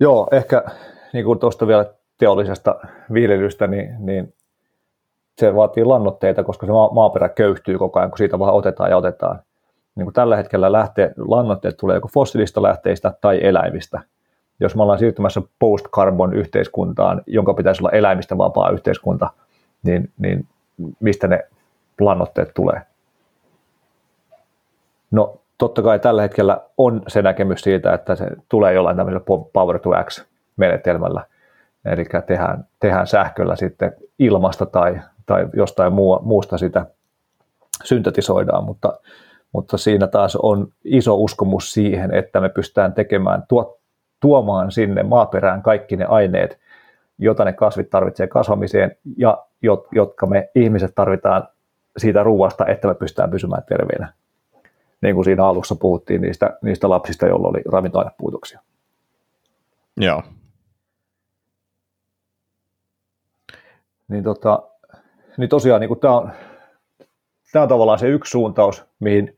Joo, 0.00 0.28
ehkä 0.32 0.64
niin 1.12 1.24
kuin 1.24 1.38
tuosta 1.38 1.66
vielä 1.66 1.94
teollisesta 2.18 2.74
viljelystä, 3.12 3.66
niin, 3.66 3.94
niin 3.98 4.34
se 5.38 5.54
vaatii 5.54 5.84
lannoitteita, 5.84 6.44
koska 6.44 6.66
se 6.66 6.72
maaperä 6.92 7.28
köyhtyy 7.28 7.78
koko 7.78 7.98
ajan, 7.98 8.10
kun 8.10 8.18
siitä 8.18 8.38
vaan 8.38 8.54
otetaan 8.54 8.90
ja 8.90 8.96
otetaan. 8.96 9.38
Niin 9.96 10.04
kuin 10.06 10.14
tällä 10.14 10.36
hetkellä 10.36 10.72
lähtee, 10.72 11.14
lannoitteet 11.16 11.76
tulee 11.76 11.94
joko 11.94 12.08
fossiilista 12.14 12.62
lähteistä 12.62 13.12
tai 13.20 13.40
eläimistä. 13.42 14.00
Jos 14.60 14.76
me 14.76 14.82
ollaan 14.82 14.98
siirtymässä 14.98 15.42
post-carbon 15.58 16.34
yhteiskuntaan, 16.34 17.22
jonka 17.26 17.54
pitäisi 17.54 17.82
olla 17.82 17.90
eläimistä 17.90 18.38
vapaa 18.38 18.70
yhteiskunta, 18.70 19.30
niin, 19.82 20.12
niin 20.18 20.46
mistä 21.00 21.28
ne 21.28 21.46
lannoitteet 22.00 22.50
tulee? 22.54 22.82
No 25.10 25.36
totta 25.58 25.82
kai 25.82 25.98
tällä 25.98 26.22
hetkellä 26.22 26.60
on 26.78 27.02
se 27.08 27.22
näkemys 27.22 27.60
siitä, 27.60 27.94
että 27.94 28.14
se 28.14 28.26
tulee 28.48 28.72
jollain 28.72 28.96
tämmöisellä 28.96 29.24
Power 29.52 29.78
to 29.78 29.90
X-menetelmällä, 30.04 31.24
eli 31.84 32.04
tehdään, 32.26 32.66
tehdään 32.80 33.06
sähköllä 33.06 33.56
sitten 33.56 33.92
ilmasta 34.18 34.66
tai 34.66 35.00
tai 35.26 35.46
jostain 35.56 35.92
muu, 35.92 36.18
muusta 36.22 36.58
sitä 36.58 36.86
syntetisoidaan, 37.84 38.64
mutta, 38.64 38.92
mutta 39.52 39.76
siinä 39.76 40.06
taas 40.06 40.36
on 40.36 40.68
iso 40.84 41.14
uskomus 41.14 41.72
siihen, 41.72 42.14
että 42.14 42.40
me 42.40 42.48
pystytään 42.48 42.92
tekemään, 42.92 43.42
tuo, 43.48 43.80
tuomaan 44.20 44.72
sinne 44.72 45.02
maaperään 45.02 45.62
kaikki 45.62 45.96
ne 45.96 46.04
aineet, 46.04 46.58
joita 47.18 47.44
ne 47.44 47.52
kasvit 47.52 47.90
tarvitsee 47.90 48.26
kasvamiseen 48.26 48.96
ja 49.16 49.44
jotka 49.92 50.26
me 50.26 50.50
ihmiset 50.54 50.94
tarvitaan 50.94 51.48
siitä 51.96 52.22
ruuasta, 52.22 52.66
että 52.66 52.88
me 52.88 52.94
pystytään 52.94 53.30
pysymään 53.30 53.62
terveinä. 53.68 54.12
Niin 55.00 55.14
kuin 55.14 55.24
siinä 55.24 55.46
alussa 55.46 55.76
puhuttiin 55.76 56.20
niistä, 56.20 56.58
niistä 56.62 56.88
lapsista, 56.88 57.26
joilla 57.26 57.48
oli 57.48 57.62
ravintoainepuutoksia. 57.72 58.60
Joo. 59.96 60.22
Niin 64.08 64.24
tota, 64.24 64.62
niin 65.36 65.48
tosiaan 65.48 65.80
niin 65.80 66.00
tämä, 66.00 66.16
on, 66.16 66.30
tämä 67.52 67.62
on 67.62 67.68
tavallaan 67.68 67.98
se 67.98 68.08
yksi 68.08 68.30
suuntaus, 68.30 68.84
mihin, 69.00 69.36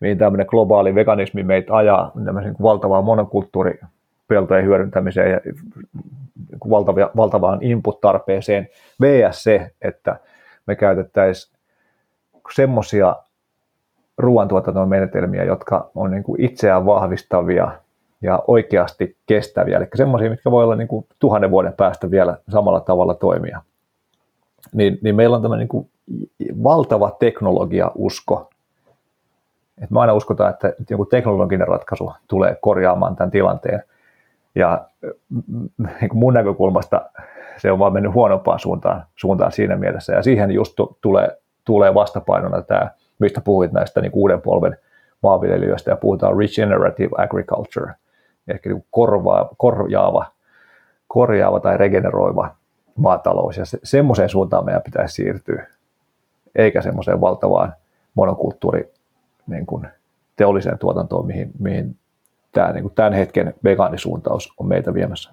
mihin 0.00 0.18
tämmöinen 0.18 0.46
globaali 0.50 0.94
veganismi 0.94 1.42
meitä 1.42 1.76
ajaa 1.76 2.12
niin 2.14 2.56
valtavaan 2.62 3.04
monokulttuuripeltojen 3.04 4.64
hyödyntämiseen 4.64 5.30
ja 5.30 5.40
niin 5.44 6.70
valtavia, 6.70 7.10
valtavaan 7.16 7.62
input-tarpeeseen, 7.62 8.68
vs. 9.02 9.42
se, 9.42 9.70
että 9.82 10.20
me 10.66 10.76
käytettäisiin 10.76 11.58
semmoisia 12.54 13.16
ruoantuotannon 14.18 14.88
menetelmiä, 14.88 15.44
jotka 15.44 15.90
on 15.94 16.10
niin 16.10 16.22
kuin 16.22 16.40
itseään 16.40 16.86
vahvistavia 16.86 17.70
ja 18.22 18.42
oikeasti 18.46 19.16
kestäviä, 19.26 19.76
eli 19.76 19.86
semmoisia, 19.94 20.30
mitkä 20.30 20.50
voi 20.50 20.64
olla 20.64 20.76
niin 20.76 20.88
kuin 20.88 21.06
tuhannen 21.18 21.50
vuoden 21.50 21.72
päästä 21.72 22.10
vielä 22.10 22.36
samalla 22.48 22.80
tavalla 22.80 23.14
toimia 23.14 23.62
niin, 24.72 24.98
niin 25.02 25.16
meillä 25.16 25.36
on 25.36 25.42
tämä 25.42 25.56
niin 25.56 25.90
valtava 26.62 27.16
teknologiausko. 27.18 28.50
Et 29.82 29.90
mä 29.90 30.00
aina 30.00 30.12
uskotaan, 30.12 30.50
että 30.50 30.72
joku 30.90 31.04
teknologinen 31.04 31.68
ratkaisu 31.68 32.12
tulee 32.28 32.56
korjaamaan 32.60 33.16
tämän 33.16 33.30
tilanteen. 33.30 33.82
Ja 34.54 34.84
niin 35.78 36.10
mun 36.12 36.34
näkökulmasta 36.34 37.10
se 37.56 37.72
on 37.72 37.78
vaan 37.78 37.92
mennyt 37.92 38.14
huonompaan 38.14 38.58
suuntaan, 38.58 39.04
suuntaan 39.16 39.52
siinä 39.52 39.76
mielessä. 39.76 40.12
Ja 40.12 40.22
siihen 40.22 40.50
just 40.50 40.74
tulee, 41.00 41.38
tulee 41.64 41.94
vastapainona 41.94 42.62
tämä, 42.62 42.90
mistä 43.18 43.40
puhuit 43.40 43.72
näistä 43.72 44.00
niin 44.00 44.12
uuden 44.14 44.40
polven 44.40 44.76
maanviljelijöistä 45.22 45.90
ja 45.90 45.96
puhutaan 45.96 46.36
regenerative 46.38 47.10
agriculture, 47.18 47.92
ehkä 48.48 48.70
niin 48.70 48.84
korvaa, 48.90 49.48
korjaava, 49.56 50.26
korjaava 51.08 51.60
tai 51.60 51.76
regeneroiva 51.76 52.50
maatalous. 52.98 53.56
Ja 53.56 53.64
se, 53.64 53.78
semmoiseen 53.84 54.28
suuntaan 54.28 54.64
meidän 54.64 54.82
pitäisi 54.82 55.14
siirtyä, 55.14 55.66
eikä 56.54 56.82
semmoiseen 56.82 57.20
valtavaan 57.20 57.74
monokulttuuri 58.14 58.92
niin 59.46 59.66
kuin 59.66 59.86
teolliseen 60.36 60.78
tuotantoon, 60.78 61.26
mihin, 61.26 61.50
mihin 61.58 61.96
tämä 62.52 62.72
niin 62.72 62.82
kuin 62.82 62.94
tämän 62.94 63.12
hetken 63.12 63.54
vegaanisuuntaus 63.64 64.52
on 64.58 64.68
meitä 64.68 64.94
viemässä. 64.94 65.30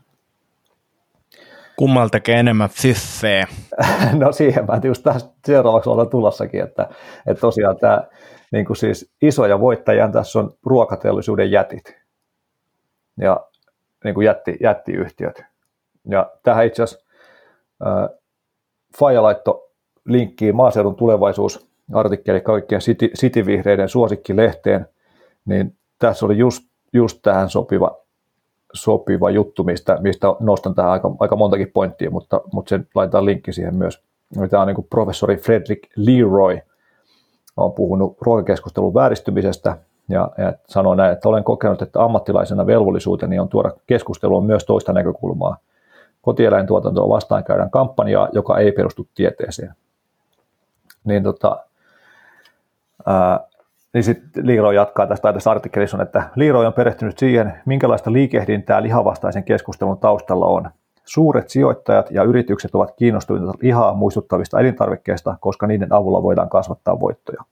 Kummal 1.77 2.07
tekee 2.07 2.39
enemmän 2.39 2.69
fiffeä? 2.69 3.47
no 4.19 4.31
siihen 4.31 4.65
mä 4.65 4.79
just 4.83 5.03
tästä 5.03 5.29
seuraavaksi 5.45 5.89
olla 5.89 6.05
tulossakin, 6.05 6.63
että, 6.63 6.89
että 7.27 7.41
tosiaan 7.41 7.77
tämä 7.77 8.03
niin 8.51 8.65
kuin 8.65 8.77
siis 8.77 9.11
isoja 9.21 9.59
voittajia 9.59 10.09
tässä 10.11 10.39
on 10.39 10.53
ruokateollisuuden 10.65 11.51
jätit 11.51 11.97
ja 13.17 13.47
niin 14.03 14.15
kuin 14.15 14.25
jätti, 14.25 14.57
jättiyhtiöt. 14.61 15.43
Ja 16.09 16.31
tähän 16.43 16.65
itse 16.65 16.83
asiassa 16.83 17.04
Faja 18.99 19.23
laittoi 19.23 19.69
linkkiin 20.05 20.55
maaseudun 20.55 20.95
tulevaisuus 20.95 21.67
artikkeli 21.93 22.41
kaikkien 22.41 22.81
city, 22.81 23.07
cityvihreiden 23.07 23.89
suosikkilehteen, 23.89 24.87
niin 25.45 25.75
tässä 25.99 26.25
oli 26.25 26.37
just, 26.37 26.63
just 26.93 27.19
tähän 27.21 27.49
sopiva, 27.49 27.97
sopiva 28.73 29.29
juttu, 29.29 29.63
mistä, 29.63 29.97
mistä 30.01 30.27
nostan 30.39 30.75
tähän 30.75 30.91
aika, 30.91 31.15
aika 31.19 31.35
montakin 31.35 31.71
pointtia, 31.73 32.11
mutta, 32.11 32.41
mutta 32.53 32.69
sen 32.69 32.87
laitetaan 32.95 33.25
linkki 33.25 33.53
siihen 33.53 33.75
myös. 33.75 34.03
Tämä 34.49 34.61
on 34.61 34.67
niin 34.67 34.75
kuin 34.75 34.87
professori 34.89 35.37
Frederick 35.37 35.83
Leroy, 35.95 36.59
on 37.57 37.73
puhunut 37.73 38.17
ruokakeskustelun 38.21 38.93
vääristymisestä 38.93 39.77
ja, 40.09 40.31
ja 40.37 40.53
sanoo 40.67 40.95
näin, 40.95 41.13
että 41.13 41.29
olen 41.29 41.43
kokenut, 41.43 41.81
että 41.81 42.03
ammattilaisena 42.03 42.65
velvollisuuteni 42.65 43.39
on 43.39 43.49
tuoda 43.49 43.71
keskusteluun 43.87 44.45
myös 44.45 44.65
toista 44.65 44.93
näkökulmaa. 44.93 45.57
Kotieläintuotantoa 46.25 47.09
vastaan 47.09 47.43
käydään 47.43 47.69
kampanjaa, 47.69 48.29
joka 48.33 48.57
ei 48.57 48.71
perustu 48.71 49.07
tieteeseen. 49.15 49.73
Niin 51.03 51.23
tota, 51.23 51.65
ää, 53.05 53.39
niin 53.93 54.03
sitten 54.03 54.47
Liiro 54.47 54.71
jatkaa 54.71 55.07
tästä 55.07 55.33
tässä 55.33 55.51
artikkelissa, 55.51 56.01
että 56.01 56.29
Liiro 56.35 56.59
on 56.59 56.73
perehtynyt 56.73 57.17
siihen, 57.17 57.53
minkälaista 57.65 58.13
liikehdintää 58.13 58.83
lihavastaisen 58.83 59.43
keskustelun 59.43 59.97
taustalla 59.97 60.45
on. 60.45 60.69
Suuret 61.03 61.49
sijoittajat 61.49 62.11
ja 62.11 62.23
yritykset 62.23 62.75
ovat 62.75 62.91
kiinnostuneita 62.95 63.53
lihaa 63.61 63.93
muistuttavista 63.93 64.59
elintarvikkeista, 64.59 65.37
koska 65.39 65.67
niiden 65.67 65.93
avulla 65.93 66.23
voidaan 66.23 66.49
kasvattaa 66.49 66.99
voittoja. 66.99 67.43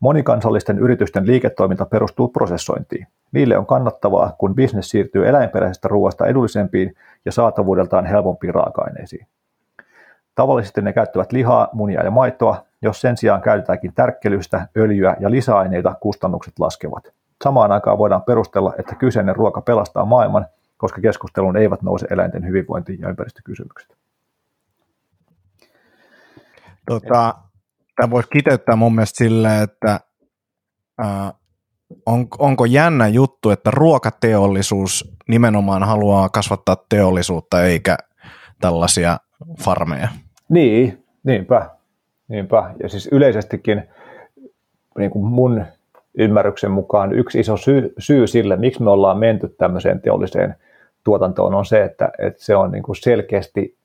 Monikansallisten 0.00 0.78
yritysten 0.78 1.26
liiketoiminta 1.26 1.86
perustuu 1.86 2.28
prosessointiin. 2.28 3.06
Niille 3.32 3.58
on 3.58 3.66
kannattavaa, 3.66 4.34
kun 4.38 4.54
bisnes 4.54 4.90
siirtyy 4.90 5.28
eläinperäisestä 5.28 5.88
ruoasta 5.88 6.26
edullisempiin 6.26 6.96
ja 7.24 7.32
saatavuudeltaan 7.32 8.06
helpompiin 8.06 8.54
raaka-aineisiin. 8.54 9.26
Tavallisesti 10.34 10.82
ne 10.82 10.92
käyttävät 10.92 11.32
lihaa, 11.32 11.68
munia 11.72 12.04
ja 12.04 12.10
maitoa, 12.10 12.64
jos 12.82 13.00
sen 13.00 13.16
sijaan 13.16 13.40
käytetäänkin 13.40 13.92
tärkkelystä, 13.94 14.68
öljyä 14.76 15.16
ja 15.20 15.30
lisäaineita, 15.30 15.94
kustannukset 16.00 16.58
laskevat. 16.58 17.12
Samaan 17.44 17.72
aikaan 17.72 17.98
voidaan 17.98 18.22
perustella, 18.22 18.74
että 18.78 18.94
kyseinen 18.94 19.36
ruoka 19.36 19.60
pelastaa 19.60 20.04
maailman, 20.04 20.46
koska 20.76 21.00
keskusteluun 21.00 21.56
eivät 21.56 21.82
nouse 21.82 22.06
eläinten 22.10 22.46
hyvinvointi- 22.46 22.98
ja 23.00 23.08
ympäristökysymykset. 23.08 23.96
Tota, 26.86 27.34
tämä 28.00 28.10
voisi 28.10 28.28
kiteyttää 28.28 28.76
mun 28.76 28.94
mielestä 28.94 29.18
silleen, 29.18 29.62
että 29.62 30.00
äh, 31.00 31.32
on, 32.06 32.26
onko 32.38 32.64
jännä 32.64 33.08
juttu, 33.08 33.50
että 33.50 33.70
ruokateollisuus 33.70 35.14
nimenomaan 35.28 35.82
haluaa 35.82 36.28
kasvattaa 36.28 36.76
teollisuutta 36.88 37.64
eikä 37.64 37.96
tällaisia 38.60 39.18
farmeja? 39.60 40.08
Niin, 40.48 41.04
niinpä. 41.24 41.70
niinpä. 42.28 42.74
Ja 42.82 42.88
siis 42.88 43.08
yleisestikin 43.12 43.82
niin 44.98 45.10
kuin 45.10 45.24
mun 45.24 45.64
ymmärryksen 46.18 46.70
mukaan 46.70 47.12
yksi 47.12 47.40
iso 47.40 47.56
syy, 47.56 47.94
syy 47.98 48.26
sille, 48.26 48.56
miksi 48.56 48.82
me 48.82 48.90
ollaan 48.90 49.18
menty 49.18 49.48
tämmöiseen 49.48 50.00
teolliseen 50.00 50.54
tuotantoon, 51.04 51.54
on 51.54 51.66
se, 51.66 51.84
että, 51.84 52.10
että 52.18 52.44
se 52.44 52.56
on 52.56 52.72
niin 52.72 52.82
kuin 52.82 52.96
selkeästi 52.96 53.79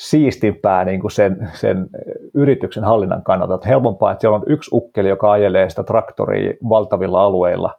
siistimpää 0.00 0.84
niin 0.84 1.00
kuin 1.00 1.10
sen, 1.10 1.48
sen 1.52 1.86
yrityksen 2.34 2.84
hallinnan 2.84 3.22
kannalta. 3.22 3.54
Että 3.54 3.68
helpompaa, 3.68 4.12
että 4.12 4.20
siellä 4.20 4.36
on 4.36 4.42
yksi 4.46 4.70
ukkeli, 4.72 5.08
joka 5.08 5.32
ajelee 5.32 5.70
sitä 5.70 5.82
traktoria 5.82 6.54
valtavilla 6.68 7.24
alueilla, 7.24 7.74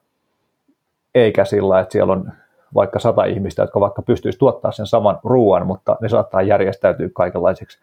eikä 1.15 1.45
sillä, 1.45 1.80
että 1.80 1.91
siellä 1.91 2.14
on 2.14 2.31
vaikka 2.76 2.99
sata 2.99 3.23
ihmistä, 3.23 3.64
jotka 3.64 3.80
vaikka 3.80 4.02
pystyisi 4.02 4.39
tuottaa 4.39 4.72
sen 4.72 4.88
saman 4.88 5.19
ruoan, 5.23 5.68
mutta 5.68 5.98
ne 6.02 6.10
saattaa 6.10 6.41
järjestäytyä 6.41 7.10
kaikenlaisiksi, 7.14 7.80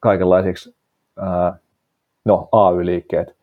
kaikenlaisiksi 0.00 0.74
ää, 1.18 1.56
no, 2.24 2.48
AY-liikkeet, 2.52 3.34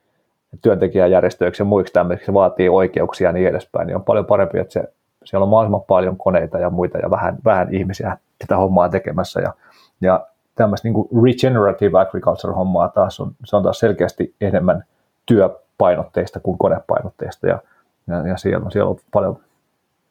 työntekijäjärjestöiksi 0.62 1.62
ja 1.62 1.66
muiksi 1.66 1.94
tämmöisiksi, 1.94 2.26
se 2.26 2.34
vaatii 2.34 2.70
oikeuksia 2.70 3.30
ja 3.30 3.34
niin 3.34 3.48
edespäin, 3.48 3.88
niin 3.88 3.96
on 3.96 4.04
paljon 4.04 4.26
parempi, 4.26 4.60
että 4.60 4.74
se, 4.74 4.84
siellä 5.26 5.44
on 5.44 5.50
mahdollisimman 5.50 5.82
paljon 5.88 6.18
koneita 6.18 6.60
ja 6.60 6.70
muita 6.70 6.98
ja 6.98 7.10
vähän, 7.12 7.38
vähän 7.46 7.74
ihmisiä 7.74 8.18
sitä 8.42 8.58
hommaa 8.58 8.90
tekemässä 8.90 9.42
ja, 9.42 9.54
ja 10.02 10.28
tämmöistä 10.56 10.88
niin 10.88 11.24
regenerative 11.24 12.00
agriculture-hommaa 12.00 12.90
taas 12.90 13.20
on, 13.20 13.36
se 13.46 13.56
on 13.56 13.64
taas 13.64 13.80
selkeästi 13.80 14.36
enemmän 14.42 14.84
työpainotteista 15.26 16.40
kuin 16.40 16.58
konepainotteista 16.58 17.48
ja, 17.48 17.60
ja, 18.08 18.28
ja 18.28 18.38
siellä, 18.38 18.66
on, 18.66 18.72
siellä 18.72 18.90
on 18.90 18.98
paljon 19.14 19.40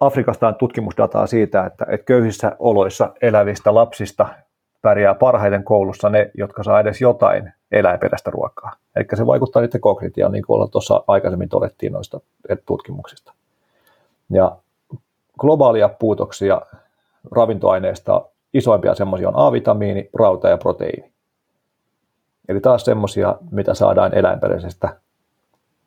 Afrikasta 0.00 0.48
on 0.48 0.54
tutkimusdataa 0.54 1.26
siitä, 1.26 1.66
että, 1.66 1.86
että 1.88 2.04
köyhissä 2.04 2.56
oloissa 2.58 3.12
elävistä 3.22 3.74
lapsista 3.74 4.26
pärjää 4.84 5.14
parhaiten 5.14 5.64
koulussa 5.64 6.08
ne, 6.10 6.30
jotka 6.34 6.62
saa 6.62 6.80
edes 6.80 7.00
jotain 7.00 7.52
eläinperäistä 7.72 8.30
ruokaa. 8.30 8.72
Eli 8.96 9.04
se 9.14 9.26
vaikuttaa 9.26 9.62
niiden 9.62 9.80
kognitioon, 9.80 10.32
niin 10.32 10.44
kuin 10.46 10.70
tuossa 10.70 11.04
aikaisemmin 11.06 11.48
todettiin 11.48 11.92
noista 11.92 12.20
tutkimuksista. 12.66 13.32
Ja 14.30 14.56
globaalia 15.38 15.88
puutoksia 15.88 16.62
ravintoaineista 17.32 18.22
isoimpia 18.54 18.94
semmoisia 18.94 19.28
on 19.28 19.36
A-vitamiini, 19.36 20.10
rauta 20.18 20.48
ja 20.48 20.58
proteiini. 20.58 21.12
Eli 22.48 22.60
taas 22.60 22.84
semmoisia, 22.84 23.36
mitä 23.50 23.74
saadaan 23.74 24.14
eläinperäisestä 24.14 24.96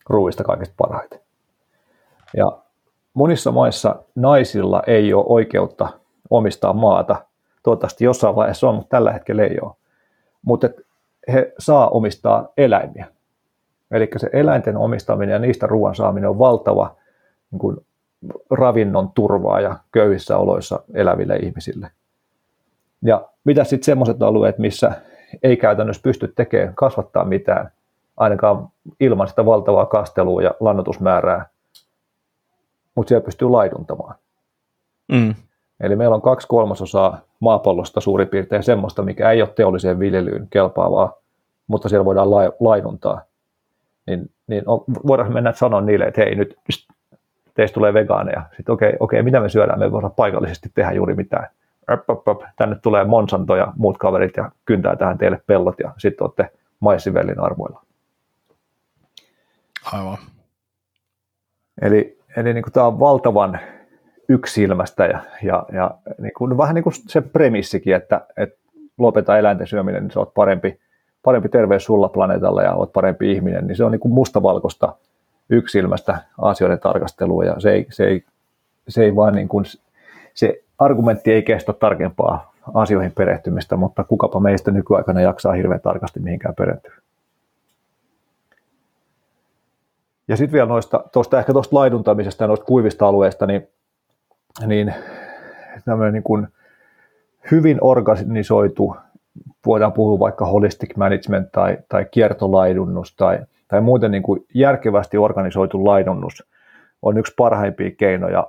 ruuista 0.09 0.43
kaikista 0.43 0.75
parhaiten. 0.77 1.19
Ja 2.37 2.57
monissa 3.13 3.51
maissa 3.51 3.95
naisilla 4.15 4.83
ei 4.87 5.13
ole 5.13 5.25
oikeutta 5.27 5.87
omistaa 6.29 6.73
maata. 6.73 7.15
Toivottavasti 7.63 8.05
jossain 8.05 8.35
vaiheessa 8.35 8.69
on, 8.69 8.75
mutta 8.75 8.89
tällä 8.89 9.11
hetkellä 9.11 9.43
ei 9.43 9.57
ole. 9.61 9.73
Mutta 10.41 10.69
he 11.33 11.53
saa 11.59 11.89
omistaa 11.89 12.47
eläimiä. 12.57 13.07
Eli 13.91 14.09
se 14.17 14.29
eläinten 14.33 14.77
omistaminen 14.77 15.33
ja 15.33 15.39
niistä 15.39 15.67
ruoan 15.67 15.95
saaminen 15.95 16.29
on 16.29 16.39
valtava 16.39 16.95
niin 17.51 17.59
kuin, 17.59 17.77
ravinnon 18.49 19.11
turvaa 19.11 19.61
ja 19.61 19.77
köyhissä 19.91 20.37
oloissa 20.37 20.79
eläville 20.93 21.35
ihmisille. 21.35 21.91
Ja 23.01 23.27
mitä 23.43 23.63
sitten 23.63 23.85
semmoiset 23.85 24.21
alueet, 24.21 24.57
missä 24.57 24.91
ei 25.43 25.57
käytännössä 25.57 26.01
pysty 26.01 26.33
tekemään, 26.35 26.75
kasvattaa 26.75 27.25
mitään, 27.25 27.71
ainakaan 28.17 28.67
ilman 28.99 29.27
sitä 29.27 29.45
valtavaa 29.45 29.85
kastelua 29.85 30.41
ja 30.41 30.51
lannotusmäärää, 30.59 31.45
mutta 32.95 33.09
siellä 33.09 33.25
pystyy 33.25 33.49
laiduntamaan. 33.49 34.15
Mm. 35.11 35.35
Eli 35.79 35.95
meillä 35.95 36.15
on 36.15 36.21
kaksi 36.21 36.47
kolmasosaa 36.47 37.19
maapallosta 37.39 38.01
suurin 38.01 38.27
piirtein 38.27 38.63
semmoista, 38.63 39.03
mikä 39.03 39.31
ei 39.31 39.41
ole 39.41 39.49
teolliseen 39.55 39.99
viljelyyn 39.99 40.47
kelpaavaa, 40.49 41.13
mutta 41.67 41.89
siellä 41.89 42.05
voidaan 42.05 42.31
laiduntaa. 42.59 43.21
Niin, 44.07 44.31
niin 44.47 44.63
on, 44.65 44.83
voidaan 45.07 45.33
mennä 45.33 45.53
sanoa 45.53 45.81
niille, 45.81 46.05
että 46.05 46.21
hei 46.21 46.35
nyt 46.35 46.57
teistä 47.53 47.73
tulee 47.73 47.93
vegaaneja. 47.93 48.43
Sitten 48.55 48.73
okei, 48.73 48.89
okay, 48.89 48.97
okei, 48.99 49.19
okay, 49.19 49.23
mitä 49.23 49.39
me 49.39 49.49
syödään, 49.49 49.79
me 49.79 49.85
ei 49.85 49.91
voida 49.91 50.09
paikallisesti 50.09 50.69
tehdä 50.73 50.91
juuri 50.91 51.15
mitään. 51.15 51.47
Öp, 51.91 52.09
öp, 52.09 52.27
öp. 52.27 52.41
Tänne 52.55 52.75
tulee 52.81 53.03
Monsanto 53.03 53.55
ja 53.55 53.73
muut 53.75 53.97
kaverit 53.97 54.37
ja 54.37 54.51
kyntää 54.65 54.95
tähän 54.95 55.17
teille 55.17 55.41
pellot 55.47 55.79
ja 55.79 55.91
sitten 55.97 56.25
olette 56.25 56.51
maissivellin 56.79 57.39
arvoilla. 57.39 57.81
Aivan. 59.93 60.17
Eli, 61.81 62.19
eli 62.37 62.53
niin 62.53 62.63
tämä 62.73 62.85
on 62.85 62.99
valtavan 62.99 63.59
yksilmästä 64.29 65.05
ja, 65.05 65.19
ja, 65.43 65.65
ja 65.73 65.91
niin 66.17 66.33
kuin, 66.37 66.57
vähän 66.57 66.75
niin 66.75 66.83
kuin 66.83 66.93
se 67.07 67.21
premissikin, 67.21 67.95
että, 67.95 68.21
että 68.37 68.59
lopeta 68.97 69.37
eläinten 69.37 69.67
syöminen, 69.67 70.03
niin 70.03 70.11
sä 70.11 70.19
oot 70.19 70.33
parempi, 70.33 70.79
parempi 71.23 71.49
terveys 71.49 71.85
sulla 71.85 72.09
planeetalla 72.09 72.63
ja 72.63 72.73
oot 72.73 72.93
parempi 72.93 73.31
ihminen, 73.31 73.67
niin 73.67 73.75
se 73.75 73.83
on 73.83 73.91
niin 73.91 73.99
kuin 73.99 74.13
mustavalkoista 74.13 74.95
yksilmästä 75.49 76.17
asioiden 76.37 76.79
tarkastelua 76.79 77.45
ja 77.45 77.59
se 77.59 77.71
ei, 77.71 77.87
se 77.89 78.05
ei, 78.05 78.23
se 78.87 79.03
ei 79.03 79.15
vaan 79.15 79.35
niin 79.35 79.47
kuin, 79.47 79.65
se 80.33 80.61
argumentti 80.79 81.31
ei 81.31 81.43
kestä 81.43 81.73
tarkempaa 81.73 82.53
asioihin 82.73 83.11
perehtymistä, 83.11 83.75
mutta 83.75 84.03
kukapa 84.03 84.39
meistä 84.39 84.71
nykyaikana 84.71 85.21
jaksaa 85.21 85.53
hirveän 85.53 85.81
tarkasti 85.81 86.19
mihinkään 86.19 86.55
perehtyä. 86.55 86.93
Ja 90.27 90.37
sitten 90.37 90.53
vielä 90.53 90.67
noista, 90.67 91.03
tuosta, 91.11 91.39
ehkä 91.39 91.53
tuosta 91.53 91.75
laiduntamisesta 91.75 92.43
ja 92.43 92.47
noista 92.47 92.65
kuivista 92.65 93.07
alueista, 93.07 93.45
niin, 93.45 93.67
niin 94.65 94.93
tämmöinen 95.85 96.13
niin 96.13 96.23
kuin 96.23 96.47
hyvin 97.51 97.77
organisoitu, 97.81 98.95
voidaan 99.65 99.93
puhua 99.93 100.19
vaikka 100.19 100.45
holistic 100.45 100.95
management 100.95 101.51
tai, 101.51 101.77
tai 101.89 102.05
kiertolaidunnus 102.11 103.15
tai, 103.15 103.39
tai 103.67 103.81
muuten 103.81 104.11
niin 104.11 104.23
kuin 104.23 104.45
järkevästi 104.53 105.17
organisoitu 105.17 105.85
laidunnus 105.85 106.43
on 107.01 107.17
yksi 107.17 107.33
parhaimpia 107.37 107.91
keinoja 107.91 108.47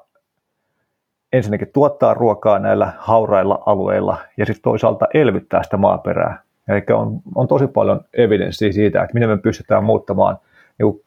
ensinnäkin 1.32 1.70
tuottaa 1.72 2.14
ruokaa 2.14 2.58
näillä 2.58 2.92
haurailla 2.98 3.62
alueilla 3.66 4.18
ja 4.36 4.46
sitten 4.46 4.62
toisaalta 4.62 5.06
elvyttää 5.14 5.62
sitä 5.62 5.76
maaperää. 5.76 6.42
Eli 6.68 6.82
on, 6.90 7.20
on 7.34 7.48
tosi 7.48 7.66
paljon 7.66 8.00
evidenssiä 8.12 8.72
siitä, 8.72 9.02
että 9.02 9.14
miten 9.14 9.28
me 9.28 9.38
pystytään 9.38 9.84
muuttamaan 9.84 10.38
niin 10.78 11.04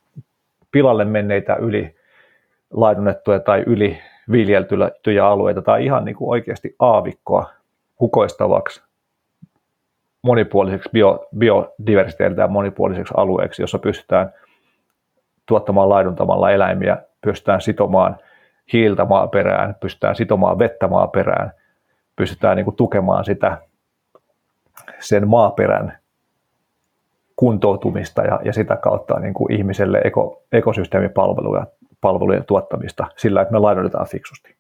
pilalle 0.72 1.06
menneitä 1.06 1.56
yli 1.56 1.96
laidunnettuja 2.72 3.40
tai 3.40 3.64
yli 3.66 3.98
viljeltyjä 4.32 5.28
alueita 5.28 5.62
tai 5.62 5.86
ihan 5.86 6.06
niin 6.06 6.16
kuin 6.16 6.30
oikeasti 6.30 6.76
aavikkoa 6.80 7.50
hukoistavaksi 8.00 8.84
monipuoliseksi 10.22 10.90
bio, 10.94 11.28
biodiversiteetiltä 11.38 12.48
monipuoliseksi 12.48 13.14
alueeksi, 13.18 13.64
jossa 13.64 13.80
pystytään 13.80 14.34
tuottamaan 15.46 15.90
laiduntamalla 15.90 16.52
eläimiä, 16.52 16.98
pystytään 17.22 17.62
sitomaan 17.62 18.18
hiiltä 18.74 19.06
maaperään, 19.06 19.76
pystytään 19.76 20.16
sitomaan 20.16 20.60
vettä 20.60 20.88
maaperään, 20.88 21.52
pystytään 22.16 22.56
niin 22.58 22.66
kuin 22.66 22.76
tukemaan 22.76 23.26
sitä 23.26 23.58
sen 25.00 25.28
maaperän 25.28 25.98
kuntoutumista 27.36 28.22
ja, 28.22 28.40
ja 28.44 28.54
sitä 28.54 28.76
kautta 28.76 29.20
niin 29.20 29.34
kuin 29.34 29.52
ihmiselle 29.52 30.02
eko, 30.04 30.44
ekosysteemipalveluja 30.52 31.68
palvelujen 32.02 32.46
tuottamista 32.46 33.08
sillä, 33.18 33.42
että 33.42 33.52
me 33.52 33.60
lainoitetaan 33.60 34.08
fiksusti. 34.08 34.56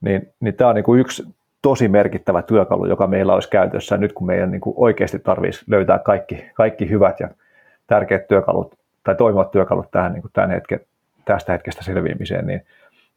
Niin, 0.00 0.32
niin 0.40 0.54
tämä 0.54 0.68
on 0.68 0.74
niin 0.74 0.84
kuin 0.84 1.00
yksi 1.00 1.24
tosi 1.62 1.88
merkittävä 1.88 2.42
työkalu, 2.42 2.86
joka 2.86 3.06
meillä 3.06 3.34
olisi 3.34 3.50
käytössä 3.50 3.96
nyt, 3.96 4.12
kun 4.12 4.26
meidän 4.26 4.50
niin 4.50 4.60
kuin 4.60 4.74
oikeasti 4.76 5.18
tarvitsisi 5.18 5.64
löytää 5.68 5.98
kaikki, 5.98 6.50
kaikki 6.54 6.90
hyvät 6.90 7.20
ja 7.20 7.28
tärkeät 7.86 8.28
työkalut 8.28 8.78
tai 9.04 9.14
toimivat 9.14 9.50
työkalut 9.50 9.90
tähän 9.90 10.12
niin 10.12 10.22
kuin 10.22 10.32
tämän 10.32 10.50
hetken, 10.50 10.80
tästä 11.24 11.52
hetkestä 11.52 11.84
selviämiseen, 11.84 12.46
niin, 12.46 12.66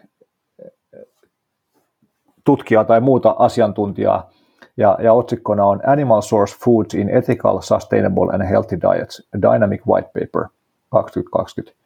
tutkijaa 2.44 2.84
tai 2.84 3.00
muuta 3.00 3.34
asiantuntijaa, 3.38 4.30
ja, 4.76 4.98
ja 5.02 5.12
otsikkona 5.12 5.64
on 5.64 5.80
Animal 5.86 6.20
Source 6.20 6.56
Foods 6.64 6.94
in 6.94 7.08
Ethical, 7.08 7.60
Sustainable 7.60 8.34
and 8.34 8.42
Healthy 8.42 8.78
Diets, 8.80 9.28
Dynamic 9.42 9.86
White 9.86 10.08
Paper 10.08 10.48
2020. 10.88 11.80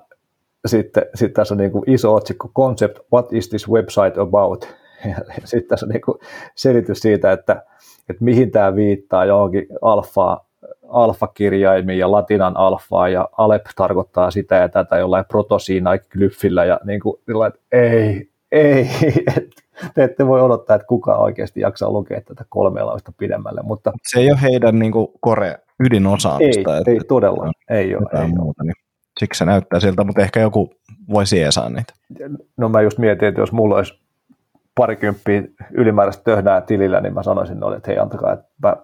sitten, 0.67 1.03
sitten 1.15 1.35
tässä 1.35 1.55
on 1.55 1.59
niin 1.59 1.71
kuin 1.71 1.85
iso 1.87 2.15
otsikko, 2.15 2.51
concept, 2.57 2.99
what 3.13 3.33
is 3.33 3.49
this 3.49 3.69
website 3.69 4.21
about? 4.21 4.69
Ja 5.41 5.47
sitten 5.47 5.69
tässä 5.69 5.87
on 5.87 5.91
niin 5.91 6.01
kuin 6.01 6.19
selitys 6.55 7.01
siitä, 7.01 7.33
että, 7.33 7.63
että 8.09 8.25
mihin 8.25 8.51
tämä 8.51 8.75
viittaa 8.75 9.25
johonkin 9.25 9.67
alfaa, 9.83 10.47
alfakirjaimiin 10.89 11.99
ja 11.99 12.11
latinan 12.11 12.57
alfaa 12.57 13.09
ja 13.09 13.29
alep 13.39 13.65
tarkoittaa 13.77 14.31
sitä 14.31 14.57
ja 14.57 14.69
tätä 14.69 14.99
jollain 14.99 15.25
protosiina 15.25 15.99
glypfillä 15.99 16.65
ja 16.65 16.81
niin 16.85 17.01
kuin, 17.01 17.17
että 17.47 17.61
ei, 17.73 18.31
ei, 18.53 18.89
että 19.37 19.63
te 19.95 20.05
ette 20.05 20.27
voi 20.27 20.41
odottaa, 20.41 20.77
että 20.77 20.87
kuka 20.87 21.17
oikeasti 21.17 21.61
jaksaa 21.61 21.91
lukea 21.91 22.21
tätä 22.21 22.45
kolmea 22.49 22.85
pidemmälle. 23.19 23.61
Mutta, 23.63 23.93
se 24.03 24.21
ei 24.21 24.31
ole 24.31 24.43
heidän 24.43 24.79
niin 24.79 24.93
kuin, 24.93 25.09
kore 25.21 25.59
ydinosaamista. 25.81 26.75
Ei, 26.75 26.79
että, 26.79 26.91
ei 26.91 26.99
todella, 27.09 27.51
ei 27.71 27.97
ole. 27.97 28.23
Ei 28.23 28.29
muuta, 28.29 28.65
niin 28.65 28.75
siksi 29.21 29.39
se 29.39 29.45
näyttää 29.45 29.81
siltä, 29.81 30.05
mutta 30.05 30.23
ehkä 30.23 30.41
joku 30.41 30.71
voi 31.13 31.27
siesaa 31.27 31.69
niitä. 31.69 31.93
No 32.57 32.69
mä 32.69 32.81
just 32.81 32.99
mietin, 32.99 33.29
että 33.29 33.41
jos 33.41 33.53
mulla 33.53 33.77
olisi 33.77 34.01
parikymppiä 34.75 35.43
ylimääräistä 35.71 36.25
töhnää 36.25 36.61
tilillä, 36.61 37.01
niin 37.01 37.15
mä 37.15 37.23
sanoisin 37.23 37.61
noille, 37.61 37.77
että 37.77 37.91
hei 37.91 37.99
antakaa, 37.99 38.33
että 38.33 38.47
mä 38.63 38.77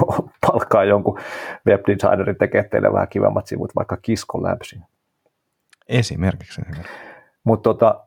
palkkaa 0.46 0.84
jonkun 0.84 1.18
webdesignerin 1.66 2.36
tekemään 2.36 2.70
teille 2.70 2.92
vähän 2.92 3.08
kivemmat 3.08 3.46
sivut, 3.46 3.76
vaikka 3.76 3.96
Kiskon 3.96 4.42
läpsin. 4.42 4.82
Esimerkiksi. 5.88 6.62
Mutta 7.44 7.62
tota, 7.62 8.04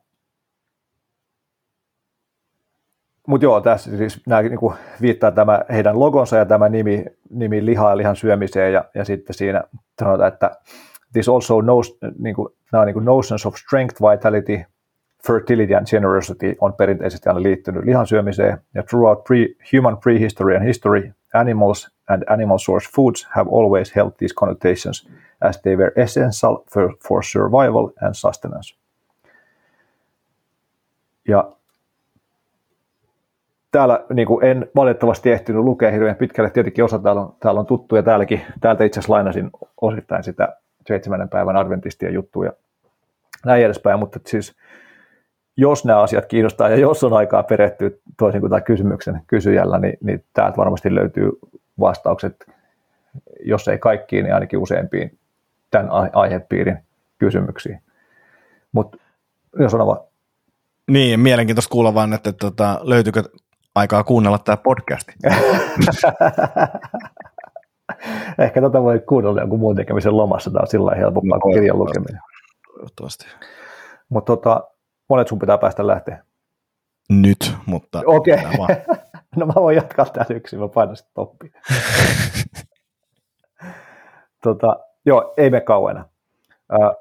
mut 3.27 3.41
joo, 3.41 3.61
tässä 3.61 3.97
siis 3.97 4.21
nämä 4.27 4.41
niinku 4.41 4.73
viittaa 5.01 5.31
tämä 5.31 5.61
heidän 5.69 5.99
logonsa 5.99 6.37
ja 6.37 6.45
tämä 6.45 6.69
nimi, 6.69 7.05
nimi 7.29 7.65
lihaa 7.65 7.89
ja 7.89 7.97
lihan 7.97 8.15
syömiseen 8.15 8.73
ja, 8.73 8.85
ja 8.95 9.05
sitten 9.05 9.33
siinä 9.33 9.63
sanotaan, 9.99 10.33
että 10.33 10.51
this 11.15 11.29
also 11.29 11.61
knows, 11.61 11.97
niinku, 12.19 12.55
nämä 12.71 12.85
niinku 12.85 12.99
notions 12.99 13.45
of 13.45 13.55
strength, 13.55 14.01
vitality, 14.01 14.65
fertility 15.27 15.73
and 15.75 15.87
generosity 15.87 16.55
on 16.61 16.73
perinteisesti 16.73 17.29
aina 17.29 17.43
liittynyt 17.43 17.85
lihan 17.85 18.07
syömiseen 18.07 18.57
ja 18.73 18.83
throughout 18.83 19.23
pre, 19.23 19.37
human 19.73 19.97
prehistory 19.97 20.55
and 20.55 20.65
history 20.65 21.11
animals 21.33 21.95
and 22.09 22.23
animal 22.29 22.57
source 22.57 22.89
foods 22.95 23.27
have 23.29 23.49
always 23.49 23.95
held 23.95 24.11
these 24.17 24.35
connotations 24.35 25.09
as 25.41 25.61
they 25.61 25.75
were 25.75 25.91
essential 25.95 26.57
for, 26.73 26.93
for 27.07 27.23
survival 27.23 27.89
and 28.01 28.13
sustenance. 28.13 28.75
Ja 31.27 31.51
täällä 33.71 34.05
niin 34.13 34.27
kuin 34.27 34.45
en 34.45 34.67
valitettavasti 34.75 35.31
ehtinyt 35.31 35.63
lukea 35.63 35.91
hirveän 35.91 36.15
pitkälle, 36.15 36.49
tietenkin 36.49 36.83
osa 36.83 36.99
täällä 36.99 37.21
on, 37.21 37.35
täällä 37.39 37.59
on 37.59 37.65
tuttu 37.65 37.95
ja 37.95 38.03
täälläkin, 38.03 38.41
täältä 38.61 38.83
itse 38.83 38.99
asiassa 38.99 39.13
lainasin 39.13 39.49
osittain 39.81 40.23
sitä 40.23 40.57
seitsemännen 40.87 41.29
päivän 41.29 41.57
adventistien 41.57 42.13
juttuja 42.13 42.51
näin 43.45 43.65
edespäin, 43.65 43.99
mutta 43.99 44.19
siis 44.25 44.55
jos 45.57 45.85
nämä 45.85 46.01
asiat 46.01 46.25
kiinnostaa 46.25 46.69
ja 46.69 46.75
jos 46.75 47.03
on 47.03 47.13
aikaa 47.13 47.43
perehtyä 47.43 47.89
toisin 48.17 48.41
kuin 48.41 48.49
tämä 48.49 48.61
kysymyksen 48.61 49.21
kysyjällä, 49.27 49.79
niin, 49.79 49.97
niin 50.03 50.23
täältä 50.33 50.57
varmasti 50.57 50.95
löytyy 50.95 51.31
vastaukset, 51.79 52.45
jos 53.45 53.67
ei 53.67 53.77
kaikkiin, 53.77 54.23
niin 54.23 54.33
ainakin 54.33 54.59
useampiin 54.59 55.17
tämän 55.71 55.89
aihepiirin 56.13 56.77
kysymyksiin. 57.17 57.81
Mutta 58.71 58.97
jos 59.59 59.73
on 59.73 59.87
vaan. 59.87 59.99
Niin, 60.87 61.19
mielenkiintoista 61.19 61.71
kuulla 61.71 61.93
vaan, 61.93 62.13
että, 62.13 62.29
että, 62.29 62.47
että 62.47 62.63
tota, 62.63 62.79
löytyykö 62.83 63.23
aikaa 63.75 64.03
kuunnella 64.03 64.39
tämä 64.39 64.57
podcast. 64.57 65.07
Ehkä 68.45 68.61
tätä 68.61 68.81
voi 68.81 68.99
kuunnella 68.99 69.41
jonkun 69.41 69.59
muun 69.59 69.75
tekemisen 69.75 70.17
lomassa, 70.17 70.51
tämä 70.51 70.61
on 70.61 70.67
sillä 70.67 70.95
helpompaa 70.95 71.37
no, 71.37 71.41
kuin 71.41 71.53
kirjan 71.53 71.79
lukeminen. 71.79 72.21
Toivottavasti. 72.73 73.25
Mutta 74.09 74.35
tota, 74.35 74.63
monet 75.09 75.27
sun 75.27 75.39
pitää 75.39 75.57
päästä 75.57 75.87
lähteä? 75.87 76.23
Nyt, 77.09 77.55
mutta... 77.65 78.01
Okei. 78.05 78.37
Okay. 78.59 78.75
no 79.35 79.45
mä 79.45 79.53
voin 79.55 79.75
jatkaa 79.75 80.05
täällä 80.05 80.35
yksin, 80.35 80.59
mä 80.59 80.67
painan 80.67 80.95
sitten 80.95 81.13
toppiin. 81.13 81.53
tota, 84.43 84.79
joo, 85.05 85.33
ei 85.37 85.49
me 85.49 85.61
kauena. 85.61 86.05
Äh, 86.73 86.91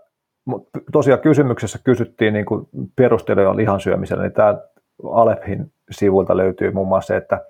mutta 0.45 0.81
tosiaan 0.93 1.21
kysymyksessä 1.21 1.79
kysyttiin 1.85 2.35
niin 2.35 2.47
perusteluja 2.97 3.57
lihan 3.57 3.81
syömiselle, 3.81 4.23
niin 4.23 4.33
tämä 4.33 4.59
Alephin 5.13 5.73
sivulta 5.91 6.37
löytyy 6.37 6.71
muun 6.71 6.89
muassa 6.89 7.07
se, 7.07 7.17
että, 7.17 7.41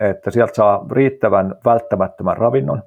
että 0.00 0.30
sieltä 0.30 0.54
saa 0.54 0.86
riittävän 0.90 1.54
välttämättömän 1.64 2.36
ravinnon, 2.36 2.82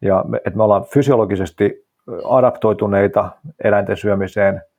ja 0.00 0.24
me, 0.28 0.36
että 0.36 0.56
me 0.56 0.62
ollaan 0.62 0.84
fysiologisesti 0.84 1.86
adaptoituneita 2.24 3.30
eläinten 3.64 3.96
syömiseen– 3.96 4.62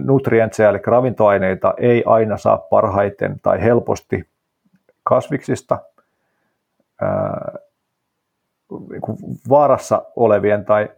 nutrientseja, 0.00 0.68
eli 0.68 0.78
ravintoaineita, 0.86 1.74
ei 1.76 2.02
aina 2.06 2.36
saa 2.36 2.58
parhaiten 2.58 3.40
tai 3.42 3.62
helposti 3.62 4.28
kasviksista. 5.02 5.78
Niin 8.90 9.02
vaarassa 9.48 10.02
olevien 10.16 10.64
tai 10.64 10.88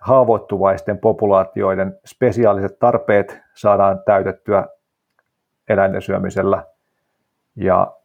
haavoittuvaisten 0.00 0.98
populaatioiden 0.98 1.98
spesiaaliset 2.04 2.78
tarpeet 2.78 3.40
saadaan 3.54 4.02
täytettyä 4.04 4.66
eläinten 5.68 6.02
syömisellä. 6.02 6.64
Ja 7.56 7.96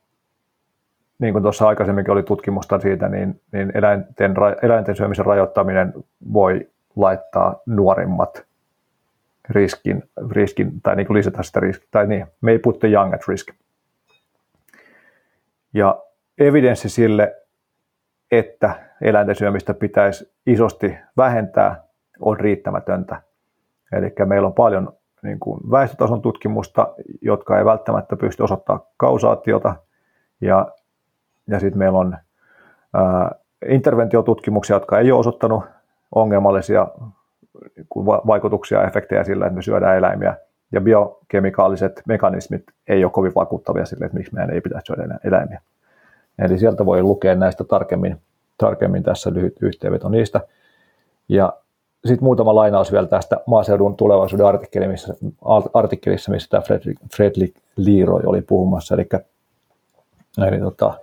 niin 1.21 1.33
kuin 1.33 1.41
tuossa 1.41 1.67
aikaisemminkin 1.67 2.11
oli 2.11 2.23
tutkimusta 2.23 2.79
siitä, 2.79 3.09
niin, 3.09 3.41
niin 3.51 3.71
eläinten, 3.75 4.35
eläinten 4.61 4.95
syömisen 4.95 5.25
rajoittaminen 5.25 5.93
voi 6.33 6.69
laittaa 6.95 7.59
nuorimmat 7.65 8.45
riskin, 9.49 10.03
riskin 10.31 10.81
tai 10.81 10.95
niin 10.95 11.07
kuin 11.07 11.17
lisätä 11.17 11.43
sitä 11.43 11.59
riskiä, 11.59 11.87
tai 11.91 12.07
niin, 12.07 12.27
may 12.41 12.59
put 12.59 12.79
the 12.79 12.87
young 12.87 13.13
at 13.13 13.27
risk. 13.27 13.47
Ja 15.73 16.03
evidenssi 16.37 16.89
sille, 16.89 17.35
että 18.31 18.75
eläinten 19.01 19.35
syömistä 19.35 19.73
pitäisi 19.73 20.33
isosti 20.45 20.97
vähentää, 21.17 21.83
on 22.19 22.39
riittämätöntä. 22.39 23.21
Eli 23.91 24.13
meillä 24.25 24.47
on 24.47 24.53
paljon 24.53 24.93
niin 25.23 25.39
kuin 25.39 25.71
väestötason 25.71 26.21
tutkimusta, 26.21 26.93
jotka 27.21 27.57
ei 27.57 27.65
välttämättä 27.65 28.15
pysty 28.15 28.43
osoittamaan 28.43 28.85
kausaatiota, 28.97 29.75
ja, 30.41 30.67
ja 31.51 31.59
sitten 31.59 31.79
meillä 31.79 31.99
on 31.99 32.17
ää, 32.93 33.35
interventiotutkimuksia, 33.69 34.75
jotka 34.75 34.99
ei 34.99 35.11
ole 35.11 35.19
osoittanut 35.19 35.63
ongelmallisia 36.15 36.87
vaikutuksia 38.27 38.79
ja 38.79 38.87
efektejä 38.87 39.23
sillä, 39.23 39.45
että 39.45 39.55
me 39.55 39.61
syödään 39.61 39.97
eläimiä. 39.97 40.37
Ja 40.71 40.81
biokemikaaliset 40.81 42.01
mekanismit 42.07 42.63
ei 42.87 43.03
ole 43.03 43.11
kovin 43.11 43.35
vakuuttavia 43.35 43.85
sille, 43.85 44.05
että 44.05 44.17
miksi 44.17 44.33
meidän 44.33 44.55
ei 44.55 44.61
pitäisi 44.61 44.85
syödä 44.85 45.19
eläimiä. 45.23 45.61
Eli 46.39 46.59
sieltä 46.59 46.85
voi 46.85 47.01
lukea 47.01 47.35
näistä 47.35 47.63
tarkemmin, 47.63 48.21
tarkemmin 48.57 49.03
tässä 49.03 49.33
lyhyt 49.33 49.57
yhteenveto 49.61 50.09
niistä. 50.09 50.41
Ja 51.29 51.53
sitten 52.05 52.23
muutama 52.23 52.55
lainaus 52.55 52.91
vielä 52.91 53.07
tästä 53.07 53.37
maaseudun 53.45 53.95
tulevaisuuden 53.95 54.45
artikkelissa, 54.45 55.13
artikkelissa 55.73 56.31
missä 56.31 56.49
tämä 56.49 56.61
Fredrik, 56.61 56.97
Fredrik 57.15 57.55
oli 58.25 58.41
puhumassa. 58.41 58.95
Eli, 58.95 59.07
eli 60.47 60.59
tota, 60.59 60.93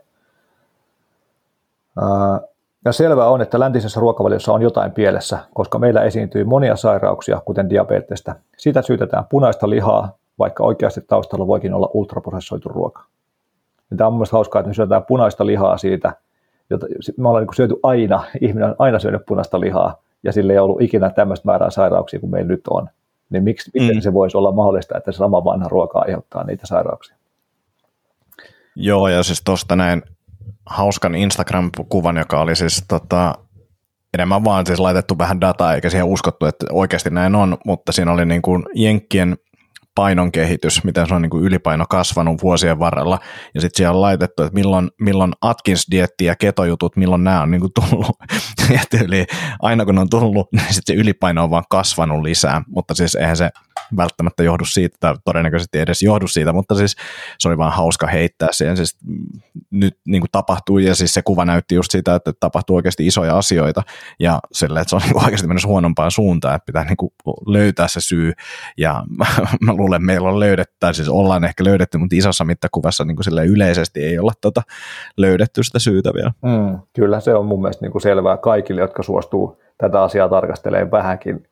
ja 2.84 2.92
selvää 2.92 3.28
on, 3.28 3.42
että 3.42 3.60
läntisessä 3.60 4.00
ruokavaliossa 4.00 4.52
on 4.52 4.62
jotain 4.62 4.92
pielessä, 4.92 5.38
koska 5.54 5.78
meillä 5.78 6.02
esiintyy 6.02 6.44
monia 6.44 6.76
sairauksia, 6.76 7.42
kuten 7.44 7.70
diabetesta. 7.70 8.34
Sitä 8.56 8.82
syytetään 8.82 9.24
punaista 9.30 9.70
lihaa, 9.70 10.16
vaikka 10.38 10.64
oikeasti 10.64 11.00
taustalla 11.00 11.46
voikin 11.46 11.74
olla 11.74 11.90
ultraprosessoitu 11.94 12.68
ruoka. 12.68 13.04
Ja 13.90 13.96
tämä 13.96 14.08
on 14.08 14.12
mielestäni 14.12 14.36
hauskaa, 14.36 14.60
että 14.60 14.68
me 14.68 14.74
syötetään 14.74 15.04
punaista 15.04 15.46
lihaa 15.46 15.78
siitä, 15.78 16.12
jota 16.70 16.86
me 17.16 17.28
ollaan 17.28 17.44
niin 17.44 17.56
syöty 17.56 17.76
aina, 17.82 18.24
ihminen 18.40 18.68
on 18.68 18.76
aina 18.78 18.98
syönyt 18.98 19.22
punaista 19.26 19.60
lihaa, 19.60 20.02
ja 20.22 20.32
sillä 20.32 20.52
ei 20.52 20.58
ollut 20.58 20.82
ikinä 20.82 21.10
tämmöistä 21.10 21.46
määrää 21.46 21.70
sairauksia 21.70 22.20
kuin 22.20 22.30
meillä 22.30 22.48
nyt 22.48 22.68
on. 22.70 22.88
Niin 23.30 23.44
miksi, 23.44 23.70
mm. 23.74 23.82
miten 23.82 24.02
se 24.02 24.12
voisi 24.12 24.36
olla 24.36 24.52
mahdollista, 24.52 24.98
että 24.98 25.12
se 25.12 25.16
sama 25.16 25.44
vanha 25.44 25.68
ruoka 25.68 25.98
aiheuttaa 25.98 26.44
niitä 26.44 26.66
sairauksia? 26.66 27.16
Joo, 28.76 29.08
ja 29.08 29.22
siis 29.22 29.42
tuosta 29.44 29.76
näin 29.76 30.02
hauskan 30.68 31.14
Instagram-kuvan, 31.14 32.16
joka 32.16 32.40
oli 32.40 32.56
siis 32.56 32.84
tota, 32.88 33.34
enemmän 34.14 34.44
vaan 34.44 34.66
siis 34.66 34.80
laitettu 34.80 35.18
vähän 35.18 35.40
dataa, 35.40 35.74
eikä 35.74 35.90
siihen 35.90 36.06
uskottu, 36.06 36.46
että 36.46 36.66
oikeasti 36.72 37.10
näin 37.10 37.34
on, 37.34 37.58
mutta 37.66 37.92
siinä 37.92 38.12
oli 38.12 38.26
niin 38.26 38.42
kuin 38.42 38.64
Jenkkien 38.74 39.36
painon 39.94 40.32
kehitys, 40.32 40.84
miten 40.84 41.06
se 41.08 41.14
on 41.14 41.22
niin 41.22 41.30
kuin 41.30 41.44
ylipaino 41.44 41.84
kasvanut 41.90 42.42
vuosien 42.42 42.78
varrella, 42.78 43.18
ja 43.54 43.60
sitten 43.60 43.76
siellä 43.76 43.94
on 43.94 44.00
laitettu, 44.00 44.42
että 44.42 44.54
milloin, 44.54 44.90
milloin 45.00 45.32
Atkins-dietti 45.46 46.24
ja 46.24 46.36
ketojutut, 46.36 46.96
milloin 46.96 47.24
nämä 47.24 47.42
on 47.42 47.50
niin 47.50 47.60
kuin 47.60 47.72
tullut, 47.72 48.16
ja 48.74 48.80
tyyli, 48.90 49.26
aina 49.62 49.84
kun 49.84 49.98
on 49.98 50.10
tullut, 50.10 50.52
niin 50.52 50.74
sitten 50.74 50.96
se 50.96 51.00
ylipaino 51.00 51.44
on 51.44 51.50
vaan 51.50 51.64
kasvanut 51.70 52.22
lisää, 52.22 52.62
mutta 52.68 52.94
siis 52.94 53.14
eihän 53.14 53.36
se 53.36 53.50
välttämättä 53.96 54.42
johdu 54.42 54.64
siitä, 54.64 54.96
tai 55.00 55.14
todennäköisesti 55.24 55.78
edes 55.78 56.02
johdu 56.02 56.26
siitä, 56.26 56.52
mutta 56.52 56.74
siis 56.74 56.96
se 57.38 57.48
oli 57.48 57.58
vaan 57.58 57.72
hauska 57.72 58.06
heittää 58.06 58.48
siihen, 58.52 58.76
siis 58.76 58.96
nyt 59.70 59.98
niin 60.06 60.20
kuin 60.20 60.30
tapahtui, 60.32 60.84
ja 60.84 60.94
siis 60.94 61.14
se 61.14 61.22
kuva 61.22 61.44
näytti 61.44 61.74
just 61.74 61.90
siitä, 61.90 62.14
että 62.14 62.32
tapahtuu 62.40 62.76
oikeasti 62.76 63.06
isoja 63.06 63.38
asioita, 63.38 63.82
ja 64.20 64.40
sille, 64.52 64.80
että 64.80 64.90
se 64.90 64.96
on 64.96 65.02
niin 65.02 65.12
kuin 65.12 65.24
oikeasti 65.24 65.46
menossa 65.46 65.68
huonompaan 65.68 66.10
suuntaan, 66.10 66.54
että 66.54 66.66
pitää 66.66 66.84
niin 66.84 66.96
kuin 66.96 67.12
löytää 67.46 67.88
se 67.88 68.00
syy, 68.00 68.32
ja 68.78 69.04
mä, 69.18 69.26
mä 69.66 69.72
luulen, 69.72 70.04
meillä 70.04 70.28
on 70.28 70.40
löydetty, 70.40 70.76
tai 70.80 70.94
siis 70.94 71.08
ollaan 71.08 71.44
ehkä 71.44 71.64
löydetty, 71.64 71.98
mutta 71.98 72.16
isossa 72.16 72.44
mittakuvassa 72.44 73.04
niin 73.04 73.16
kuin 73.16 73.48
yleisesti 73.48 74.04
ei 74.04 74.18
olla 74.18 74.32
tota 74.40 74.62
löydetty 75.16 75.62
sitä 75.62 75.78
syytä 75.78 76.10
vielä. 76.14 76.32
Mm, 76.42 76.78
kyllä 76.92 77.20
se 77.20 77.34
on 77.34 77.46
mun 77.46 77.62
mielestä 77.62 77.84
niin 77.84 77.92
kuin 77.92 78.02
selvää 78.02 78.36
kaikille, 78.36 78.80
jotka 78.80 79.02
suostuu 79.02 79.60
tätä 79.78 80.02
asiaa 80.02 80.28
tarkastelemaan 80.28 80.90
vähänkin 80.90 81.48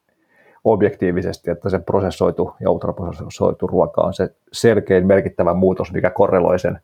objektiivisesti, 0.67 1.51
että 1.51 1.71
se 1.71 1.79
prosessoitu 1.79 2.55
ja 2.61 2.71
ultraprosessoitu 2.71 3.67
ruoka 3.67 4.03
on 4.03 4.15
se 4.15 4.35
selkein 4.53 5.07
merkittävä 5.07 5.55
muutos, 5.55 5.93
mikä 5.93 6.11
korreloi 6.11 6.59
sen, 6.59 6.81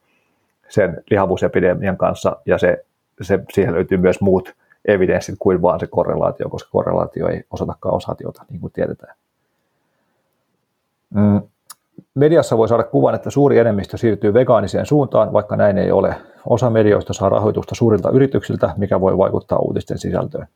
sen 0.69 1.03
lihavuusepidemian 1.11 1.97
kanssa, 1.97 2.37
ja 2.47 2.59
se, 2.59 2.85
se, 3.21 3.39
siihen 3.53 3.75
löytyy 3.75 3.99
myös 3.99 4.21
muut 4.21 4.55
evidenssit 4.85 5.35
kuin 5.39 5.63
vaan 5.63 5.81
se 5.81 5.87
korrelaatio, 5.87 6.49
koska 6.49 6.71
korrelaatio 6.71 7.29
ei 7.29 7.45
osoita 7.51 7.77
kausaatiota, 7.81 8.45
niin 8.51 8.61
kuin 8.61 8.73
tiedetään. 8.73 9.17
Mm. 11.15 11.43
Mediassa 12.15 12.59
voi 12.59 12.69
saada 12.69 12.85
kuvan, 12.85 13.15
että 13.15 13.31
suuri 13.31 13.59
enemmistö 13.59 13.97
siirtyy 13.97 14.35
vegaaniseen 14.35 14.87
suuntaan, 14.87 15.33
vaikka 15.33 15.57
näin 15.57 15.79
ei 15.79 15.93
ole. 15.93 16.15
Osa 16.47 16.71
medioista 16.71 17.13
saa 17.13 17.29
rahoitusta 17.29 17.75
suurilta 17.75 18.11
yrityksiltä, 18.11 18.75
mikä 18.77 19.01
voi 19.01 19.19
vaikuttaa 19.19 19.59
uutisten 19.59 19.99
sisältöön. 19.99 20.47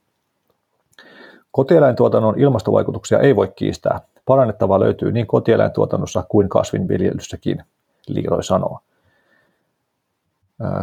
Kotieläintuotannon 1.56 2.40
ilmastovaikutuksia 2.40 3.18
ei 3.18 3.36
voi 3.36 3.52
kiistää. 3.56 4.00
Parannettavaa 4.26 4.80
löytyy 4.80 5.12
niin 5.12 5.26
kotieläintuotannossa 5.26 6.24
kuin 6.28 6.48
kasvinviljelyssäkin, 6.48 7.62
Liiroi 8.08 8.44
sanoo. 8.44 8.80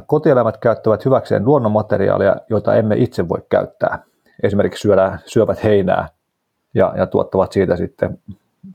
Kotieläimet 0.07 0.57
käyttävät 0.57 1.05
hyväkseen 1.05 1.45
luonnonmateriaalia, 1.45 2.35
joita 2.49 2.75
emme 2.75 2.95
itse 2.97 3.29
voi 3.29 3.37
käyttää. 3.49 4.03
Esimerkiksi 4.43 4.81
syödään, 4.81 5.19
syövät 5.25 5.63
heinää 5.63 6.07
ja, 6.73 6.93
ja 6.97 7.07
tuottavat 7.07 7.51
siitä 7.51 7.75
sitten 7.75 8.19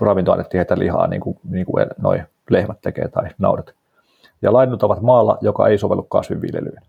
ravintoainetiheitä 0.03 0.79
lihaa, 0.79 1.07
niin 1.07 1.21
kuin, 1.21 1.39
niin 1.51 1.67
kuin 1.67 1.87
noi 2.03 2.23
lehmät 2.51 2.79
tekee 2.81 3.09
tai 3.09 3.29
naudat. 3.39 3.75
Ja 4.43 4.53
lainnut 4.53 4.83
maalla, 5.01 5.39
joka 5.41 5.69
ei 5.69 5.79
sovellu 5.79 6.03
kasvinviljelyyn. 6.03 6.83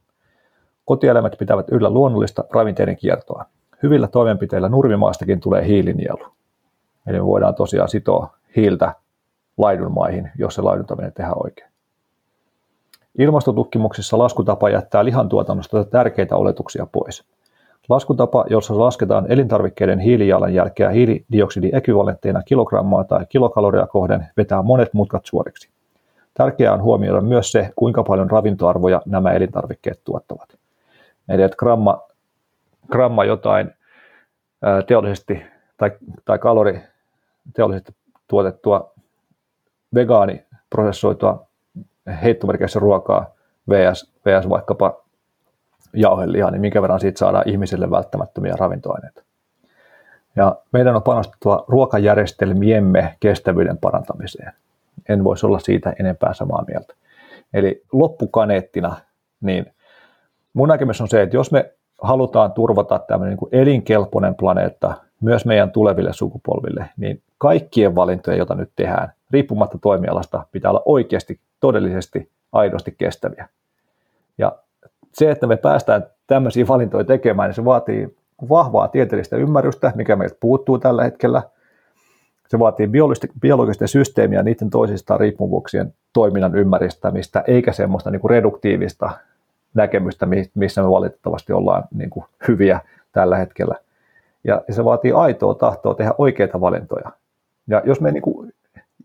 Kotieläimet 0.86 1.36
pitävät 1.40 1.70
yllä 1.72 1.90
luonnollista 1.90 2.44
ravinteiden 2.54 2.98
kiertoa. 2.98 3.46
Hyvillä 3.84 4.08
toimenpiteillä 4.08 4.70
nurmimaastakin 4.70 5.40
tulee 5.40 5.68
hiilinielu. 5.68 6.26
Eli 7.08 7.18
me 7.18 7.26
voidaan 7.26 7.56
tosiaan 7.56 7.90
sitoa 7.90 8.34
hiiltä 8.56 8.94
laidunmaihin, 9.58 10.32
jos 10.38 10.56
se 10.56 10.62
laiduntaminen 10.62 11.14
tehdään 11.14 11.44
oikein. 11.44 11.70
Ilmastotutkimuksissa 13.18 14.18
laskutapa 14.18 14.70
jättää 14.70 15.06
lihantuotannosta 15.06 15.84
tärkeitä 15.84 16.36
oletuksia 16.36 16.88
pois. 16.92 17.24
Laskutapa, 17.90 18.46
jossa 18.50 18.80
lasketaan 18.80 19.32
elintarvikkeiden 19.32 20.00
hiilijalanjälkeä 20.00 20.90
hiilidioksidiekvivalentteina 20.90 22.44
kilogrammaa 22.44 23.04
tai 23.04 23.26
kilokaloria 23.30 23.88
kohden, 23.88 24.28
vetää 24.38 24.62
monet 24.62 24.94
mutkat 24.94 25.26
suoriksi. 25.26 25.70
Tärkeää 26.34 26.74
on 26.74 26.82
huomioida 26.82 27.22
myös 27.22 27.52
se, 27.52 27.72
kuinka 27.76 28.04
paljon 28.04 28.30
ravintoarvoja 28.30 29.02
nämä 29.06 29.32
elintarvikkeet 29.32 30.02
tuottavat. 30.04 30.50
Eli 31.30 31.44
että 31.44 31.58
gramma, 31.58 32.02
gramma 32.92 33.26
jotain 33.26 33.72
teollisesti 34.88 35.44
tai, 35.78 35.92
tai 36.26 36.40
kalori 36.40 36.82
teollisesti 37.56 37.96
tuotettua 38.28 38.94
vegaaniprosessoitua 39.96 41.48
heittomerkeissä 42.24 42.80
ruokaa 42.80 43.34
vs, 43.70 44.14
vs 44.26 44.50
vaikkapa 44.50 45.02
jauhelihaa, 45.94 46.52
niin 46.52 46.62
minkä 46.62 46.82
verran 46.82 47.00
siitä 47.00 47.20
saadaan 47.20 47.50
ihmisille 47.50 47.92
välttämättömiä 47.92 48.56
ravintoaineita. 48.60 49.24
Ja 50.36 50.56
meidän 50.72 50.96
on 50.96 51.04
panostettava 51.04 51.66
ruokajärjestelmiemme 51.68 53.18
kestävyyden 53.20 53.78
parantamiseen. 53.78 54.54
En 55.10 55.24
voisi 55.24 55.46
olla 55.46 55.60
siitä 55.60 55.94
enempää 56.00 56.34
samaa 56.34 56.64
mieltä. 56.68 56.94
Eli 57.54 57.84
loppukaneettina, 57.92 58.96
niin 59.42 59.74
mun 60.54 60.68
näkemys 60.68 61.02
on 61.02 61.08
se, 61.08 61.22
että 61.22 61.38
jos 61.38 61.52
me 61.52 61.74
halutaan 62.02 62.52
turvata 62.52 63.00
tämmöinen 63.00 63.38
niin 63.42 63.62
elinkelpoinen 63.62 64.36
planeetta 64.36 64.94
myös 65.22 65.46
meidän 65.46 65.72
tuleville 65.72 66.14
sukupolville, 66.14 66.90
niin 66.98 67.22
kaikkien 67.38 67.96
valintojen, 67.96 68.38
joita 68.38 68.56
nyt 68.56 68.72
tehdään, 68.76 69.14
riippumatta 69.32 69.78
toimialasta, 69.82 70.46
pitää 70.52 70.72
olla 70.72 70.84
oikeasti, 70.86 71.40
todellisesti, 71.60 72.30
aidosti 72.52 72.96
kestäviä. 72.98 73.48
Ja 74.38 74.52
se, 75.14 75.32
että 75.32 75.48
me 75.48 75.58
päästään 75.58 76.06
tämmöisiä 76.28 76.68
valintoja 76.68 77.04
tekemään, 77.04 77.50
niin 77.50 77.56
se 77.56 77.66
vaatii 77.66 78.18
vahvaa 78.50 78.88
tieteellistä 78.88 79.38
ymmärrystä, 79.38 79.92
mikä 79.96 80.16
meiltä 80.16 80.38
puuttuu 80.40 80.80
tällä 80.80 81.04
hetkellä. 81.04 81.42
Se 82.48 82.60
vaatii 82.60 82.90
biologisten 83.42 83.88
systeemiä 83.88 84.44
niiden 84.44 84.70
toisistaan 84.70 85.20
riippuvuuksien 85.20 85.94
toiminnan 86.14 86.56
ymmärtämistä, 86.56 87.44
eikä 87.48 87.72
semmoista 87.72 88.12
niin 88.12 88.20
kuin 88.20 88.30
reduktiivista 88.30 89.10
näkemystä, 89.74 90.28
missä 90.56 90.82
me 90.82 90.90
valitettavasti 90.90 91.54
ollaan 91.54 91.84
niin 91.94 92.10
kuin 92.10 92.26
hyviä 92.48 92.80
tällä 93.12 93.38
hetkellä. 93.38 93.76
Ja 94.44 94.62
se 94.70 94.86
vaatii 94.86 95.12
aitoa 95.12 95.54
tahtoa 95.54 95.94
tehdä 95.94 96.14
oikeita 96.18 96.62
valintoja. 96.62 97.12
Ja 97.68 97.82
jos, 97.86 98.02
me, 98.02 98.12
niin 98.12 98.22
kuin, 98.22 98.54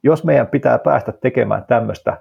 jos 0.03 0.24
meidän 0.24 0.47
pitää 0.47 0.78
päästä 0.78 1.12
tekemään 1.12 1.65
tämmöistä 1.69 2.16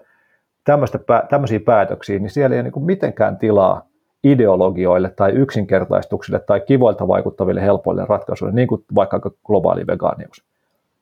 tämmöistä, 0.63 0.99
tämmöisiä 1.29 1.59
päätöksiä, 1.59 2.19
niin 2.19 2.29
siellä 2.29 2.55
ei 2.55 2.61
ole 2.61 2.69
niin 2.69 2.85
mitenkään 2.85 3.37
tilaa 3.37 3.87
ideologioille 4.23 5.09
tai 5.09 5.31
yksinkertaistuksille 5.31 6.39
tai 6.39 6.59
kivoilta 6.59 7.07
vaikuttaville 7.07 7.61
helpoille 7.61 8.05
ratkaisuille, 8.09 8.55
niin 8.55 8.67
kuin 8.67 8.85
vaikka 8.95 9.31
globaali 9.45 9.87
vegaanius. 9.87 10.43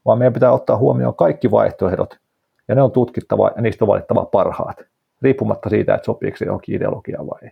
Vaan 0.06 0.18
meidän 0.18 0.34
pitää 0.34 0.52
ottaa 0.52 0.78
huomioon 0.78 1.16
kaikki 1.16 1.52
vaihtoehdot, 1.52 2.18
ja 2.68 2.76
ne 2.76 2.82
on 2.82 2.92
tutkittava 2.92 3.52
ja 3.56 3.62
niistä 3.62 3.86
on 3.86 3.88
valittava 3.88 4.26
parhaat, 4.26 4.78
riippumatta 5.22 5.70
siitä, 5.70 5.96
että 5.96 6.06
sopiiko 6.06 6.38
se 6.38 6.46
johonkin 6.46 6.76
ideologiaan 6.76 7.28
vai 7.28 7.40
ei. 7.44 7.52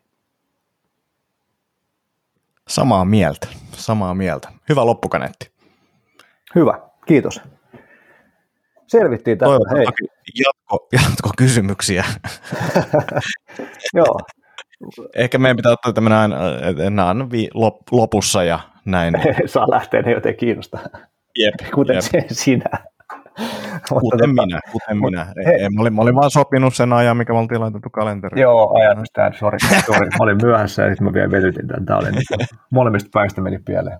Samaa 2.67 3.05
mieltä, 3.05 3.47
samaa 3.71 4.13
mieltä. 4.13 4.49
Hyvä 4.69 4.85
loppukaneetti. 4.85 5.51
Hyvä, 6.55 6.79
kiitos 7.05 7.41
selvittiin 8.89 9.37
tästä. 9.37 9.57
Hei. 9.77 9.85
Jatko, 10.35 10.87
jatko 10.93 11.29
kysymyksiä. 11.37 12.05
Joo. 13.93 14.19
Ehkä 15.15 15.37
meidän 15.37 15.57
pitää 15.57 15.71
ottaa 15.71 15.93
tämmöinen 15.93 16.19
aina 16.19 17.27
lopussa 17.91 18.43
ja 18.43 18.59
näin. 18.85 19.13
Saa 19.45 19.71
lähteä, 19.71 20.01
ne 20.01 20.11
joten 20.11 20.35
kiinnostaa. 20.35 20.81
Jep, 21.37 21.71
kuten 21.73 21.95
jep. 22.13 22.25
Sinä. 22.31 22.69
Kuten 23.89 24.19
tota, 24.19 24.45
minä, 24.45 24.59
kuten 24.71 24.97
minä. 24.97 25.33
Ei, 25.45 25.69
mä, 25.69 25.81
olin, 25.81 25.93
mä 25.93 26.01
olin 26.01 26.15
vaan 26.15 26.31
sopinut 26.31 26.75
sen 26.75 26.93
ajan, 26.93 27.17
mikä 27.17 27.33
me 27.33 27.39
oltiin 27.39 27.61
laitettu 27.61 27.89
kalenteriin. 27.89 28.41
Joo, 28.41 28.77
ajan 28.77 29.05
sori, 29.39 29.57
sori. 29.85 30.07
Mä 30.07 30.17
olin 30.19 30.37
myöhässä 30.41 30.83
ja 30.83 30.89
sitten 30.89 31.07
mä 31.07 31.13
vielä 31.13 31.31
vedytin 31.31 31.67
tämän. 31.67 31.85
Tämä 31.85 31.99
oli, 31.99 32.11
niin 32.11 32.47
molemmista 32.71 33.09
päistä 33.13 33.41
meni 33.41 33.59
pieleen. 33.59 33.99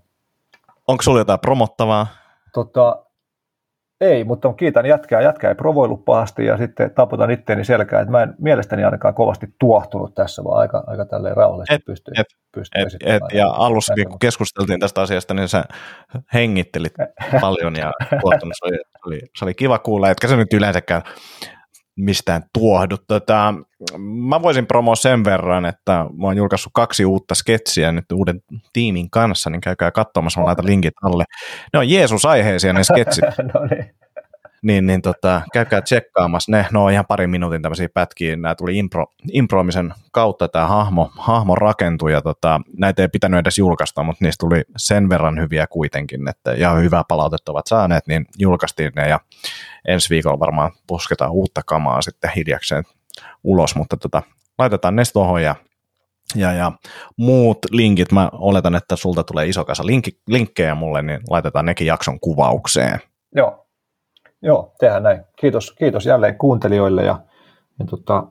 Onko 0.87 1.01
sulla 1.03 1.19
jotain 1.19 1.39
promottavaa? 1.39 2.07
Tota, 2.53 3.05
ei, 4.01 4.23
mutta 4.23 4.53
kiitän 4.53 4.85
jätkää. 4.85 5.21
Jätkä 5.21 5.49
ei 5.49 5.55
provoillut 5.55 6.05
pahasti 6.05 6.45
ja 6.45 6.57
sitten 6.57 6.91
taputan 6.91 7.31
itteeni 7.31 7.65
selkää, 7.65 8.01
että 8.01 8.11
mä 8.11 8.23
en 8.23 8.35
mielestäni 8.39 8.83
ainakaan 8.83 9.13
kovasti 9.13 9.47
tuohtunut 9.59 10.15
tässä, 10.15 10.43
vaan 10.43 10.59
aika, 10.59 10.83
aika 10.87 11.05
tälleen 11.05 11.37
rauhallisesti 11.37 11.83
pystyy, 11.85 12.13
et, 12.17 12.27
pystyy 12.51 12.81
et, 12.81 13.13
et, 13.15 13.23
Ja 13.33 13.47
alussa 13.47 13.93
kun 14.09 14.19
keskusteltiin 14.19 14.79
tästä 14.79 15.01
asiasta, 15.01 15.33
niin 15.33 15.47
sä 15.47 15.63
hengittelit 16.33 16.93
paljon 17.41 17.75
ja 17.75 17.91
tuottunut. 18.21 18.53
Se 18.59 18.65
oli, 18.65 18.77
se 18.77 19.05
oli, 19.05 19.19
se 19.37 19.45
oli 19.45 19.53
kiva 19.53 19.79
kuulla, 19.79 20.09
etkä 20.09 20.27
se 20.27 20.35
nyt 20.35 20.53
yleensäkään 20.53 21.01
mistään 21.99 22.43
tuohdu. 22.53 22.97
Tota, 23.07 23.53
mä 23.99 24.41
voisin 24.41 24.67
promoa 24.67 24.95
sen 24.95 25.23
verran, 25.25 25.65
että 25.65 25.91
mä 25.91 26.27
oon 26.27 26.37
julkaissut 26.37 26.71
kaksi 26.75 27.05
uutta 27.05 27.35
sketsiä 27.35 27.91
nyt 27.91 28.05
uuden 28.13 28.41
tiimin 28.73 29.09
kanssa, 29.09 29.49
niin 29.49 29.61
käykää 29.61 29.91
katsomassa, 29.91 30.39
mä 30.39 30.45
laitan 30.45 30.65
linkit 30.65 30.93
alle. 31.03 31.23
Ne 31.73 31.79
on 31.79 31.89
Jeesus-aiheisia 31.89 32.73
ne 32.73 32.83
sketsit. 32.83 33.23
no 33.53 33.65
niin. 33.65 33.98
Niin, 34.63 34.85
niin 34.85 35.01
tota, 35.01 35.41
käykää 35.53 35.81
tsekkaamassa. 35.81 36.51
Ne, 36.51 36.65
no 36.71 36.89
ihan 36.89 37.05
pari 37.07 37.27
minuutin 37.27 37.61
tämmöisiä 37.61 37.89
pätkiä, 37.93 38.35
nämä 38.35 38.55
tuli 38.55 38.77
impro, 38.77 39.05
improimisen 39.31 39.93
kautta 40.11 40.47
tämä 40.47 40.67
hahmo, 40.67 41.11
hahmo 41.17 41.55
rakentui 41.55 42.11
ja 42.11 42.21
tota, 42.21 42.61
näitä 42.77 43.01
ei 43.01 43.07
pitänyt 43.07 43.39
edes 43.39 43.57
julkaista, 43.57 44.03
mutta 44.03 44.25
niistä 44.25 44.45
tuli 44.45 44.61
sen 44.77 45.09
verran 45.09 45.39
hyviä 45.39 45.67
kuitenkin, 45.67 46.29
että 46.29 46.53
ja 46.53 46.71
hyvää 46.71 47.03
palautetta 47.07 47.51
ovat 47.51 47.67
saaneet, 47.67 48.07
niin 48.07 48.25
julkaistiin 48.37 48.91
ne 48.95 49.07
ja 49.09 49.19
ensi 49.87 50.09
viikolla 50.09 50.39
varmaan 50.39 50.71
pusketaan 50.87 51.31
uutta 51.31 51.61
kamaa 51.65 52.01
sitten 52.01 52.31
hiljakseen 52.35 52.83
ulos, 53.43 53.75
mutta 53.75 53.97
tota, 53.97 54.23
laitetaan 54.57 54.95
ne 54.95 55.03
tuohon 55.13 55.43
ja 55.43 55.55
ja, 56.35 56.53
ja 56.53 56.71
muut 57.17 57.57
linkit, 57.71 58.11
mä 58.11 58.29
oletan, 58.33 58.75
että 58.75 58.95
sulta 58.95 59.23
tulee 59.23 59.47
iso 59.47 59.65
kasa 59.65 59.85
linkki, 59.85 60.11
linkkejä 60.27 60.75
mulle, 60.75 61.01
niin 61.01 61.19
laitetaan 61.29 61.65
nekin 61.65 61.87
jakson 61.87 62.19
kuvaukseen. 62.19 62.99
Joo, 63.35 63.68
Joo 64.41 64.73
tehdään 64.79 65.03
näin. 65.03 65.21
Kiitos, 65.39 65.71
kiitos 65.71 66.05
jälleen 66.05 66.37
kuuntelijoille 66.37 67.03
ja, 67.03 67.19
ja 67.79 67.85
tota, 67.85 68.27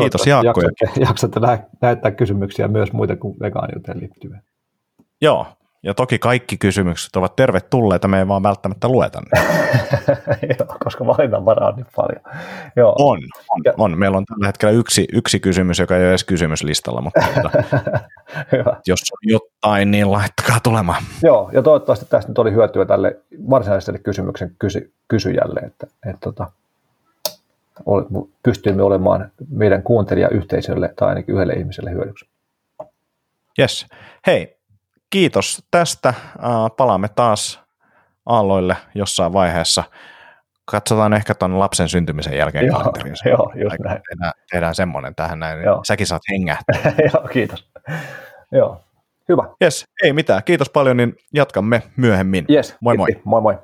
Kiitos 0.00 0.26
Jaakko. 0.26 0.60
Jaksatte, 0.60 1.00
jaksatte 1.00 1.40
lähettää 1.82 2.10
kysymyksiä 2.10 2.68
myös 2.68 2.92
muita 2.92 3.16
kuin 3.16 3.36
vegaaniuteen 3.40 4.00
liittyen. 4.00 4.42
Joo, 5.20 5.46
ja 5.86 5.94
toki 5.94 6.18
kaikki 6.18 6.56
kysymykset 6.56 7.16
ovat 7.16 7.36
tervetulleita, 7.36 8.08
me 8.08 8.18
ei 8.18 8.28
vaan 8.28 8.42
välttämättä 8.42 8.88
lueta 8.88 9.20
ne. 9.20 9.42
Joo, 10.58 10.76
koska 10.84 11.06
valinnanvaraa 11.06 11.68
on 11.68 11.76
niin 11.76 11.86
paljon. 11.96 12.22
Joo. 12.76 12.94
On, 12.98 13.18
on, 13.50 13.62
on. 13.78 13.98
Meillä 13.98 14.16
on 14.16 14.24
tällä 14.24 14.46
hetkellä 14.46 14.72
yksi, 14.72 15.06
yksi 15.12 15.40
kysymys, 15.40 15.78
joka 15.78 15.96
ei 15.96 16.02
ole 16.02 16.08
edes 16.08 16.24
kysymyslistalla, 16.24 17.00
mutta 17.00 17.20
tuota, 17.34 17.50
jos 18.86 19.00
on 19.12 19.18
jotain, 19.22 19.90
niin 19.90 20.12
laittakaa 20.12 20.60
tulemaan. 20.60 21.02
Joo, 21.22 21.50
ja 21.52 21.62
toivottavasti 21.62 22.06
tästä 22.08 22.30
nyt 22.30 22.38
oli 22.38 22.52
hyötyä 22.52 22.84
tälle 22.84 23.16
varsinaiselle 23.50 23.98
kysymyksen 23.98 24.54
kysy, 24.58 24.92
kysyjälle, 25.08 25.60
että, 25.60 25.86
että 26.06 26.20
tota, 26.20 26.50
pystyimme 28.42 28.82
olemaan 28.82 29.30
meidän 29.50 29.82
kuuntelijayhteisölle 29.82 30.92
tai 30.96 31.08
ainakin 31.08 31.34
yhdelle 31.34 31.52
ihmiselle 31.52 31.90
hyödyksi. 31.90 32.26
Yes. 33.58 33.86
Hei, 34.26 34.55
kiitos 35.10 35.64
tästä. 35.70 36.14
Palaamme 36.76 37.08
taas 37.08 37.60
aalloille 38.26 38.76
jossain 38.94 39.32
vaiheessa. 39.32 39.84
Katsotaan 40.64 41.12
ehkä 41.12 41.34
tuon 41.34 41.58
lapsen 41.58 41.88
syntymisen 41.88 42.38
jälkeen 42.38 42.66
joo, 42.66 42.82
Joo, 43.24 43.52
just 43.54 43.76
näin. 43.84 44.00
Tehdään, 44.10 44.32
tehdään 44.50 44.74
semmoinen 44.74 45.14
tähän 45.14 45.38
näin. 45.38 45.62
Joo. 45.62 45.80
Säkin 45.86 46.06
saat 46.06 46.22
hengähtää. 46.30 46.76
joo, 47.12 47.28
kiitos. 47.28 47.70
Joo, 48.52 48.80
hyvä. 49.28 49.42
Yes, 49.62 49.84
ei 50.02 50.12
mitään. 50.12 50.44
Kiitos 50.44 50.70
paljon, 50.70 50.96
niin 50.96 51.16
jatkamme 51.34 51.82
myöhemmin. 51.96 52.44
Yes, 52.50 52.76
moi 52.80 52.96
moi. 52.96 53.08
Moi 53.24 53.40
moi. 53.40 53.58